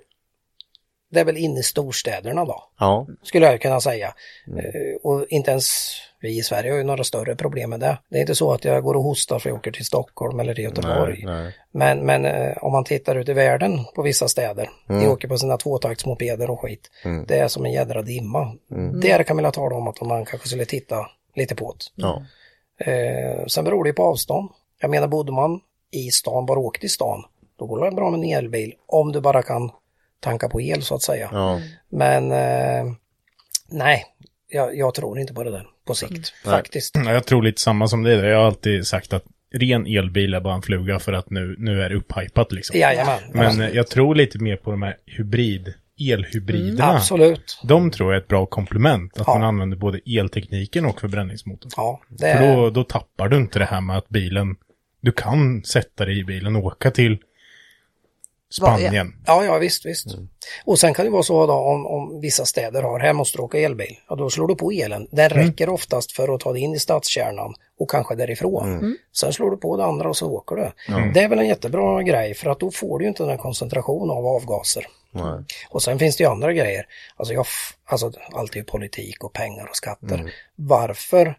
det 1.12 1.20
är 1.20 1.26
väl 1.26 1.38
inne 1.38 1.60
i 1.60 1.64
storstäderna 1.64 2.46
då, 2.46 2.72
Ja. 2.80 3.08
skulle 3.24 3.46
jag 3.46 3.62
kunna 3.62 3.82
säga. 3.82 4.14
Eh, 4.48 4.96
och 5.04 5.26
inte 5.30 5.52
ens 5.52 5.98
vi 6.22 6.38
i 6.38 6.44
Sverige 6.44 6.72
har 6.72 6.78
ju 6.78 6.84
några 6.84 7.04
större 7.04 7.36
problem 7.36 7.70
med 7.70 7.80
det. 7.80 7.98
Det 8.10 8.18
är 8.18 8.22
inte 8.22 8.36
så 8.36 8.54
att 8.54 8.66
jag 8.66 8.84
går 8.84 8.96
och 8.96 9.04
hostar 9.04 9.40
för 9.40 9.50
jag 9.50 9.58
åker 9.58 9.72
till 9.72 9.86
Stockholm 9.86 10.40
eller 10.40 10.54
till 10.54 10.64
Göteborg. 10.64 11.24
Nej, 11.26 11.36
nej. 11.36 11.56
Men, 11.72 12.06
men 12.06 12.26
eh, 12.26 12.58
om 12.62 12.72
man 12.72 12.84
tittar 12.84 13.16
ut 13.16 13.30
i 13.30 13.34
världen 13.34 13.86
på 13.96 14.02
vissa 14.02 14.28
städer, 14.28 14.70
de 14.88 15.08
åker 15.08 15.28
på 15.28 15.38
sina 15.38 15.58
tvåtaktsmopeder 15.58 16.50
och 16.50 16.60
skit. 16.60 16.92
Det 17.28 17.40
är 17.40 17.48
som 17.48 17.66
en 17.66 17.72
jädra 17.72 18.02
dimma. 18.02 18.56
Där 19.02 19.24
kan 19.24 19.42
man 19.42 19.52
tala 19.52 19.76
om 19.76 19.88
att 19.88 20.02
man 20.02 20.26
kanske 20.26 20.48
skulle 20.48 20.66
titta 20.66 21.10
lite 21.36 21.56
på 21.56 21.76
det. 21.78 21.86
Ja. 21.96 22.24
Eh, 22.80 23.46
sen 23.46 23.66
beror 23.66 23.84
det 23.84 23.90
ju 23.90 23.94
på 23.94 24.04
avstånd. 24.04 24.50
Jag 24.82 24.92
menar, 24.92 25.08
bodde 25.08 25.32
man 25.32 25.60
i 25.92 26.12
stan, 26.12 26.46
bara 26.46 26.60
åker 26.60 26.80
till 26.80 26.90
stan, 26.90 27.24
då 27.60 27.66
går 27.66 27.86
det 27.86 27.96
bra 27.96 28.10
med 28.10 28.18
en 28.18 28.38
elbil 28.38 28.74
om 28.86 29.12
du 29.12 29.22
bara 29.22 29.44
kan 29.44 29.72
tanka 30.20 30.50
på 30.50 30.62
el 30.62 30.82
så 30.82 30.96
att 30.96 31.02
säga. 31.02 31.30
Ja. 31.32 31.60
Men 31.90 32.32
eh, 32.32 32.94
nej, 33.68 34.06
jag, 34.48 34.78
jag 34.78 34.94
tror 34.94 35.20
inte 35.20 35.34
på 35.34 35.44
det 35.44 35.52
där 35.52 35.68
på 35.90 35.96
sikt 35.96 36.34
faktiskt. 36.46 36.96
Ja, 36.96 37.14
Jag 37.14 37.26
tror 37.26 37.44
lite 37.44 37.62
samma 37.62 37.88
som 37.88 38.04
det. 38.04 38.28
Jag 38.30 38.38
har 38.38 38.46
alltid 38.46 38.88
sagt 38.88 39.14
att 39.14 39.24
ren 39.56 39.86
elbil 39.88 40.34
är 40.34 40.42
bara 40.42 40.56
en 40.56 40.62
fluga 40.62 41.00
för 41.00 41.14
att 41.14 41.30
nu, 41.30 41.56
nu 41.58 41.82
är 41.82 41.90
det 41.90 41.96
upphypat 41.96 42.52
liksom. 42.52 42.80
Jajamän. 42.80 43.20
Men 43.34 43.62
eh, 43.62 43.70
jag 43.70 43.88
tror 43.88 44.16
lite 44.16 44.40
mer 44.40 44.56
på 44.56 44.72
de 44.72 44.82
här 44.82 44.96
hybrid, 45.06 45.74
elhybriderna. 46.00 46.92
Absolut. 46.96 47.62
De 47.64 47.92
tror 47.92 48.12
jag 48.14 48.18
är 48.20 48.22
ett 48.22 48.28
bra 48.28 48.46
komplement. 48.46 49.18
Att 49.18 49.24
Ja. 49.28 49.34
man 49.34 49.44
använder 49.44 49.78
både 49.78 50.00
eltekniken 50.06 50.86
och 50.86 51.02
förbränningsmotorn. 51.02 51.72
Ja, 51.78 52.02
det 52.10 52.38
För 52.38 52.56
då, 52.56 52.70
då 52.70 52.84
tappar 52.84 53.28
du 53.28 53.38
inte 53.38 53.60
det 53.60 53.66
här 53.66 53.82
med 53.82 53.98
att 53.98 54.10
bilen, 54.10 54.56
du 55.02 55.12
kan 55.12 55.64
sätta 55.64 56.06
dig 56.06 56.20
i 56.20 56.24
bilen 56.24 56.56
och 56.56 56.64
åka 56.66 56.92
till 56.92 57.18
Spanien. 58.52 59.16
Ja, 59.26 59.46
ja 59.46 59.58
visst, 59.58 59.86
visst. 59.86 60.08
Och 60.66 60.80
sen 60.80 60.94
kan 60.94 61.06
det 61.06 61.12
vara 61.12 61.24
så 61.24 61.46
då 61.46 61.54
om, 61.54 61.86
om 61.86 62.22
vissa 62.22 62.46
städer 62.46 62.84
har, 62.84 63.00
här 63.00 63.14
måste 63.14 63.38
du 63.38 63.42
åka 63.42 63.60
elbil, 63.60 63.98
ja 64.10 64.16
då 64.16 64.30
slår 64.30 64.48
du 64.48 64.56
på 64.56 64.72
elen. 64.72 65.08
Den 65.12 65.30
räcker 65.30 65.70
oftast 65.70 66.12
för 66.12 66.36
att 66.36 66.42
ta 66.42 66.54
dig 66.54 66.62
in 66.62 66.74
i 66.74 66.80
stadskärnan 66.80 67.54
och 67.80 67.90
kanske 67.90 68.16
därifrån. 68.16 68.98
Sen 69.16 69.34
slår 69.34 69.52
du 69.52 69.58
på 69.58 69.78
det 69.78 69.86
andra 69.86 70.10
och 70.10 70.18
så 70.18 70.32
åker 70.32 70.56
du. 70.56 70.72
Det 71.14 71.20
är 71.20 71.30
väl 71.30 71.40
en 71.40 71.48
jättebra 71.48 72.04
grej 72.04 72.34
för 72.34 72.50
att 72.50 72.60
då 72.60 72.72
får 72.72 73.00
du 73.00 73.06
ju 73.06 73.10
inte 73.10 73.24
den 73.24 73.38
koncentration 73.38 74.12
av 74.12 74.26
avgaser. 74.26 74.88
Nej. 75.12 75.44
Och 75.70 75.84
sen 75.84 76.00
finns 76.00 76.18
det 76.18 76.24
ju 76.24 76.30
andra 76.30 76.54
grejer. 76.54 76.86
Alltså, 77.16 77.34
jag, 77.34 77.46
alltså 77.86 78.12
allt 78.32 78.54
är 78.54 78.58
ju 78.58 78.64
politik 78.64 79.24
och 79.24 79.34
pengar 79.34 79.68
och 79.70 79.76
skatter. 79.76 80.34
Varför 80.56 81.38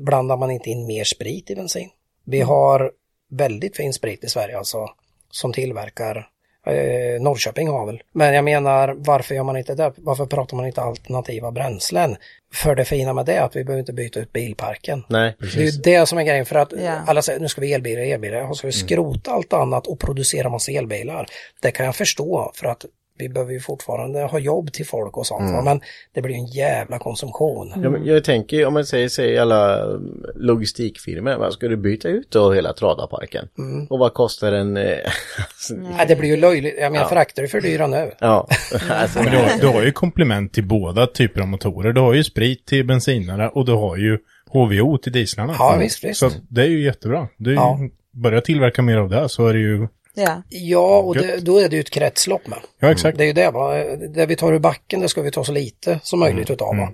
blandar 0.00 0.36
man 0.36 0.50
inte 0.50 0.70
in 0.70 0.86
mer 0.86 1.04
sprit 1.04 1.50
i 1.50 1.54
bensin? 1.54 1.90
Vi 2.24 2.40
har 2.40 2.92
väldigt 3.30 3.76
fin 3.76 3.92
sprit 3.92 4.24
i 4.24 4.28
Sverige 4.28 4.58
alltså 4.58 4.88
som 5.30 5.52
tillverkar 5.52 6.28
Eh, 6.66 7.22
Norrköping 7.22 7.68
har 7.68 7.86
väl. 7.86 8.02
Men 8.14 8.34
jag 8.34 8.44
menar, 8.44 8.94
varför 8.98 9.34
gör 9.34 9.42
man 9.44 9.56
inte 9.56 9.74
det? 9.74 9.92
Varför 9.96 10.26
pratar 10.26 10.56
man 10.56 10.66
inte 10.66 10.80
alternativa 10.82 11.50
bränslen? 11.52 12.16
För 12.54 12.74
det 12.74 12.84
fina 12.84 13.12
med 13.12 13.26
det 13.26 13.32
är 13.34 13.42
att 13.42 13.56
vi 13.56 13.64
behöver 13.64 13.80
inte 13.80 13.92
byta 13.92 14.20
ut 14.20 14.32
bilparken. 14.32 15.04
Nej, 15.08 15.36
Det 15.38 15.60
är 15.60 15.64
ju 15.64 15.70
det 15.70 16.06
som 16.06 16.18
är 16.18 16.22
grejen 16.22 16.46
för 16.46 16.56
att 16.56 16.72
Ja. 16.84 16.94
alla 17.06 17.22
säger 17.22 17.40
nu 17.40 17.48
ska 17.48 17.60
vi 17.60 17.72
elbilar, 17.72 18.02
elbilar, 18.02 18.50
och 18.50 18.56
ska 18.56 18.66
vi 18.66 18.72
skrota 18.72 19.30
allt 19.30 19.52
annat 19.52 19.86
och 19.86 20.00
producera 20.00 20.48
massa 20.48 20.72
elbilar. 20.72 21.26
Det 21.62 21.70
kan 21.70 21.86
jag 21.86 21.96
förstå 21.96 22.52
för 22.54 22.66
att 22.66 22.84
vi 23.18 23.28
behöver 23.28 23.52
ju 23.52 23.60
fortfarande 23.60 24.20
ha 24.22 24.38
jobb 24.38 24.72
till 24.72 24.86
folk 24.86 25.16
och 25.16 25.26
sånt. 25.26 25.52
va, 25.52 25.62
Men 25.62 25.80
det 26.14 26.22
blir 26.22 26.32
ju 26.34 26.38
en 26.40 26.46
jävla 26.46 26.98
konsumtion. 26.98 27.72
Ja, 27.82 27.90
men 27.90 28.04
jag 28.06 28.24
tänker 28.24 28.66
om 28.66 28.74
man 28.74 28.84
säger, 28.86 29.08
säger 29.08 29.40
alla 29.40 29.82
um, 29.82 30.24
logistikfirmor, 30.34 31.36
vad 31.36 31.52
ska 31.52 31.68
du 31.68 31.76
byta 31.76 32.08
ut 32.08 32.30
då 32.30 32.52
hela 32.52 32.72
tradarparken? 32.72 33.48
Och 33.90 33.98
vad 33.98 34.14
kostar 34.14 34.52
en... 34.52 34.76
alltså, 34.76 35.74
Nej, 35.96 36.04
det 36.08 36.16
blir 36.16 36.28
ju 36.28 36.36
löjligt. 36.36 36.74
Jag 36.80 36.92
menar, 36.92 37.06
frakter 37.08 37.42
är 37.42 37.46
för 37.46 37.60
dyra 37.60 37.86
nu. 37.86 38.10
ja, 38.18 38.48
alltså, 38.90 39.22
Men 39.22 39.32
du, 39.32 39.38
har- 39.38 39.60
du 39.60 39.66
har 39.66 39.82
ju 39.82 39.92
komplement 39.92 40.52
till 40.52 40.64
båda 40.66 41.06
typer 41.06 41.40
av 41.40 41.48
motorer. 41.48 41.92
Du 41.92 42.00
har 42.00 42.14
ju 42.14 42.24
sprit 42.24 42.66
till 42.66 42.86
bensinare 42.86 43.48
och 43.48 43.66
du 43.66 43.72
har 43.72 43.96
ju 43.96 44.18
HVO 44.50 44.98
till 44.98 45.12
dieslarna. 45.12 45.54
Ja, 45.58 45.76
visst, 45.80 46.04
visst. 46.04 46.20
Så 46.20 46.30
det 46.48 46.62
är 46.62 46.66
ju 46.68 46.84
jättebra. 46.84 47.28
Du 47.36 47.54
Ja. 47.54 47.78
börjar 48.12 48.40
tillverka 48.40 48.82
mer 48.82 48.96
av 48.96 49.08
det 49.08 49.28
så 49.28 49.46
är 49.46 49.52
det 49.54 49.60
ju... 49.60 49.88
Ja, 50.14 50.42
Ja, 50.48 50.98
och 50.98 51.14
det, 51.14 51.44
då 51.44 51.58
är 51.58 51.68
det 51.68 51.76
ju 51.76 51.80
ett 51.80 51.90
kretslopp 51.90 52.46
med. 52.46 52.58
Ja, 52.78 52.90
exakt. 52.90 53.18
Det 53.18 53.24
är 53.24 53.26
ju 53.26 53.32
det 53.32 53.50
va. 53.50 53.74
Det 54.14 54.26
vi 54.26 54.36
tar 54.36 54.52
ur 54.52 54.58
backen, 54.58 55.00
det 55.00 55.08
ska 55.08 55.22
vi 55.22 55.30
ta 55.30 55.44
så 55.44 55.52
lite 55.52 56.00
som 56.02 56.20
möjligt 56.20 56.50
utav 56.50 56.76
va. 56.76 56.92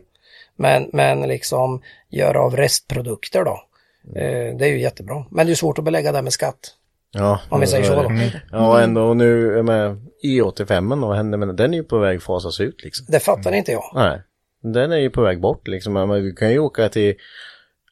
Men, 0.57 0.91
men 0.93 1.21
liksom 1.21 1.83
göra 2.11 2.41
av 2.41 2.57
restprodukter 2.57 3.45
då. 3.45 3.63
Eh, 4.21 4.57
det 4.57 4.65
är 4.65 4.69
ju 4.69 4.81
jättebra. 4.81 5.25
Men 5.31 5.47
det 5.47 5.53
är 5.53 5.55
svårt 5.55 5.79
att 5.79 5.85
belägga 5.85 6.13
det 6.13 6.23
med 6.23 6.33
skatt. 6.33 6.59
ja, 7.13 7.41
Om 7.49 7.61
vi 7.61 7.67
säger 7.67 7.85
så 7.85 8.03
då. 8.03 8.13
Ja, 8.53 8.71
och 8.71 8.81
ändå 8.81 9.15
nu 9.15 9.53
jag 9.57 9.65
med 9.65 10.07
E85, 10.25 11.01
vad 11.07 11.17
händer 11.17 11.39
med 11.39 11.57
den? 11.57 11.75
Är 11.75 11.79
ju 11.79 11.85
på 11.85 11.99
väg 11.99 12.17
att 12.17 12.23
fasas 12.23 12.61
ut 12.61 12.85
liksom. 12.85 13.07
Det 13.09 13.21
fattar 13.21 13.53
inte 13.53 13.73
jag. 13.73 13.93
Nej, 13.95 14.23
den 14.63 14.93
är 14.93 14.97
ju 14.97 15.11
på 15.11 15.23
väg 15.23 15.41
bort 15.41 15.69
liksom. 15.69 15.93
Men 15.93 16.09
du 16.09 16.33
kan 16.33 16.51
ju 16.51 16.59
åka 16.59 16.89
till, 16.89 17.15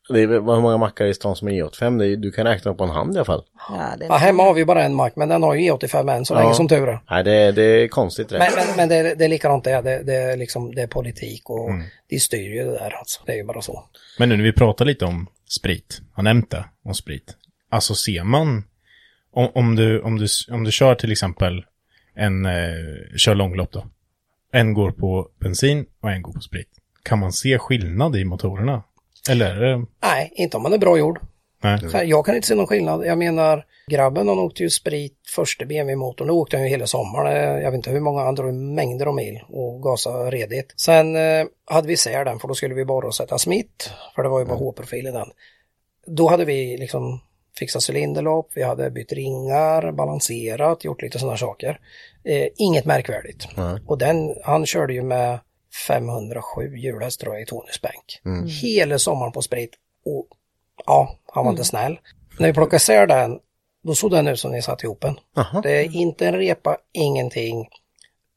det 0.09 0.21
är 0.23 0.27
hur 0.29 0.41
många 0.41 0.77
mackar 0.77 1.05
i 1.07 1.15
stan 1.15 1.37
som 1.37 1.49
är 1.49 1.53
E85? 1.53 1.99
Det 1.99 2.07
är, 2.07 2.17
du 2.17 2.33
kan 2.33 2.47
räkna 2.47 2.75
på 2.75 2.85
en 2.85 2.91
hand 2.91 3.15
i 3.15 3.19
alla 3.19 3.25
fall. 3.25 3.45
ja, 3.69 3.95
Ja, 4.01 4.15
hemma 4.17 4.43
har 4.43 4.55
vi 4.55 4.61
ju 4.61 4.65
bara 4.65 4.83
en 4.85 4.95
mack, 4.95 5.17
men 5.17 5.29
den 5.29 5.43
har 5.43 5.55
ju 5.55 5.71
E85 5.73 6.17
än 6.17 6.25
så 6.25 6.35
länge 6.35 6.55
som 6.55 6.69
tur 6.69 6.89
är. 6.89 7.01
Nej, 7.11 7.25
det, 7.25 7.53
det 7.53 7.63
är 7.63 7.89
konstigt 7.89 8.33
rätt. 8.33 8.39
Men, 8.39 8.67
men, 8.67 8.77
men 8.77 8.89
det, 8.89 8.97
är- 9.11 9.17
det 9.17 9.25
är 9.25 9.29
likadant 9.29 9.65
det, 9.65 9.81
det, 9.83 10.03
det, 10.03 10.15
är 10.15 10.37
liksom, 10.37 10.75
det 10.75 10.83
är 10.83 10.87
politik 10.87 11.51
och 11.51 11.71
de 12.09 12.21
styr 12.21 12.55
ju 12.55 12.65
det 12.65 12.71
där 12.79 12.95
alltså. 12.99 13.21
Det 13.27 13.33
är 13.33 13.37
ju 13.37 13.45
bara 13.45 13.63
så. 13.63 13.85
Men 14.19 14.29
nu 14.29 14.37
när 14.37 14.45
vi 14.45 14.53
pratar 14.53 14.85
lite 14.85 15.05
om 15.05 15.27
sprit, 15.49 16.01
har 16.13 16.23
nämnt 16.23 16.51
det, 16.51 16.65
om 16.85 16.95
sprit. 16.95 17.35
Alltså 17.71 17.95
ser 17.95 18.25
man, 18.25 18.65
om, 19.33 19.49
om, 19.55 19.77
du, 19.77 20.01
om, 20.01 20.19
du, 20.19 20.27
om 20.51 20.65
du 20.65 20.71
kör 20.73 20.95
till 20.95 21.13
exempel 21.13 21.65
en, 22.15 22.47
eh, 22.47 22.53
kör 23.17 23.35
långlopp 23.35 23.73
då. 23.73 23.87
En 24.53 24.75
går 24.75 24.91
på 24.91 25.29
bensin 25.41 25.87
och 26.01 26.11
en 26.11 26.23
går 26.23 26.33
på 26.33 26.41
sprit. 26.41 26.69
Kan 27.03 27.19
man 27.19 27.33
se 27.33 27.59
skillnad 27.59 28.17
i 28.17 28.25
motorerna? 28.25 28.83
Eller 29.31 29.55
det, 29.61 29.87
Nej, 30.03 30.33
inte 30.35 30.57
om 30.57 30.63
man 30.63 30.73
är 30.73 30.79
bra 30.79 30.99
gjord. 30.99 31.21
nej. 31.63 31.81
Här, 31.93 32.05
Jag 32.05 32.27
kan 32.27 32.35
inte 32.37 32.49
se 32.49 32.55
någon 32.55 32.67
skillnad. 32.67 33.07
Jag 33.07 33.19
menar, 33.19 33.65
grabben 33.91 34.29
han 34.29 34.39
åkte 34.39 34.63
ju 34.63 34.71
sprit 34.71 35.17
första 35.35 35.65
BMW-motorn. 35.65 36.29
Då 36.29 36.35
åkte 36.35 36.57
han 36.57 36.65
ju 36.65 36.71
hela 36.71 36.87
sommaren. 36.87 37.37
Eh, 37.37 37.63
Jag 37.63 37.71
vet 37.71 37.77
inte 37.79 37.91
hur 37.91 38.01
många, 38.01 38.23
han 38.23 38.35
drog 38.35 38.55
mängder 38.55 39.07
av 39.07 39.15
mil 39.15 39.41
och 39.49 39.83
gasade 39.83 40.31
redigt. 40.31 40.75
Sen 40.77 41.17
eh, 41.17 41.47
hade 41.71 41.87
vi 41.87 41.93
isär 41.93 42.25
den 42.25 42.39
för 42.39 42.49
då 42.49 42.55
skulle 42.55 42.75
vi 42.75 42.85
bara 42.85 43.13
sätta 43.13 43.39
smitt. 43.39 43.91
För 44.15 44.23
det 44.23 44.29
var 44.29 44.39
ju 44.39 44.47
bara 44.47 44.59
H-profil 44.59 45.07
i 45.07 45.11
den. 45.11 45.29
Då 46.07 46.29
hade 46.29 46.45
vi 46.45 46.77
liksom 46.77 47.21
fixat 47.59 47.83
cylinderlopp, 47.91 48.49
vi 48.55 48.63
hade 48.63 48.91
bytt 48.91 49.13
ringar, 49.13 49.93
balanserat, 49.93 50.85
gjort 50.85 51.03
lite 51.03 51.19
sådana 51.19 51.37
saker. 51.37 51.81
Eh, 52.25 52.47
inget 52.57 52.85
märkvärdigt. 52.85 53.49
Och 53.87 53.99
den, 53.99 54.35
han 54.45 54.67
körde 54.67 54.93
ju 54.95 55.03
med 55.03 55.39
507 55.87 56.77
hjulhäst 56.77 57.21
tror 57.21 57.35
jag 57.35 57.43
i 57.43 57.47
tonusbänk. 57.47 58.21
Hela 58.63 58.99
sommaren 58.99 59.33
på 59.33 59.43
sprit. 59.43 59.71
Och 60.05 60.27
ja, 60.87 61.19
han 61.33 61.45
var 61.45 61.53
inte 61.53 61.65
snäll. 61.65 61.99
När 62.39 62.47
vi 62.47 62.53
plockade 62.53 62.77
isär 62.77 63.07
den, 63.07 63.39
då 63.83 63.95
såg 63.95 64.11
den 64.11 64.29
ut 64.29 64.41
som 64.41 64.51
ni 64.53 64.63
satt 64.63 64.83
ihop 64.85 65.01
den. 65.01 65.21
Det 65.63 65.71
är 65.71 65.97
inte 65.97 66.27
en 66.27 66.35
repa, 66.35 66.77
ingenting. 66.93 67.69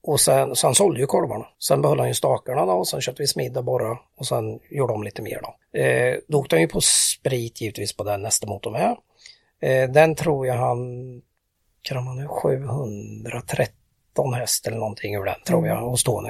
Och 0.04 0.20
sen, 0.20 0.56
så 0.56 0.68
han 0.68 0.76
sålde 0.76 1.00
ju 1.00 1.06
korvarna. 1.06 1.46
Sen 1.60 1.82
behöll 1.82 2.00
han 2.00 2.08
ju 2.08 2.14
stakarna 2.14 2.66
då 2.66 2.72
och 2.72 2.88
sen 2.88 3.02
köpte 3.02 3.24
vi 3.24 3.28
smidda 3.28 3.62
bara 3.62 3.98
och 4.18 4.28
sen 4.28 4.60
gjorde 4.70 4.94
de 4.94 5.04
lite 5.04 5.22
mer 5.22 5.42
då. 5.42 5.80
Eh, 5.80 6.16
då 6.28 6.40
åkte 6.40 6.56
han 6.56 6.62
ju 6.62 6.68
på 6.68 6.82
sprit 6.82 7.62
givetvis 7.62 7.94
på 7.94 8.04
den 8.04 8.22
nästa 8.22 8.48
motor 8.48 8.72
med. 8.72 8.98
Eh, 9.62 9.90
den 9.90 10.16
tror 10.16 10.48
jag 10.48 10.56
han, 10.56 10.78
kan 11.82 12.06
man 12.06 12.18
nu 12.18 12.28
713 14.16 14.34
häst 14.34 14.68
eller 14.68 14.78
någonting 14.78 15.16
ur 15.16 15.26
den 15.26 15.36
tror 15.48 15.68
jag 15.68 15.76
hos 15.76 16.04
Tony. 16.04 16.30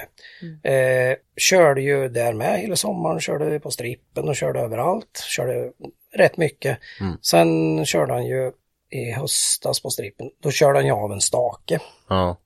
Eh, 0.63 1.15
körde 1.37 1.81
ju 1.81 2.09
där 2.09 2.33
med 2.33 2.59
hela 2.59 2.75
sommaren, 2.75 3.19
körde 3.19 3.59
på 3.59 3.71
strippen 3.71 4.29
och 4.29 4.35
körde 4.35 4.59
överallt. 4.59 5.23
Körde 5.27 5.71
rätt 6.13 6.37
mycket. 6.37 6.77
Sen 7.21 7.85
körde 7.85 8.13
han 8.13 8.25
ju 8.25 8.51
i 8.91 9.11
höstas 9.11 9.81
på 9.81 9.89
strippen, 9.89 10.29
då 10.43 10.51
körde 10.51 10.77
han 10.79 10.85
ju 10.85 10.91
av 10.91 11.11
en 11.11 11.21
stake. 11.21 11.79
Ja. 12.09 12.37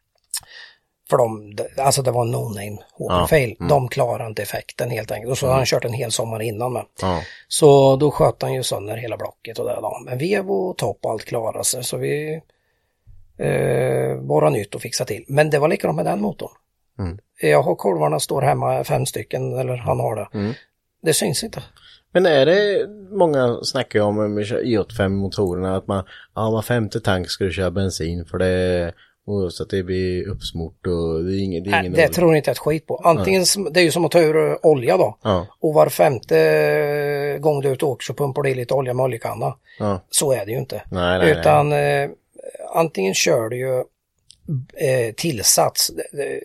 För 1.09 1.17
de, 1.17 1.57
alltså 1.77 2.01
det 2.01 2.11
var 2.11 2.21
en 2.21 2.35
no-name 2.35 2.77
H-profil. 2.93 3.55
De 3.69 3.87
klarade 3.87 4.27
inte 4.27 4.41
effekten 4.41 4.89
helt 4.89 5.11
enkelt. 5.11 5.31
Och 5.31 5.37
så 5.37 5.45
hade 5.45 5.57
han 5.57 5.65
kört 5.65 5.85
en 5.85 5.93
hel 5.93 6.11
sommar 6.11 6.41
innan 6.41 6.73
med. 6.73 6.85
Ja. 7.01 7.21
Så 7.47 7.95
då 7.95 8.11
sköt 8.11 8.41
han 8.41 8.53
ju 8.53 8.63
sönder 8.63 8.97
hela 8.97 9.17
blocket 9.17 9.59
och 9.59 9.65
det 9.65 9.75
då. 9.81 10.01
Men 10.05 10.17
vev 10.17 10.51
och 10.51 10.77
topp 10.77 10.99
och 11.03 11.11
allt 11.11 11.25
klarade 11.25 11.63
sig. 11.63 11.83
Så 11.83 11.97
vi 11.97 12.41
eh, 13.37 14.21
borrade 14.21 14.51
nytt 14.57 14.75
och 14.75 14.81
fixade 14.81 15.07
till. 15.07 15.25
Men 15.27 15.49
det 15.49 15.59
var 15.59 15.67
likadant 15.67 15.95
med 15.95 16.05
den 16.05 16.21
motorn. 16.21 16.51
Jag 17.41 17.61
har 17.63 17.75
kolvarna 17.75 18.19
står 18.19 18.41
hemma, 18.41 18.83
fem 18.83 19.05
stycken, 19.05 19.53
eller 19.59 19.75
han 19.77 19.99
har 19.99 20.15
det. 20.15 20.53
Det 21.01 21.13
syns 21.13 21.43
inte. 21.43 21.63
Men 22.13 22.25
är 22.25 22.45
det, 22.45 22.87
många 23.17 23.57
snackar 23.63 23.99
ju 23.99 24.05
om 24.05 24.33
med 24.35 24.45
E85-motorerna 24.45 25.75
att 25.77 25.87
man, 25.87 26.03
ja 26.35 26.51
var 26.51 26.61
femte 26.61 26.99
tank 26.99 27.29
ska 27.29 27.43
du 27.43 27.51
köra 27.51 27.71
bensin 27.71 28.25
för 28.25 28.37
det, 28.37 28.93
så 29.51 29.63
att 29.63 29.69
det 29.69 29.83
blir 29.83 30.27
uppsmort 30.29 30.87
och 30.87 31.23
det 31.23 31.35
är 31.35 31.43
ingen, 31.43 31.63
det 31.63 31.69
är 31.69 31.71
Nej, 31.71 31.79
ingen 31.79 31.93
det 31.93 32.07
tror 32.07 32.35
inte 32.35 32.51
ett 32.51 32.57
skit 32.57 32.87
på. 32.87 32.95
Antingen, 33.03 33.45
som- 33.45 33.73
det 33.73 33.79
är 33.79 33.83
ju 33.83 33.91
som 33.91 34.05
att 34.05 34.11
ta 34.11 34.19
ur 34.19 34.51
eh, 34.51 34.55
olja 34.63 34.97
då. 34.97 35.17
Ja. 35.23 35.47
Och 35.59 35.73
var 35.73 35.89
femte 35.89 37.37
gång 37.41 37.61
du 37.61 37.67
är 37.69 37.73
ute 37.73 37.85
och 37.85 37.91
åker 37.91 38.03
så 38.03 38.13
pumpar 38.13 38.41
du 38.41 38.49
i 38.49 38.55
lite 38.55 38.73
olja 38.73 38.93
med 38.93 39.03
oljekanna. 39.03 39.55
Ja. 39.79 40.01
Så 40.09 40.31
är 40.33 40.45
det 40.45 40.51
ju 40.51 40.57
inte. 40.57 40.81
Nej, 40.91 41.19
nej, 41.19 41.31
Utan 41.31 41.71
eh, 41.71 42.09
antingen 42.73 43.13
kör 43.13 43.49
du 43.49 43.57
ju 43.57 43.83
eh, 44.73 45.13
tillsats. 45.13 45.91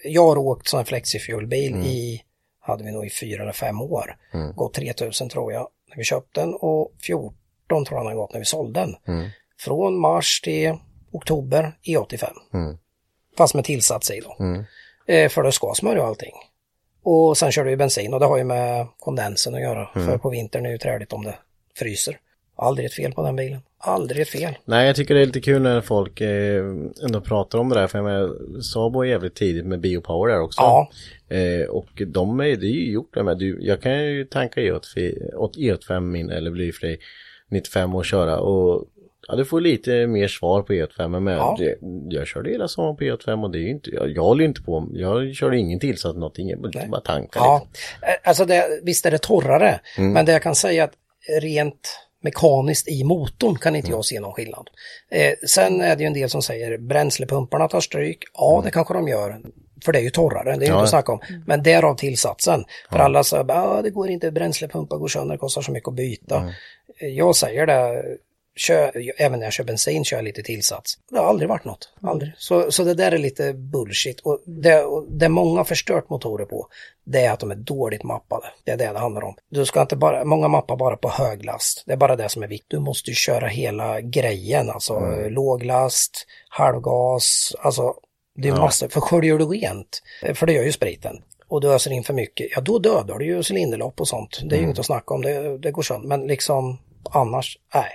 Jag 0.05 0.27
har 0.29 0.39
åkt 0.39 0.69
sån 0.69 0.85
flexifuelbil 0.85 1.73
Mm. 1.73 1.87
i, 1.87 2.23
hade 2.61 2.85
vi 2.85 2.93
nog 2.93 3.07
i 3.07 3.11
fyra 3.11 3.43
eller 3.43 3.53
fem 3.53 3.81
år. 3.81 4.17
Gått 4.55 4.75
3000 4.75 5.29
tror 5.29 5.53
jag 5.53 5.69
när 5.89 5.97
vi 5.97 6.05
köpte 6.05 6.41
den 6.41 6.55
och 6.55 6.93
14 7.03 7.35
tror 7.69 7.87
jag 7.99 8.01
den 8.01 8.07
har 8.07 8.15
gått 8.15 8.33
när 8.33 8.39
vi 8.41 8.45
sålde 8.45 8.81
den. 8.81 8.97
Mm. 9.17 9.29
Från 9.61 9.99
mars 10.01 10.41
till 10.41 10.75
oktober 11.13 11.77
i 11.83 11.97
85. 11.97 12.31
Mm. 12.55 12.79
Fast 13.37 13.55
med 13.55 13.65
tillsats 13.65 14.11
i 14.11 14.21
då. 14.21 14.37
Eh, 15.07 15.29
för 15.29 15.43
det 15.43 15.53
ska 15.53 15.75
smörja 15.75 16.03
och 16.03 16.09
allting. 16.09 16.33
Och 17.03 17.39
sen 17.39 17.53
kör 17.53 17.65
du 17.65 17.71
ju 17.71 17.77
bensin 17.77 18.15
och 18.15 18.21
det 18.21 18.27
har 18.27 18.37
ju 18.37 18.45
med 18.45 18.87
kondensen 18.99 19.55
att 19.55 19.61
göra. 19.61 19.91
Mm. 19.95 20.09
För 20.09 20.19
på 20.19 20.31
vintern 20.31 20.65
är 20.65 20.69
det 20.69 20.73
ju 20.73 20.79
träligt 20.79 21.13
om 21.13 21.25
det 21.25 21.35
fryser. 21.77 22.19
Aldrig 22.59 22.87
ett 22.87 22.95
fel 22.95 23.13
på 23.13 23.23
den 23.23 23.37
bilen. 23.37 23.61
Aldrig 23.81 24.23
ett 24.23 24.29
fel. 24.29 24.55
Nej, 24.65 24.87
jag 24.87 24.97
tycker 24.97 25.15
det 25.15 25.21
är 25.21 25.27
lite 25.27 25.41
kul 25.41 25.63
när 25.63 25.81
folk 25.81 26.21
eh, 26.21 26.65
ändå 27.05 27.21
pratar 27.21 27.59
om 27.59 27.69
det 27.69 27.75
där. 27.75 27.87
För 27.87 27.99
jag 27.99 28.05
menar, 28.05 28.61
Saab 28.61 28.93
var 28.93 29.05
jävligt 29.05 29.35
tidigt 29.35 29.67
med 29.67 29.81
biopower 29.81 30.33
där 30.33 30.41
också. 30.41 30.61
Ja. 30.61 30.91
Eh, 31.37 31.69
och 31.69 31.89
de 32.07 32.41
är, 32.41 32.45
det 32.45 32.67
är 32.67 32.71
ju 32.71 32.93
gjort 32.93 33.15
det 33.15 33.23
med. 33.23 33.39
Du, 33.39 33.59
jag 33.61 33.83
kan 33.83 34.05
ju 34.05 34.25
tanka 34.25 34.61
E85 34.61 35.35
åt 35.35 35.57
E85 35.57 36.01
min 36.01 36.31
eller 36.31 36.51
blyfri 36.51 36.99
95 37.51 37.95
och 37.95 38.05
köra 38.05 38.39
och 38.41 38.85
ja, 39.29 39.37
du 39.37 39.45
får 39.45 39.61
lite 39.61 40.07
mer 40.07 40.29
svar 40.29 40.63
på 40.63 40.73
E85 40.73 41.21
men 41.21 41.35
Ja. 41.35 41.57
det, 41.59 41.79
jag 42.17 42.27
körde 42.27 42.51
hela 42.51 42.69
sommaren 42.69 42.97
på 42.97 43.05
E85 43.05 43.45
och 43.45 43.51
det 43.51 43.59
är 43.59 43.63
ju 43.63 43.71
inte, 43.71 43.91
jag, 43.91 44.11
jag 44.11 44.23
håller 44.23 44.41
ju 44.43 44.49
inte 44.49 44.63
på, 44.63 44.89
jag 44.93 45.35
körde 45.35 45.59
ingen 45.59 45.81
tillsatt 45.81 46.15
någonting, 46.15 46.49
jag 46.51 46.61
bara- 46.61 46.87
bara 46.89 47.01
tanka 47.01 47.39
Ja, 47.39 47.67
liksom. 47.71 48.09
Eh, 48.09 48.29
alltså 48.29 48.45
det, 48.45 48.81
visst 48.83 49.07
är 49.07 49.11
det 49.11 49.19
torrare, 49.19 49.81
Mm. 49.99 50.13
men 50.13 50.25
det 50.27 50.33
jag 50.33 50.43
kan 50.43 50.55
säga 50.55 50.85
att 50.85 50.93
rent 51.43 51.99
mekaniskt 52.23 52.89
i 52.89 53.05
motorn 53.05 53.59
kan 53.59 53.77
inte 53.77 53.91
jag 53.91 54.05
se 54.05 54.21
någon 54.21 54.33
skillnad. 54.33 54.71
Eh, 55.11 55.33
sen 55.49 55.81
är 55.81 55.97
det 55.97 56.03
ju 56.03 56.07
en 56.07 56.13
del 56.13 56.31
som 56.31 56.43
säger 56.43 56.79
bränslepumparna 56.79 57.69
tar 57.69 57.81
stryk. 57.81 58.19
Ja, 58.35 58.61
det 58.65 58.71
kanske 58.71 58.95
de 58.95 59.09
gör. 59.09 59.41
För 59.85 59.93
det 59.93 59.99
är 59.99 60.03
ju 60.03 60.11
torrare, 60.11 60.45
det 60.45 60.51
är 60.51 60.55
ju 60.61 60.67
Ja. 60.67 60.73
inte 60.73 60.83
att 60.85 60.91
snacka 60.91 61.13
om. 61.13 61.21
Men 61.47 61.63
därav 61.63 61.95
tillsatsen. 61.95 62.65
För 62.91 62.99
alla 62.99 63.25
säger 63.25 63.77
att 63.79 63.85
det 63.85 63.91
går 63.91 64.11
inte, 64.11 64.31
bränslepumpar 64.31 64.97
går 64.97 65.09
sönder, 65.09 65.35
det 65.35 65.39
kostar 65.39 65.63
så 65.63 65.73
mycket 65.73 65.89
att 65.89 65.95
byta. 65.95 66.37
Eh, 67.01 67.09
Jag 67.09 67.37
säger 67.37 67.67
det, 67.67 68.05
kör, 68.59 69.13
även 69.17 69.39
när 69.39 69.47
jag 69.47 69.53
kör 69.53 69.65
bensin 69.65 70.05
kör 70.05 70.17
jag 70.17 70.25
lite 70.25 70.43
tillsats. 70.43 70.99
Det 71.11 71.19
har 71.19 71.25
aldrig 71.25 71.49
varit 71.49 71.65
något, 71.65 71.93
aldrig. 72.03 72.33
Så, 72.39 72.73
så 72.73 72.85
det 72.85 72.95
där 72.95 73.13
är 73.13 73.19
lite 73.19 73.53
bullshit. 73.53 74.21
Och 74.21 74.43
det, 74.47 74.83
och 74.83 75.07
det 75.11 75.29
många 75.29 75.61
har 75.61 75.65
förstört 75.65 76.11
motorer 76.11 76.45
på, 76.45 76.69
det 77.05 77.21
är 77.25 77.33
att 77.33 77.41
de 77.41 77.51
är 77.51 77.55
dåligt 77.55 78.03
mappade. 78.03 78.47
Det 78.65 78.71
är 78.71 78.77
det 78.77 78.93
det 78.93 78.99
handlar 78.99 79.23
om. 79.23 79.35
Du 79.51 79.67
ska 79.67 79.81
inte 79.81 79.97
bara, 79.97 80.25
många 80.25 80.49
mappar 80.49 80.77
bara 80.77 80.97
på 80.97 81.09
hög 81.09 81.45
last. 81.45 81.83
Det 81.87 81.93
är 81.93 81.97
bara 81.97 82.17
det 82.17 82.29
som 82.29 82.43
är 82.43 82.49
viktigt. 82.49 82.71
Du 82.71 82.79
måste 82.79 83.11
ju 83.11 83.15
köra 83.15 83.47
hela 83.47 84.01
grejen, 84.01 84.71
alltså 84.71 84.95
mm. 84.97 85.33
låglast, 85.33 86.27
halvgas, 86.49 87.53
alltså 87.59 87.95
det 88.37 88.49
är 88.49 88.53
Ja. 88.53 88.61
massor. 88.61 88.89
För 88.89 89.01
sköljer 89.01 89.39
du 89.39 89.45
rent, 89.45 90.03
för 90.35 90.47
det 90.47 90.53
gör 90.53 90.63
ju 90.63 90.73
spriten, 90.73 91.23
och 91.49 91.61
du 91.61 91.73
öser 91.73 91.91
in 91.91 92.05
för 92.05 92.15
mycket, 92.15 92.47
ja 92.51 92.61
då 92.61 92.79
dödar 92.79 93.19
du 93.19 93.25
ju 93.25 93.43
cylinderlopp 93.51 94.01
och 94.01 94.09
sånt. 94.09 94.41
Det 94.45 94.57
är 94.57 94.59
ju 94.59 94.65
inget 94.65 94.79
att 94.79 94.87
snacka 94.87 95.15
om, 95.15 95.23
det, 95.23 95.59
det 95.59 95.71
går 95.71 95.83
sönder. 95.83 96.09
Men 96.09 96.27
liksom 96.27 96.79
annars, 97.13 97.59
nej. 97.75 97.89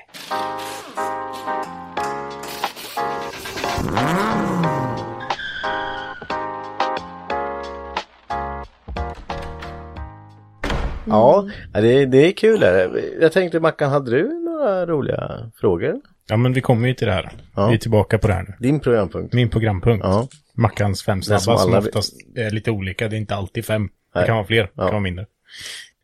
Ja, 11.07 11.45
ja, 11.73 11.81
det, 11.81 12.06
det 12.06 12.18
är 12.27 12.31
kul. 12.31 12.60
Där. 12.60 13.02
Jag 13.22 13.31
tänkte 13.31 13.60
Mackan, 13.60 13.91
hade 13.91 14.11
du 14.11 14.40
några 14.44 14.85
roliga 14.85 15.52
frågor? 15.56 15.95
Ja, 16.30 16.38
men 16.38 16.53
vi 16.53 16.61
kommer 16.61 16.88
ju 16.88 16.94
till 16.94 17.07
det 17.07 17.14
här. 17.14 17.31
Ja. 17.56 17.68
Vi 17.68 17.73
är 17.73 17.77
tillbaka 17.77 18.18
på 18.18 18.27
det 18.27 18.34
här 18.34 18.44
nu. 18.44 18.53
Din 18.60 18.80
programpunkt? 18.80 19.34
Min 19.34 19.49
programpunkt. 19.49 20.06
Ja. 20.06 20.27
Mackans 20.56 21.03
fem 21.03 21.19
Det 21.19 21.26
snabba 21.26 21.40
som 21.40 21.57
som, 21.57 21.69
alla- 21.69 21.80
oftast 21.80 22.14
är 22.35 22.52
lite 22.52 22.72
olika. 22.72 23.07
Det 23.07 23.15
är 23.15 23.18
inte 23.18 23.35
alltid 23.35 23.65
fem. 23.65 23.81
Nej. 24.15 24.22
Det 24.23 24.27
kan 24.27 24.35
vara 24.35 24.45
fler, 24.48 24.64
det 24.64 24.69
Ja. 24.76 24.84
kan 24.84 24.91
vara 24.91 24.99
mindre. 24.99 25.26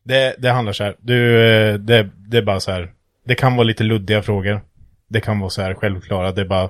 Det, 0.03 0.35
det 0.37 0.49
handlar 0.49 0.73
så 0.73 0.83
här. 0.83 0.95
Du, 0.99 1.41
eh, 1.51 1.73
det, 1.73 2.09
det 2.29 2.37
är 2.37 2.41
bara 2.41 2.59
så 2.59 2.71
här. 2.71 2.91
Det 3.29 3.35
kan 3.35 3.55
vara 3.55 3.63
lite 3.63 3.83
luddiga 3.83 4.21
frågor. 4.21 4.61
Det 5.07 5.21
kan 5.21 5.39
vara 5.39 5.49
så 5.49 5.61
här 5.61 5.73
självklara. 5.73 6.31
Det 6.31 6.41
är 6.41 6.45
bara 6.45 6.69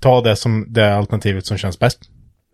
ta 0.00 0.20
det 0.20 0.36
som 0.36 0.66
det 0.68 0.94
alternativet 0.94 1.46
som 1.46 1.58
känns 1.58 1.78
bäst. 1.78 1.98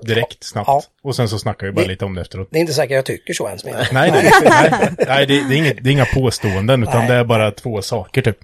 Direkt, 0.07 0.45
snabbt. 0.45 0.67
Ja. 0.69 0.83
Och 1.03 1.17
sen 1.17 1.29
så 1.29 1.39
snackar 1.39 1.67
vi 1.67 1.73
bara 1.73 1.83
Det- 1.83 1.89
lite 1.89 2.05
om 2.05 2.15
det 2.15 2.21
efteråt. 2.21 2.49
Det 2.51 2.59
är 2.59 2.61
inte 2.61 2.73
säkert 2.73 2.95
jag 2.95 3.05
tycker 3.07 3.33
så 3.35 3.47
ens. 3.49 3.65
Men... 3.65 3.75
Nej, 3.93 4.11
nej, 4.11 4.31
nej, 4.45 4.91
nej 5.07 5.27
det, 5.27 5.49
det, 5.49 5.55
är 5.55 5.59
inget, 5.59 5.85
det 5.85 5.91
är 5.91 5.93
inga 5.93 6.05
påståenden, 6.05 6.83
utan 6.83 6.99
Nej. 6.99 7.09
det 7.09 7.15
är 7.15 7.25
bara 7.25 7.51
två 7.51 7.83
saker 7.83 8.23
typ. 8.23 8.39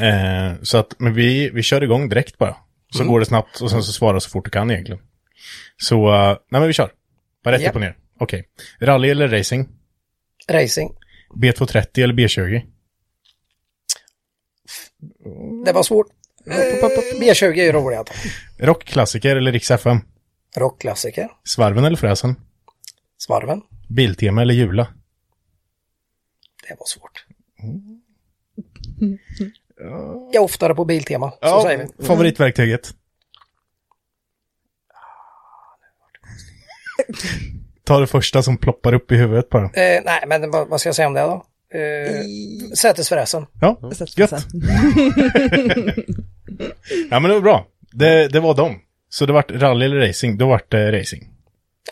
Eh, 0.00 0.62
så 0.62 0.78
att, 0.78 0.94
men 0.98 1.14
vi, 1.14 1.50
vi 1.50 1.62
kör 1.62 1.82
igång 1.82 2.08
direkt 2.08 2.38
bara. 2.38 2.56
Så 2.92 2.98
Mm. 3.02 3.12
går 3.12 3.20
det 3.20 3.26
snabbt 3.26 3.60
och 3.60 3.70
sen 3.70 3.82
så 3.82 3.92
svarar 3.92 4.18
så 4.18 4.30
fort 4.30 4.44
du 4.44 4.50
kan 4.50 4.70
egentligen. 4.70 5.00
Så, 5.76 6.14
eh, 6.14 6.28
nej 6.28 6.60
men 6.60 6.66
vi 6.66 6.72
kör. 6.72 6.90
Bara 7.44 7.54
rätt 7.54 7.62
Ja. 7.62 7.68
upp 7.68 7.74
och 7.74 7.80
ner. 7.80 7.96
Okej. 8.20 8.44
Rally 8.80 9.08
eller 9.10 9.28
racing? 9.28 9.68
Racing, 10.50 10.92
B230 11.34 12.02
eller 12.04 12.14
B20? 12.14 12.62
Det 15.64 15.72
var 15.72 15.82
svårt. 15.82 16.06
Eh, 16.46 16.54
B20 17.20 17.44
är 17.44 17.64
ju 17.64 17.72
roligt. 17.72 18.10
Rockklassiker 18.58 19.36
eller 19.36 19.52
Rix 19.52 19.70
FM? 19.70 19.98
Rockklassiker, 20.56 21.28
Svarven 21.44 21.84
eller 21.84 21.96
fräsen? 21.96 22.36
Svarven, 23.18 23.62
Biltema 23.88 24.42
eller 24.42 24.54
Jula? 24.54 24.86
det 26.68 26.76
var 26.78 26.86
svårt. 26.86 27.26
Jag 30.32 30.34
är 30.34 30.42
oftare 30.44 30.74
på 30.74 30.84
Biltema, 30.84 31.32
så 31.42 31.62
säger 31.62 31.78
vi. 31.98 32.04
Favoritverktyget? 32.06 32.94
Ta 37.84 38.00
det 38.00 38.06
första 38.06 38.42
som 38.42 38.58
ploppar 38.58 38.94
upp 38.94 39.12
i 39.12 39.16
huvudet 39.16 39.48
bara. 39.48 39.64
Eh, 39.64 40.02
nej, 40.04 40.24
men 40.26 40.50
vad, 40.50 40.68
vad 40.68 40.80
ska 40.80 40.88
jag 40.88 40.96
säga 40.96 41.08
om 41.08 41.14
det 41.14 41.20
då? 41.20 41.46
Eh, 41.74 42.24
sätesfräsen. 42.76 43.46
Ja, 43.60 43.78
gött. 44.16 44.30
ja, 47.10 47.20
men 47.20 47.22
det 47.22 47.34
var 47.34 47.40
bra. 47.40 47.66
Det, 47.92 48.28
det 48.28 48.40
var 48.40 48.54
dem. 48.54 48.78
Så 49.08 49.26
det 49.26 49.32
vart 49.32 49.50
rally 49.50 49.84
eller 49.86 49.96
racing, 50.08 50.38
då 50.38 50.46
vart 50.48 50.70
det 50.70 51.00
racing. 51.00 51.22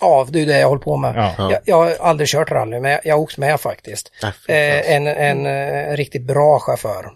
Ja, 0.01 0.27
det 0.31 0.41
är 0.43 0.47
det 0.47 0.59
jag 0.59 0.69
håller 0.69 0.83
på 0.83 0.97
med. 0.97 1.15
Ja. 1.17 1.35
Jag, 1.53 1.61
jag 1.65 1.77
har 1.77 1.97
aldrig 2.01 2.29
kört 2.29 2.51
rally, 2.51 2.81
men 2.81 2.91
jag, 2.91 3.01
jag 3.05 3.15
har 3.15 3.21
åkt 3.23 3.39
med 3.39 3.61
faktiskt. 3.61 4.13
Eh, 4.49 4.91
en, 4.93 5.07
en, 5.07 5.47
eh, 5.47 5.97
riktigt 5.97 6.23
bra 6.23 6.59
chaufför. 6.61 7.07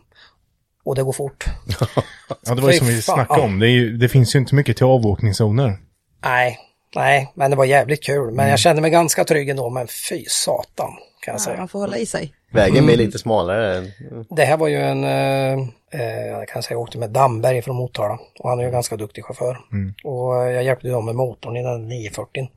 Och 0.84 0.94
det 0.94 1.02
går 1.02 1.12
fort. 1.12 1.44
Ja, 2.46 2.54
det 2.54 2.62
var 2.62 2.72
ju 2.72 2.78
som 2.78 2.86
vi 2.86 3.02
snackade 3.02 3.40
om. 3.40 3.58
Det, 3.58 3.66
är 3.66 3.70
ju, 3.70 3.96
det 3.96 4.08
finns 4.08 4.34
ju 4.34 4.38
inte 4.38 4.54
mycket 4.54 4.76
till 4.76 4.86
avåkningszoner. 4.86 5.76
Nej, 6.24 6.58
nej, 6.94 7.32
men 7.34 7.50
det 7.50 7.56
var 7.56 7.64
jävligt 7.64 8.02
kul. 8.04 8.24
Men 8.26 8.34
Mm. 8.34 8.48
jag 8.48 8.58
kände 8.58 8.82
mig 8.82 8.90
ganska 8.90 9.24
trygg 9.24 9.48
ändå, 9.48 9.70
men 9.70 9.86
fy 10.08 10.24
satan 10.28 10.90
kan 11.20 11.32
jag 11.32 11.34
Ja, 11.34 11.38
säga. 11.38 11.56
man 11.56 11.68
får 11.68 11.78
hålla 11.78 11.96
i 11.98 12.06
sig. 12.06 12.34
Vägen 12.50 12.86
blir 12.86 12.96
lite 12.96 13.18
smalare. 13.18 13.92
Det 14.30 14.44
här 14.44 14.56
var 14.56 14.68
ju 14.68 14.76
en, 14.76 15.04
eh, 15.04 15.52
eh, 15.90 16.26
jag 16.26 16.48
kan 16.48 16.62
säga 16.62 16.74
jag 16.74 16.82
åkte 16.82 16.98
med 16.98 17.10
Damberg 17.10 17.62
från 17.62 17.76
Motala 17.76 18.18
och 18.38 18.50
han 18.50 18.60
är 18.60 18.64
ju 18.64 18.70
ganska 18.70 18.96
duktig 18.96 19.24
chaufför. 19.24 19.58
Och 20.04 20.42
eh, 20.42 20.52
jag 20.52 20.64
hjälpte 20.64 20.88
dem 20.88 21.04
med 21.04 21.14
motorn 21.14 21.56
i 21.56 21.62
den 21.62 21.88
940. 21.88 22.48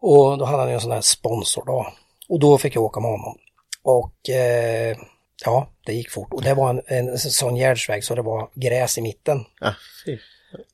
Och 0.00 0.38
då 0.38 0.44
hade 0.44 0.58
han 0.58 0.68
ju 0.68 0.74
en 0.74 0.80
sån 0.80 0.92
här 0.92 1.00
sponsor 1.00 1.64
då. 1.66 1.92
Och 2.28 2.40
då 2.40 2.58
fick 2.58 2.76
jag 2.76 2.84
åka 2.84 3.00
med 3.00 3.10
honom. 3.10 3.36
Och 3.82 4.30
eh, 4.30 4.96
ja, 5.44 5.68
det 5.86 5.92
gick 5.92 6.10
fort. 6.10 6.32
Och 6.32 6.42
det 6.42 6.54
var 6.54 6.70
en, 6.70 6.82
en 6.86 7.18
sån 7.18 7.56
gärdsväg 7.56 8.04
så 8.04 8.14
det 8.14 8.22
var 8.22 8.48
gräs 8.54 8.98
i 8.98 9.02
mitten. 9.02 9.44
Ah. 9.60 9.72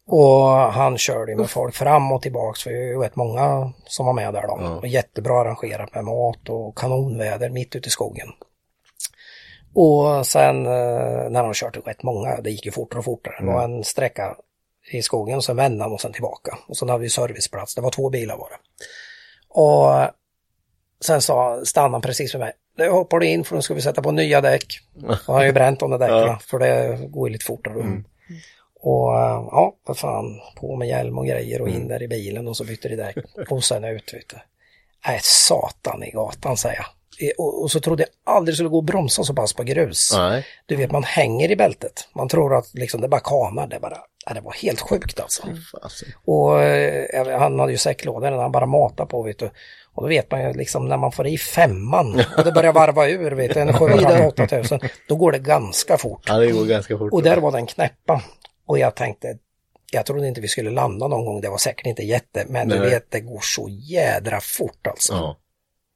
Och 0.06 0.46
han 0.48 0.98
körde 0.98 1.36
med 1.36 1.50
folk 1.50 1.74
fram 1.74 2.12
och 2.12 2.22
tillbaks 2.22 2.62
för 2.62 2.70
det 2.70 2.76
ju 2.78 2.98
rätt 2.98 3.16
många 3.16 3.72
som 3.86 4.06
var 4.06 4.12
med 4.12 4.34
där 4.34 4.42
då. 4.46 4.54
Och 4.78 4.86
jättebra 4.86 5.40
arrangerat 5.40 5.94
med 5.94 6.04
mat 6.04 6.48
och 6.48 6.78
kanonväder 6.78 7.50
mitt 7.50 7.76
ute 7.76 7.88
i 7.88 7.90
skogen. 7.90 8.28
Och 9.74 10.26
sen 10.26 10.66
eh, 10.66 11.30
när 11.30 11.44
han 11.44 11.54
kört 11.54 11.86
rätt 11.86 12.02
många, 12.02 12.40
det 12.40 12.50
gick 12.50 12.66
ju 12.66 12.72
fortare 12.72 12.98
och 12.98 13.04
fortare. 13.04 13.34
Det 13.40 13.46
var 13.46 13.64
en 13.64 13.84
sträcka 13.84 14.36
i 14.92 15.02
skogen, 15.02 15.42
sen 15.42 15.56
vände 15.56 15.84
han 15.84 15.92
och 15.92 16.00
sen 16.00 16.12
tillbaka. 16.12 16.58
Och 16.68 16.76
sen 16.76 16.88
hade 16.88 17.02
vi 17.02 17.10
serviceplats, 17.10 17.74
det 17.74 17.80
var 17.80 17.90
två 17.90 18.10
bilar 18.10 18.36
var 18.36 18.48
det. 18.50 18.56
Och 19.48 20.10
sen 21.04 21.22
sa, 21.22 21.64
stannade 21.64 21.94
han 21.94 22.00
precis 22.02 22.32
för 22.32 22.38
mig. 22.38 22.52
Nu 22.76 22.90
hoppar 22.90 23.18
du 23.18 23.26
in 23.26 23.44
för 23.44 23.56
nu 23.56 23.62
ska 23.62 23.74
vi 23.74 23.80
sätta 23.82 24.02
på 24.02 24.10
nya 24.12 24.40
däck. 24.40 24.66
Och 25.02 25.14
han 25.26 25.36
har 25.36 25.44
ju 25.44 25.52
bränt 25.52 25.80
de 25.80 25.90
där 25.90 25.98
däcken, 25.98 26.16
Ja. 26.16 26.38
för 26.46 26.58
det 26.58 26.98
går 27.08 27.28
ju 27.28 27.32
lite 27.32 27.44
fortare. 27.44 28.02
Och 28.80 29.14
eh, 29.14 29.44
ja, 29.50 29.74
vad 29.86 29.98
fan, 29.98 30.40
på 30.56 30.76
med 30.76 30.88
hjälm 30.88 31.18
och 31.18 31.26
grejer 31.26 31.60
och 31.60 31.68
in 31.68 31.88
där 31.88 32.02
i 32.02 32.08
bilen 32.08 32.48
och 32.48 32.56
så 32.56 32.64
byter 32.64 32.88
de 32.88 32.96
däck. 32.96 33.16
Och 33.50 33.64
sen 33.64 33.84
ut, 33.84 34.14
vet 34.14 34.28
du. 34.28 34.36
Nej, 35.06 35.20
satan 35.22 36.02
i 36.02 36.10
gatan 36.10 36.56
säger 36.56 36.76
jag. 36.76 36.86
Och, 37.38 37.62
och 37.62 37.70
så 37.70 37.80
trodde 37.80 38.02
jag 38.02 38.34
aldrig 38.34 38.54
skulle 38.56 38.68
gå 38.68 38.78
att 38.78 38.84
bromsa 38.84 39.24
så 39.24 39.34
pass 39.34 39.52
på 39.52 39.62
grus. 39.62 40.12
Nej. 40.16 40.46
Du 40.66 40.76
vet, 40.76 40.90
man 40.92 41.02
hänger 41.04 41.50
i 41.50 41.56
bältet. 41.56 42.08
Man 42.12 42.28
tror 42.28 42.54
att 42.56 42.74
liksom, 42.74 43.00
det 43.00 43.08
bara 43.08 43.20
kanar, 43.20 43.66
det 43.66 43.80
bara, 43.80 43.98
ja, 44.26 44.34
det 44.34 44.40
var 44.40 44.52
helt 44.52 44.80
sjukt 44.80 45.20
alltså. 45.20 45.42
Fasen. 45.72 46.08
Och 46.24 46.62
eh, 46.62 47.38
han 47.38 47.58
hade 47.58 47.72
ju 47.72 47.78
säcklådor 47.78 48.30
när 48.30 48.38
han 48.38 48.52
bara 48.52 48.66
matade 48.66 49.08
på, 49.10 49.22
vet 49.22 49.38
du. 49.38 49.50
Och 49.94 50.02
då 50.02 50.08
vet 50.08 50.30
man 50.30 50.42
ju 50.42 50.52
liksom 50.52 50.88
när 50.88 50.96
man 50.96 51.12
får 51.12 51.26
i 51.26 51.38
femman 51.38 52.22
och 52.36 52.44
det 52.44 52.52
börjar 52.52 52.72
varva 52.72 53.08
ur, 53.08 53.30
vet 53.30 53.54
du, 53.54 53.60
en 53.60 53.70
7,5 53.72 54.46
tusen, 54.46 54.80
då 55.08 55.16
går 55.16 55.32
det 55.32 55.38
ganska 55.38 55.98
fort. 55.98 56.22
Ja, 56.26 56.34
det 56.34 56.50
går 56.50 56.64
ganska 56.64 56.98
fort. 56.98 57.12
Och 57.12 57.22
där 57.22 57.36
var 57.36 57.52
den 57.52 57.66
knäppa. 57.66 58.22
Och 58.68 58.78
jag 58.78 58.94
tänkte, 58.94 59.38
jag 59.92 60.06
trodde 60.06 60.28
inte 60.28 60.40
vi 60.40 60.48
skulle 60.48 60.70
landa 60.70 61.08
någon 61.08 61.24
gång, 61.24 61.40
det 61.40 61.48
var 61.48 61.58
säkert 61.58 61.86
inte 61.86 62.02
jätte, 62.02 62.44
men 62.48 62.68
du 62.68 62.78
Nej. 62.78 62.90
vet, 62.90 63.10
det 63.10 63.20
går 63.20 63.40
så 63.42 63.68
jädra 63.68 64.40
fort 64.40 64.86
alltså. 64.86 65.12
Ja, 65.12 65.38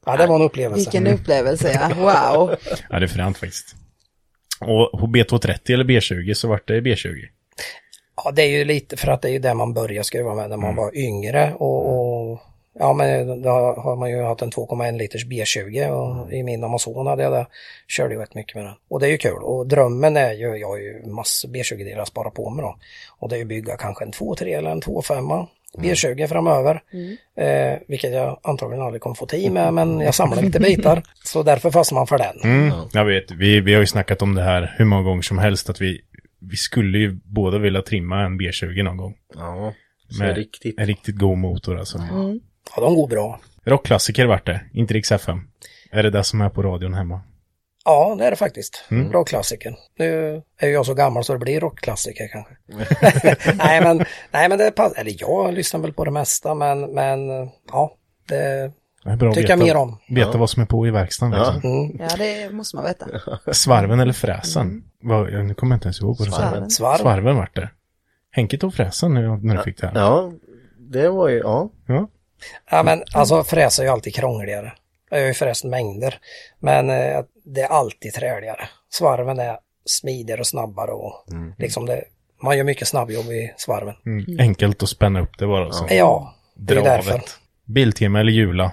Ja. 0.07 0.17
det 0.17 0.27
var 0.27 0.37
en 0.37 0.43
upplevelse. 0.43 0.91
Vilken 0.91 1.07
upplevelse 1.15 1.73
ja, 1.73 1.89
wow. 1.97 2.57
Ja, 2.91 2.99
det 2.99 3.05
är 3.07 3.09
fränt 3.09 3.39
faktiskt. 3.39 3.75
Och 4.61 5.01
på 5.01 5.07
B230 5.07 5.73
eller 5.73 5.85
B20 5.85 6.35
så 6.35 6.49
vart 6.49 6.69
det 6.69 6.81
B20. 6.81 7.15
Ja, 8.25 8.31
det 8.31 8.43
är 8.43 8.49
ju 8.59 8.65
lite 8.65 8.97
för 8.97 9.09
att 9.13 9.23
det 9.23 9.29
är 9.29 9.33
ju 9.33 9.39
där 9.39 9.55
man 9.55 9.75
börjar 9.75 10.03
skruva 10.03 10.35
med 10.35 10.51
när 10.51 10.57
man 10.57 10.71
Mm. 10.71 10.77
var 10.77 10.97
yngre 10.97 11.55
och, 11.55 11.87
och 11.89 12.12
Ja 12.79 12.93
men 12.93 13.43
då 13.43 13.49
har 13.51 13.97
man 13.97 14.11
ju 14.11 14.23
haft 14.23 14.43
en 14.43 14.51
2,1 14.51 14.99
liters 14.99 15.27
B20 15.27 15.89
och 15.89 16.33
i 16.33 16.43
min 16.43 16.65
Amazon 16.65 17.07
hade 17.07 17.23
jag 17.23 17.33
det. 17.33 17.47
Körde 17.89 18.15
ju 18.15 18.21
rätt 18.21 18.35
mycket 18.35 18.55
med 18.55 18.65
den. 18.65 18.75
Och 18.89 19.01
det 19.01 19.07
är 19.07 19.11
ju 19.11 19.19
kul 19.19 19.43
och 19.43 19.67
drömmen 19.67 20.17
är 20.17 20.33
ju, 20.33 20.57
jag 20.57 20.69
har 20.69 20.79
ju 20.79 21.07
massor 21.07 21.49
B20-delar 21.49 22.03
att 22.03 22.09
spara 22.09 22.31
på 22.31 22.51
mig 22.51 22.63
då. 22.63 22.77
Och 23.19 23.29
det 23.29 23.37
är 23.37 23.39
ju 23.39 23.45
bygga 23.45 23.77
kanske 23.77 24.05
en 24.05 24.13
2.3 24.13 24.59
eller 24.59 24.71
en 24.71 24.83
2.5 24.83 25.47
B20 25.79 26.27
framöver. 26.27 26.83
Eh, 27.37 27.79
vilket 27.89 28.13
jag 28.13 28.41
antagligen 28.43 28.85
aldrig 28.85 29.03
kommer 29.03 29.15
få 29.15 29.27
tid 29.27 29.53
med 29.53 29.75
men 29.75 30.01
jag 30.01 30.15
samlar 30.15 30.43
lite 30.43 30.61
bitar. 30.61 31.03
Så 31.25 31.43
därför 31.43 31.71
fastnar 31.71 31.99
man 31.99 32.07
för 32.07 32.19
den. 32.19 32.41
Mm. 32.45 32.73
Jag 32.93 33.05
vet, 33.05 33.31
vi, 33.31 33.61
vi 33.61 33.75
har 33.75 33.81
ju 33.81 33.87
snackat 33.87 34.23
om 34.23 34.35
det 34.35 34.43
här 34.43 34.75
hur 34.79 34.85
många 34.85 35.03
gånger 35.03 35.23
som 35.23 35.39
helst 35.39 35.71
att 35.71 35.81
vi, 35.81 36.01
vi 36.41 36.57
skulle 36.57 36.99
ju 36.99 37.21
båda 37.25 37.59
vilja 37.59 37.83
trimma 37.83 38.23
en 38.23 38.41
B20 38.41 38.83
någon 38.83 38.97
gång. 38.97 39.15
Ja, 39.35 39.73
så 40.09 40.23
Med 40.23 40.37
riktigt. 40.37 40.79
En 40.79 40.87
riktigt 40.87 41.17
god 41.17 41.39
motor 41.39 41.79
alltså. 41.79 41.99
Ja 42.77 42.83
de 42.83 42.95
går 42.95 43.09
bra. 43.09 43.41
Rockklassiker 43.65 44.27
vart 44.27 44.47
det, 44.47 44.61
inte 44.73 44.95
Rix 44.95 45.13
FM. 45.13 45.39
Är 45.91 46.03
det 46.03 46.11
det 46.11 46.25
som 46.25 46.41
är 46.41 46.49
på 46.49 46.63
radion 46.63 46.95
hemma? 46.95 47.21
Ja, 47.85 48.17
det 48.19 48.27
är 48.27 48.31
det 48.31 48.37
faktiskt. 48.37 48.85
Bra 49.11 49.25
klassiker. 49.25 49.75
Nu 49.99 50.43
är 50.59 50.67
ju 50.67 50.73
jag 50.73 50.87
så 50.87 50.95
gammal 50.95 51.25
så 51.25 51.33
det 51.33 51.39
blir 51.39 51.61
rockklassiker 51.61 52.29
kanske. 52.33 52.55
nej, 53.57 53.83
men, 53.83 54.05
nej, 54.31 54.49
men 54.49 54.59
det 54.59 54.71
passar. 54.71 55.01
Eller 55.01 55.15
jag 55.19 55.55
lyssnar 55.55 55.81
väl 55.81 55.93
på 55.93 56.05
det 56.05 56.11
mesta, 56.11 56.55
men, 56.55 56.81
men 56.95 57.29
ja, 57.73 57.97
det 58.29 58.73
Det 59.05 59.11
är 59.11 59.17
bra 59.17 59.29
att 59.29 59.35
tycker 59.35 59.51
jag 59.51 59.57
veta, 59.57 59.67
mer 59.67 59.77
om. 59.77 59.99
veta 60.09 60.39
vad 60.39 60.51
som 60.51 60.63
är 60.63 60.67
på 60.67 60.87
i 60.87 60.91
verkstaden. 60.91 61.33
Ja. 61.39 61.53
Liksom. 61.53 61.71
Mm. 61.71 61.97
Ja, 62.11 62.17
det 62.17 62.51
måste 62.53 62.77
man 62.77 62.85
veta. 62.85 63.07
Svarven 63.53 64.01
eller 64.01 64.13
fräsen? 64.13 64.85
Vad, 65.03 65.31
jag- 65.33 65.45
nu 65.45 65.55
kommer 65.55 65.73
jag 65.75 65.77
inte 65.77 65.87
ens 65.87 66.01
ihåg 66.01 66.17
vad 66.19 66.29
sa. 66.29 66.37
Svarven. 66.37 66.71
Svarv. 66.71 66.99
Svarven 66.99 67.37
vart 67.37 67.57
det. 67.57 67.71
Henke 68.31 68.59
tog 68.59 68.75
fräsen 68.75 69.15
när, 69.15 69.23
jag- 69.23 69.45
när 69.45 69.57
du 69.57 69.63
fick 69.63 69.81
det 69.81 69.87
här. 69.87 69.95
Ja, 70.01 70.33
det 70.79 71.09
var 71.09 71.29
ju, 71.29 71.39
ja. 71.39 71.71
Ja. 71.87 72.09
Ja, 72.71 72.83
men 72.83 73.03
alltså 73.15 73.45
fräs 73.45 73.79
är 73.79 73.83
ju 73.83 73.89
alltid 73.89 74.15
krångligare. 74.15 74.73
Jag 75.11 75.21
gör 75.21 75.27
ju 75.27 75.35
förresten 75.35 75.71
mängder. 75.71 76.19
Men 76.59 76.91
eh, 76.91 77.21
det 77.45 77.61
är 77.61 77.69
alltid 77.69 78.15
träligare. 78.15 78.69
Svarven 78.91 79.39
är 79.39 79.59
smidigare 79.87 80.41
och 80.41 80.47
snabbare 80.47 80.91
och 80.91 81.25
liksom 81.59 81.87
det, 81.87 82.05
man 82.43 82.57
gör 82.57 82.65
mycket 82.65 82.89
snabbjobb 82.89 83.27
i 83.27 83.53
svarven. 83.57 83.95
Mm. 84.07 84.41
Enkelt 84.41 84.83
att 84.83 84.89
spänna 84.89 85.21
upp 85.21 85.39
det 85.39 85.47
bara. 85.47 85.73
Så. 85.73 85.87
Ja, 85.91 86.35
det 86.55 86.75
är 86.75 86.83
därför. 86.83 87.23
Biltema 87.67 88.21
eller 88.21 88.33
Jula? 88.33 88.73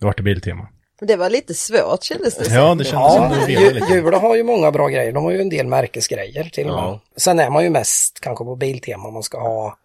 Det 0.00 0.06
vart 0.06 0.16
det 0.16 0.22
Biltema. 0.22 0.68
Det 1.00 1.16
var 1.16 1.30
lite 1.30 1.54
svårt 1.54 2.02
kändes 2.02 2.36
det 2.38 2.44
som. 2.44 2.54
Ja, 2.54 2.74
det 2.74 2.84
kändes 2.84 3.12
som 3.14 3.22
Ja, 3.22 3.46
det 3.46 3.52
Ju- 3.52 3.72
lite. 3.72 3.92
Jula 3.92 4.18
har 4.18 4.36
ju 4.36 4.42
många 4.42 4.70
bra 4.70 4.88
grejer. 4.88 5.12
De 5.12 5.24
har 5.24 5.30
ju 5.30 5.40
en 5.40 5.48
del 5.48 5.66
märkesgrejer 5.66 6.44
till 6.44 6.68
och 6.68 6.74
med. 6.74 6.84
Ja. 6.84 7.00
Sen 7.16 7.38
är 7.38 7.50
man 7.50 7.64
ju 7.64 7.70
mest 7.70 8.20
kanske 8.20 8.44
på 8.44 8.56
Biltema 8.56 9.10
man 9.10 9.22
ska 9.22 9.40
ha, 9.40 9.78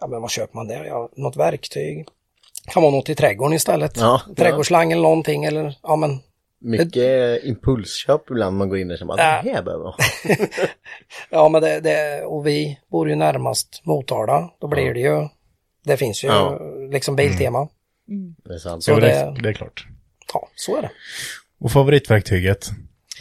ja 0.00 0.06
men 0.06 0.20
vad 0.20 0.30
köper 0.30 0.56
man 0.56 0.68
där? 0.68 0.84
Ja, 0.84 1.08
något 1.16 1.36
verktyg. 1.36 2.06
Kan 2.70 2.82
vara 2.82 2.92
något 2.92 3.08
i 3.08 3.14
trädgården 3.14 3.52
istället. 3.56 3.96
Ja. 3.96 4.20
Trädgårdsslang 4.36 4.92
eller 4.92 5.02
någonting 5.02 5.44
eller 5.44 5.74
ja 5.82 5.96
men 5.96 6.18
Mycket 6.60 7.44
impulsköp 7.44 8.30
ibland 8.30 8.56
man 8.56 8.68
går 8.68 8.78
in 8.78 8.88
där 8.88 8.94
och 8.94 8.98
känner 8.98 9.12
att 9.12 9.44
det 9.44 9.50
här 9.54 9.62
behöver. 9.62 9.94
Ja, 11.30 11.48
men 11.48 11.62
det, 11.62 11.80
det, 11.80 12.22
och 12.24 12.46
vi 12.46 12.78
bor 12.90 13.08
ju 13.08 13.14
närmast 13.14 13.80
Motala. 13.84 14.50
Då 14.60 14.66
blir 14.68 14.94
det 14.94 15.00
ju, 15.00 15.28
det 15.84 15.96
finns 15.96 16.24
ju 16.24 16.28
Ja. 16.28 16.58
liksom 16.90 17.16
Biltema. 17.16 17.68
Det 18.44 18.54
är 18.54 18.58
sant. 18.58 18.84
Så 18.84 18.90
Jo, 18.90 18.96
det, 19.00 19.06
det- 19.06 19.36
det 19.42 19.48
är 19.48 19.52
klart. 19.52 19.86
Ja, 20.34 20.48
så 20.54 20.76
är 20.76 20.82
det. 20.82 20.90
Och 21.60 21.72
favoritverktyget? 21.72 22.66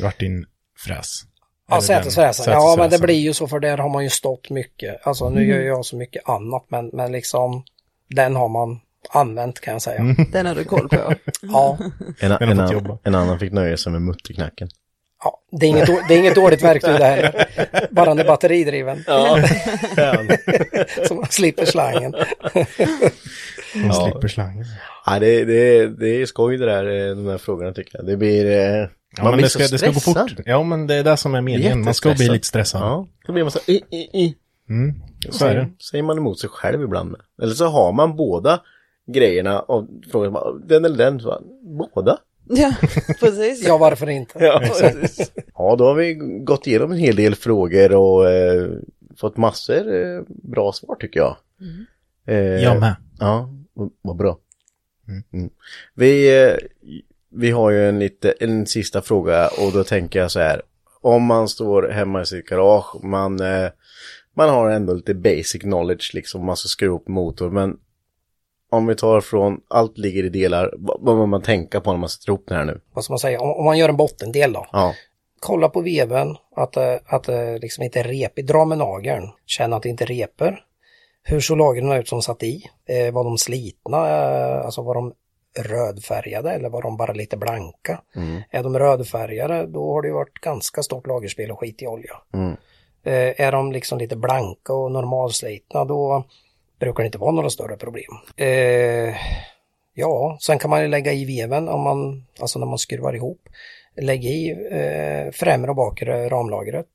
Vart 0.02 0.20
din 0.20 0.46
fräs? 0.86 1.22
Ja, 1.70 1.82
sätesfräsen. 1.82 2.54
Ja, 2.54 2.76
men 2.78 2.90
det 2.90 3.00
blir 3.00 3.16
ju 3.20 3.34
så 3.34 3.48
för 3.48 3.60
där 3.60 3.78
har 3.78 3.90
man 3.90 4.04
ju 4.04 4.10
stått 4.10 4.50
mycket. 4.50 5.08
Alltså 5.08 5.30
nu 5.30 5.48
gör 5.48 5.60
jag 5.62 5.86
så 5.86 5.96
mycket 5.98 6.30
annat, 6.30 6.66
men, 6.70 6.88
men 6.94 7.12
liksom 7.12 7.64
den 8.10 8.36
har 8.36 8.50
man 8.50 8.80
använt 9.10 9.60
kan 9.60 9.74
jag 9.74 9.82
säga. 9.82 10.16
Den 10.32 10.46
har 10.46 10.56
du 10.56 10.64
koll 10.64 10.90
på. 10.90 11.14
Ja, 11.42 11.78
En, 12.20 12.32
en, 12.32 12.72
jobba. 12.72 12.98
en 13.04 13.16
annan 13.16 13.40
fick 13.40 13.52
nöja 13.52 13.78
sig 13.78 13.92
med 13.92 14.02
mutterknacken. 14.02 14.70
ja. 15.24 15.40
Det, 15.52 15.66
är 15.66 15.70
inget, 15.70 15.88
det 16.08 16.14
är 16.14 16.20
inget 16.20 16.36
dåligt 16.36 16.64
verktyg 16.64 16.96
det 16.96 17.06
heller. 17.06 17.48
Bara 17.92 18.06
den 18.06 18.20
är 18.20 18.24
batteridriven. 18.26 19.04
Ja. 19.08 19.40
Så 21.08 21.16
man 21.16 21.26
slipper 21.30 21.66
slangen. 21.66 22.14
Hon 23.74 23.94
slipper 23.94 24.28
slangen. 24.28 24.66
ja, 25.06 25.20
det, 25.20 25.46
det, 25.46 25.88
det 25.88 26.22
är 26.22 26.26
skoj 26.26 26.58
det 26.58 26.66
där, 26.66 27.10
eh, 27.10 27.16
de 27.16 27.28
här 27.28 27.38
frågorna 27.38 27.72
tycker 27.74 27.98
jag. 27.98 28.06
Det 28.06 28.18
blir... 28.18 28.46
eh, 28.52 28.88
Ja, 29.18 29.24
man 29.24 29.32
men 29.32 29.38
blir 29.38 29.44
det 29.46 29.50
så 29.50 29.60
ska, 29.60 29.68
det 29.68 29.78
ska 29.78 29.88
gå 29.88 30.00
stressad. 30.00 30.30
fort. 30.30 30.40
Ja, 30.46 30.64
men 30.64 30.88
det 30.88 30.96
är 30.96 31.04
det 31.04 31.18
som 31.18 31.36
är 31.36 31.42
meningen. 31.42 31.84
Man 31.84 31.94
ska 31.94 32.14
bli 32.14 32.30
lite 32.30 32.48
stressad. 32.48 32.82
Ja, 32.82 33.08
då 33.28 33.34
blir 33.34 33.44
man 33.44 33.52
så 33.52 33.60
i, 33.68 33.76
i, 33.92 33.98
i. 34.24 34.36
Mm, 34.70 34.96
så 35.30 35.46
är 35.46 35.56
det. 35.56 35.70
Säger 35.92 36.04
man 36.04 36.18
emot 36.18 36.40
sig 36.40 36.50
själv 36.50 36.82
ibland. 36.84 37.16
Eller 37.42 37.54
så 37.54 37.68
har 37.68 37.92
man 37.92 38.16
båda 38.16 38.60
grejerna 39.08 39.60
och 39.60 39.88
frågar 40.12 40.60
den 40.68 40.86
eller 40.86 40.98
den, 40.98 41.20
så, 41.20 41.28
bara, 41.28 41.90
båda? 41.96 42.18
Ja, 42.50 42.74
precis. 43.20 43.68
Ja, 43.68 43.78
varför 43.78 44.10
inte? 44.10 44.40
Ja, 44.40 44.62
ja, 45.56 45.76
då 45.76 45.86
har 45.86 45.94
vi 45.94 46.14
gått 46.44 46.68
igenom 46.68 46.92
en 46.92 46.98
hel 46.98 47.16
del 47.16 47.36
frågor 47.36 47.96
och 47.96 48.30
eh, 48.30 48.70
fått 49.18 49.38
massor 49.38 49.96
eh, 49.96 50.22
bra 50.28 50.72
svar 50.72 50.96
tycker 50.96 51.20
jag. 51.20 51.36
Eh, 52.28 52.36
Jag 52.64 52.80
med. 52.80 52.96
Ja, 53.20 53.50
vad- 54.02 54.18
bra. 54.18 54.38
Mm. 55.34 55.50
Vi, 55.96 56.44
eh, 56.44 56.54
vi 57.32 57.52
har 57.52 57.72
ju 57.72 57.90
en, 57.90 58.00
lite, 58.00 58.32
en 58.40 58.66
sista 58.66 59.02
fråga 59.02 59.48
och 59.48 59.72
då 59.74 59.84
tänker 59.84 60.20
jag 60.20 60.32
så 60.32 60.40
här. 60.40 60.62
Om 61.02 61.24
man 61.24 61.48
står 61.48 61.90
hemma 61.90 62.22
i 62.22 62.26
sitt 62.26 62.46
garage, 62.50 63.04
man, 63.04 63.40
eh, 63.40 63.70
man 64.36 64.50
har 64.50 64.70
ändå 64.70 64.94
lite 64.94 65.14
basic 65.14 65.62
knowledge 65.62 66.12
liksom, 66.14 66.46
man 66.46 66.58
ska 66.58 66.68
skruva 66.68 66.96
upp 66.96 67.08
motor, 67.08 67.50
men 67.50 67.78
om 68.70 68.86
vi 68.88 68.96
tar 68.96 69.22
från 69.22 69.62
allt 69.68 69.98
ligger 69.98 70.24
i 70.24 70.30
delar, 70.30 70.74
vad 70.78 71.18
bör 71.18 71.26
man 71.26 71.42
tänka 71.42 71.82
på 71.82 71.92
när 71.92 72.00
man 72.00 72.10
sätter 72.10 72.30
ihop 72.30 72.44
det 72.48 72.56
här 72.56 72.66
nu? 72.66 72.82
Vad 72.94 73.04
ska 73.04 73.12
man 73.14 73.20
säga? 73.20 73.42
Om, 73.42 73.52
om 73.52 73.66
man 73.66 73.78
gör 73.78 73.90
en 73.90 73.98
bottendel 73.98 74.54
då. 74.54 74.66
Ja, 74.72 74.94
kolla 75.40 75.70
på 75.70 75.82
veven, 75.82 76.36
att, 76.56 76.74
det- 76.74 77.00
att 77.06 77.24
det 77.24 77.60
liksom 77.60 77.84
inte 77.84 78.00
är 78.00 78.04
repigt. 78.04 78.48
Dra 78.48 78.66
med 78.66 78.78
nageln, 78.78 79.30
känn 79.46 79.74
att 79.74 79.84
det 79.84 79.90
inte 79.90 80.06
reper. 80.06 80.64
Hur 81.24 81.40
såg 81.40 81.58
lagren 81.58 81.92
ut 81.92 82.08
som 82.08 82.22
satt 82.22 82.44
i? 82.44 82.64
Eh, 82.86 83.14
var 83.14 83.24
de 83.24 83.38
slitna? 83.38 84.10
Eh, 84.10 84.66
alltså 84.66 84.82
var 84.82 84.94
de 84.96 85.14
rödfärgade 85.60 86.52
eller 86.52 86.70
var 86.70 86.82
de 86.82 86.98
bara 86.98 87.14
lite 87.14 87.38
blanka? 87.38 88.02
Är 88.52 88.64
de 88.64 88.80
rödfärgade 88.80 89.66
då 89.68 89.94
har 89.94 90.02
det 90.02 90.08
ju 90.08 90.14
varit 90.14 90.34
ganska 90.42 90.84
stort 90.84 91.08
lagerspel 91.08 91.52
och 91.52 91.60
skit 91.60 91.82
i 91.82 91.88
olja. 91.88 92.14
Mm. 92.34 92.52
Eh, 93.04 93.42
är 93.48 93.52
de 93.52 93.72
liksom 93.72 93.98
lite 93.98 94.16
blanka 94.16 94.74
och 94.74 94.92
normalslitna 94.92 95.86
då 95.86 96.24
brukar 96.80 97.04
det 97.04 97.06
inte 97.06 97.18
vara 97.18 97.32
några 97.32 97.50
större 97.50 97.78
problem. 97.78 98.12
Eh, 98.38 99.16
ja, 99.94 100.38
sen 100.42 100.60
kan 100.60 100.70
man 100.70 100.82
ju 100.82 100.88
lägga 100.88 101.14
i 101.14 101.26
veven 101.26 101.70
om 101.70 101.82
man, 101.82 102.26
alltså 102.40 102.60
när 102.60 102.66
man 102.66 102.78
skruvar 102.78 103.16
ihop. 103.16 103.42
Lägg 104.02 104.26
i 104.26 104.52
eh, 104.72 105.32
främre 105.32 105.70
och 105.70 105.76
bakre 105.76 106.30
ramlagret. 106.30 106.88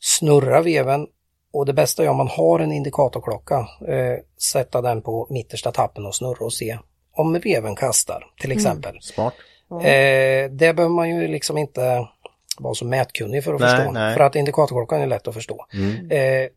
Snurra 0.00 0.62
veven 0.62 1.06
och 1.52 1.66
det 1.66 1.72
bästa 1.72 2.04
är 2.04 2.08
om 2.08 2.16
man 2.16 2.28
har 2.28 2.60
en 2.60 2.72
indikatorklocka, 2.72 3.58
eh, 3.88 4.18
sätta 4.52 4.82
den 4.82 5.02
på 5.02 5.26
mittersta 5.30 5.72
tappen 5.72 6.06
och 6.06 6.14
snurra 6.14 6.44
och 6.44 6.52
se 6.52 6.78
om 7.12 7.40
veven 7.44 7.76
kastar 7.76 8.24
till 8.40 8.52
exempel. 8.52 8.98
smart. 9.00 9.34
Eh, 9.70 10.50
det 10.50 10.74
behöver 10.76 10.88
man 10.88 11.10
ju 11.10 11.28
liksom 11.28 11.58
inte 11.58 12.08
vara 12.58 12.74
så 12.74 12.84
mätkunnig 12.84 13.44
för 13.44 13.54
att 13.54 13.60
Nej, 13.60 13.76
förstå. 13.76 13.92
nej. 13.92 14.14
För 14.14 14.20
att 14.20 14.36
indikatorklockan 14.36 15.00
är 15.00 15.06
lätt 15.06 15.28
att 15.28 15.34
förstå. 15.34 15.66
Eh, 16.10 16.48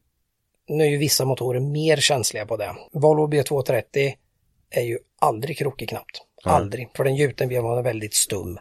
nu 0.68 0.84
är 0.84 0.90
ju 0.90 0.98
vissa 0.98 1.26
motorer 1.26 1.60
mer 1.60 1.98
känsliga 1.98 2.46
på 2.46 2.58
det. 2.58 2.76
Volvo 2.92 3.28
B230 3.28 4.14
är 4.70 4.82
ju 4.82 4.98
aldrig 5.20 5.58
krokig 5.58 5.90
knappt. 5.90 6.22
Aldrig, 6.46 6.90
för 6.96 7.04
den 7.04 7.16
gjutenvevan 7.16 7.78
är 7.78 7.82
väldigt 7.82 8.14
stum. 8.14 8.60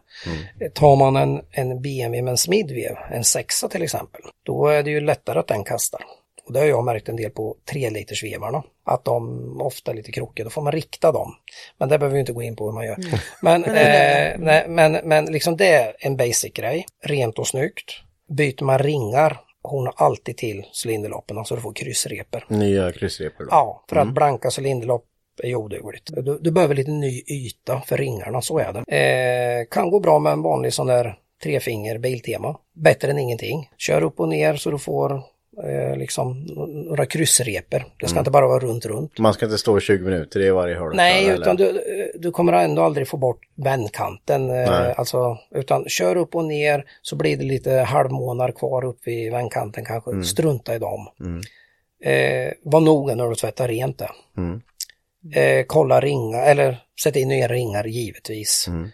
Eh, 0.61 0.71
Tar 0.73 0.97
man 0.97 1.17
en, 1.17 1.43
en 1.51 1.83
BMW 1.83 2.23
med 2.23 2.31
en 2.31 2.39
smidvev, 2.39 2.97
en 3.11 3.25
sexa 3.25 3.69
till 3.69 3.83
exempel, 3.83 4.21
då 4.43 4.67
är 4.67 4.83
det 4.83 4.91
ju 4.91 5.01
lättare 5.01 5.39
att 5.39 5.49
den 5.49 5.65
kastar. 5.65 6.05
Och 6.45 6.53
det 6.53 6.59
har 6.61 6.67
jag 6.67 6.85
märkt 6.85 7.09
en 7.09 7.17
del 7.17 7.31
på 7.31 7.57
3 7.71 7.91
liters 7.91 8.25
vevarna. 8.25 8.63
Att 8.85 9.05
de 9.05 9.61
ofta 9.61 9.91
är 9.91 9.95
lite 9.95 10.13
krokiga, 10.13 10.45
då 10.45 10.51
får 10.51 10.63
man 10.63 10.73
rikta 10.73 11.13
dem. 11.13 11.35
Men 11.79 11.89
det 11.89 11.99
behöver 11.99 12.15
vi 12.15 12.21
inte 12.21 12.33
gå 12.33 12.43
in 12.43 12.57
på 12.57 12.67
hur 12.67 12.73
man 12.73 12.87
gör. 12.87 12.97
Men, 13.41 13.65
eh, 13.65 14.39
nej, 14.39 14.69
men, 14.69 14.93
men 14.93 15.25
liksom 15.25 15.57
det 15.57 15.69
är 15.69 15.97
en 15.99 16.17
basic 16.17 16.53
grej. 16.53 16.87
Rent 17.03 17.39
och 17.39 17.47
snyggt. 17.47 17.91
Byter 18.29 18.65
man 18.65 18.79
ringar, 18.79 19.41
hon 19.63 19.87
har 19.87 19.95
alltid 19.97 20.37
till 20.37 20.67
cylinderloppen 20.85 21.45
så 21.45 21.55
du 21.55 21.61
får 21.61 21.73
kryssrepor. 21.73 22.45
Nya 22.49 22.93
kryssrepor 22.93 23.45
då. 23.45 23.49
Ja, 23.51 23.85
för 23.89 23.97
att 23.97 24.15
blanka 24.15 24.51
cylinderlopp 24.59 25.05
är 25.43 25.49
ju 25.49 25.57
odugligt. 25.57 26.11
Du, 26.17 26.39
du 26.41 26.51
behöver 26.51 26.75
lite 26.75 26.91
ny 26.91 27.23
yta 27.27 27.81
för 27.81 27.97
ringarna, 27.97 28.43
så 28.43 28.59
är 28.59 28.73
det. 28.73 28.97
Eh, 28.97 29.67
kan 29.71 29.91
gå 29.91 30.01
bra 30.01 30.19
med 30.19 30.33
en 30.33 30.43
vanlig 30.43 30.73
sån 30.73 30.87
där 30.87 31.19
trefinger 31.43 31.99
biltema. 31.99 32.57
Bättre 32.75 33.11
än 33.11 33.19
ingenting. 33.19 33.71
Kör 33.77 34.03
upp 34.03 34.21
och 34.21 34.29
ner 34.29 34.57
så 34.57 34.71
du 34.71 34.79
får 34.79 35.23
eh, 35.65 35.97
liksom 35.97 36.43
några 36.89 37.07
kryssrepor. 37.07 37.85
Det 38.01 38.09
ska 38.09 38.19
inte 38.19 38.31
bara 38.31 38.47
vara 38.47 38.59
runt, 38.59 38.87
runt. 38.87 39.19
Man 39.19 39.35
ska 39.35 39.45
inte 39.45 39.59
stå 39.59 39.79
i 39.79 39.81
20 39.81 40.05
minuter 40.05 40.41
i 40.41 40.51
varje 40.51 40.75
hörn. 40.75 40.93
Nej, 40.97 41.25
eller? 41.25 41.41
utan 41.41 41.57
du, 41.57 41.83
du 42.15 42.31
kommer 42.31 42.53
ändå 42.53 42.83
aldrig 42.83 43.09
få 43.09 43.17
bort 43.17 43.41
vändkanten. 43.55 44.51
eh. 44.51 44.99
Alltså, 44.99 45.39
utan 45.55 45.85
kör 45.89 46.17
upp 46.17 46.35
och 46.35 46.45
ner 46.45 46.85
så 47.03 47.17
blir 47.17 47.37
det 47.37 47.45
lite 47.45 47.73
halvmånar 47.73 48.53
kvar 48.53 48.85
upp 48.85 48.99
vid 49.05 49.33
vändkanten 49.33 49.85
kanske. 49.85 50.11
Mm. 50.11 50.25
Strunta 50.25 50.75
i 50.75 50.79
dem. 50.79 51.09
Eh, 52.05 52.53
var 52.63 52.81
noga 52.81 53.15
när 53.15 53.29
du 53.29 53.35
tvättar 53.35 53.69
rent 53.69 53.99
det. 53.99 54.11
Mm. 54.37 54.61
Eh, 55.35 55.65
kolla 55.67 56.01
ringar, 56.01 56.43
eller 56.47 56.79
sätta 57.03 57.19
in 57.19 57.29
nya 57.29 57.49
ringar 57.49 57.85
givetvis. 57.85 58.69
Mm. 58.69 58.89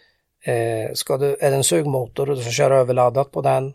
Eh, 0.44 0.92
ska 0.94 1.16
du, 1.16 1.36
är 1.40 1.50
det 1.50 1.56
en 1.56 1.64
sugmotor 1.64 2.30
och 2.30 2.36
du 2.36 2.42
ska 2.42 2.50
köra 2.50 2.76
överladdat 2.76 3.32
på 3.32 3.40
den, 3.42 3.72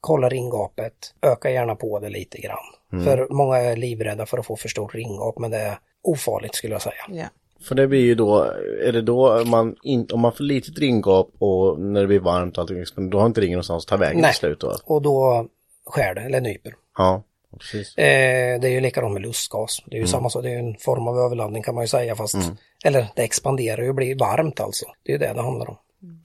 kolla 0.00 0.28
ringgapet, 0.28 1.14
öka 1.22 1.50
gärna 1.50 1.74
på 1.74 1.98
det 1.98 2.08
lite 2.08 2.38
grann. 2.38 2.58
Mm. 2.92 3.04
För 3.04 3.26
många 3.30 3.56
är 3.56 3.76
livrädda 3.76 4.26
för 4.26 4.38
att 4.38 4.46
få 4.46 4.56
för 4.56 4.68
stort 4.68 4.94
ringgap, 4.94 5.38
men 5.38 5.50
det 5.50 5.58
är 5.58 5.78
ofarligt 6.02 6.54
skulle 6.54 6.74
jag 6.74 6.82
säga. 6.82 6.94
Ja. 7.08 7.24
För 7.68 7.74
det 7.74 7.86
blir 7.86 8.00
ju 8.00 8.14
då, 8.14 8.42
är 8.84 8.92
det 8.92 9.02
då 9.02 9.44
man 9.44 9.76
in, 9.82 10.08
om 10.12 10.20
man 10.20 10.32
får 10.32 10.44
litet 10.44 10.78
ringgap 10.78 11.28
och 11.38 11.80
när 11.80 12.00
det 12.00 12.06
blir 12.06 12.20
varmt 12.20 12.58
och 12.58 12.62
allting, 12.62 13.10
då 13.10 13.18
har 13.18 13.26
inte 13.26 13.40
ringen 13.40 13.52
någonstans 13.56 13.84
att 13.84 13.88
ta 13.88 13.96
vägen 13.96 14.20
Nej. 14.20 14.30
till 14.30 14.38
slut 14.38 14.60
då? 14.60 14.76
Och 14.84 15.02
då 15.02 15.46
skär 15.86 16.14
det, 16.14 16.20
eller 16.20 16.40
nyper. 16.40 16.74
Ja, 16.98 17.22
precis. 17.58 17.98
Eh, 17.98 18.60
det 18.60 18.68
är 18.68 18.70
ju 18.70 18.80
likadant 18.80 19.12
med 19.12 19.22
lustgas. 19.22 19.82
Det 19.86 19.90
är 19.94 19.98
ju 19.98 20.00
Mm. 20.00 20.08
samma 20.08 20.30
sak, 20.30 20.42
det 20.42 20.48
är 20.48 20.52
ju 20.52 20.58
en 20.68 20.76
form 20.76 21.08
av 21.08 21.18
överladdning 21.18 21.62
kan 21.62 21.74
man 21.74 21.84
ju 21.84 21.88
säga 21.88 22.16
fast, 22.16 22.36
eller 22.84 23.06
det 23.16 23.22
expanderar 23.22 23.82
ju 23.82 23.88
och 23.88 23.94
blir 23.94 24.18
varmt 24.18 24.60
alltså. 24.60 24.86
Det 25.02 25.12
är 25.12 25.14
ju 25.14 25.18
det 25.18 25.32
det 25.34 25.42
handlar 25.42 25.70
om. 25.70 25.76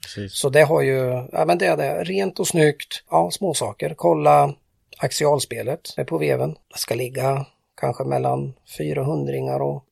Precis. 0.02 0.38
Så 0.38 0.48
det 0.48 0.62
har 0.62 0.82
ju, 0.82 1.28
ja 1.32 1.44
men 1.46 1.58
det 1.58 1.66
är 1.66 1.76
det, 1.76 2.04
rent 2.04 2.40
och 2.40 2.46
snyggt, 2.46 3.04
ja 3.10 3.30
småsaker. 3.30 3.94
Kolla 3.96 4.54
axialspelet 4.98 5.94
är 5.96 6.04
på 6.04 6.18
veven. 6.18 6.50
Det 6.50 6.78
ska 6.78 6.94
ligga 6.94 7.46
kanske 7.80 8.04
mellan 8.04 8.54
400 8.78 9.64
och 9.64 9.84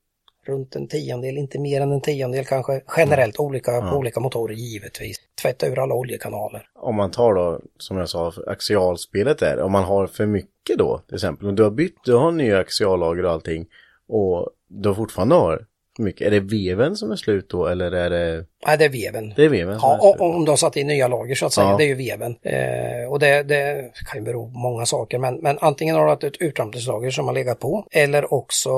runt 0.47 0.77
en 0.77 0.89
tiondel, 0.89 1.39
inte 1.39 1.59
mer 1.59 1.81
än 1.81 1.93
en 1.93 2.01
tiondel 2.01 2.45
kanske. 2.45 2.81
Generellt 2.97 3.41
olika 3.41 3.81
på 3.81 3.97
olika 3.97 4.21
motorer 4.21 4.55
givetvis. 4.55 5.17
Tvätta 5.43 5.67
ur 5.67 5.79
alla 5.79 5.95
oljekanaler. 5.95 6.69
Om 6.75 6.95
man 6.95 7.11
tar 7.11 7.35
då, 7.35 7.61
som 7.79 7.97
jag 7.97 8.09
sa, 8.09 8.33
axialspelet 8.47 9.39
där, 9.39 9.61
om 9.61 9.73
man 9.73 9.85
har 9.85 10.07
för 10.07 10.27
mycket 10.27 10.79
då, 10.79 11.01
till 11.07 11.15
exempel, 11.15 11.47
och 11.47 11.55
du 11.55 11.63
har 11.63 11.71
bytt, 11.71 11.97
du 12.05 12.15
har 12.15 12.33
nya 12.33 12.59
axiallager 12.59 13.25
och 13.25 13.33
allting, 13.33 13.67
och 14.09 14.51
du 14.69 14.95
fortfarande 14.95 15.35
har 15.35 15.67
mycket, 15.99 16.27
är 16.27 16.31
det 16.31 16.41
veven 16.41 16.97
som 16.97 17.11
är 17.11 17.17
slut 17.17 17.51
då, 17.51 17.67
eller 17.67 17.93
är 17.93 18.11
det, 18.11 18.47
Nej, 18.67 18.79
det 18.79 18.85
är 18.85 18.89
veven. 18.89 19.33
det 19.37 19.45
är 19.45 19.49
veven 19.49 19.81
som 19.81 19.89
Ja, 19.89 19.95
är 19.97 20.01
slut? 20.01 20.21
och- 20.21 20.35
om 20.37 20.45
du 20.45 20.51
har 20.51 20.57
satt 20.57 20.77
in 20.77 20.87
nya 20.87 21.09
lager 21.09 21.35
så 21.35 21.47
att 21.47 21.53
säga, 21.53 21.67
Ja. 21.71 21.77
det 21.77 21.85
är 21.85 21.89
ju 21.89 21.95
veven. 21.95 22.37
Eh, 22.43 23.11
och 23.11 23.19
det, 23.19 23.43
det 23.43 23.91
kan 24.11 24.19
ju 24.21 24.25
bero 24.25 24.53
på 24.53 24.59
många 24.59 24.87
saker, 24.87 25.19
men, 25.19 25.35
men 25.35 25.59
antingen 25.61 25.97
har 25.97 26.05
du 26.05 26.11
haft 26.11 26.25
ett 26.25 26.37
uttrampningslager 26.43 27.11
som 27.11 27.27
har 27.27 27.35
legat 27.35 27.59
på, 27.61 27.87
eller 27.91 28.35
också 28.35 28.71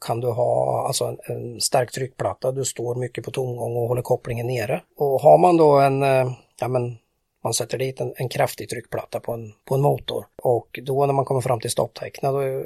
kan 0.00 0.20
du 0.20 0.28
ha 0.28 0.84
alltså 0.86 1.04
en, 1.04 1.18
en 1.36 1.60
stark 1.60 1.92
tryckplatta, 1.92 2.52
du 2.52 2.64
står 2.64 2.94
mycket 2.94 3.24
på 3.24 3.30
tomgång 3.30 3.76
och 3.76 3.88
håller 3.88 4.02
kopplingen 4.02 4.46
nere. 4.46 4.82
Och 4.96 5.20
har 5.20 5.38
man 5.38 5.56
då 5.56 5.72
en, 5.80 6.02
eh, 6.02 6.32
ja 6.60 6.68
men 6.68 6.96
man 7.44 7.54
sätter 7.54 7.78
dit 7.78 8.00
en, 8.00 8.12
en 8.16 8.28
kraftig 8.28 8.68
tryckplatta 8.68 9.20
på 9.20 9.32
en, 9.32 9.52
på 9.68 9.74
en 9.74 9.80
motor 9.80 10.24
och 10.42 10.78
då 10.82 11.06
när 11.06 11.12
man 11.14 11.24
kommer 11.24 11.40
fram 11.40 11.60
till 11.60 11.70
stopptecknet, 11.70 12.32
då, 12.32 12.64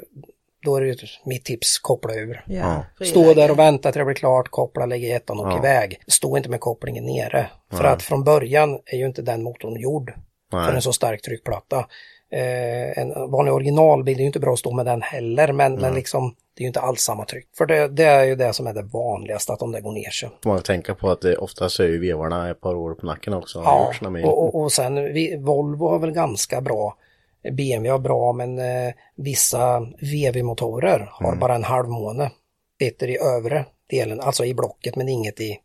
då 0.65 0.75
är 0.75 0.81
det 0.81 0.97
mitt 1.25 1.45
tips, 1.45 1.79
koppla 1.79 2.13
ur. 2.13 2.43
Ja, 2.47 2.83
Stå 3.05 3.33
där 3.33 3.51
och 3.51 3.59
vänta 3.59 3.91
till 3.91 3.99
det 3.99 4.05
blir 4.05 4.15
klart, 4.15 4.49
koppla, 4.49 4.85
lägga 4.85 5.07
i 5.07 5.11
ettan 5.11 5.39
och 5.39 5.47
Ja. 5.51 5.57
iväg. 5.57 5.99
Stå 6.07 6.37
inte 6.37 6.49
med 6.49 6.59
kopplingen 6.59 7.05
nere. 7.05 7.49
För 7.71 7.83
Nej. 7.83 7.91
att 7.91 8.03
från 8.03 8.23
början 8.23 8.79
är 8.85 8.97
ju 8.97 9.05
inte 9.05 9.21
den 9.21 9.43
motorn 9.43 9.79
gjord 9.79 10.13
för 10.51 10.57
Nej. 10.57 10.75
en 10.75 10.81
så 10.81 10.93
stark 10.93 11.21
tryckplatta. 11.21 11.85
Eh, 12.31 12.99
en 12.99 13.31
vanlig 13.31 13.53
originalbil 13.53 14.17
är 14.17 14.21
ju 14.21 14.25
inte 14.27 14.39
bra 14.39 14.53
att 14.53 14.59
stå 14.59 14.71
med 14.71 14.85
den 14.85 15.01
heller, 15.01 15.51
men, 15.51 15.75
men 15.75 15.93
liksom 15.93 16.35
det 16.53 16.61
är 16.61 16.63
ju 16.63 16.67
inte 16.67 16.79
alls 16.79 17.01
samma 17.01 17.25
tryck. 17.25 17.47
För 17.57 17.65
det, 17.65 17.87
det 17.87 18.03
är 18.03 18.23
ju 18.23 18.35
det 18.35 18.53
som 18.53 18.67
är 18.67 18.73
det 18.73 18.83
vanligaste, 18.83 19.53
att 19.53 19.61
om 19.61 19.71
det 19.71 19.81
går 19.81 19.91
ner 19.91 20.09
sig. 20.09 20.29
Man 20.45 20.61
tänka 20.61 20.95
på 20.95 21.09
att 21.09 21.21
det 21.21 21.37
oftast 21.37 21.79
är 21.79 21.87
ju 21.87 21.99
vevarna 21.99 22.49
ett 22.49 22.61
par 22.61 22.75
år 22.75 22.93
på 22.93 23.05
nacken 23.05 23.33
också. 23.33 23.61
Ja, 23.65 23.93
och, 24.23 24.43
och, 24.43 24.61
och 24.61 24.71
sen 24.71 24.95
vi, 25.13 25.37
Volvo 25.37 25.87
har 25.87 25.99
väl 25.99 26.11
ganska 26.11 26.61
bra, 26.61 26.97
BMW 27.43 27.89
har 27.91 27.99
bra, 27.99 28.33
men 28.33 28.59
eh, 28.59 28.93
vissa 29.15 29.79
VV-motorer 30.01 31.09
har 31.11 31.27
Mm. 31.27 31.39
bara 31.39 31.55
en 31.55 31.63
halv 31.63 31.89
måne. 31.89 32.31
Sitter 32.79 33.07
i 33.07 33.17
övre 33.17 33.65
delen, 33.89 34.19
alltså 34.19 34.45
i 34.45 34.53
blocket, 34.53 34.95
men 34.95 35.09
inget 35.09 35.41
i 35.41 35.59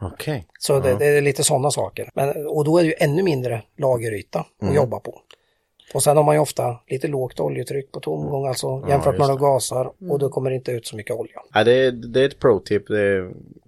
Okej. 0.00 0.46
Så 0.58 0.80
det, 0.80 0.94
det 0.98 1.06
är 1.06 1.20
lite 1.22 1.44
sådana 1.44 1.70
saker. 1.70 2.10
Men, 2.14 2.46
och 2.46 2.64
då 2.64 2.78
är 2.78 2.82
det 2.82 2.88
ju 2.88 2.94
ännu 2.98 3.22
mindre 3.22 3.62
lageryta 3.78 4.38
att 4.40 4.62
Mm. 4.62 4.74
jobba 4.74 5.00
på. 5.00 5.20
Och 5.94 6.02
sen 6.02 6.16
har 6.16 6.24
man 6.24 6.34
ju 6.34 6.40
ofta 6.40 6.80
lite 6.86 7.08
lågt 7.08 7.40
oljetryck 7.40 7.92
på 7.92 8.00
tomgång, 8.00 8.46
alltså 8.46 8.66
Ja, 8.66 8.88
jämfört 8.88 9.18
med 9.18 9.18
just 9.18 9.28
när 9.28 9.34
du 9.36 9.40
gasar 9.40 9.92
och 10.10 10.18
då 10.18 10.28
kommer 10.28 10.50
det 10.50 10.56
inte 10.56 10.72
ut 10.72 10.86
så 10.86 10.96
mycket 10.96 11.16
olja. 11.16 11.40
Ja, 11.54 11.64
det, 11.64 11.72
är, 11.72 11.92
det 11.92 12.20
är 12.20 12.24
ett 12.26 12.38
pro-tip, 12.38 12.82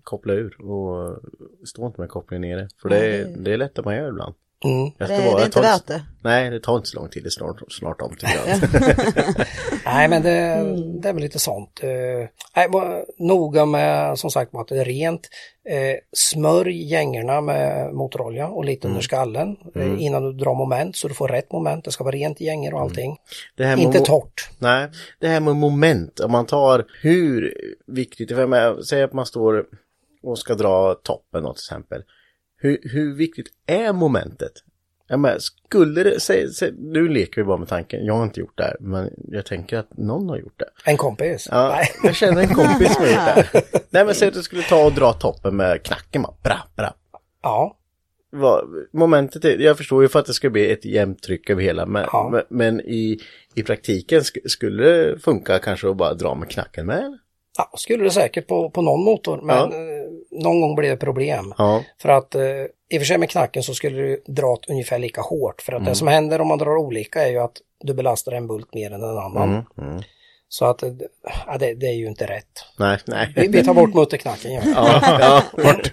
koppla 0.02 0.32
ur 0.32 0.70
och 0.70 1.18
stå 1.68 1.86
inte 1.86 2.00
med 2.00 2.10
kopplingen 2.10 2.48
nere. 2.48 2.68
För 2.82 2.88
det, 2.88 3.06
är, 3.16 3.24
det 3.24 3.52
är 3.52 3.56
lätt 3.56 3.78
att 3.78 3.84
man 3.84 3.96
gör 3.96 4.08
ibland. 4.08 4.34
Mm. 4.64 4.90
Jag 4.98 5.08
Det, 5.08 5.14
ska 5.16 5.24
det 5.24 5.30
vara- 5.30 5.40
är 5.40 5.44
inte 5.46 5.60
värt 5.60 5.86
det. 5.86 6.02
Nej, 6.22 6.50
det 6.50 6.60
tar 6.60 6.76
inte 6.76 6.88
så 6.88 6.96
lång 6.96 7.08
tid, 7.08 7.22
det 7.22 7.28
är 7.28 7.30
snart, 7.30 7.72
snart 7.72 8.00
om 8.02 8.16
tycker 8.16 8.40
jag. 8.46 8.58
Nej 9.84 10.08
men 10.08 10.22
det, 10.22 10.64
det 11.02 11.08
är 11.08 11.12
väl 11.12 11.22
lite 11.22 11.38
sånt. 11.38 11.80
Eh, 11.82 12.28
nej, 12.56 12.68
noga 13.18 13.66
med 13.66 14.18
som 14.18 14.30
sagt 14.30 14.54
att 14.54 14.68
det 14.68 14.80
är 14.80 14.84
rent. 14.84 15.28
Eh, 15.68 15.96
smörj 16.16 16.82
gängorna 16.90 17.40
med 17.40 17.94
motorolja 17.94 18.48
och 18.48 18.64
lite 18.64 18.88
under 18.88 19.00
skallen 19.00 19.56
eh, 19.74 20.02
innan 20.02 20.22
du 20.22 20.32
drar 20.44 20.54
moment 20.54 20.96
så 20.96 21.08
du 21.08 21.14
får 21.14 21.28
rätt 21.28 21.52
moment. 21.52 21.84
Det 21.84 21.90
ska 21.90 22.04
vara 22.04 22.14
rent 22.16 22.40
i 22.40 22.44
gängor 22.44 22.74
och 22.74 22.80
allting. 22.80 23.16
Det 23.56 23.64
här 23.64 23.76
med 23.76 23.84
Inte 23.84 24.00
torrt. 24.00 24.50
Nej, 24.58 24.88
det 25.20 25.28
här 25.28 25.40
med 25.40 25.56
moment, 25.56 26.20
om 26.20 26.32
man 26.32 26.46
tar 26.46 26.84
hur 27.02 27.54
viktigt, 27.86 28.30
säg 28.88 29.02
att 29.02 29.12
man 29.12 29.26
står 29.26 29.64
och 30.22 30.38
ska 30.38 30.54
dra 30.54 30.94
toppen 30.94 31.42
då, 31.42 31.52
till 31.52 31.60
exempel. 31.60 32.02
Hur, 32.64 32.78
hur 32.82 33.14
viktigt 33.14 33.46
är 33.66 33.92
momentet? 33.92 34.52
Jag 35.08 35.20
menar, 35.20 35.38
skulle 35.38 36.02
det, 36.02 36.20
säg, 36.20 36.50
säg, 36.52 36.72
nu 36.78 37.08
leker 37.08 37.40
vi 37.40 37.44
bara 37.44 37.56
med 37.56 37.68
tanken, 37.68 38.04
jag 38.04 38.14
har 38.14 38.24
inte 38.24 38.40
gjort 38.40 38.58
det 38.58 38.64
här, 38.64 38.76
men 38.80 39.10
jag 39.28 39.46
tänker 39.46 39.78
att 39.78 39.96
någon 39.96 40.28
har 40.28 40.38
gjort 40.38 40.58
det. 40.60 40.68
En 40.90 40.96
kompis. 40.96 41.48
Ja, 41.50 41.68
Nej. 41.68 41.86
jag 42.02 42.14
känner 42.14 42.40
en 42.42 42.54
kompis 42.54 42.94
som 42.94 43.02
har 43.04 43.08
gjort 43.10 43.16
det. 43.16 43.20
här. 43.20 43.62
Nej 43.90 44.04
men 44.04 44.14
säg 44.14 44.28
att 44.28 44.34
du 44.34 44.42
skulle 44.42 44.62
ta 44.62 44.84
och 44.86 44.92
dra 44.92 45.12
toppen 45.12 45.56
med 45.56 45.82
knacken 45.82 46.22
bara, 46.22 46.34
bra, 46.42 46.58
bra. 46.76 46.94
Ja. 47.42 47.78
Vad, 48.30 48.64
momentet 48.92 49.44
är, 49.44 49.58
jag 49.58 49.76
förstår 49.76 50.02
ju 50.02 50.08
för 50.08 50.18
att 50.18 50.26
det 50.26 50.32
ska 50.34 50.50
bli 50.50 50.70
ett 50.72 50.84
jämnt 50.84 51.22
tryck 51.22 51.50
över 51.50 51.62
hela, 51.62 51.86
men, 51.86 52.04
Ja. 52.12 52.42
men, 52.48 52.80
i, 52.80 53.20
i 53.54 53.62
praktiken 53.62 54.20
sk- 54.20 54.48
skulle 54.48 54.84
det 54.84 55.18
funka 55.18 55.58
kanske 55.58 55.90
att 55.90 55.96
bara 55.96 56.14
dra 56.14 56.34
med 56.34 56.50
knacken 56.50 56.86
med? 56.86 57.18
Ja, 57.58 57.70
skulle 57.74 58.04
det 58.04 58.10
säkert 58.10 58.46
på, 58.46 58.70
på 58.70 58.82
någon 58.82 59.04
motor, 59.04 59.40
men 59.42 59.56
Ja. 59.56 59.64
eh, 59.64 60.40
någon 60.42 60.60
gång 60.60 60.74
blir 60.74 60.90
det 60.90 60.96
problem. 60.96 61.54
Ja, 61.58 61.82
För 62.02 62.08
att 62.08 62.34
eh, 62.34 62.42
i 62.90 62.96
och 62.96 63.00
för 63.00 63.04
sig 63.04 63.18
med 63.18 63.30
knacken 63.30 63.62
så 63.62 63.74
skulle 63.74 63.96
du 64.02 64.22
dra 64.26 64.56
ungefär 64.68 64.98
lika 64.98 65.20
hårt. 65.20 65.62
För 65.62 65.72
att 65.72 65.78
Mm. 65.80 65.88
det 65.90 65.94
som 65.94 66.08
händer 66.08 66.40
om 66.40 66.48
man 66.48 66.58
drar 66.58 66.76
olika 66.76 67.22
är 67.26 67.30
ju 67.30 67.38
att 67.38 67.56
du 67.80 67.94
belastar 67.94 68.32
en 68.32 68.46
bult 68.46 68.74
mer 68.74 68.90
än 68.90 69.02
en 69.02 69.18
annan. 69.18 69.48
mm, 69.48 69.64
mm. 69.78 70.02
Så 70.48 70.64
att 70.64 70.82
eh, 70.82 70.90
ja, 71.46 71.58
det, 71.58 71.74
det 71.74 71.86
är 71.86 71.94
ju 71.94 72.06
inte 72.06 72.26
rätt. 72.26 72.64
nej, 72.78 72.98
nej. 73.06 73.32
Vi, 73.36 73.48
vi 73.48 73.64
tar 73.64 73.74
bort 73.74 73.94
mutterknacken. 73.94 74.52
Ja. 74.52 74.62
Ja, 74.74 75.18
ja, 75.20 75.62
bort. 75.64 75.92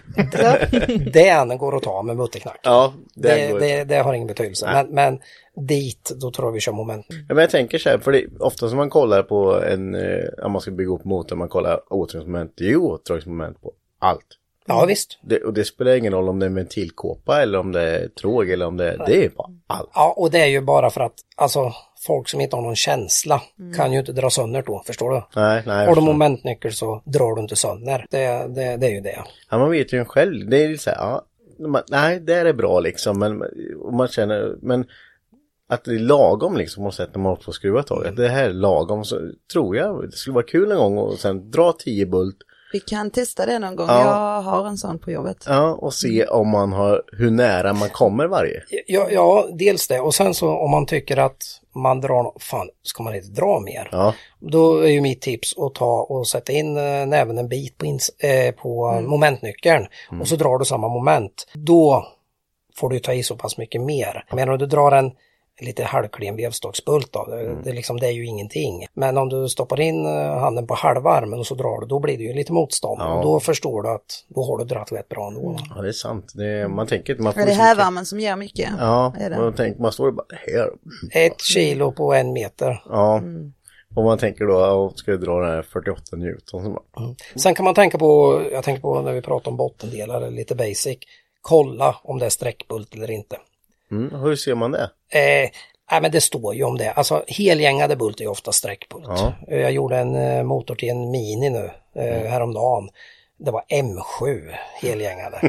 Den 1.13 1.57
går 1.57 1.75
att 1.75 1.83
ta 1.83 2.01
med 2.01 2.17
mutterknacken. 2.17 2.61
Ja, 2.63 2.93
det, 3.13 3.35
det, 3.35 3.59
det, 3.59 3.83
det 3.83 3.95
har 3.95 4.13
ingen 4.13 4.27
betydelse. 4.27 4.69
Men, 4.73 4.87
men 4.87 5.19
dit, 5.67 6.11
då 6.21 6.31
tror 6.31 6.47
jag 6.47 6.53
vi 6.53 6.59
kör 6.59 6.71
moment. 6.71 7.05
Ja, 7.09 7.15
men 7.27 7.37
jag 7.37 7.49
tänker 7.49 7.77
så 7.77 7.89
här, 7.89 7.97
för 7.97 8.11
det, 8.11 8.25
ofta 8.39 8.69
som 8.69 8.77
man 8.77 8.89
kollar 8.89 9.23
på 9.23 9.63
en, 9.63 9.95
eh, 9.95 10.25
om 10.43 10.51
man 10.51 10.61
ska 10.61 10.71
bygga 10.71 10.91
upp 10.91 11.05
motor, 11.05 11.35
man 11.35 11.49
kollar 11.49 11.93
återdragsmoment, 11.93 12.53
det 12.57 12.63
är 12.63 12.69
ju 12.69 12.77
återdragsmoment 12.77 13.61
på 13.61 13.71
allt. 13.99 14.37
Ja 14.65 14.85
visst. 14.85 15.19
Det, 15.21 15.39
och 15.39 15.53
det 15.53 15.65
spelar 15.65 15.95
ingen 15.95 16.13
roll 16.13 16.29
om 16.29 16.39
det 16.39 16.45
är 16.45 16.47
en 16.47 16.55
ventilkåpa 16.55 17.41
eller 17.41 17.59
om 17.59 17.71
det 17.71 17.81
är 17.81 18.07
tråg 18.07 18.49
eller 18.49 18.65
om 18.65 18.77
det, 18.77 19.03
det 19.07 19.25
är 19.25 19.29
på 19.29 19.49
allt. 19.67 19.89
Ja, 19.93 20.13
och 20.17 20.31
det 20.31 20.41
är 20.41 20.47
ju 20.47 20.61
bara 20.61 20.89
för 20.89 21.01
att 21.01 21.13
alltså, 21.35 21.73
folk 22.07 22.29
som 22.29 22.41
inte 22.41 22.55
har 22.55 22.63
någon 22.63 22.75
känsla 22.75 23.41
kan 23.75 23.93
ju 23.93 23.99
inte 23.99 24.11
dra 24.11 24.29
sönder 24.29 24.63
då, 24.65 24.83
förstår 24.85 25.11
du? 25.11 25.21
Nej, 25.35 25.63
nej. 25.65 25.87
Har 25.87 25.95
du 25.95 26.01
momentnyckel 26.01 26.73
så 26.73 27.01
drar 27.05 27.35
du 27.35 27.41
inte 27.41 27.55
sönder. 27.55 28.05
Det, 28.09 28.27
det, 28.55 28.77
det 28.77 28.87
är 28.87 28.91
ju 28.91 29.01
det. 29.01 29.23
Ja, 29.49 29.57
man 29.57 29.71
vet 29.71 29.93
ju 29.93 30.05
själv. 30.05 30.49
Det 30.49 30.63
är 30.63 30.67
ju 30.67 30.77
så 30.77 30.89
här, 30.89 30.97
ja, 30.97 31.25
man, 31.67 31.81
nej, 31.89 32.19
det 32.19 32.33
är 32.33 32.53
bra 32.53 32.79
liksom, 32.79 33.19
men 33.19 33.43
man 33.91 34.07
känner, 34.07 34.55
men 34.61 34.85
att 35.69 35.83
det 35.83 35.91
är 35.91 35.99
lagom 35.99 36.57
liksom, 36.57 36.85
och 36.85 36.93
sätter 36.93 37.19
man 37.19 37.37
på 37.37 37.51
skruva 37.51 37.83
tag, 37.83 38.07
att 38.07 38.15
det 38.15 38.27
här 38.27 38.43
är 38.49 38.53
lagom, 38.53 39.03
så 39.05 39.31
tror 39.53 39.77
jag, 39.77 40.09
det 40.09 40.15
skulle 40.17 40.33
vara 40.33 40.45
kul 40.45 40.71
en 40.71 40.77
gång 40.77 40.97
och 40.97 41.19
sen 41.19 41.51
dra 41.51 41.73
10 41.73 42.05
bult, 42.05 42.37
Vi 42.73 42.79
kan 42.79 43.11
testa 43.11 43.45
det 43.45 43.59
någon 43.59 43.75
gång. 43.75 43.87
Ja. 43.87 44.35
Jag 44.35 44.41
har 44.41 44.67
en 44.67 44.77
sån 44.77 44.99
på 44.99 45.11
jobbet. 45.11 45.45
ja, 45.47 45.73
och 45.73 45.93
se 45.93 46.25
om 46.25 46.47
man 46.49 46.73
har, 46.73 47.03
hur 47.11 47.31
nära 47.31 47.73
man 47.73 47.89
kommer 47.89 48.27
varje. 48.27 48.63
Ja, 48.87 49.07
ja, 49.11 49.49
dels 49.53 49.87
det. 49.87 49.99
Och 49.99 50.13
sen 50.13 50.33
så 50.33 50.49
om 50.49 50.71
man 50.71 50.85
tycker 50.85 51.17
att 51.17 51.60
man 51.75 52.01
drar, 52.01 52.33
fan, 52.39 52.69
ska 52.81 53.03
man 53.03 53.15
inte 53.15 53.27
dra 53.27 53.59
mer? 53.59 53.89
Ja, 53.91 54.13
Då 54.39 54.77
är 54.79 54.87
ju 54.89 55.01
mitt 55.01 55.21
tips 55.21 55.57
att 55.57 55.75
ta 55.75 56.01
och 56.09 56.27
sätta 56.27 56.53
in 56.53 56.77
eh, 56.77 57.05
näven 57.05 57.37
en 57.37 57.47
bit 57.47 57.77
på, 57.77 57.85
ins- 57.85 58.25
eh, 58.25 58.51
på 58.51 58.91
momentnyckeln 59.07 59.87
och 60.21 60.27
så 60.27 60.35
drar 60.35 60.57
du 60.57 60.65
samma 60.65 60.87
moment. 60.89 61.47
Då 61.53 62.05
får 62.75 62.89
du 62.89 62.99
ta 62.99 63.13
i 63.13 63.23
så 63.23 63.35
pass 63.35 63.57
mycket 63.57 63.81
mer. 63.81 64.25
Men 64.33 64.49
om 64.49 64.57
du 64.57 64.65
drar 64.65 64.91
en 64.91 65.11
lite 65.61 65.83
halvklen 65.83 66.35
vevstocksbult 66.35 67.13
då, 67.13 67.25
det, 67.25 67.55
det, 67.63 67.69
är 67.69 67.73
liksom, 67.73 67.99
det 67.99 68.07
är 68.07 68.11
ju 68.11 68.25
ingenting. 68.25 68.85
Men 68.93 69.17
om 69.17 69.29
du 69.29 69.49
stoppar 69.49 69.79
in 69.79 70.05
eh, 70.05 70.37
handen 70.39 70.67
på 70.67 70.73
halva 70.73 71.09
armen 71.11 71.39
och 71.39 71.47
så 71.47 71.55
drar 71.55 71.81
du, 71.81 71.87
då 71.87 71.99
blir 71.99 72.17
det 72.17 72.23
ju 72.23 72.33
lite 72.33 72.53
motstånd. 72.53 73.01
Ja. 73.01 73.13
Och 73.17 73.23
då 73.23 73.39
förstår 73.39 73.83
du 73.83 73.89
att 73.89 74.25
då 74.27 74.43
har 74.43 74.57
du 74.57 74.65
dratt 74.65 74.91
rätt 74.91 75.09
bra 75.09 75.27
ändå. 75.27 75.57
ja 75.75 75.81
det 75.81 75.87
är 75.87 75.91
sant. 75.91 76.31
Det 76.35 76.45
är, 76.47 76.67
man 76.67 76.87
tänker 76.87 77.15
man 77.15 77.33
får 77.33 77.41
Är 77.41 77.45
det 77.45 77.49
liksom 77.51 77.61
inte- 77.67 77.81
hävarmen 77.81 78.05
som 78.05 78.19
ger 78.19 78.35
mycket? 78.35 78.69
Ja, 78.79 79.13
är 79.19 79.29
det. 79.29 79.37
man, 79.37 79.53
tänker, 79.53 79.81
man 79.81 79.91
står 79.91 80.07
och 80.07 80.13
bara, 80.13 80.25
det 80.29 80.51
här. 80.51 80.69
Ett 81.25 81.41
kilo 81.41 81.91
på 81.91 82.13
en 82.13 82.33
meter. 82.33 82.83
Ja, 82.89 83.21
Om 83.95 84.05
man 84.05 84.17
tänker 84.17 84.45
då, 84.45 84.93
ska 84.95 85.11
jag 85.11 85.21
dra 85.21 85.39
den 85.39 85.49
här 85.51 85.61
48 85.61 86.15
Newton. 86.17 86.73
Bara, 86.73 86.83
Sen 87.35 87.55
kan 87.55 87.65
man 87.65 87.73
tänka 87.73 87.97
på, 87.97 88.41
jag 88.51 88.63
tänker 88.63 88.81
på 88.81 89.01
när 89.01 89.13
vi 89.13 89.21
pratar 89.21 89.51
om 89.51 89.57
bottendelar, 89.57 90.31
lite 90.31 90.55
basic. 90.55 90.97
Kolla 91.41 91.95
om 92.03 92.19
det 92.19 92.25
är 92.25 92.29
sträckbult 92.29 92.93
eller 92.95 93.11
inte. 93.11 93.37
mm, 93.91 94.21
hur 94.21 94.35
ser 94.35 94.55
man 94.55 94.71
det? 94.71 94.89
Eh, 95.11 95.49
nej 95.91 96.01
men 96.01 96.11
det 96.11 96.21
står 96.21 96.55
ju 96.55 96.63
om 96.63 96.77
det. 96.77 96.91
Alltså 96.91 97.23
helgängade 97.27 97.95
bult 97.95 98.19
är 98.19 98.23
ju 98.23 98.29
ofta 98.29 98.51
sträckbult. 98.51 99.07
Ja. 99.07 99.33
Eh, 99.47 99.57
Jag 99.59 99.71
gjorde 99.71 99.97
en 99.97 100.15
eh, 100.15 100.43
motor 100.43 100.75
till 100.75 100.89
en 100.89 101.11
Mini 101.11 101.49
nu 101.49 101.71
eh, 101.95 102.29
häromdagen. 102.31 102.89
Det 103.37 103.51
var 103.51 103.63
M7 103.69 104.51
helgängade. 104.81 105.41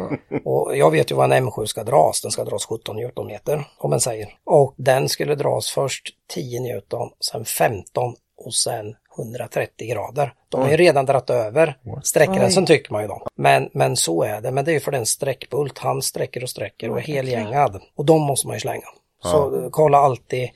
och 0.44 0.76
jag 0.76 0.90
vet 0.90 1.10
ju 1.10 1.14
vad 1.14 1.32
en 1.32 1.48
M7 1.48 1.66
ska 1.66 1.84
dras. 1.84 2.20
Den 2.22 2.30
ska 2.30 2.44
dras 2.44 2.66
17 2.66 2.96
Newtonmeter 2.96 3.64
om 3.78 3.90
man 3.90 4.00
säger. 4.00 4.28
Och 4.44 4.74
den 4.76 5.08
skulle 5.08 5.34
dras 5.34 5.70
först 5.70 6.08
10 6.34 6.60
Newton, 6.60 7.10
sen 7.20 7.44
15 7.44 8.14
och 8.44 8.54
sen 8.54 8.94
130 9.18 9.88
grader. 9.88 10.32
De 10.48 10.60
har 10.60 10.70
ju 10.70 10.76
redan 10.76 11.06
dratt 11.06 11.30
över 11.30 11.76
sträckgränsen 12.02 12.66
tycker 12.66 12.92
man 12.92 13.02
ju 13.02 13.08
då. 13.08 13.26
Men, 13.34 13.70
men 13.72 13.96
så 13.96 14.22
är 14.22 14.40
det. 14.40 14.50
Men 14.50 14.64
det 14.64 14.70
är 14.70 14.74
ju 14.74 14.80
för 14.80 14.92
den 14.92 15.06
sträckbult. 15.06 15.78
Han 15.78 16.02
sträcker 16.02 16.42
och 16.42 16.50
sträcker 16.50 16.90
och 16.90 16.98
är 16.98 17.02
helgängad. 17.02 17.80
Och 17.96 18.04
de 18.04 18.20
måste 18.22 18.46
man 18.46 18.56
ju 18.56 18.60
slänga. 18.60 18.86
Så 19.22 19.62
eh, 19.64 19.70
kolla 19.70 19.98
alltid 19.98 20.50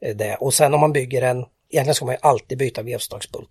eh, 0.00 0.16
det. 0.16 0.36
Och 0.40 0.54
sen 0.54 0.74
om 0.74 0.80
man 0.80 0.92
bygger 0.92 1.22
en, 1.22 1.44
egentligen 1.70 1.94
ska 1.94 2.04
man 2.04 2.14
ju 2.14 2.20
alltid 2.22 2.58
byta 2.58 2.82
vevstaksbult. 2.82 3.48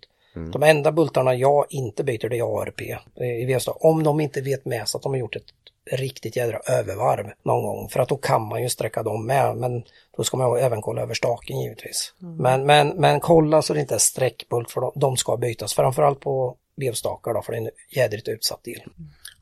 De 0.52 0.62
enda 0.62 0.92
bultarna 0.92 1.34
jag 1.34 1.66
inte 1.70 2.04
byter 2.04 2.28
det 2.28 2.38
är 2.38 2.62
ARP 2.62 2.80
eh, 2.80 3.42
i 3.42 3.44
vevstag. 3.44 3.84
Om 3.84 4.02
de 4.02 4.20
inte 4.20 4.40
vet 4.40 4.64
med 4.64 4.88
sig 4.88 4.98
att 4.98 5.02
de 5.02 5.12
har 5.12 5.18
gjort 5.18 5.36
ett 5.36 5.52
riktigt 5.90 6.36
jädra 6.36 6.58
övervarv 6.58 7.32
någon 7.42 7.62
gång. 7.62 7.88
För 7.88 8.00
att 8.00 8.08
då 8.08 8.16
kan 8.16 8.42
man 8.42 8.62
ju 8.62 8.68
sträcka 8.68 9.02
dem 9.02 9.26
med. 9.26 9.56
Men 9.56 9.84
då 10.16 10.24
ska 10.24 10.36
man 10.36 10.58
ju 10.58 10.64
även 10.64 10.82
kolla 10.82 11.02
över 11.02 11.14
staken 11.14 11.60
givetvis. 11.60 12.12
Men, 12.18 12.66
men, 12.66 12.88
men 12.88 13.20
kolla 13.20 13.62
så 13.62 13.74
det 13.74 13.80
inte 13.80 13.94
är 13.94 13.98
sträckbult 13.98 14.70
för 14.70 14.80
de, 14.80 14.92
de 14.94 15.16
ska 15.16 15.36
bytas. 15.36 15.74
Framförallt 15.74 16.20
på 16.20 16.56
vevstakar 16.76 17.34
då 17.34 17.42
för 17.42 17.52
det 17.52 17.58
är 17.58 17.62
en 17.62 17.70
jädrigt 17.90 18.28
utsatt 18.28 18.64
del. 18.64 18.82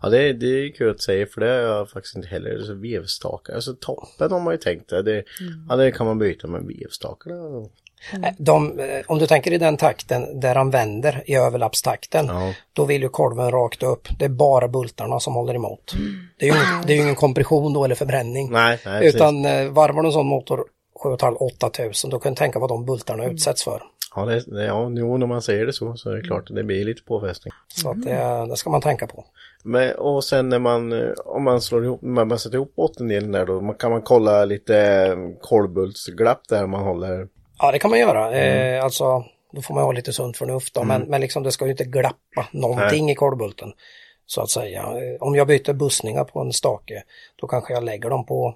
Ja 0.05 0.11
det, 0.11 0.33
det 0.33 0.47
är 0.47 0.73
kul 0.73 0.91
att 0.91 1.03
säga 1.03 1.27
för 1.27 1.41
det 1.41 1.47
har 1.47 1.55
jag 1.55 1.91
faktiskt 1.91 2.17
inte 2.17 2.29
heller. 2.29 2.63
Så 2.63 2.75
vevstakar, 2.75 3.55
alltså 3.55 3.75
toppen 3.75 4.33
har 4.33 4.41
man 4.41 4.55
ju 4.55 4.59
tänkt 4.59 4.89
det. 4.91 5.03
det 5.03 5.25
Ja 5.69 5.77
det 5.77 5.91
kan 5.91 6.07
man 6.07 6.19
byta 6.19 6.47
med 6.47 6.63
vevstakarna. 6.63 7.69
Nej, 8.13 8.35
De, 8.39 8.79
eh, 8.79 9.01
om 9.07 9.19
du 9.19 9.27
tänker 9.27 9.53
i 9.53 9.59
den 9.59 9.77
takten 9.77 10.41
där 10.41 10.55
han 10.55 10.71
vänder 10.71 11.23
i 11.27 11.35
överlappstakten, 11.35 12.27
Ja. 12.27 12.55
då 12.73 12.85
vill 12.85 13.03
ju 13.03 13.09
kolven 13.09 13.51
rakt 13.51 13.83
upp. 13.83 14.09
Det 14.19 14.25
är 14.25 14.29
bara 14.29 14.69
bultarna 14.69 15.21
som 15.21 15.35
håller 15.35 15.55
emot. 15.55 15.95
Det 16.39 16.49
är 16.49 16.55
ju 16.55 16.57
ingen, 16.57 16.87
det 16.87 16.93
är 16.93 16.97
ju 16.97 17.03
ingen 17.03 17.15
kompression 17.15 17.73
då 17.73 17.85
eller 17.85 17.95
förbränning. 17.95 18.51
Nej, 18.53 18.81
nej 18.85 19.01
precis. 19.01 19.15
Utan 19.15 19.45
eh, 19.45 19.69
varvar 19.69 20.03
du 20.03 20.09
en 20.09 20.13
sån 20.13 20.27
motor 20.27 20.65
7,5-8 21.05 21.71
tusen, 21.71 22.11
då 22.11 22.19
kan 22.19 22.33
du 22.33 22.37
tänka 22.37 22.59
vad 22.59 22.69
de 22.69 22.85
bultarna 22.85 23.25
utsätts 23.25 23.65
för. 23.65 23.83
Ja, 24.17 24.25
det, 24.25 24.41
det, 24.41 24.65
ja 24.65 24.91
jo, 24.91 25.17
när 25.17 25.27
man 25.27 25.43
säger 25.43 25.67
det 25.67 25.73
så 25.73 25.97
så 25.97 26.11
är 26.11 26.15
det 26.15 26.23
klart 26.23 26.49
det 26.51 26.65
blir 26.65 26.85
lite 26.85 27.03
påfrestning. 27.03 27.55
Så 27.69 27.91
att 27.91 28.03
det, 28.03 28.47
det 28.49 28.57
ska 28.57 28.71
man 28.71 28.81
tänka 28.81 29.07
på. 29.07 29.25
Men, 29.65 29.95
och 29.95 30.25
sen 30.25 30.49
när 30.49 30.59
man, 30.59 30.93
eh, 30.93 31.09
om 31.25 31.45
man 31.45 31.61
slår 31.61 31.85
ihop, 31.85 32.03
när 32.03 32.25
man 32.25 32.39
sätter 32.39 32.57
ihop 32.57 32.75
bottendelen 32.77 33.33
där 33.33 33.47
då, 33.47 33.61
man, 33.61 33.75
kan 33.75 33.91
man 33.91 34.03
kolla 34.03 34.45
lite 34.45 34.79
eh, 34.79 35.17
kolvbultsglapp 35.41 36.49
där 36.49 36.67
man 36.67 36.83
håller. 36.85 37.29
Ja, 37.59 37.73
det 37.73 37.79
kan 37.79 37.91
man 37.91 38.01
göra. 38.01 38.35
Eh, 38.39 38.85
alltså, 38.85 39.25
då 39.53 39.63
får 39.63 39.75
man 39.75 39.85
ha 39.85 39.93
lite 39.93 40.13
sunt 40.13 40.37
förnuft 40.37 40.75
då, 40.75 40.85
men, 40.85 41.03
men 41.03 41.21
liksom 41.21 41.43
det 41.43 41.53
ska 41.53 41.65
ju 41.65 41.71
inte 41.71 41.85
glappa 41.85 42.49
någonting 42.53 43.11
i 43.11 43.15
kolvbulten. 43.15 43.73
Så 44.27 44.41
att 44.43 44.51
säga. 44.51 44.81
Eh, 44.83 45.23
Om 45.23 45.35
jag 45.35 45.47
byter 45.47 45.73
bussningar 45.73 46.25
på 46.25 46.41
en 46.41 46.53
stake, 46.53 47.03
då 47.37 47.47
kanske 47.47 47.73
jag 47.73 47.85
lägger 47.85 48.11
dem 48.11 48.27
på 48.27 48.55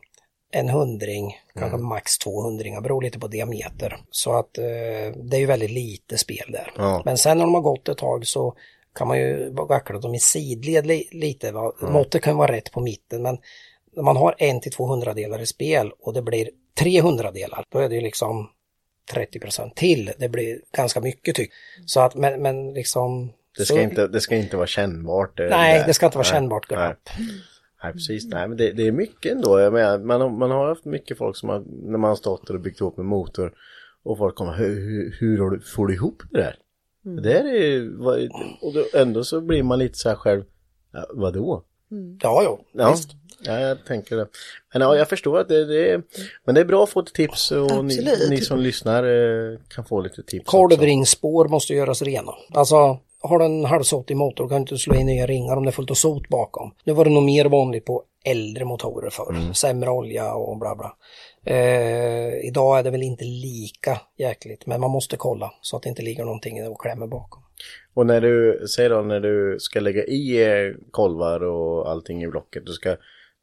en 0.53 0.69
hundring, 0.69 1.37
kanske 1.55 1.79
max 1.79 2.19
två 2.19 2.43
hundringar, 2.43 2.81
beror 2.81 3.03
lite 3.03 3.19
på 3.19 3.29
diameter. 3.29 3.97
Så 4.11 4.33
att 4.39 4.59
eh, 4.59 4.65
det 5.17 5.37
är 5.37 5.41
ju 5.41 5.47
väldigt 5.47 5.71
lite 5.71 6.19
spel 6.19 6.53
där. 6.53 6.73
Ja. 6.77 7.03
Men 7.05 7.19
sen 7.19 7.39
när 7.39 7.45
de 7.45 7.55
har 7.55 7.61
gått 7.61 7.89
ett 7.89 7.99
tag 7.99 8.27
så 8.27 8.55
kan 8.95 9.09
man 9.09 9.19
ju 9.19 9.51
vackla 9.51 9.99
dem 9.99 10.15
i 10.15 10.19
sidled 10.19 10.87
li 10.87 11.09
lite. 11.13 11.53
Va? 11.53 11.73
Måttet 11.81 12.23
kan 12.23 12.37
vara 12.37 12.53
rätt 12.53 12.73
på 12.73 12.81
mitten 12.81 13.23
men 13.23 13.39
när 13.97 14.03
man 14.03 14.17
har 14.17 14.35
en 14.39 14.61
till 14.61 14.73
200 14.73 15.15
delar 15.15 15.41
i 15.43 15.47
spel 15.47 15.91
och 16.01 16.13
det 16.15 16.23
blir 16.23 16.51
300 16.79 17.31
delar, 17.31 17.65
då 17.69 17.79
är 17.79 17.89
det 17.89 17.95
ju 17.95 18.01
liksom 18.01 18.51
30% 19.13 19.75
till. 19.75 20.13
Det 20.19 20.29
blir 20.29 20.61
ganska 20.73 21.01
mycket 21.01 21.35
tycker 21.37 21.55
Så 21.87 22.01
att, 22.01 22.15
men, 22.15 22.43
men 22.43 22.75
liksom... 22.75 23.33
Det 23.59 23.65
så, 23.65 23.75
ska, 23.75 23.83
inte, 23.83 24.07
det 24.09 24.21
ska 24.21 24.37
inte 24.37 24.57
vara 24.57 24.67
kännbart. 24.67 25.41
eh, 25.41 25.47
Nej, 25.51 25.79
där. 25.79 25.87
det 25.87 25.95
ska 25.95 26.07
inte 26.07 26.19
vara 26.19 26.29
Nej, 26.29 26.33
kännbart 26.33 26.71
nej. 26.71 26.95
Nej, 27.83 27.93
precis. 27.93 28.27
Nej, 28.27 28.49
men 28.49 28.57
det, 28.57 28.73
det 28.73 28.87
är 28.87 28.93
mycket 28.93 29.33
ändå. 29.33 29.61
Jag 29.61 29.73
menar, 29.73 29.99
man, 29.99 30.21
har- 30.21 30.31
man 30.31 30.51
har 30.51 30.69
haft 30.69 30.85
mycket 30.85 31.19
folk 31.19 31.37
som 31.37 31.49
har, 31.49 31.65
när 31.91 31.99
man 31.99 32.09
har 32.09 32.17
stått 32.17 32.51
och 32.51 32.61
byggt 32.61 32.81
ihop 32.81 32.99
en 32.99 33.07
motor 33.07 33.53
och 34.03 34.19
folk 34.19 34.35
kommer, 34.35 34.53
hur, 34.57 34.75
hur, 34.81 35.15
hur 35.21 35.59
får 35.59 35.87
du 35.87 35.95
ihop 35.95 36.23
det 36.31 36.39
där? 36.41 36.57
Det 37.03 37.21
där 37.23 37.45
är 37.45 37.67
ju- 37.67 37.99
och 38.61 38.73
då, 38.75 38.85
ändå 38.95 39.25
så 39.25 39.41
blir 39.41 39.63
man 39.63 39.79
lite 39.79 39.99
så 39.99 40.09
här 40.09 40.17
själv, 40.17 40.43
ja, 40.93 41.07
vadå? 41.15 41.65
Ja, 42.23 42.43
jo. 42.45 42.65
Ja, 42.73 42.91
Visst. 42.91 43.11
ja, 43.41 43.61
jag 43.61 43.85
tänker 43.85 44.17
det. 44.17 44.29
Men 44.73 44.83
ja, 44.83 44.97
jag 44.97 45.09
förstår 45.09 45.39
att 45.39 45.49
det, 45.49 45.65
det 45.65 45.91
är, 45.93 46.03
men 46.45 46.55
det 46.55 46.61
är 46.61 46.65
bra 46.65 46.83
att 46.85 46.91
få 46.91 47.01
ett 47.01 47.15
tips 47.15 47.51
och 47.51 47.85
ni, 47.85 48.09
ni 48.31 48.41
som 48.41 48.59
lyssnar 48.61 49.05
eh, 49.05 49.59
kan 49.69 49.85
få 49.85 50.01
lite 50.01 50.23
tips. 50.23 50.47
Kolvringsspår 50.51 51.49
måste 51.49 51.75
göras 51.75 52.03
rena. 52.03 52.33
Alltså, 52.55 52.99
har 53.21 53.39
du 53.39 53.45
en 53.45 53.65
halvsotig 53.65 54.17
motor 54.17 54.49
kan 54.49 54.57
du 54.57 54.61
inte 54.61 54.79
slå 54.79 54.95
in 54.95 55.07
nya 55.07 55.27
ringar 55.27 55.57
om 55.57 55.65
det 55.65 55.71
är 55.71 55.73
fullt 55.73 55.91
av 55.91 55.95
sot 55.95 56.29
bakom. 56.29 56.75
Nu 56.85 56.93
var 56.93 57.05
det 57.05 57.11
nog 57.11 57.23
mer 57.23 57.45
vanligt 57.45 57.85
på 57.85 58.03
äldre 58.25 58.65
motorer 58.65 59.11
förr. 59.11 59.53
Sämre 59.53 59.91
olja 59.91 60.35
och 60.35 60.59
bla 60.59 60.77
bla. 60.77 60.97
Eh, 61.45 62.47
idag 62.49 62.79
är 62.79 62.83
det 62.83 62.91
väl 62.91 63.03
inte 63.03 63.25
lika 63.25 64.01
jäkligt, 64.17 64.67
men 64.67 64.81
man 64.81 64.91
måste 64.91 65.17
kolla 65.17 65.53
så 65.61 65.77
att 65.77 65.83
det 65.83 65.89
inte 65.89 66.03
ligger 66.03 66.25
någonting 66.25 66.69
och 66.69 66.81
klämmer 66.81 67.07
bakom. 67.07 67.43
Och 67.95 68.07
när 68.07 68.21
du, 68.21 68.67
säg 68.77 68.89
då 68.89 69.03
när 69.03 69.21
du 69.21 69.57
ska 69.61 69.81
lägga 69.81 70.05
i 70.05 70.43
eh, 70.43 70.75
kolvar 70.91 71.43
och 71.45 71.91
allting 71.91 72.23
i 72.23 72.29
blocket, 72.29 72.67
du 72.67 72.73
ska, 72.73 72.97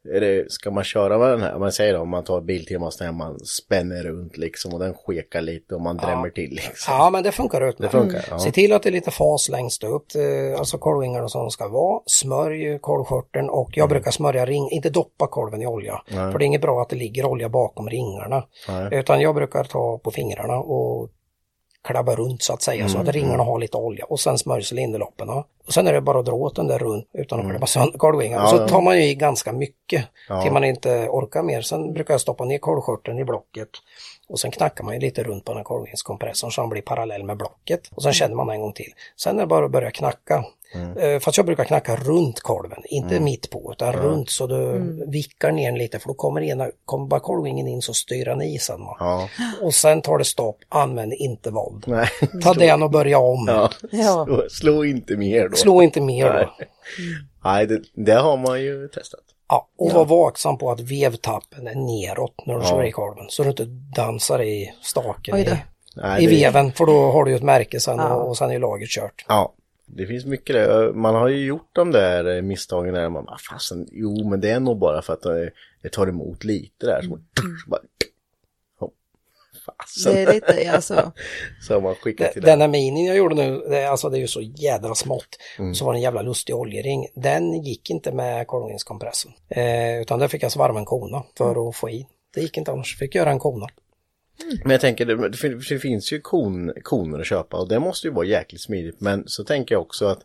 det, 0.06 0.52
ska 0.52 0.70
man 0.70 0.84
köra 0.84 1.18
med 1.18 1.30
den 1.30 1.40
här, 1.40 1.58
man 1.58 1.72
säger 1.72 1.94
då 1.94 2.00
om 2.00 2.08
man 2.08 2.24
tar 2.24 2.40
Biltema 2.40 2.90
så 2.90 3.04
här, 3.04 3.12
man 3.12 3.38
spänner 3.38 4.02
runt 4.02 4.36
liksom 4.36 4.74
och 4.74 4.80
den 4.80 4.94
skekar 4.94 5.40
lite 5.40 5.74
och 5.74 5.80
man 5.80 5.96
drämmer 5.96 6.30
till 6.30 6.50
liksom. 6.50 6.94
Ja, 6.94 7.10
men 7.10 7.22
det 7.22 7.32
funkar 7.32 7.68
ut. 7.68 7.78
Det 7.78 7.88
funkar, 7.88 8.24
ja. 8.30 8.38
Se 8.38 8.52
till 8.52 8.72
att 8.72 8.82
det 8.82 8.88
är 8.88 8.92
lite 8.92 9.10
fas 9.10 9.48
längst 9.48 9.84
upp, 9.84 10.06
eh, 10.14 10.58
alltså 10.58 10.78
kolvringarna 10.78 11.28
som 11.28 11.50
ska 11.50 11.68
vara. 11.68 12.00
Smörj 12.06 12.78
kolvskörteln 12.78 13.48
och 13.48 13.70
jag 13.72 13.88
brukar 13.88 14.10
smörja 14.10 14.46
ring, 14.46 14.70
inte 14.70 14.90
doppa 14.90 15.26
kolven 15.26 15.62
i 15.62 15.66
olja. 15.66 16.02
För 16.08 16.38
det 16.38 16.44
är 16.44 16.46
inget 16.46 16.60
bra 16.60 16.82
att 16.82 16.88
det 16.88 16.96
ligger 16.96 17.24
olja 17.26 17.48
bakom 17.48 17.88
ringarna. 17.88 18.44
Nej. 18.68 18.88
Utan 18.92 19.20
jag 19.20 19.34
brukar 19.34 19.64
ta 19.64 19.98
på 19.98 20.10
fingrarna 20.10 20.56
och 20.56 21.10
klabba 21.86 22.14
runt 22.16 22.42
så 22.42 22.52
att 22.52 22.62
säga 22.62 22.88
så 22.88 22.98
att 22.98 23.08
ringarna 23.08 23.42
har 23.42 23.58
lite 23.58 23.76
olja 23.76 24.04
och 24.04 24.20
sen 24.20 24.38
smörjs 24.38 24.72
cylinderloppen. 24.72 25.28
Och 25.28 25.72
sen 25.72 25.86
är 25.86 25.92
det 25.92 26.00
bara 26.00 26.18
att 26.18 26.26
dra 26.26 26.32
åt 26.32 26.56
den 26.56 26.66
där 26.66 26.78
runt 26.78 27.08
utan 27.12 27.40
att 27.40 27.50
klämma 27.50 27.66
sönder 27.66 27.98
kolvringarna. 27.98 28.42
Ja, 28.42 28.48
så 28.48 28.68
tar 28.68 28.80
man 28.80 28.96
ju 28.96 29.04
i 29.04 29.14
ganska 29.14 29.52
mycket 29.52 30.04
Ja. 30.28 30.42
till 30.42 30.52
man 30.52 30.64
inte 30.64 31.08
orkar 31.08 31.42
mer. 31.42 31.60
Sen 31.60 31.92
brukar 31.92 32.14
jag 32.14 32.20
stoppa 32.20 32.44
ner 32.44 32.58
kolvskörteln 32.58 33.18
i 33.18 33.24
blocket 33.24 33.68
och 34.28 34.40
sen 34.40 34.50
knackar 34.50 34.84
man 34.84 34.94
ju 34.94 35.00
lite 35.00 35.22
runt 35.22 35.44
på 35.44 35.52
den 35.52 35.56
här 35.56 35.64
kolvringskompressorn 35.64 36.52
så 36.52 36.60
han 36.60 36.68
blir 36.70 36.82
parallell 36.82 37.24
med 37.24 37.36
blocket. 37.36 37.80
Och 37.94 38.02
sen 38.02 38.12
känner 38.12 38.34
man 38.34 38.50
en 38.50 38.60
gång 38.60 38.72
till. 38.72 38.92
Sen 39.16 39.36
är 39.36 39.40
det 39.40 39.46
bara 39.46 39.64
att 39.66 39.70
börja 39.72 39.90
knacka. 39.90 40.44
Eh, 40.98 41.18
Fast 41.20 41.36
jag 41.36 41.46
brukar 41.46 41.64
knacka 41.64 41.96
runt 41.96 42.40
kolven, 42.40 42.82
inte 42.84 43.20
mitt 43.20 43.50
på 43.50 43.72
utan 43.72 43.92
runt 43.92 44.30
så 44.30 44.46
du 44.46 44.78
vickar 45.06 45.52
ner 45.52 45.66
den 45.70 45.78
lite 45.78 45.98
för 45.98 46.08
då 46.08 46.14
kommer, 46.14 46.40
ena, 46.42 46.70
kommer 46.84 47.06
bara 47.06 47.20
kolvringen 47.20 47.68
in 47.68 47.82
så 47.82 47.94
styr 47.94 48.26
han 48.26 48.42
i 48.42 48.58
sen. 48.58 48.80
Ja, 48.80 49.28
Och 49.62 49.74
sen 49.74 50.02
tar 50.02 50.18
det 50.18 50.24
stopp, 50.24 50.58
använd 50.68 51.12
inte 51.12 51.50
våld. 51.50 51.84
nej. 51.86 52.08
Ta 52.42 52.54
den 52.54 52.82
och 52.82 52.90
börja 52.90 53.18
om. 53.18 53.44
Ja. 53.48 53.70
Ja. 53.90 54.24
Slå, 54.26 54.44
slå 54.50 54.84
inte 54.84 55.16
mer 55.16 55.48
då. 55.48 55.56
Slå 55.56 55.82
inte 55.82 56.00
mer 56.00 56.32
Nej. 56.32 56.44
då. 56.58 56.64
Nej, 57.44 57.66
det, 57.66 57.80
det 57.94 58.14
har 58.14 58.36
man 58.36 58.60
ju 58.62 58.88
testat. 58.88 59.20
Ja, 59.48 59.68
och 59.78 59.90
var 59.92 60.04
vaksam 60.04 60.58
på 60.58 60.70
att 60.70 60.80
vevtappen 60.80 61.66
är 61.66 61.74
neråt 61.74 62.34
när 62.46 62.58
du 62.58 62.64
slår 62.66 62.84
i 62.86 62.92
kolven. 62.92 63.26
Så 63.28 63.42
du 63.42 63.48
inte 63.48 63.64
dansar 63.96 64.42
i 64.42 64.72
staken 64.82 65.36
i. 65.38 65.48
Nej, 65.96 66.22
i 66.22 66.26
det- 66.26 66.32
veven. 66.32 66.72
För 66.72 66.86
då 66.86 67.10
har 67.12 67.24
du 67.24 67.30
ju 67.30 67.36
ett 67.36 67.42
märke 67.42 67.80
sen 67.80 68.00
och, 68.00 68.28
och 68.28 68.36
sen 68.38 68.50
är 68.50 68.58
lagret 68.58 68.88
kört. 68.90 69.24
Ja, 69.28 69.52
det 69.86 70.06
finns 70.06 70.24
mycket 70.24 70.54
där. 70.56 70.92
Man 70.92 71.14
har 71.14 71.28
ju 71.28 71.46
gjort 71.46 71.68
de 71.72 71.92
där 71.92 72.36
eh, 72.36 72.42
misstagen 72.42 72.94
där 72.94 73.08
man 73.08 73.24
bara, 73.24 73.38
fasen, 73.50 73.88
jo 73.92 74.28
men 74.28 74.40
det 74.40 74.50
är 74.50 74.60
nog 74.60 74.78
bara 74.78 75.02
för 75.02 75.12
att 75.12 75.22
det, 75.22 75.50
det 75.82 75.88
tar 75.88 76.06
emot 76.06 76.44
lite 76.44 76.86
där. 76.86 77.00
Så, 77.02 77.06
Mm. 77.06 77.22
bara, 77.66 77.80
fasen. 79.66 80.14
Det 80.14 80.20
är 80.22 80.34
lite, 80.34 80.62
ja 80.64 80.80
så. 80.80 81.12
Man 81.80 81.94
skickat 81.94 82.32
till 82.32 82.42
Den 82.42 82.58
den. 82.58 82.70
minin 82.70 83.06
jag 83.06 83.16
gjorde 83.16 83.34
nu, 83.34 83.62
det, 83.68 83.84
alltså 83.84 84.08
det 84.08 84.18
är 84.18 84.20
ju 84.20 84.26
så 84.28 84.40
jädra 84.40 84.94
smått. 84.94 85.28
Mm. 85.58 85.74
Så 85.74 85.84
var 85.84 85.92
det 85.92 85.98
en 85.98 86.02
jävla 86.02 86.22
lustig 86.22 86.54
oljering. 86.56 87.06
Den 87.14 87.62
gick 87.62 87.90
inte 87.90 88.12
med 88.12 88.46
kolvringskompressen. 88.46 89.32
Eh, 89.48 90.00
utan 90.00 90.18
där 90.18 90.28
fick 90.28 90.42
jag 90.42 90.52
svarva 90.52 90.78
en 90.78 90.84
kona 90.84 91.22
för 91.38 91.68
att 91.68 91.76
få 91.76 91.90
i. 91.90 92.06
Det 92.34 92.40
gick 92.40 92.56
inte 92.56 92.72
annars, 92.72 92.98
fick 92.98 93.14
göra 93.14 93.30
en 93.30 93.38
kona. 93.38 93.66
Men 94.62 94.70
jag 94.70 94.80
tänker, 94.80 95.06
det, 95.06 95.28
det 95.28 95.48
det 95.68 95.78
finns 95.78 96.12
ju 96.12 96.20
kon, 96.20 96.72
koner 96.82 97.20
att 97.20 97.26
köpa 97.26 97.56
och 97.56 97.68
det 97.68 97.78
måste 97.80 98.06
ju 98.06 98.12
vara 98.12 98.26
jäkligt 98.26 98.60
smidigt. 98.60 99.00
Men 99.00 99.24
så 99.26 99.44
tänker 99.44 99.74
jag 99.74 99.82
också 99.82 100.06
att 100.06 100.20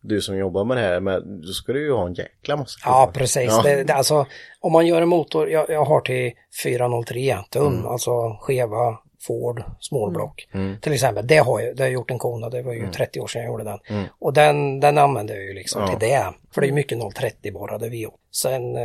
du 0.00 0.20
som 0.20 0.36
jobbar 0.36 0.64
med 0.64 0.76
det 0.76 0.80
här, 0.82 1.00
men, 1.00 1.40
då 1.40 1.52
ska 1.52 1.72
du 1.72 1.80
ju 1.82 1.92
ha 1.92 2.06
en 2.06 2.14
jäkla 2.14 2.56
massa 2.56 2.78
Ja, 2.84 3.00
koner. 3.06 3.12
precis. 3.18 3.50
Ja. 3.50 3.62
Det, 3.62 3.82
det, 3.84 3.94
alltså, 3.94 4.26
om 4.60 4.72
man 4.72 4.86
gör 4.86 5.02
en 5.02 5.08
motor, 5.08 5.48
jag, 5.50 5.70
jag 5.70 5.84
har 5.84 6.00
till 6.00 6.32
403 6.62 7.38
tum, 7.50 7.66
Mm. 7.66 7.86
alltså 7.86 8.36
skeva 8.40 8.98
Ford 9.20 9.62
smålblock. 9.80 10.48
Till 10.80 10.92
exempel, 10.92 11.26
det 11.26 11.36
har 11.36 11.60
jag, 11.60 11.76
det 11.76 11.82
har 11.82 11.86
jag 11.86 11.94
gjort 11.94 12.10
en 12.10 12.18
Kona, 12.18 12.48
det 12.48 12.62
var 12.62 12.72
ju 12.72 12.90
30 12.90 13.20
år 13.20 13.26
sedan 13.26 13.42
jag 13.42 13.50
gjorde 13.50 13.64
den. 13.64 14.08
Och 14.18 14.32
den, 14.32 14.80
den 14.80 14.98
använder 14.98 15.34
jag 15.34 15.44
ju 15.44 15.54
liksom 15.54 15.88
till 15.88 15.98
det. 16.08 16.24
För 16.54 16.60
det 16.60 16.68
är 16.68 16.72
mycket 16.72 16.98
030 17.14 17.52
borrade 17.52 17.88
V8. 17.88 18.10
Sen, 18.32 18.76
eh, 18.76 18.82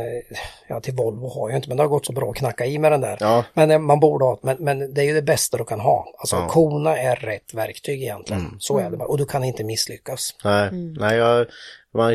ja 0.68 0.80
till 0.80 0.94
Volvo 0.94 1.28
har 1.28 1.50
jag 1.50 1.58
inte, 1.58 1.68
men 1.68 1.76
det 1.76 1.82
har 1.82 1.88
gått 1.88 2.06
så 2.06 2.12
bra 2.12 2.30
att 2.30 2.36
knacka 2.36 2.66
i 2.66 2.78
med 2.78 2.92
den 2.92 3.00
där. 3.00 3.16
Ja. 3.20 3.44
Men 3.54 3.70
eh, 3.70 3.78
man 3.78 4.00
borde 4.00 4.24
ha, 4.24 4.38
men, 4.42 4.56
men 4.60 4.94
det 4.94 5.00
är 5.00 5.04
ju 5.04 5.14
det 5.14 5.22
bästa 5.22 5.56
du 5.56 5.64
kan 5.64 5.80
ha. 5.80 6.06
Alltså 6.18 6.46
Kona 6.48 6.98
är 6.98 7.16
rätt 7.16 7.54
verktyg 7.54 8.02
egentligen. 8.02 8.56
Så 8.58 8.78
är 8.78 8.90
det 8.90 8.96
bara. 8.96 9.08
Och 9.08 9.18
du 9.18 9.26
kan 9.26 9.44
inte 9.44 9.64
misslyckas. 9.64 10.34
Nej, 10.44 10.70
nej 10.72 11.16
jag, 11.16 11.46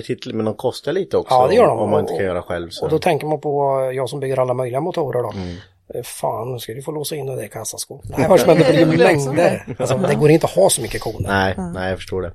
ju 0.08 0.34
men 0.34 0.46
de 0.46 0.56
kostar 0.56 0.92
lite 0.92 1.18
också. 1.18 1.34
Ja, 1.34 1.48
det 1.48 1.56
gör 1.56 1.68
de. 1.68 1.80
Om 1.80 1.90
man 1.90 2.00
inte 2.00 2.14
kan 2.14 2.26
göra 2.26 2.42
själv. 2.42 2.70
Så. 2.70 2.86
Och 2.86 2.92
då 2.92 3.00
tänker 3.00 3.28
man 3.28 3.42
på 3.42 3.80
eh, 3.80 3.96
jag 3.96 4.10
som 4.10 4.20
bygger 4.20 4.40
alla 4.40 4.54
möjliga 4.54 4.82
motorer 4.82 5.24
då. 5.24 5.30
Eh, 5.30 5.56
Fan, 6.04 6.52
nu 6.52 6.60
ska 6.60 6.74
du 6.74 6.82
få 6.82 6.92
låsa 6.92 7.16
in 7.16 7.26
det 7.26 7.36
där 7.36 7.48
kassaskåpet. 7.48 8.10
Nej, 8.18 8.28
hörs, 8.28 8.46
men 8.46 8.58
det 8.58 8.86
blir 8.86 8.98
mängder. 8.98 9.76
Alltså, 9.80 9.98
det 9.98 10.16
går 10.16 10.30
inte 10.30 10.46
att 10.46 10.52
ha 10.56 10.70
så 10.70 10.82
mycket 10.82 11.02
koner. 11.02 11.30
Nej, 11.30 11.56
nej, 11.74 11.90
jag 11.90 11.98
förstår 12.00 12.22
det. 12.22 12.34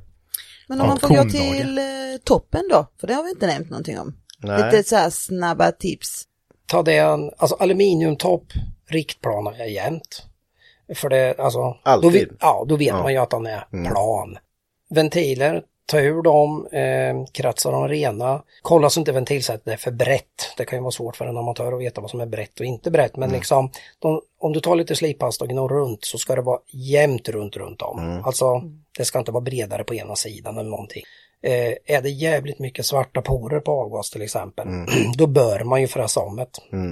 Men 0.69 0.81
om 0.81 0.87
Ja, 0.87 0.91
man 0.91 1.01
får 1.01 1.25
gå 1.25 1.31
till 1.31 1.79
eh, 1.79 1.85
toppen 2.25 2.69
då, 2.71 2.87
för 3.01 3.07
det 3.07 3.15
har 3.15 3.23
vi 3.23 3.31
inte 3.31 3.47
nämnt 3.47 3.71
någonting 3.71 3.99
om. 3.99 4.15
Nej. 4.39 4.65
Lite 4.73 4.89
så 4.89 4.97
här 4.97 5.11
snabba 5.11 5.73
tips. 5.73 6.23
Ta 6.67 6.83
det 6.83 6.97
en, 6.97 7.31
alltså 7.39 7.57
aluminiumtopp, 7.57 8.45
riktplana 8.89 9.57
är 9.57 9.65
jämnt. 9.65 10.23
För 10.95 11.09
det, 11.09 11.35
alltså, 11.39 11.77
Alltid. 11.83 12.11
Då, 12.13 12.19
vet- 12.19 12.29
ja, 12.41 12.65
då 12.69 12.77
vet 12.77 12.87
Ja. 12.89 13.03
man 13.03 13.13
ju 13.13 13.19
att 13.19 13.31
den 13.31 13.47
är 13.47 13.65
plan. 13.89 14.39
Ventiler, 14.91 15.63
ta 15.87 16.01
ur 16.01 16.23
dem, 16.23 16.67
eh, 16.67 17.27
kratsa 17.33 17.71
dem 17.71 17.89
rena. 17.89 18.43
Kolla 18.63 18.91
så 18.91 19.01
inte 19.01 19.13
ventilsättet 19.13 19.69
är 19.69 19.77
för 19.77 19.91
brett. 19.91 20.55
Det 20.57 20.65
kan 20.65 20.79
ju 20.79 20.83
vara 20.83 20.91
svårt 20.91 21.17
för 21.17 21.27
en 21.27 21.37
amatör 21.37 21.73
att 21.73 21.81
veta 21.81 22.01
vad 22.01 22.11
som 22.11 22.21
är 22.21 22.27
brett 22.27 22.61
och 22.61 22.67
inte 22.67 22.91
brett. 22.91 23.17
Men 23.17 23.31
liksom, 23.31 23.71
de, 23.99 24.21
om 24.39 24.53
du 24.53 24.61
tar 24.61 24.77
lite 24.77 24.97
slippasta 24.97 25.45
och 25.45 25.51
gnor 25.51 25.69
runt 25.69 26.05
så 26.05 26.19
ska 26.19 26.35
det 26.35 26.43
vara 26.43 26.61
jämnt 26.73 27.29
runt 27.29 27.57
runt 27.57 27.83
om. 27.83 28.23
Alltså, 28.25 28.63
det 28.99 29.05
ska 29.05 29.19
inte 29.19 29.33
vara 29.33 29.41
bredare 29.41 29.85
på 29.85 29.95
ena 29.95 30.17
sidan 30.17 30.59
eller 30.59 30.71
någonting. 30.71 31.03
Eh, 31.43 31.97
är 31.97 32.03
det 32.03 32.11
jävligt 32.11 32.59
mycket 32.59 32.87
svarta 32.87 33.23
porer 33.23 33.61
på 33.61 33.73
avgas 33.73 34.11
till 34.11 34.23
exempel, 34.23 34.67
då 35.17 35.27
bör 35.27 35.65
man 35.65 35.81
ju 35.81 35.87
fräsa 35.87 36.21
om 36.21 36.37
det. 36.37 36.47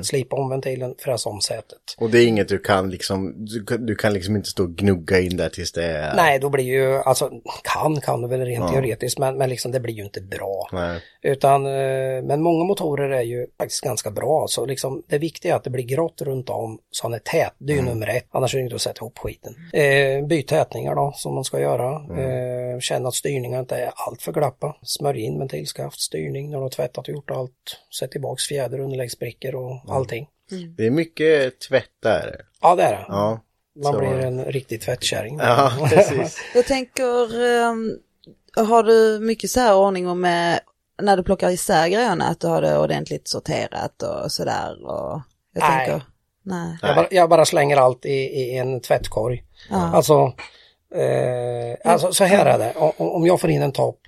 Slipa 0.05 0.37
om 0.37 0.49
ventilen, 0.49 0.95
fräsa 0.99 1.31
om 1.31 1.41
sätet. 1.41 1.79
Och 1.99 2.11
det 2.11 2.19
är 2.19 2.27
inget 2.27 2.49
du 2.49 2.59
kan 2.59 2.91
liksom, 2.91 3.35
du, 3.37 3.79
du 3.79 3.95
kan 3.95 4.13
liksom 4.13 4.37
inte 4.37 4.49
stå 4.49 4.63
och 4.63 4.75
gnugga 4.75 5.21
in 5.21 5.37
där 5.37 5.49
tills 5.49 5.73
det 5.73 5.85
är... 5.85 6.17
Nej, 6.17 6.39
då 6.39 6.51
blir 6.51 6.65
ju, 6.65 6.97
alltså 6.97 7.31
kan 7.63 8.01
kan 8.01 8.23
du 8.23 8.29
väl 8.29 8.41
rent 8.41 8.73
teoretiskt, 8.73 9.19
men, 9.19 9.39
men 9.39 9.51
liksom 9.51 9.73
det 9.73 9.81
blir 9.81 9.95
ju 9.95 10.05
inte 10.05 10.21
bra. 10.21 10.69
Nej. 10.73 11.01
Utan, 11.23 11.67
eh, 11.67 12.23
men 12.23 12.43
många 12.43 12.65
motorer 12.65 13.11
är 13.11 13.23
ju 13.23 13.47
faktiskt 13.59 13.81
ganska 13.81 14.11
bra. 14.11 14.47
Så 14.49 14.67
liksom, 14.67 15.03
det 15.07 15.19
viktiga 15.19 15.53
är 15.53 15.57
att 15.57 15.65
det 15.65 15.71
blir 15.71 15.85
grått 15.85 16.23
runt 16.23 16.51
om 16.51 16.79
så 16.91 17.05
han 17.05 17.15
är 17.15 17.19
tät. 17.19 17.55
Det 17.59 17.73
är 17.73 17.77
ju 17.77 17.83
nummer 17.83 18.09
ett, 18.09 18.27
annars 18.31 18.55
är 18.55 18.59
det 18.59 18.65
inte 18.65 18.75
att 18.75 18.83
sätta 18.83 18.99
ihop 18.99 19.19
skiten. 19.19 19.55
Eh, 19.73 20.27
byt 20.27 20.49
tätningar 20.49 20.95
då, 20.95 21.13
som 21.17 21.35
man 21.35 21.45
ska 21.45 21.61
göra. 21.61 21.95
Eh, 21.95 22.79
känn 22.81 23.07
att 23.07 23.15
styrningen 23.15 23.61
inte 23.61 23.77
är 23.77 23.91
allt 23.95 24.23
för 24.23 24.33
glappa. 24.35 24.77
Smörj 24.83 25.21
in 25.21 25.39
ventilskaft, 25.39 26.01
styrning 26.01 26.51
när 26.51 26.57
du 26.57 26.63
har 26.63 26.71
tvättat 26.71 27.09
och 27.09 27.15
gjort 27.15 27.31
allt. 27.31 27.81
Sätt 27.99 28.11
tillbaks 28.11 28.45
fjäder, 28.47 28.79
underläggsbrickor 28.81 29.55
och 29.55 29.81
allting. 29.89 30.29
Det 30.77 30.87
är 30.87 30.91
mycket 30.91 31.61
tvätt 31.61 31.91
där. 32.03 32.41
Ja, 32.61 32.75
det 32.75 32.83
är 32.83 32.93
det. 32.93 33.05
Ja. 33.09 33.41
Man 33.83 33.93
så- 33.93 33.99
blir 33.99 34.19
en 34.21 34.45
riktig 34.45 34.81
tvättkärring. 34.81 35.39
Ja, 35.39 35.73
precis. 35.91 36.39
Jag 36.55 36.67
tänker, 36.67 37.43
ehm, 37.45 37.99
har 38.69 38.83
du 38.83 39.19
mycket 39.21 39.51
så 39.51 39.61
här 39.61 39.77
ordning 39.77 40.21
med 40.21 40.61
när 41.03 41.17
du 41.17 41.23
plockar 41.23 41.51
isär 41.51 41.89
grejerna, 41.89 42.25
att 42.25 42.41
du 42.41 42.47
har 42.47 42.63
det 42.63 42.79
ordentligt 42.79 43.29
sorterat 43.29 44.03
och 44.03 44.33
sådär? 44.33 44.87
Och 44.87 45.21
jag 45.55 45.61
Nej. 45.69 45.87
tänker, 45.87 46.07
nej. 46.43 46.79
Jag 46.83 46.97
bara, 46.97 47.07
jag 47.11 47.29
bara 47.31 47.45
slänger 47.45 47.77
allt 47.77 48.05
i, 48.07 48.11
i 48.13 48.57
en 48.57 48.81
tvättkorg. 48.81 49.45
Alltså, 49.71 50.33
eh, 50.95 51.93
alltså, 51.93 52.13
så 52.13 52.25
här 52.25 52.47
är 52.47 52.59
det. 52.59 52.73
O- 52.79 52.95
Om 53.17 53.27
jag 53.27 53.41
får 53.41 53.51
in 53.51 53.63
en 53.63 53.73
topp 53.73 54.01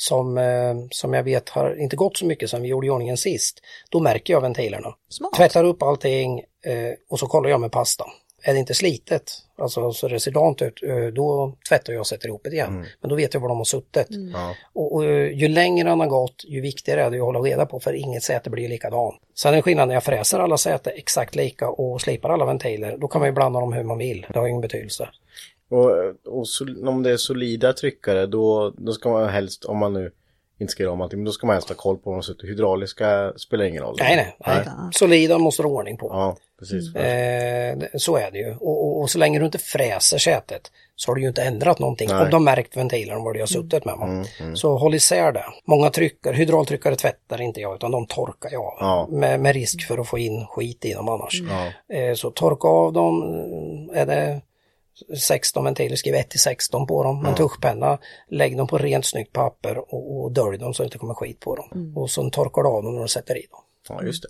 som, 0.00 0.38
eh, 0.38 0.74
som 0.90 1.14
jag 1.14 1.22
vet 1.22 1.48
har 1.48 1.80
inte 1.80 1.96
gått 1.96 2.16
så 2.16 2.26
mycket 2.26 2.50
som 2.50 2.62
vi 2.62 2.68
gjorde 2.68 2.86
i 2.86 2.90
ordningen 2.90 3.16
sist, 3.16 3.60
då 3.90 4.00
märker 4.00 4.32
jag 4.32 4.40
ventilerna. 4.40 4.94
Smart. 5.08 5.32
Tvättar 5.32 5.64
upp 5.64 5.82
allting 5.82 6.38
eh, 6.38 6.92
och 7.10 7.18
så 7.18 7.26
kollar 7.26 7.50
jag 7.50 7.60
med 7.60 7.72
pasta. 7.72 8.04
Är 8.42 8.52
det 8.52 8.58
inte 8.58 8.74
slitet, 8.74 9.32
alltså 9.58 9.92
så 9.92 10.08
det 10.08 10.20
ser 10.20 10.30
dant 10.30 10.62
ut, 10.62 10.82
eh, 10.82 11.06
då 11.06 11.56
tvättar 11.68 11.92
jag 11.92 12.00
och 12.00 12.06
sätter 12.06 12.28
ihop 12.28 12.40
det 12.44 12.50
igen. 12.50 12.86
Men 13.00 13.10
då 13.10 13.16
vet 13.16 13.34
jag 13.34 13.40
var 13.40 13.48
de 13.48 13.56
har 13.56 13.64
suttit. 13.64 14.06
Ja. 14.32 14.54
Och, 14.72 14.94
och 14.94 15.04
ju 15.04 15.48
längre 15.48 15.88
han 15.88 16.00
har 16.00 16.06
gått, 16.06 16.44
ju 16.44 16.60
viktigare 16.60 17.02
är 17.02 17.10
det 17.10 17.16
att 17.16 17.22
hålla 17.22 17.38
reda 17.38 17.66
på 17.66 17.80
för 17.80 17.92
inget 17.92 18.22
säte 18.22 18.50
blir 18.50 18.68
likadant. 18.68 19.16
Sen 19.34 19.52
är 19.52 19.56
det 19.56 19.62
skillnad 19.62 19.88
när 19.88 19.94
jag 19.94 20.04
fräser 20.04 20.38
alla 20.38 20.58
säten 20.58 20.92
exakt 20.96 21.34
lika 21.34 21.68
och 21.68 22.00
slipar 22.00 22.30
alla 22.30 22.44
ventiler. 22.44 22.96
Då 22.98 23.08
kan 23.08 23.20
man 23.20 23.28
ju 23.28 23.32
blanda 23.32 23.60
dem 23.60 23.72
hur 23.72 23.84
man 23.84 23.98
vill. 23.98 24.26
Det 24.32 24.38
har 24.38 24.46
ingen 24.48 24.60
betydelse. 24.60 25.08
Och, 25.70 25.90
och 26.38 26.48
så, 26.48 26.64
om 26.88 27.02
det 27.02 27.10
är 27.10 27.16
solida 27.16 27.72
tryckare 27.72 28.26
då, 28.26 28.72
då 28.76 28.92
ska 28.92 29.08
man 29.10 29.28
helst, 29.28 29.64
om 29.64 29.76
man 29.78 29.92
nu 29.92 30.10
inte 30.60 30.70
ska 30.70 30.82
göra 30.82 30.92
om 30.92 31.00
allting, 31.00 31.18
men 31.18 31.24
då 31.24 31.32
ska 31.32 31.46
man 31.46 31.54
helst 31.54 31.68
ha 31.68 31.76
koll 31.76 31.98
på 31.98 32.10
om 32.10 32.16
de 32.16 32.22
sitter 32.22 32.46
hydrauliska, 32.46 33.32
spelar 33.36 33.64
ingen 33.64 33.82
roll. 33.82 33.96
Nej, 34.00 34.16
nej. 34.16 34.36
nej. 34.46 34.66
Solida 34.92 35.38
måste 35.38 35.62
du 35.62 35.68
ha 35.68 35.74
ordning 35.74 35.96
på. 35.96 36.06
Ja, 36.06 36.36
precis. 36.58 36.94
Eh, 36.94 37.76
det- 37.78 37.90
så 38.00 38.16
är 38.16 38.30
det 38.30 38.38
ju. 38.38 38.54
Och, 38.54 38.84
och, 38.86 39.00
och 39.00 39.10
så 39.10 39.18
länge 39.18 39.38
du 39.38 39.44
inte 39.44 39.58
fräser 39.58 40.18
sätet 40.18 40.70
så 40.96 41.10
har 41.10 41.14
du 41.14 41.22
ju 41.22 41.28
inte 41.28 41.42
ändrat 41.42 41.78
någonting. 41.78 42.08
Nej. 42.08 42.20
Om 42.22 42.26
du 42.30 42.32
har 42.36 42.40
märkt 42.40 42.76
ventilen 42.76 43.22
var 43.22 43.32
du 43.32 43.40
har 43.40 43.46
suttit 43.46 43.84
med. 43.84 43.94
va? 43.98 44.24
Så 44.54 44.76
håll 44.78 44.94
isär 44.94 45.32
det. 45.32 45.44
Många 45.64 45.90
tryckare, 45.90 46.34
hydraultryckare 46.36 46.96
tvättar 46.96 47.40
inte 47.40 47.60
jag 47.60 47.74
utan 47.74 47.90
de 47.90 48.06
torkar 48.06 48.50
jag 48.52 48.62
av. 48.64 48.76
Ja. 48.80 49.06
Med, 49.10 49.40
med 49.40 49.54
risk 49.54 49.86
för 49.86 49.98
att 49.98 50.08
få 50.08 50.18
in 50.18 50.46
skit 50.46 50.84
i 50.84 50.92
dem 50.92 51.08
annars. 51.08 51.42
Eh, 51.92 52.14
så 52.14 52.30
torka 52.30 52.68
av 52.68 52.92
dem. 52.92 53.22
Är 53.94 54.06
det 54.06 54.40
16 55.18 55.64
ventiler, 55.64 55.96
skriv 55.96 56.14
1 56.14 56.30
till 56.30 56.40
16 56.40 56.86
på 56.86 57.02
dem. 57.04 57.22
med 57.22 57.28
En 57.30 57.34
tuschpenna. 57.36 57.98
Lägg 58.28 58.56
dem 58.56 58.66
på 58.66 58.78
rent 58.78 59.06
snyggt 59.06 59.32
papper 59.32 59.78
och, 59.94 60.20
och 60.24 60.32
dölj 60.32 60.58
dem 60.58 60.74
så 60.74 60.82
det 60.82 60.84
inte 60.84 60.98
kommer 60.98 61.14
skit 61.14 61.40
på 61.40 61.56
dem. 61.56 61.92
Och 61.96 62.10
sen 62.10 62.30
torkar 62.30 62.62
du 62.62 62.68
av 62.68 62.82
dem 62.82 62.94
när 62.94 63.02
du 63.02 63.08
sätter 63.08 63.36
i 63.38 63.46
dem. 63.50 63.60
Ja, 63.88 64.02
just 64.02 64.22
det. 64.22 64.28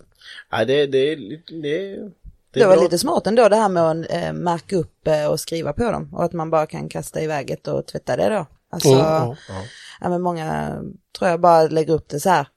Nej, 0.51 0.65
det, 0.65 0.85
det, 0.87 0.97
är 1.11 1.15
lite- 1.17 1.53
det, 1.53 1.95
det, 1.95 2.59
Det 2.59 2.65
var 2.65 2.73
bra. 2.75 2.83
lite 2.83 2.97
smart 2.97 3.27
ändå 3.27 3.49
det 3.49 3.55
här 3.55 3.69
med 3.69 3.83
att 3.91 4.11
eh, 4.11 4.33
märka 4.33 4.75
upp 4.75 5.07
eh, 5.07 5.25
och 5.25 5.39
skriva 5.39 5.73
på 5.73 5.91
dem 5.91 6.13
och 6.13 6.23
att 6.23 6.33
man 6.33 6.49
bara 6.49 6.65
kan 6.65 6.89
kasta 6.89 7.21
iväg 7.21 7.55
det 7.63 7.71
och 7.71 7.85
tvätta 7.85 8.15
det 8.17 8.29
då. 8.29 8.45
Alltså, 8.71 8.89
Mm, 8.89 9.01
ja. 9.01 9.35
ja. 10.01 10.09
men 10.09 10.21
många 10.21 10.75
tror 11.17 11.29
jag 11.29 11.39
bara 11.39 11.63
lägger 11.67 11.93
upp 11.93 12.09
det 12.09 12.19
så 12.19 12.29
här 12.29 12.47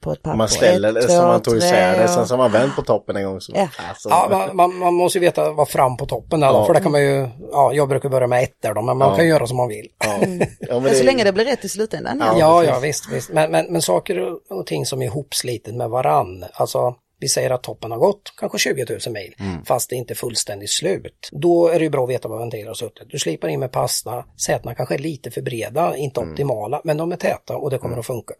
på 0.00 0.12
ett 0.12 0.22
papper. 0.22 0.36
Man 0.36 0.48
ställer 0.48 0.92
det 0.92 1.00
Ett, 1.00 1.10
som 1.12 1.26
man 1.26 1.42
tog 1.42 1.56
isär 1.56 1.98
det, 1.98 2.08
sen 2.08 2.22
och- 2.22 2.28
som 2.28 2.38
man 2.38 2.52
vänt 2.52 2.76
på 2.76 2.82
toppen 2.82 3.16
en 3.16 3.24
gång. 3.24 3.40
Så, 3.40 3.52
Ja. 3.54 3.68
alltså, 3.88 4.08
Ja, 4.08 4.26
man, 4.30 4.56
man, 4.56 4.76
man 4.78 4.94
måste 4.94 5.18
ju 5.18 5.24
veta 5.24 5.52
vad 5.52 5.68
fram 5.68 5.96
på 5.96 6.06
toppen 6.06 6.42
är 6.42 6.46
Ja. 6.46 6.66
för 6.66 6.74
det 6.74 6.80
kan 6.80 6.92
man 6.92 7.02
ju, 7.02 7.28
ja, 7.52 7.72
jag 7.72 7.88
brukar 7.88 8.08
börja 8.08 8.26
med 8.26 8.42
ettor 8.42 8.74
då, 8.74 8.82
men 8.82 8.98
man 8.98 9.08
Ja. 9.10 9.16
kan 9.16 9.26
göra 9.28 9.46
som 9.46 9.56
man 9.56 9.68
vill. 9.68 9.86
ja. 10.04 10.12
Ja, 10.60 10.74
men 10.74 10.82
det, 10.82 10.94
så 10.94 11.04
länge 11.04 11.24
det 11.24 11.32
blir 11.32 11.44
rätt 11.44 11.64
i 11.64 11.68
slutändan. 11.68 12.18
Ja, 12.20 12.34
Ja, 12.38 12.64
ja, 12.64 12.78
visst, 12.78 13.12
visst. 13.12 13.30
Men, 13.30 13.50
men, 13.50 13.72
men 13.72 13.82
saker 13.82 14.18
och- 14.18 14.58
och 14.58 14.66
ting 14.66 14.86
som 14.86 15.02
är 15.02 15.06
ihopslitet 15.06 15.74
med 15.74 15.90
varann, 15.90 16.44
alltså 16.52 16.94
vi 17.20 17.28
säger 17.28 17.50
att 17.50 17.62
toppen 17.62 17.90
har 17.90 17.98
gått 17.98 18.32
kanske 18.36 18.58
20 18.58 18.86
000 18.88 18.98
mil, 19.14 19.34
fast 19.66 19.90
det 19.90 19.96
är 19.96 19.98
inte 19.98 20.14
fullständigt 20.14 20.70
slut. 20.70 21.28
Då 21.32 21.68
är 21.68 21.78
det 21.78 21.84
ju 21.84 21.90
bra 21.90 22.04
att 22.04 22.10
veta 22.10 22.28
vad 22.28 22.38
ventiler 22.38 22.66
har 22.66 22.74
suttit. 22.74 23.10
Du 23.10 23.18
slipar 23.18 23.48
in 23.48 23.60
med 23.60 23.72
pasta, 23.72 24.24
sätena 24.46 24.74
kanske 24.74 24.94
är 24.94 24.98
lite 24.98 25.30
för 25.30 25.42
breda, 25.42 25.96
inte 25.96 26.20
optimala, 26.20 26.80
men 26.84 26.96
de 26.96 27.12
är 27.12 27.16
täta 27.16 27.56
och 27.56 27.70
det 27.70 27.78
kommer 27.78 27.96
att 27.98 28.06
funka. 28.06 28.34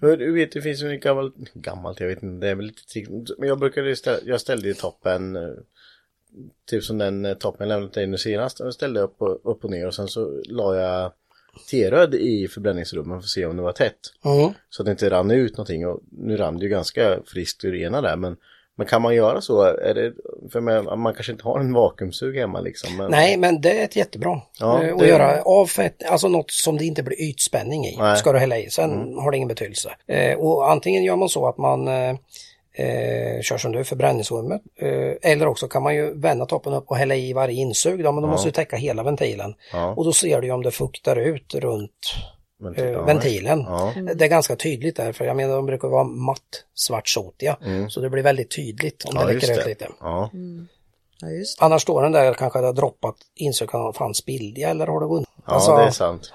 Du 0.00 0.32
vet, 0.32 0.52
det 0.52 0.62
finns 0.62 0.82
ju 0.82 0.90
en 0.90 1.00
gammalt, 1.00 1.34
gammalt, 1.54 2.00
jag 2.00 2.08
vet 2.08 2.22
inte, 2.22 2.46
det 2.46 2.50
är 2.50 2.54
väl 2.54 2.66
lite 2.66 2.86
trick. 2.86 3.08
Men 3.38 3.48
jag 3.48 3.58
brukade 3.58 3.96
ställa, 3.96 4.18
jag 4.24 4.40
ställde 4.40 4.68
ju 4.68 4.74
toppen, 4.74 5.36
eh, 5.36 5.42
typ 6.70 6.84
som 6.84 6.98
den 6.98 7.24
eh, 7.24 7.34
toppen 7.34 7.68
jag 7.68 7.74
lämnade 7.74 7.94
dig 7.94 8.06
nu 8.06 8.18
senast. 8.18 8.60
Jag 8.60 8.74
ställde 8.74 9.00
upp 9.00 9.22
och, 9.22 9.50
upp 9.50 9.64
och 9.64 9.70
ner 9.70 9.86
och 9.86 9.94
sen 9.94 10.08
så 10.08 10.42
la 10.48 10.76
jag 10.76 11.12
T-röd 11.70 12.14
i 12.14 12.48
förbränningsrummen 12.48 13.20
för 13.20 13.24
att 13.24 13.28
se 13.28 13.46
om 13.46 13.56
det 13.56 13.62
var 13.62 13.72
tätt. 13.72 13.98
Mm. 14.24 14.52
Så 14.70 14.82
att 14.82 14.86
det 14.86 14.90
inte 14.92 15.10
rann 15.10 15.30
ut 15.30 15.52
någonting 15.56 15.86
och 15.86 16.00
nu 16.10 16.36
rann 16.36 16.58
det 16.58 16.64
ju 16.64 16.70
ganska 16.70 17.18
friskt 17.26 17.64
ur 17.64 17.74
ena 17.74 18.00
där 18.00 18.16
men 18.16 18.36
men 18.76 18.86
kan 18.86 19.02
man 19.02 19.14
göra 19.14 19.40
så? 19.40 19.62
Är 19.62 19.94
det, 19.94 20.12
för 20.52 20.60
man, 20.60 21.00
man 21.00 21.14
kanske 21.14 21.32
inte 21.32 21.44
har 21.44 21.60
en 21.60 21.72
vakuumsug 21.72 22.36
hemma 22.36 22.60
liksom. 22.60 22.96
Men, 22.96 23.10
Nej, 23.10 23.36
men 23.36 23.60
det 23.60 23.80
är 23.80 23.84
ett 23.84 23.96
jättebra. 23.96 24.40
Ja, 24.60 24.82
eh, 24.82 24.92
att 24.92 24.98
det- 24.98 25.08
göra 25.08 25.42
av 25.42 25.66
fett, 25.66 26.02
alltså 26.10 26.28
något 26.28 26.50
som 26.50 26.78
det 26.78 26.84
inte 26.84 27.02
blir 27.02 27.22
ytspänning 27.22 27.86
i, 27.86 27.96
Nej. 27.98 28.16
ska 28.16 28.32
du 28.32 28.38
hälla 28.38 28.58
i. 28.58 28.70
Sen 28.70 28.90
har 29.18 29.30
det 29.30 29.36
ingen 29.36 29.48
betydelse. 29.48 29.90
Eh, 30.06 30.38
och 30.38 30.70
antingen 30.70 31.04
gör 31.04 31.16
man 31.16 31.28
så 31.28 31.48
att 31.48 31.58
man 31.58 31.88
eh, 32.80 33.40
kör 33.42 33.58
som 33.58 33.72
du, 33.72 33.84
förbränningsrummet. 33.84 34.62
Eh, 34.80 35.30
eller 35.32 35.46
också 35.46 35.68
kan 35.68 35.82
man 35.82 35.94
ju 35.94 36.14
vända 36.20 36.46
toppen 36.46 36.72
upp 36.72 36.90
och 36.90 36.96
hälla 36.96 37.14
i 37.14 37.32
varje 37.32 37.54
insug. 37.54 38.04
Då, 38.04 38.12
men 38.12 38.22
då 38.22 38.28
måste 38.28 38.48
du 38.48 38.52
täcka 38.52 38.76
hela 38.76 39.02
ventilen. 39.02 39.54
Ja. 39.72 39.94
Och 39.96 40.04
då 40.04 40.12
ser 40.12 40.40
du 40.40 40.46
ju 40.46 40.52
om 40.52 40.62
det 40.62 40.70
fuktar 40.70 41.16
ut 41.16 41.54
runt 41.54 41.92
eh, 42.76 42.84
ja, 42.84 43.02
ventilen. 43.02 43.60
Ja. 43.68 43.92
Det 44.14 44.24
är 44.24 44.28
ganska 44.28 44.56
tydligt 44.56 44.96
där, 44.96 45.12
för 45.12 45.24
jag 45.24 45.36
menar 45.36 45.56
de 45.56 45.66
brukar 45.66 45.88
vara 45.88 46.04
matt 46.04 46.64
svartsotiga. 46.74 47.56
Så 47.88 48.00
det 48.00 48.10
blir 48.10 48.22
väldigt 48.22 48.56
tydligt 48.56 49.04
om 49.04 49.16
Mm. 49.16 49.22
ja, 49.22 49.28
det 49.28 49.34
läcker 49.46 49.60
ut 49.60 49.66
lite. 49.66 49.88
Ja. 50.00 50.30
Ja, 51.22 51.28
just. 51.28 51.62
Annars 51.62 51.82
står 51.82 52.02
den 52.02 52.12
där 52.12 52.34
kanske 52.34 52.60
det 52.60 52.66
har 52.66 52.72
droppat 52.72 53.16
insökan, 53.34 53.92
fan 53.92 54.14
spillde 54.14 54.60
jag 54.60 54.70
eller 54.70 54.86
har 54.86 55.00
det 55.00 55.06
vunnit? 55.06 55.28
Ja, 55.46 55.52
Alltså, 55.52 55.76
det 55.76 55.82
är 55.82 55.90
sant. 55.90 56.32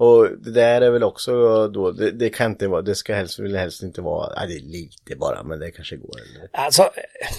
Och 0.00 0.28
det 0.38 0.50
där 0.50 0.80
är 0.80 0.90
väl 0.90 1.02
också 1.02 1.32
då, 1.68 1.90
det, 1.90 2.10
det 2.10 2.30
kan 2.30 2.50
inte 2.50 2.68
vara, 2.68 2.82
det 2.82 2.94
ska 2.94 3.14
helst, 3.14 3.38
vill 3.38 3.56
helst 3.56 3.82
inte 3.82 4.02
vara, 4.02 4.32
ja, 4.36 4.46
det 4.46 4.54
är 4.54 4.60
lite 4.60 5.16
bara, 5.16 5.42
men 5.42 5.58
det 5.60 5.70
kanske 5.70 5.96
går. 5.96 6.16
Eller? 6.20 6.48
Alltså, 6.52 6.90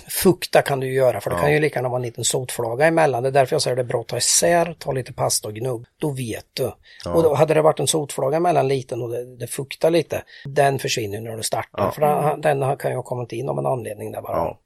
fukta 0.10 0.62
kan 0.62 0.80
du 0.80 0.94
göra 0.94 1.22
för 1.22 1.30
det 1.30 1.36
kan 1.36 1.54
ju 1.54 1.60
lika 1.60 1.80
gärna 1.80 1.90
vara 1.90 2.00
en 2.00 2.06
liten 2.06 2.24
sotflaga 2.24 2.86
emellan. 2.86 3.24
Det 3.24 3.30
är 3.30 3.34
därför 3.34 3.56
jag 3.56 3.62
säger 3.62 3.76
det 3.76 3.82
är 3.82 3.84
bra 3.84 4.02
att 4.02 4.08
ta 4.08 4.18
isär, 4.18 4.76
ta 4.80 4.92
lite 4.92 5.14
pasta 5.14 5.48
och 5.48 5.54
gnugg. 5.54 5.86
Då 5.98 6.12
vet 6.12 6.46
du. 6.54 6.72
Och 7.10 7.24
då 7.24 7.34
hade 7.34 7.54
det 7.54 7.62
varit 7.62 7.80
en 7.80 7.88
sotflaga 7.88 8.38
emellan 8.38 8.68
liten 8.68 9.02
och 9.02 9.10
det, 9.10 9.36
det 9.36 9.48
fuktar 9.48 9.90
lite, 9.90 10.24
den 10.46 10.80
försvinner 10.80 11.18
ju 11.18 11.24
när 11.24 11.38
du 11.38 11.44
startar. 11.44 11.92
För 11.92 12.02
den, 12.02 12.42
den 12.42 12.78
kan 12.78 12.92
ju 12.92 12.98
ha 12.98 13.04
kommit 13.04 13.32
in 13.32 13.50
av 13.50 13.60
en 13.60 13.66
anledning 13.66 14.12
där 14.12 14.22
bara. 14.22 14.38
Ja. 14.38 14.60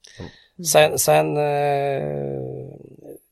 Sen, 0.65 0.99
sen 0.99 1.37
eh, 1.37 2.03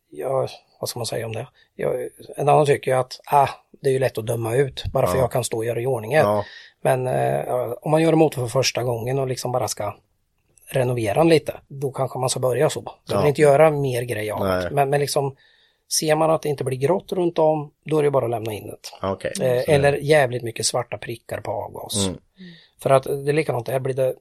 ja, 0.10 0.48
vad 0.80 0.90
ska 0.90 1.00
man 1.00 1.06
säga 1.06 1.26
om 1.26 1.34
det? 1.34 1.48
Jag, 1.76 2.10
en 2.36 2.50
annan 2.50 2.66
tycker 2.66 2.92
ju 2.92 2.98
att 2.98 3.20
ah, 3.26 3.50
det 3.84 3.90
är 3.90 3.94
ju 3.94 4.00
lätt 4.00 4.18
att 4.18 4.26
döma 4.26 4.56
ut 4.56 4.84
bara 4.94 5.08
för 5.08 5.18
jag 5.18 5.32
kan 5.32 5.44
stå 5.44 5.58
och 5.58 5.66
göra 5.66 5.82
i 5.82 5.86
ordning 5.86 6.12
det. 6.12 6.18
Ja. 6.18 6.46
Men 6.82 7.08
eh, 7.08 7.74
om 7.82 7.92
man 7.92 8.02
gör 8.02 8.14
en 8.14 8.20
motor 8.20 8.42
för 8.42 8.48
första 8.48 8.84
gången 8.84 9.20
och 9.20 9.28
liksom 9.28 9.52
bara 9.52 9.68
ska 9.68 9.96
renovera 10.68 11.14
den 11.14 11.30
lite, 11.30 11.60
då 11.68 11.92
kanske 11.92 12.20
man 12.20 12.30
ska 12.30 12.40
börja 12.40 12.70
så. 12.70 12.82
Så 12.82 12.94
Ja. 13.14 13.20
vill 13.20 13.28
inte 13.28 13.42
göra 13.42 13.72
mer 13.72 14.02
grejer 14.02 14.34
av 14.34 14.40
det. 14.40 14.70
Men, 14.72 14.90
men 14.90 15.00
liksom 15.00 15.36
ser 16.00 16.16
man 16.16 16.32
att 16.32 16.42
det 16.42 16.50
inte 16.50 16.64
blir 16.64 16.78
grått 16.78 17.12
runt 17.12 17.40
om, 17.40 17.72
då 17.86 18.00
är 18.00 18.04
det 18.04 18.12
bara 18.12 18.26
att 18.26 18.32
lämna 18.32 18.54
in 18.54 18.68
det. 18.68 18.78
Ja, 19.02 19.12
Okej. 19.12 19.32
Eh, 19.42 19.76
eller 19.76 19.94
jävligt 19.94 20.44
mycket 20.44 20.66
svarta 20.66 20.98
prickar 20.98 21.42
på 21.42 21.52
avgas. 21.52 22.08
Mm. 22.08 22.18
För 22.82 22.90
att 22.90 23.04
det 23.04 23.32
är 23.32 23.34
likadant, 23.34 23.68
här 23.68 23.80
blir 23.80 23.94
det 23.94 24.16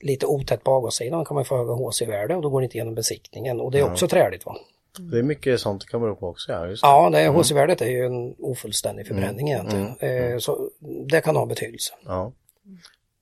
lite 0.00 0.26
otätt 0.26 0.64
på 0.64 0.70
avgassidan 0.70 1.24
kan 1.24 1.34
man 1.34 1.44
få 1.44 1.56
höga 1.56 1.72
HC-värde 1.72 2.36
och 2.36 2.42
då 2.42 2.50
går 2.50 2.60
det 2.60 2.64
inte 2.64 2.76
igenom 2.76 2.94
besiktningen 2.94 3.60
och 3.60 3.70
det 3.70 3.78
är 3.78 3.92
också 3.92 4.08
träligt 4.08 4.46
va. 4.46 4.56
Det 4.98 5.18
är 5.18 5.22
mycket 5.22 5.60
sånt 5.60 5.80
det 5.80 5.86
kan 5.86 6.00
bero 6.00 6.16
på 6.16 6.28
också, 6.28 6.52
ja. 6.52 6.68
Ja, 6.82 7.10
det 7.10 7.20
är, 7.20 7.28
HC-värdet 7.28 7.82
är 7.82 7.90
ju 7.90 8.06
en 8.06 8.34
ofullständig 8.38 9.06
förbränning 9.06 9.50
egentligen. 9.50 9.94
Mm. 10.00 10.32
Eh, 10.32 10.38
så 10.38 10.70
det 11.08 11.20
kan 11.20 11.36
ha 11.36 11.46
betydelse. 11.46 11.92
Ja. 12.04 12.32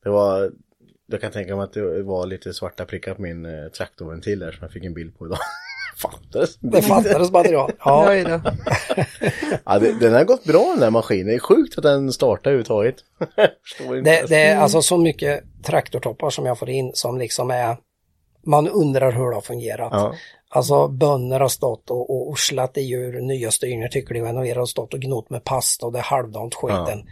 Det 0.02 0.10
var, 0.10 0.52
jag 1.06 1.20
kan 1.20 1.32
tänka 1.32 1.56
mig 1.56 1.64
att 1.64 1.72
det 1.72 2.02
var 2.02 2.26
lite 2.26 2.54
svarta 2.54 2.84
prickar 2.84 3.14
på 3.14 3.22
min 3.22 3.44
eh, 3.44 3.68
traktorventil 3.68 4.38
där 4.38 4.52
som 4.52 4.58
jag 4.62 4.72
fick 4.72 4.84
en 4.84 4.94
bild 4.94 5.18
på 5.18 5.26
idag. 5.26 5.38
Fattades. 5.96 6.56
Det 6.56 6.82
fattades 6.82 7.30
material. 7.30 7.72
Ja, 7.84 8.24
då. 8.24 8.40
Ja, 9.64 9.78
det, 9.78 9.92
den 10.00 10.12
har 10.12 10.24
gått 10.24 10.44
bra 10.44 10.70
den 10.70 10.80
där 10.80 10.90
maskinen. 10.90 11.26
Det 11.26 11.34
är 11.34 11.38
sjukt 11.38 11.78
att 11.78 11.84
den 11.84 12.12
startar 12.12 12.50
överhuvudtaget. 12.50 12.96
Det, 14.04 14.28
det 14.28 14.42
är 14.42 14.56
alltså 14.56 14.82
så 14.82 14.96
mycket 14.96 15.44
traktortoppar 15.64 16.30
som 16.30 16.46
jag 16.46 16.58
får 16.58 16.70
in 16.70 16.90
som 16.94 17.18
liksom 17.18 17.50
är 17.50 17.76
man 18.46 18.68
undrar 18.68 19.12
hur 19.12 19.28
det 19.28 19.34
har 19.34 19.40
fungerat. 19.40 19.92
Ja. 19.92 20.14
Alltså 20.54 20.88
bönder 20.88 21.40
har 21.40 21.48
stått 21.48 21.90
och, 21.90 22.10
och 22.10 22.28
orslat 22.28 22.78
i 22.78 22.80
djur, 22.80 23.20
nya 23.20 23.50
styrningar 23.50 23.88
tycker 23.88 24.14
renoverat 24.14 24.62
och 24.62 24.68
stått 24.68 24.94
och 24.94 25.00
gnott 25.00 25.30
med 25.30 25.44
pasta 25.44 25.86
och 25.86 25.92
det 25.92 25.98
är 25.98 26.02
halvdant 26.02 26.54
skiten. 26.54 27.02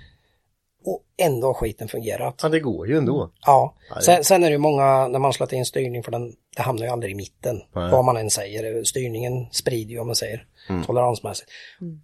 Och 0.84 1.02
ändå 1.22 1.46
har 1.46 1.54
skiten 1.54 1.88
fungerat. 1.88 2.40
ja, 2.42 2.48
det 2.48 2.60
går 2.60 2.88
ju 2.88 2.96
ändå. 2.96 3.30
Ja, 3.46 3.74
sen, 4.02 4.24
sen 4.24 4.42
är 4.44 4.46
det 4.46 4.52
ju 4.52 4.58
många, 4.58 5.08
när 5.08 5.18
man 5.18 5.32
slår 5.32 5.54
in 5.54 5.64
styrning, 5.66 6.02
för 6.02 6.12
den, 6.12 6.32
det 6.56 6.62
hamnar 6.62 6.86
ju 6.86 6.92
aldrig 6.92 7.12
i 7.12 7.14
mitten, 7.14 7.56
Nej. 7.74 7.90
vad 7.90 8.04
man 8.04 8.16
än 8.16 8.30
säger. 8.30 8.84
Styrningen 8.84 9.46
sprider 9.52 9.90
ju 9.90 9.98
om 10.00 10.06
man 10.06 10.16
säger, 10.16 10.44
Mm. 10.68 10.84
toleransmässigt. 10.84 11.50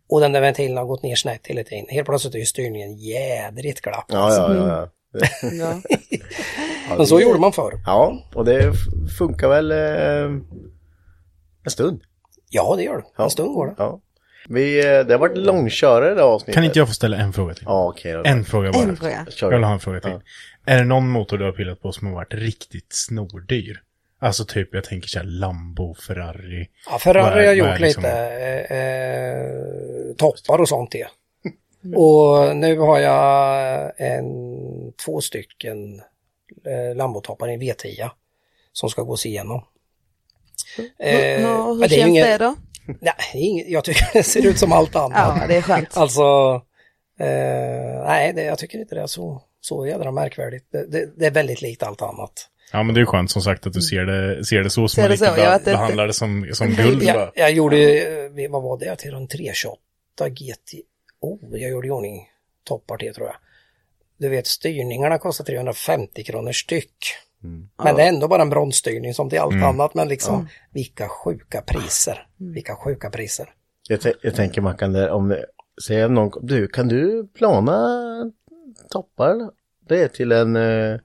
Och 0.08 0.20
den 0.20 0.32
där 0.32 0.40
ventilen 0.40 0.76
har 0.76 0.84
gått 0.84 1.02
ner 1.02 1.16
snett 1.16 1.46
hela 1.46 1.62
tiden. 1.64 1.86
Helt 1.88 2.06
plötsligt 2.06 2.34
är 2.34 2.38
ju 2.38 2.44
styrningen 2.46 2.96
jädrigt 2.96 3.80
glapp. 3.80 4.04
Ja, 4.08 4.34
ja, 4.34 4.54
ja. 4.54 4.66
ja. 4.68 4.88
Ja. 5.52 5.80
Men 6.96 7.06
så 7.06 7.20
gjorde 7.20 7.38
man 7.38 7.52
förr. 7.52 7.72
Ja, 7.86 8.18
och 8.34 8.44
det 8.44 8.72
funkar 9.18 9.48
väl 9.48 9.70
eh, 9.72 10.40
en 11.66 11.70
stund. 11.70 12.02
Ja, 12.50 12.74
det 12.76 12.82
gör 12.82 12.96
det. 12.96 13.04
Ja. 13.16 13.24
En 13.24 13.30
stund 13.30 13.54
går 13.54 13.66
det. 13.66 13.74
Ja. 13.78 14.00
Vi, 14.48 14.78
eh, 14.78 15.00
det 15.06 15.14
har 15.14 15.18
varit 15.18 15.38
långkörare 15.38 16.14
det 16.14 16.22
avsnittet. 16.22 16.54
Kan 16.54 16.64
inte 16.64 16.78
jag 16.78 16.88
få 16.88 16.94
ställa 16.94 17.16
en 17.16 17.32
fråga 17.32 17.54
till? 17.54 17.64
Ja, 17.66 17.88
okej 17.88 18.12
då. 18.12 18.22
En 18.24 18.44
fråga 18.44 18.72
bara. 18.72 18.82
En 18.82 18.96
fråga. 18.96 19.26
Jag 19.40 19.50
vill 19.50 19.64
ha 19.64 19.72
en 19.72 19.80
fråga 19.80 20.00
till. 20.00 20.10
Ja. 20.10 20.20
Är 20.72 20.78
det 20.78 20.84
någon 20.84 21.08
motor 21.08 21.38
du 21.38 21.44
har 21.44 21.52
pillat 21.52 21.80
på 21.82 21.92
som 21.92 22.06
har 22.06 22.14
varit 22.14 22.34
riktigt 22.34 22.92
snordyr? 22.92 23.82
Alltså 24.18 24.44
typ, 24.44 24.68
jag 24.74 24.84
tänker 24.84 25.08
så 25.08 25.18
här 25.18 25.26
Lambo, 25.26 25.94
Ferrari. 25.94 26.68
Ja, 26.90 26.98
Ferrari 26.98 27.40
har 27.40 27.46
vad 27.46 27.56
gjort 27.56 27.80
liksom- 27.80 28.02
lite 28.02 28.16
eh, 28.60 30.16
toppar 30.16 30.58
och 30.60 30.68
sånt 30.68 30.90
det. 30.90 31.06
Och 31.96 32.56
nu 32.56 32.78
har 32.78 32.98
jag 32.98 33.92
en, 33.96 34.26
två 35.04 35.20
stycken 35.20 36.00
eh, 36.66 36.96
Lambo-toppar 36.96 37.48
i 37.48 37.54
en 37.54 37.60
V10 37.62 38.10
som 38.72 38.90
ska 38.90 39.02
gås 39.02 39.26
igenom. 39.26 39.64
Eh, 40.98 41.10
Hur, 41.10 41.74
hur, 41.74 41.80
det 41.82 41.88
känns 41.88 42.08
inget- 42.08 42.26
det 42.40 42.44
då? 42.44 42.54
Nej, 43.00 43.64
jag 43.72 43.84
tycker 43.84 44.08
det 44.12 44.22
ser 44.22 44.46
ut 44.46 44.58
som 44.58 44.72
allt 44.72 44.96
annat. 44.96 45.38
Ja, 45.40 45.46
det 45.48 45.56
är 45.56 45.62
skönt. 45.62 45.88
Alltså, 45.96 46.22
eh, 47.20 48.04
nej, 48.06 48.32
det, 48.32 48.42
jag 48.42 48.58
tycker 48.58 48.78
inte 48.78 48.94
det 48.94 49.00
är 49.02 49.06
så, 49.06 49.42
så 49.60 49.86
jädra 49.86 50.10
märkvärdigt. 50.10 50.66
Det, 50.72 50.86
det, 50.86 51.18
det 51.18 51.26
är 51.26 51.30
väldigt 51.30 51.62
likt 51.62 51.82
allt 51.82 52.02
annat. 52.02 52.48
Ja 52.72 52.82
men 52.82 52.94
det 52.94 52.98
är 52.98 53.02
ju 53.02 53.06
skönt 53.06 53.30
som 53.30 53.42
sagt 53.42 53.66
att 53.66 53.72
du 53.72 53.80
ser 53.80 54.04
det, 54.04 54.44
ser 54.44 54.62
det 54.62 54.70
så, 54.70 54.74
som 54.74 54.88
Ser 54.88 55.02
man 55.02 55.08
det 55.08 55.14
inte 55.14 55.32
be- 55.36 55.50
att 55.54 55.64
det- 55.64 55.70
behandlar 55.70 56.06
det 56.06 56.12
som, 56.12 56.48
som 56.52 56.70
guld. 56.74 57.02
Jag, 57.02 57.30
jag 57.34 57.52
gjorde, 57.52 57.76
ju- 57.78 58.48
vad 58.48 58.62
var 58.62 58.78
det, 58.78 58.96
till 58.96 59.14
en 59.14 59.28
328 59.28 59.78
GTO, 60.28 61.38
jag 61.52 61.70
gjorde 61.70 61.88
i 61.88 61.90
ordning 61.90 62.28
toppar 62.64 62.96
till 62.96 63.14
tror 63.14 63.26
jag. 63.26 63.36
Du 64.18 64.28
vet 64.28 64.46
styrningarna 64.46 65.18
kostar 65.18 65.44
350 65.44 66.24
kronor 66.24 66.52
styck. 66.52 66.96
Men 67.84 67.96
det 67.96 68.02
är 68.02 68.08
ändå 68.08 68.28
bara 68.28 68.42
en 68.42 68.50
bromsstyrning 68.50 69.14
som 69.14 69.30
till 69.30 69.38
allt 69.38 69.62
annat, 69.62 69.94
men 69.94 70.08
liksom 70.08 70.48
vilka 70.72 71.08
sjuka 71.08 71.62
priser. 71.66 72.26
Vilka 72.36 72.76
sjuka 72.76 73.10
priser. 73.10 73.48
Jag, 73.88 74.00
jag 74.22 74.34
tänker 74.34 74.60
man 74.60 74.76
kan 74.76 74.92
där, 74.92 75.10
om 75.10 75.28
det, 75.28 75.46
säger 75.86 76.08
någon, 76.08 76.46
du 76.46 76.68
kan 76.68 76.88
du 76.88 77.28
plana 77.34 77.88
toppar? 78.90 79.50
Det 79.88 80.02
är 80.02 80.08
till 80.08 80.32
en, 80.32 80.56
eh, 80.56 80.98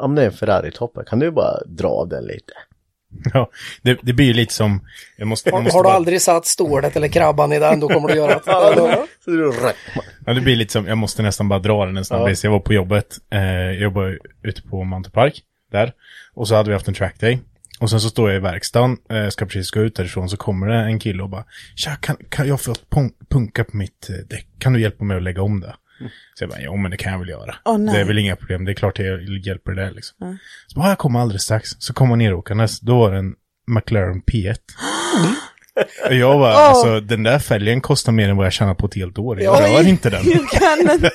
om 0.00 0.14
det 0.14 0.22
är 0.22 0.26
en 0.26 0.32
Ferrari-toppar, 0.32 1.04
kan 1.04 1.18
du 1.18 1.30
bara 1.30 1.64
dra 1.66 2.04
den 2.04 2.24
lite? 2.24 2.52
Ja, 3.34 3.50
det, 3.82 3.98
det 4.02 4.12
blir 4.12 4.26
ju 4.26 4.32
lite 4.32 4.54
som, 4.54 4.80
jag 5.16 5.28
måste, 5.28 5.48
jag 5.48 5.56
Har, 5.56 5.62
måste 5.62 5.76
har 5.76 5.82
du 5.82 5.88
bara, 5.88 5.94
aldrig 5.94 6.22
satt 6.22 6.46
stålet 6.46 6.96
eller 6.96 7.08
krabban 7.08 7.52
i 7.52 7.58
den, 7.58 7.80
då 7.80 7.88
kommer 7.88 8.08
du 8.08 8.14
göra 8.14 8.34
det. 9.24 9.74
Ja, 10.26 10.34
det 10.34 10.40
blir 10.40 10.56
lite 10.56 10.72
som, 10.72 10.86
jag 10.86 10.98
måste 10.98 11.22
nästan 11.22 11.48
bara 11.48 11.58
dra 11.58 11.86
den 11.86 11.96
en 11.96 12.04
snabbis. 12.04 12.44
Jag 12.44 12.50
var 12.50 12.60
på 12.60 12.72
jobbet, 12.72 13.18
eh, 13.30 13.42
jag 13.42 13.80
jobbar 13.80 14.18
ute 14.42 14.62
på 14.62 14.84
Mantorpark, 14.84 15.42
där. 15.72 15.92
Och 16.34 16.48
så 16.48 16.54
hade 16.54 16.68
vi 16.68 16.74
haft 16.74 16.88
en 16.88 16.94
trackday. 16.94 17.38
Och 17.80 17.90
sen 17.90 18.00
så 18.00 18.08
står 18.08 18.30
jag 18.30 18.36
i 18.36 18.40
verkstaden, 18.40 18.96
eh, 19.10 19.28
ska 19.28 19.46
precis 19.46 19.70
gå 19.70 19.80
ut 19.80 19.96
därifrån, 19.96 20.28
så 20.28 20.36
kommer 20.36 20.66
det 20.66 20.74
en 20.76 20.98
kille 20.98 21.22
och 21.22 21.28
bara 21.28 21.44
Tja, 21.76 21.96
kan, 22.00 22.16
kan 22.28 22.48
jag 22.48 22.60
få 22.60 22.74
punka 23.30 23.64
på 23.64 23.76
mitt 23.76 24.10
eh, 24.10 24.16
däck? 24.16 24.46
Kan 24.58 24.72
du 24.72 24.80
hjälpa 24.80 25.04
mig 25.04 25.16
att 25.16 25.22
lägga 25.22 25.42
om 25.42 25.60
det? 25.60 25.74
Så 26.34 26.44
jag 26.44 26.50
bara, 26.50 26.60
ja 26.60 26.76
men 26.76 26.90
det 26.90 26.96
kan 26.96 27.12
jag 27.12 27.18
väl 27.18 27.28
göra. 27.28 27.54
Nej. 27.78 27.94
det 27.94 28.00
är 28.00 28.04
väl 28.04 28.18
inga 28.18 28.36
problem, 28.36 28.64
det 28.64 28.72
är 28.72 28.74
klart 28.74 28.98
jag 28.98 29.22
hjälper 29.22 29.72
det 29.72 29.90
liksom. 29.90 30.38
Så 30.66 30.80
bara, 30.80 30.88
jag 30.88 30.98
kommer 30.98 31.20
alldeles 31.20 31.42
strax. 31.42 31.70
Så 31.78 31.92
kommer 31.92 32.10
han 32.10 32.18
neråkandes, 32.18 32.80
då 32.80 32.98
var 32.98 33.12
det 33.12 33.18
en 33.18 33.34
McLaren 33.66 34.22
P1. 34.22 34.56
Jag 36.10 36.38
bara, 36.38 36.52
alltså 36.54 37.00
den 37.00 37.22
där 37.22 37.38
fälgen 37.38 37.80
kostar 37.80 38.12
mer 38.12 38.28
än 38.28 38.36
vad 38.36 38.46
jag 38.46 38.52
tjänar 38.52 38.74
på 38.74 38.86
ett 38.86 38.94
helt 38.94 39.18
år. 39.18 39.42
Jag 39.42 39.60
rör 39.60 39.88
inte 39.88 40.10
den. 40.10 40.22
Jag 40.30 40.48
kan 40.48 40.80
inte. 40.80 41.10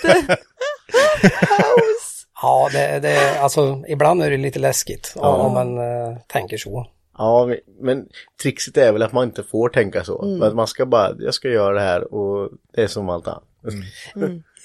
Ja, 2.42 2.70
det, 2.72 3.00
det, 3.00 3.40
alltså 3.40 3.84
ibland 3.88 4.24
är 4.24 4.32
det 4.32 4.38
lite 4.38 4.60
läskigt 4.60 5.14
om 5.16 5.54
man 5.54 5.78
eh, 5.78 6.18
tänker 6.28 6.58
så. 6.58 6.88
Ja, 7.18 7.50
men- 7.82 8.06
trixet 8.44 8.78
är 8.78 8.92
väl 8.92 9.04
att 9.04 9.14
man 9.14 9.24
inte 9.24 9.44
får 9.44 9.70
tänka 9.70 10.04
så. 10.04 10.26
Men 10.26 10.44
att 10.44 10.56
man 10.56 10.68
ska 10.68 10.86
bara, 10.86 11.12
jag 11.20 11.34
ska 11.34 11.48
göra 11.50 11.74
det 11.74 11.82
här 11.82 12.14
och 12.14 12.50
det 12.76 12.84
är 12.84 12.88
som 12.88 13.10
allt 13.10 13.28
annat. 13.28 13.44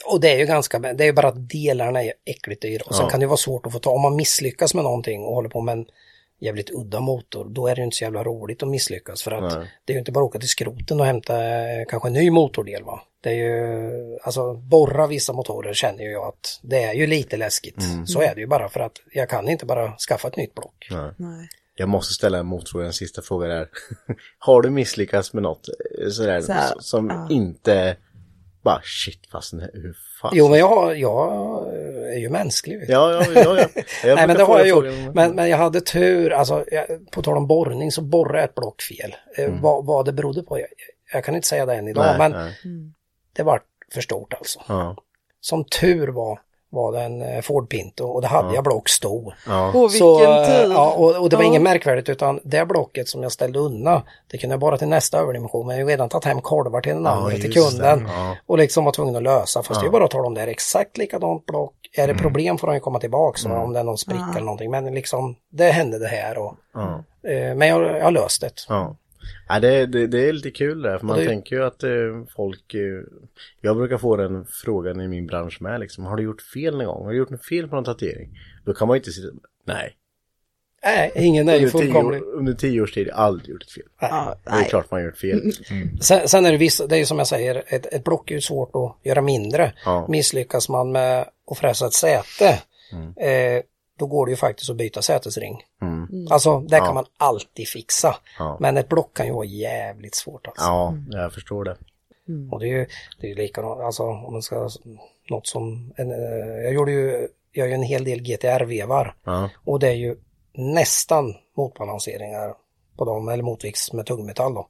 Och 0.07 0.21
det 0.21 0.33
är 0.33 0.39
ju 0.39 0.47
ganska, 0.47 0.79
det 0.79 1.05
är 1.05 1.07
ju 1.07 1.13
bara 1.13 1.29
att 1.29 1.49
delarna 1.51 2.03
är 2.03 2.13
äckligt 2.25 2.63
dyra. 2.63 2.83
Och 2.87 2.95
sen 2.95 3.05
Ja. 3.05 3.11
kan 3.11 3.21
det 3.21 3.27
vara 3.27 3.37
svårt 3.37 3.67
att 3.67 3.73
få 3.73 3.79
ta, 3.79 3.91
om 3.91 4.03
man 4.03 4.17
misslyckas 4.17 4.75
med 4.75 4.85
någonting 4.85 5.23
och 5.25 5.35
håller 5.35 5.49
på 5.49 5.61
med 5.61 5.73
en 5.73 5.87
jävligt 6.43 6.71
udda 6.71 7.01
motor, 7.01 7.49
då 7.49 7.67
är 7.67 7.75
det 7.75 7.81
ju 7.81 7.85
inte 7.85 7.97
så 7.97 8.05
jävla 8.05 8.25
roligt 8.25 8.63
att 8.63 8.69
misslyckas. 8.69 9.23
För 9.23 9.31
att 9.31 9.59
Nej. 9.59 9.73
det 9.85 9.93
är 9.93 9.95
ju 9.95 9.99
inte 9.99 10.13
bara 10.13 10.25
att 10.25 10.29
åka 10.29 10.39
till 10.39 10.49
skroten 10.49 11.01
och 11.01 11.07
hämta 11.07 11.45
eh, 11.45 11.85
kanske 11.89 12.09
en 12.09 12.13
ny 12.13 12.31
motordel 12.31 12.85
va. 12.85 13.03
Det 13.21 13.31
är 13.31 13.35
ju, 13.35 14.19
alltså 14.23 14.55
borra 14.55 15.07
vissa 15.07 15.33
motorer 15.33 15.75
känner 15.75 16.05
ju 16.05 16.11
jag 16.11 16.29
att 16.29 16.61
det 16.63 16.83
är 16.83 16.93
ju 16.93 17.07
lite 17.07 17.37
läskigt. 17.37 17.83
Så 18.07 18.21
är 18.21 18.35
det 18.35 18.41
ju 18.41 18.47
bara 18.47 18.69
för 18.69 18.81
att 18.81 18.93
jag 19.13 19.29
kan 19.29 19.49
inte 19.49 19.67
bara 19.67 19.97
skaffa 20.09 20.29
ett 20.29 20.37
nytt 20.37 20.55
block. 20.55 20.89
Nej. 21.17 21.49
Jag 21.77 21.89
måste 21.89 22.15
ställa 22.15 22.39
en 22.39 22.47
motfråga, 22.47 22.87
en 22.87 22.93
sista 22.93 23.23
fråga 23.23 23.49
där. 23.49 23.69
Har 24.39 24.63
du 24.63 24.71
misslyckats 24.71 25.33
med 25.33 25.43
något 25.43 25.69
eh, 25.69 26.09
sådär 26.09 26.41
Så 26.41 26.81
som 26.81 27.11
ja. 27.11 27.27
inte 27.31 27.97
bara 28.63 28.81
shit 28.85 29.27
fast 29.33 29.53
hur 29.55 29.97
fan. 30.23 30.31
Jo 30.35 30.49
men 30.49 30.59
jag, 30.59 30.99
jag 30.99 31.67
är 32.15 32.19
ju 32.19 32.29
mänsklig. 32.29 32.85
Ja, 32.89 33.13
ja, 33.13 33.25
ja. 33.35 33.59
ja. 33.59 33.67
Nej 34.15 34.27
men 34.27 34.37
det 34.37 34.43
har 34.43 34.59
jag 34.59 34.69
gjort. 34.69 34.85
Men, 35.15 35.35
men 35.35 35.51
jag 35.51 35.59
hade 35.59 35.81
tur, 35.81 36.33
alltså 36.33 36.65
jag, 36.71 37.11
på 37.11 37.23
tal 37.23 37.37
om 37.37 37.47
borrning 37.47 37.93
så 37.93 38.03
borrade 38.03 38.39
jag 38.39 38.45
ett 38.45 38.55
block 38.55 38.83
fel. 38.83 39.17
Eh, 39.37 39.51
vad, 39.61 39.87
vad 39.87 40.07
det 40.07 40.13
berodde 40.13 40.43
på, 40.43 40.59
jag, 40.59 40.69
jag 41.13 41.25
kan 41.25 41.35
inte 41.35 41.49
säga 41.49 41.67
det 41.67 41.75
än 41.75 41.89
idag, 41.89 42.05
Mm. 42.05 42.19
Nej, 42.19 42.31
men 42.31 42.47
nej. 42.47 42.93
det 43.33 43.43
var 43.43 43.63
för 43.95 44.01
stort 44.01 44.35
alltså. 44.35 44.61
Ja. 44.69 44.97
Som 45.41 45.65
tur 45.65 46.09
var 46.09 46.41
var 46.73 46.93
det 46.93 47.01
en 47.03 47.23
eh, 47.23 47.41
Ford 47.41 47.69
Pinto 47.71 48.05
och 48.07 48.21
det 48.23 48.27
hade 48.29 48.55
jag 48.55 48.65
block 48.65 48.89
stor. 48.89 49.35
Ja. 49.47 49.73
Åh, 49.75 49.81
vilken 49.91 49.99
Så, 49.99 50.23
eh, 50.23 50.47
tur. 50.47 50.73
ja, 50.73 50.91
och, 50.97 51.17
och 51.23 51.29
det 51.31 51.37
var 51.37 51.43
Ja. 51.43 51.49
inget 51.49 51.63
märkvärdigt 51.63 52.09
utan 52.09 52.41
det 52.45 52.67
blocket 52.67 53.09
som 53.09 53.23
jag 53.23 53.33
ställde 53.33 53.59
undan, 53.59 54.03
det 54.31 54.39
kunde 54.39 54.53
jag 54.55 54.61
bara 54.61 54.79
till 54.79 54.89
nästa 54.89 55.19
överdimension, 55.19 55.67
men 55.67 55.77
jag 55.77 55.85
har 55.85 55.89
ju 55.91 55.93
redan 55.95 56.09
tagit 56.09 56.25
hem 56.25 56.41
kolvar 56.41 56.81
till 56.81 56.93
den 56.95 57.07
andra, 57.07 57.31
till 57.31 57.53
kunden. 57.53 58.09
ja. 58.09 58.37
Och 58.47 58.59
liksom 58.59 58.85
var 58.85 58.93
tvungen 58.93 59.17
att 59.17 59.23
lösa, 59.23 59.63
fast 59.63 59.81
det 59.81 59.87
är 59.87 59.91
bara 59.91 60.05
att 60.05 60.11
tala 60.11 60.27
om 60.27 60.35
det 60.35 60.41
är 60.43 60.47
exakt 60.49 60.99
likadant 60.99 61.47
block. 61.47 61.75
Är 61.97 62.05
Mm. 62.05 62.17
det 62.17 62.23
problem 62.23 62.59
får 62.59 62.67
de 62.67 62.75
ju 62.75 62.81
komma 62.81 62.99
tillbaka 62.99 63.53
om 63.63 63.73
det 63.73 63.79
är 63.81 63.85
någon 63.85 63.99
spricka 63.99 64.25
eller 64.31 64.41
någonting, 64.45 64.71
men 64.71 64.95
liksom 64.95 65.37
det 65.53 65.65
hände 65.71 65.99
det 65.99 66.09
här 66.09 66.39
och 66.39 66.55
Ja. 66.75 67.05
eh, 67.31 67.55
men 67.55 67.69
jag, 67.69 67.83
jag 67.83 68.05
har 68.05 68.11
löst 68.11 68.41
det. 68.41 68.51
Ja. 69.49 69.61
Det, 69.61 69.87
det, 69.87 70.07
det 70.07 70.29
är 70.29 70.33
lite 70.33 70.51
kul 70.51 70.83
där, 70.83 70.99
för 70.99 71.07
man 71.07 71.19
det- 71.19 71.27
tänker 71.27 71.57
ju 71.57 71.65
att 71.65 71.83
eh, 71.83 71.91
folk... 72.37 72.75
Eh, 72.75 72.81
jag 73.61 73.77
brukar 73.77 73.99
få 73.99 74.17
den 74.17 74.47
frågan 74.51 75.01
i 75.01 75.09
min 75.09 75.27
bransch 75.27 75.63
med 75.63 75.81
liksom, 75.81 76.05
har 76.05 76.17
du 76.17 76.23
gjort 76.23 76.43
fel 76.43 76.77
någon 76.77 76.87
gång? 76.87 77.05
Har 77.05 77.11
du 77.13 77.19
gjort 77.19 77.31
något 77.31 77.47
fel 77.47 77.69
på 77.69 77.75
någon 77.75 77.85
tatuering? 77.85 78.39
Då 78.65 78.75
kan 78.75 78.89
man 78.89 78.95
ju 78.95 78.99
inte 78.99 79.13
säga, 79.13 79.31
nej. 79.67 79.97
Nej, 80.85 81.13
ingen 81.15 81.49
är 81.49 81.53
ju 81.55 81.71
tio, 81.71 81.81
fullkomlig. 81.81 82.23
år- 82.23 82.35
under 82.35 82.53
tio 82.53 82.81
års 82.83 82.93
tid 82.93 83.07
har 83.07 83.11
jag 83.13 83.19
aldrig 83.27 83.49
gjort 83.51 83.63
ett 83.63 83.71
fel. 83.71 83.85
Ja, 84.01 84.39
Det 84.45 84.51
är 84.51 84.55
nej. 84.55 84.69
klart 84.69 84.91
man 84.91 85.01
har 85.01 85.07
gjort 85.07 85.17
fel. 85.19 85.53
Sen, 86.01 86.29
sen 86.29 86.47
är 86.47 86.53
det 86.53 86.59
vissa, 86.59 86.87
det 86.87 86.95
är 86.97 86.99
ju 86.99 87.05
som 87.07 87.19
jag 87.19 87.27
säger, 87.27 87.63
ett, 87.67 87.87
ett 87.87 88.05
block 88.05 88.31
är 88.31 88.35
ju 88.35 88.41
svårt 88.41 88.71
att 88.75 89.07
göra 89.07 89.21
mindre. 89.21 89.73
Ja. 89.85 90.07
Misslyckas 90.09 90.69
man 90.69 90.93
med 90.93 91.25
att 91.51 91.59
fräsa 91.59 91.87
ett 91.87 91.93
säte, 91.93 92.49
eh, 93.21 93.63
då 94.03 94.07
går 94.07 94.27
det 94.27 94.31
ju 94.31 94.37
faktiskt 94.37 94.71
att 94.71 94.77
byta 94.77 95.03
sätesring. 95.03 95.63
Alltså, 96.31 96.61
det 96.61 96.79
kan 96.79 96.95
man 96.95 97.05
alltid 97.17 97.69
fixa. 97.69 98.17
Ja. 98.39 98.57
Men 98.61 98.77
ett 98.77 98.89
block 98.89 99.17
kan 99.17 99.27
ju 99.27 99.33
vara 99.33 99.45
jävligt 99.45 100.15
svårt 100.15 100.47
alltså. 100.47 100.65
Ja, 100.65 100.95
jag 101.11 101.33
förstår 101.33 101.65
det. 101.65 101.77
Och 102.51 102.61
det 102.61 102.67
är 102.67 102.79
ju, 102.79 102.87
det 103.21 103.31
är 103.31 103.35
likadant, 103.35 103.81
alltså 103.81 104.03
om 104.03 104.33
man 104.33 104.43
ska, 104.43 104.69
något 105.31 105.47
som, 105.47 105.93
en, 105.97 106.11
eh, 106.11 106.63
jag 106.65 106.73
gjorde 106.73 106.93
ju, 106.93 107.29
jag 107.53 107.65
gör 107.65 107.67
ju 107.67 107.75
en 107.75 107.83
hel 107.83 108.05
del 108.05 108.21
GTR-vevar. 108.21 109.15
Ja. 109.25 109.51
Och 109.65 109.79
det 109.79 109.89
är 109.89 109.95
ju 109.95 110.17
nästan 110.53 111.35
motbalanseringar 111.57 112.55
på 112.97 113.05
dem, 113.05 113.29
eller 113.29 113.43
motvikt 113.43 113.93
med 113.93 114.07
tungmetall 114.07 114.55
då. 114.55 114.69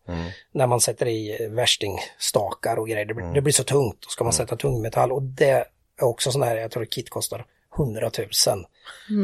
När 0.53 0.67
man 0.67 0.81
sätter 0.81 1.09
i 1.09 1.49
värstingstakar 1.51 2.77
och 2.77 2.89
grejer, 2.89 3.05
det 3.05 3.15
blir, 3.15 3.35
det 3.35 3.41
blir 3.41 3.53
så 3.53 3.65
tungt. 3.65 3.97
Då 4.01 4.09
ska 4.09 4.25
man 4.25 4.33
sätta 4.33 4.57
tungmetall 4.57 5.13
och 5.13 5.23
det 5.23 5.51
är 5.51 5.65
också 6.05 6.33
sån 6.33 6.43
här, 6.43 6.57
jag 6.57 6.71
tror 6.71 6.85
kit 6.85 7.11
kostar 7.11 7.47
100 7.79 8.11
000. 8.19 8.67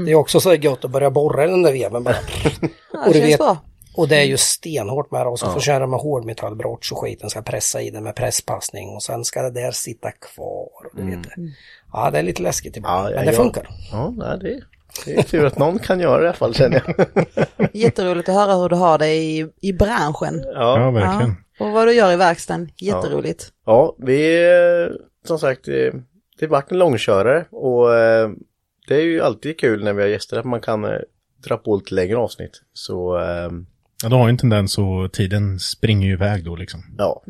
Det 0.04 0.10
är 0.10 0.14
också 0.14 0.40
så 0.40 0.54
gött 0.54 0.84
att 0.84 0.90
börja 0.90 1.10
borra 1.10 1.44
i 1.44 1.48
den 1.48 1.62
där 1.62 1.72
veven 1.72 2.04
bara. 2.04 2.16
Ja, 2.92 3.06
och, 3.06 3.12
det 3.12 3.20
du 3.30 3.36
bra. 3.36 3.56
och 3.96 4.08
det 4.08 4.16
är 4.16 4.24
ju 4.24 4.36
stenhårt 4.36 5.10
med 5.10 5.20
det 5.26 5.30
och 5.30 5.38
så 5.38 5.46
får 5.52 5.60
köra 5.60 5.86
med 5.86 6.00
hårdmetallbrott 6.00 6.90
och 6.92 6.98
skiten 6.98 7.30
ska 7.30 7.42
pressa 7.42 7.82
i 7.82 7.90
den 7.90 8.04
med 8.04 8.14
presspassning 8.16 8.88
och 8.88 9.02
sen 9.02 9.24
ska 9.24 9.42
det 9.42 9.50
där 9.50 9.70
sitta 9.70 10.10
kvar. 10.10 10.68
Och 10.86 10.96
du 10.96 11.10
vet 11.10 11.22
det. 11.22 11.30
Ja, 11.92 12.10
det 12.10 12.18
är 12.18 12.22
lite 12.22 12.42
läskigt 12.42 12.76
ibland, 12.76 13.06
Ja, 13.06 13.10
ja, 13.10 13.16
men 13.16 13.26
det 13.26 13.32
ja. 13.32 13.36
funkar. 13.36 13.68
Ja, 13.92 14.14
det, 14.40 14.60
det 15.04 15.18
är 15.18 15.22
tur 15.22 15.46
att 15.46 15.58
någon 15.58 15.78
kan 15.78 16.00
göra 16.00 16.18
det 16.18 16.24
i 16.24 16.28
alla 16.28 16.36
fall 16.36 16.54
känner 16.54 16.82
jag. 16.86 17.06
Jätteroligt 17.72 18.28
att 18.28 18.34
höra 18.34 18.54
hur 18.54 18.68
du 18.68 18.76
har 18.76 18.98
det 18.98 19.14
i, 19.14 19.46
i 19.60 19.72
branschen. 19.72 20.44
Ja, 20.54 20.80
Ja, 20.80 20.90
verkligen. 20.90 21.36
Och 21.60 21.70
vad 21.70 21.86
du 21.86 21.92
gör 21.92 22.12
i 22.12 22.16
verkstaden. 22.16 22.70
Jätteroligt. 22.76 23.48
ja 23.66 23.94
vi 23.98 24.44
eh, 24.44 24.94
som 25.26 25.38
sagt, 25.38 25.68
eh, 25.68 25.74
det 26.38 26.46
har 26.46 26.48
varit 26.48 26.72
en 26.72 26.78
långkörare 26.78 27.44
och 27.50 27.94
eh, 27.96 28.30
det 28.88 28.96
är 28.96 29.04
ju 29.04 29.20
alltid 29.20 29.58
kul 29.58 29.84
när 29.84 29.92
vi 29.92 30.02
har 30.02 30.08
gäster 30.08 30.38
att 30.38 30.44
man 30.44 30.60
kan 30.60 30.84
eh, 30.84 31.00
dra 31.44 31.56
på 31.56 31.76
lite 31.76 31.94
längre 31.94 32.16
avsnitt. 32.16 32.62
Så 32.72 33.18
eh, 33.18 33.50
Ja, 34.02 34.08
du 34.08 34.14
har 34.14 34.26
ju 34.26 34.30
en 34.30 34.38
tendens 34.38 34.78
och 34.78 35.12
tiden 35.12 35.58
springer 35.58 36.06
ju 36.06 36.12
iväg 36.12 36.44
då 36.44 36.56
liksom. 36.56 36.94
ja, 36.98 37.24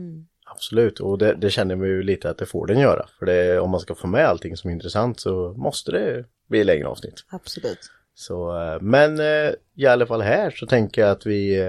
absolut. 0.44 1.00
Och 1.00 1.18
det, 1.18 1.34
det 1.34 1.50
känner 1.50 1.76
vi 1.76 1.88
ju 1.88 2.02
lite 2.02 2.30
att 2.30 2.38
det 2.38 2.46
får 2.46 2.66
den 2.66 2.78
göra. 2.78 3.06
För 3.18 3.26
det, 3.26 3.60
om 3.60 3.70
man 3.70 3.80
ska 3.80 3.94
få 3.94 4.06
med 4.06 4.26
allting 4.26 4.56
som 4.56 4.70
är 4.70 4.74
intressant 4.74 5.20
så 5.20 5.54
måste 5.56 5.92
det 5.92 6.24
bli 6.48 6.64
längre 6.64 6.86
avsnitt. 6.86 7.24
Absolut. 7.30 7.90
Så, 8.14 8.60
eh, 8.60 8.80
men 8.80 9.20
eh, 9.20 9.52
i 9.74 9.86
alla 9.86 10.06
fall 10.06 10.22
här 10.22 10.50
så 10.50 10.66
tänker 10.66 11.02
jag 11.02 11.10
att 11.10 11.26
vi 11.26 11.62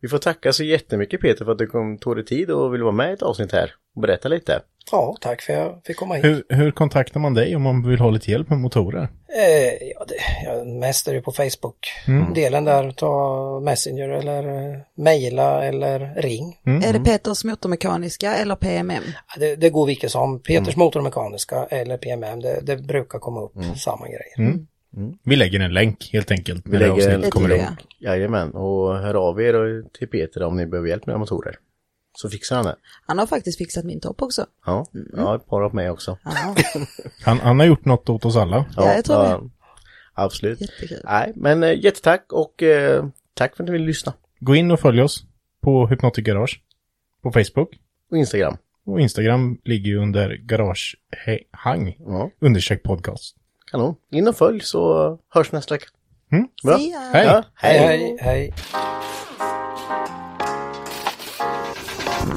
Vi 0.00 0.08
får 0.08 0.18
tacka 0.18 0.52
så 0.52 0.64
jättemycket 0.64 1.20
Peter 1.20 1.44
för 1.44 1.52
att 1.52 1.58
du 1.58 1.66
kom, 1.66 1.98
tog 1.98 2.16
dig 2.16 2.24
tid 2.24 2.50
och 2.50 2.74
ville 2.74 2.84
vara 2.84 2.94
med 2.94 3.10
i 3.10 3.12
ett 3.12 3.22
avsnitt 3.22 3.52
här 3.52 3.74
och 3.94 4.02
berätta 4.02 4.28
lite. 4.28 4.60
Ja, 4.92 5.16
tack 5.20 5.42
för 5.42 5.52
att 5.52 5.58
jag 5.58 5.80
fick 5.86 5.96
komma 5.96 6.14
hit. 6.14 6.24
Hur, 6.24 6.44
hur 6.48 6.70
kontaktar 6.70 7.20
man 7.20 7.34
dig 7.34 7.56
om 7.56 7.62
man 7.62 7.88
vill 7.88 7.98
ha 7.98 8.10
lite 8.10 8.30
hjälp 8.30 8.50
med 8.50 8.58
motorer? 8.58 9.08
Eh, 9.38 9.88
ja, 9.94 10.04
det, 10.08 10.14
ja, 10.44 10.64
mest 10.64 11.08
är 11.08 11.14
det 11.14 11.20
på 11.20 11.32
Facebook-delen 11.32 12.64
där. 12.64 12.90
Ta 12.90 13.60
Messenger 13.60 14.08
eller 14.08 14.72
eh, 14.72 14.78
mejla 14.94 15.64
eller 15.64 16.14
ring. 16.16 16.60
Är 16.64 16.92
det 16.92 17.00
Peters 17.00 17.44
motormekaniska 17.44 18.34
eller 18.34 18.56
PMM? 18.56 19.02
Ja, 19.06 19.40
Det, 19.40 19.56
det 19.56 19.70
går 19.70 19.86
vilket 19.86 20.10
som. 20.10 20.40
Peters 20.40 20.76
motormekaniska 20.76 21.66
eller 21.70 21.96
PMM, 21.96 22.40
det, 22.40 22.60
det 22.62 22.76
brukar 22.76 23.18
komma 23.18 23.40
upp 23.40 23.52
samma 23.76 24.06
grejer. 24.06 24.58
Vi 25.24 25.36
lägger 25.36 25.60
en 25.60 25.74
länk 25.74 26.10
helt 26.12 26.30
enkelt. 26.30 26.62
Vi 26.66 26.78
lägger 26.78 27.10
en 27.10 27.50
jag. 27.50 27.76
Jajamän, 27.98 28.50
och 28.50 28.98
hör 28.98 29.14
av 29.14 29.40
er 29.40 29.84
till 29.98 30.08
Peter 30.08 30.42
om 30.42 30.56
ni 30.56 30.66
behöver 30.66 30.88
hjälp 30.88 31.06
med 31.06 31.18
motorer. 31.18 31.56
Så 32.16 32.30
fixar 32.30 32.56
han 32.56 32.64
det. 32.64 32.76
Han 33.06 33.18
har 33.18 33.26
faktiskt 33.26 33.58
fixat 33.58 33.84
min 33.84 34.00
topp 34.00 34.22
också. 34.22 34.46
Ja, 34.66 34.86
ja 35.16 35.36
ett 35.36 35.46
par 35.46 35.62
av 35.62 35.74
mig 35.74 35.90
också. 35.90 36.18
Ja, 36.24 36.54
Han, 37.24 37.38
han 37.38 37.58
har 37.58 37.66
gjort 37.66 37.84
något 37.84 38.08
åt 38.08 38.24
oss 38.24 38.36
alla. 38.36 38.64
Ja, 38.76 38.94
jag 38.94 39.04
tror 39.04 39.22
det. 39.22 39.50
Absolut. 40.14 40.60
jättekul. 40.60 41.00
Nej, 41.04 41.32
men 41.36 41.62
eh, 41.62 41.84
jättetack 41.84 42.32
och 42.32 42.62
eh, 42.62 43.04
tack 43.34 43.56
för 43.56 43.62
att 43.62 43.68
ni 43.68 43.72
vill 43.72 43.84
lyssna. 43.84 44.12
Gå 44.40 44.54
in 44.54 44.70
och 44.70 44.80
följ 44.80 45.02
oss 45.02 45.24
på 45.60 45.86
Hypnotic 45.86 46.24
Garage. 46.24 46.60
På 47.22 47.32
Facebook. 47.32 47.68
Och 48.10 48.16
Instagram. 48.16 48.56
Och 48.86 49.00
Instagram 49.00 49.58
ligger 49.64 49.86
ju 49.90 49.98
under 49.98 50.36
Garagehang. 50.36 51.96
Ja, 51.98 52.30
Understreck 52.40 52.82
podcast. 52.82 53.36
kanon. 53.70 53.94
In 54.10 54.28
och 54.28 54.36
följ 54.36 54.60
så 54.60 55.18
hörs 55.28 55.52
nästa 55.52 55.74
vecka. 55.74 55.86
Mm. 56.32 56.48
Bra. 56.64 56.76
Hej! 57.12 57.24
Ja, 57.26 57.44
Hej, 57.54 58.16
hej, 58.20 58.54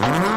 hej. 0.02 0.37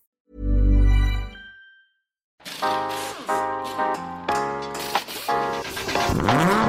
Mm-hmm. 6.23 6.60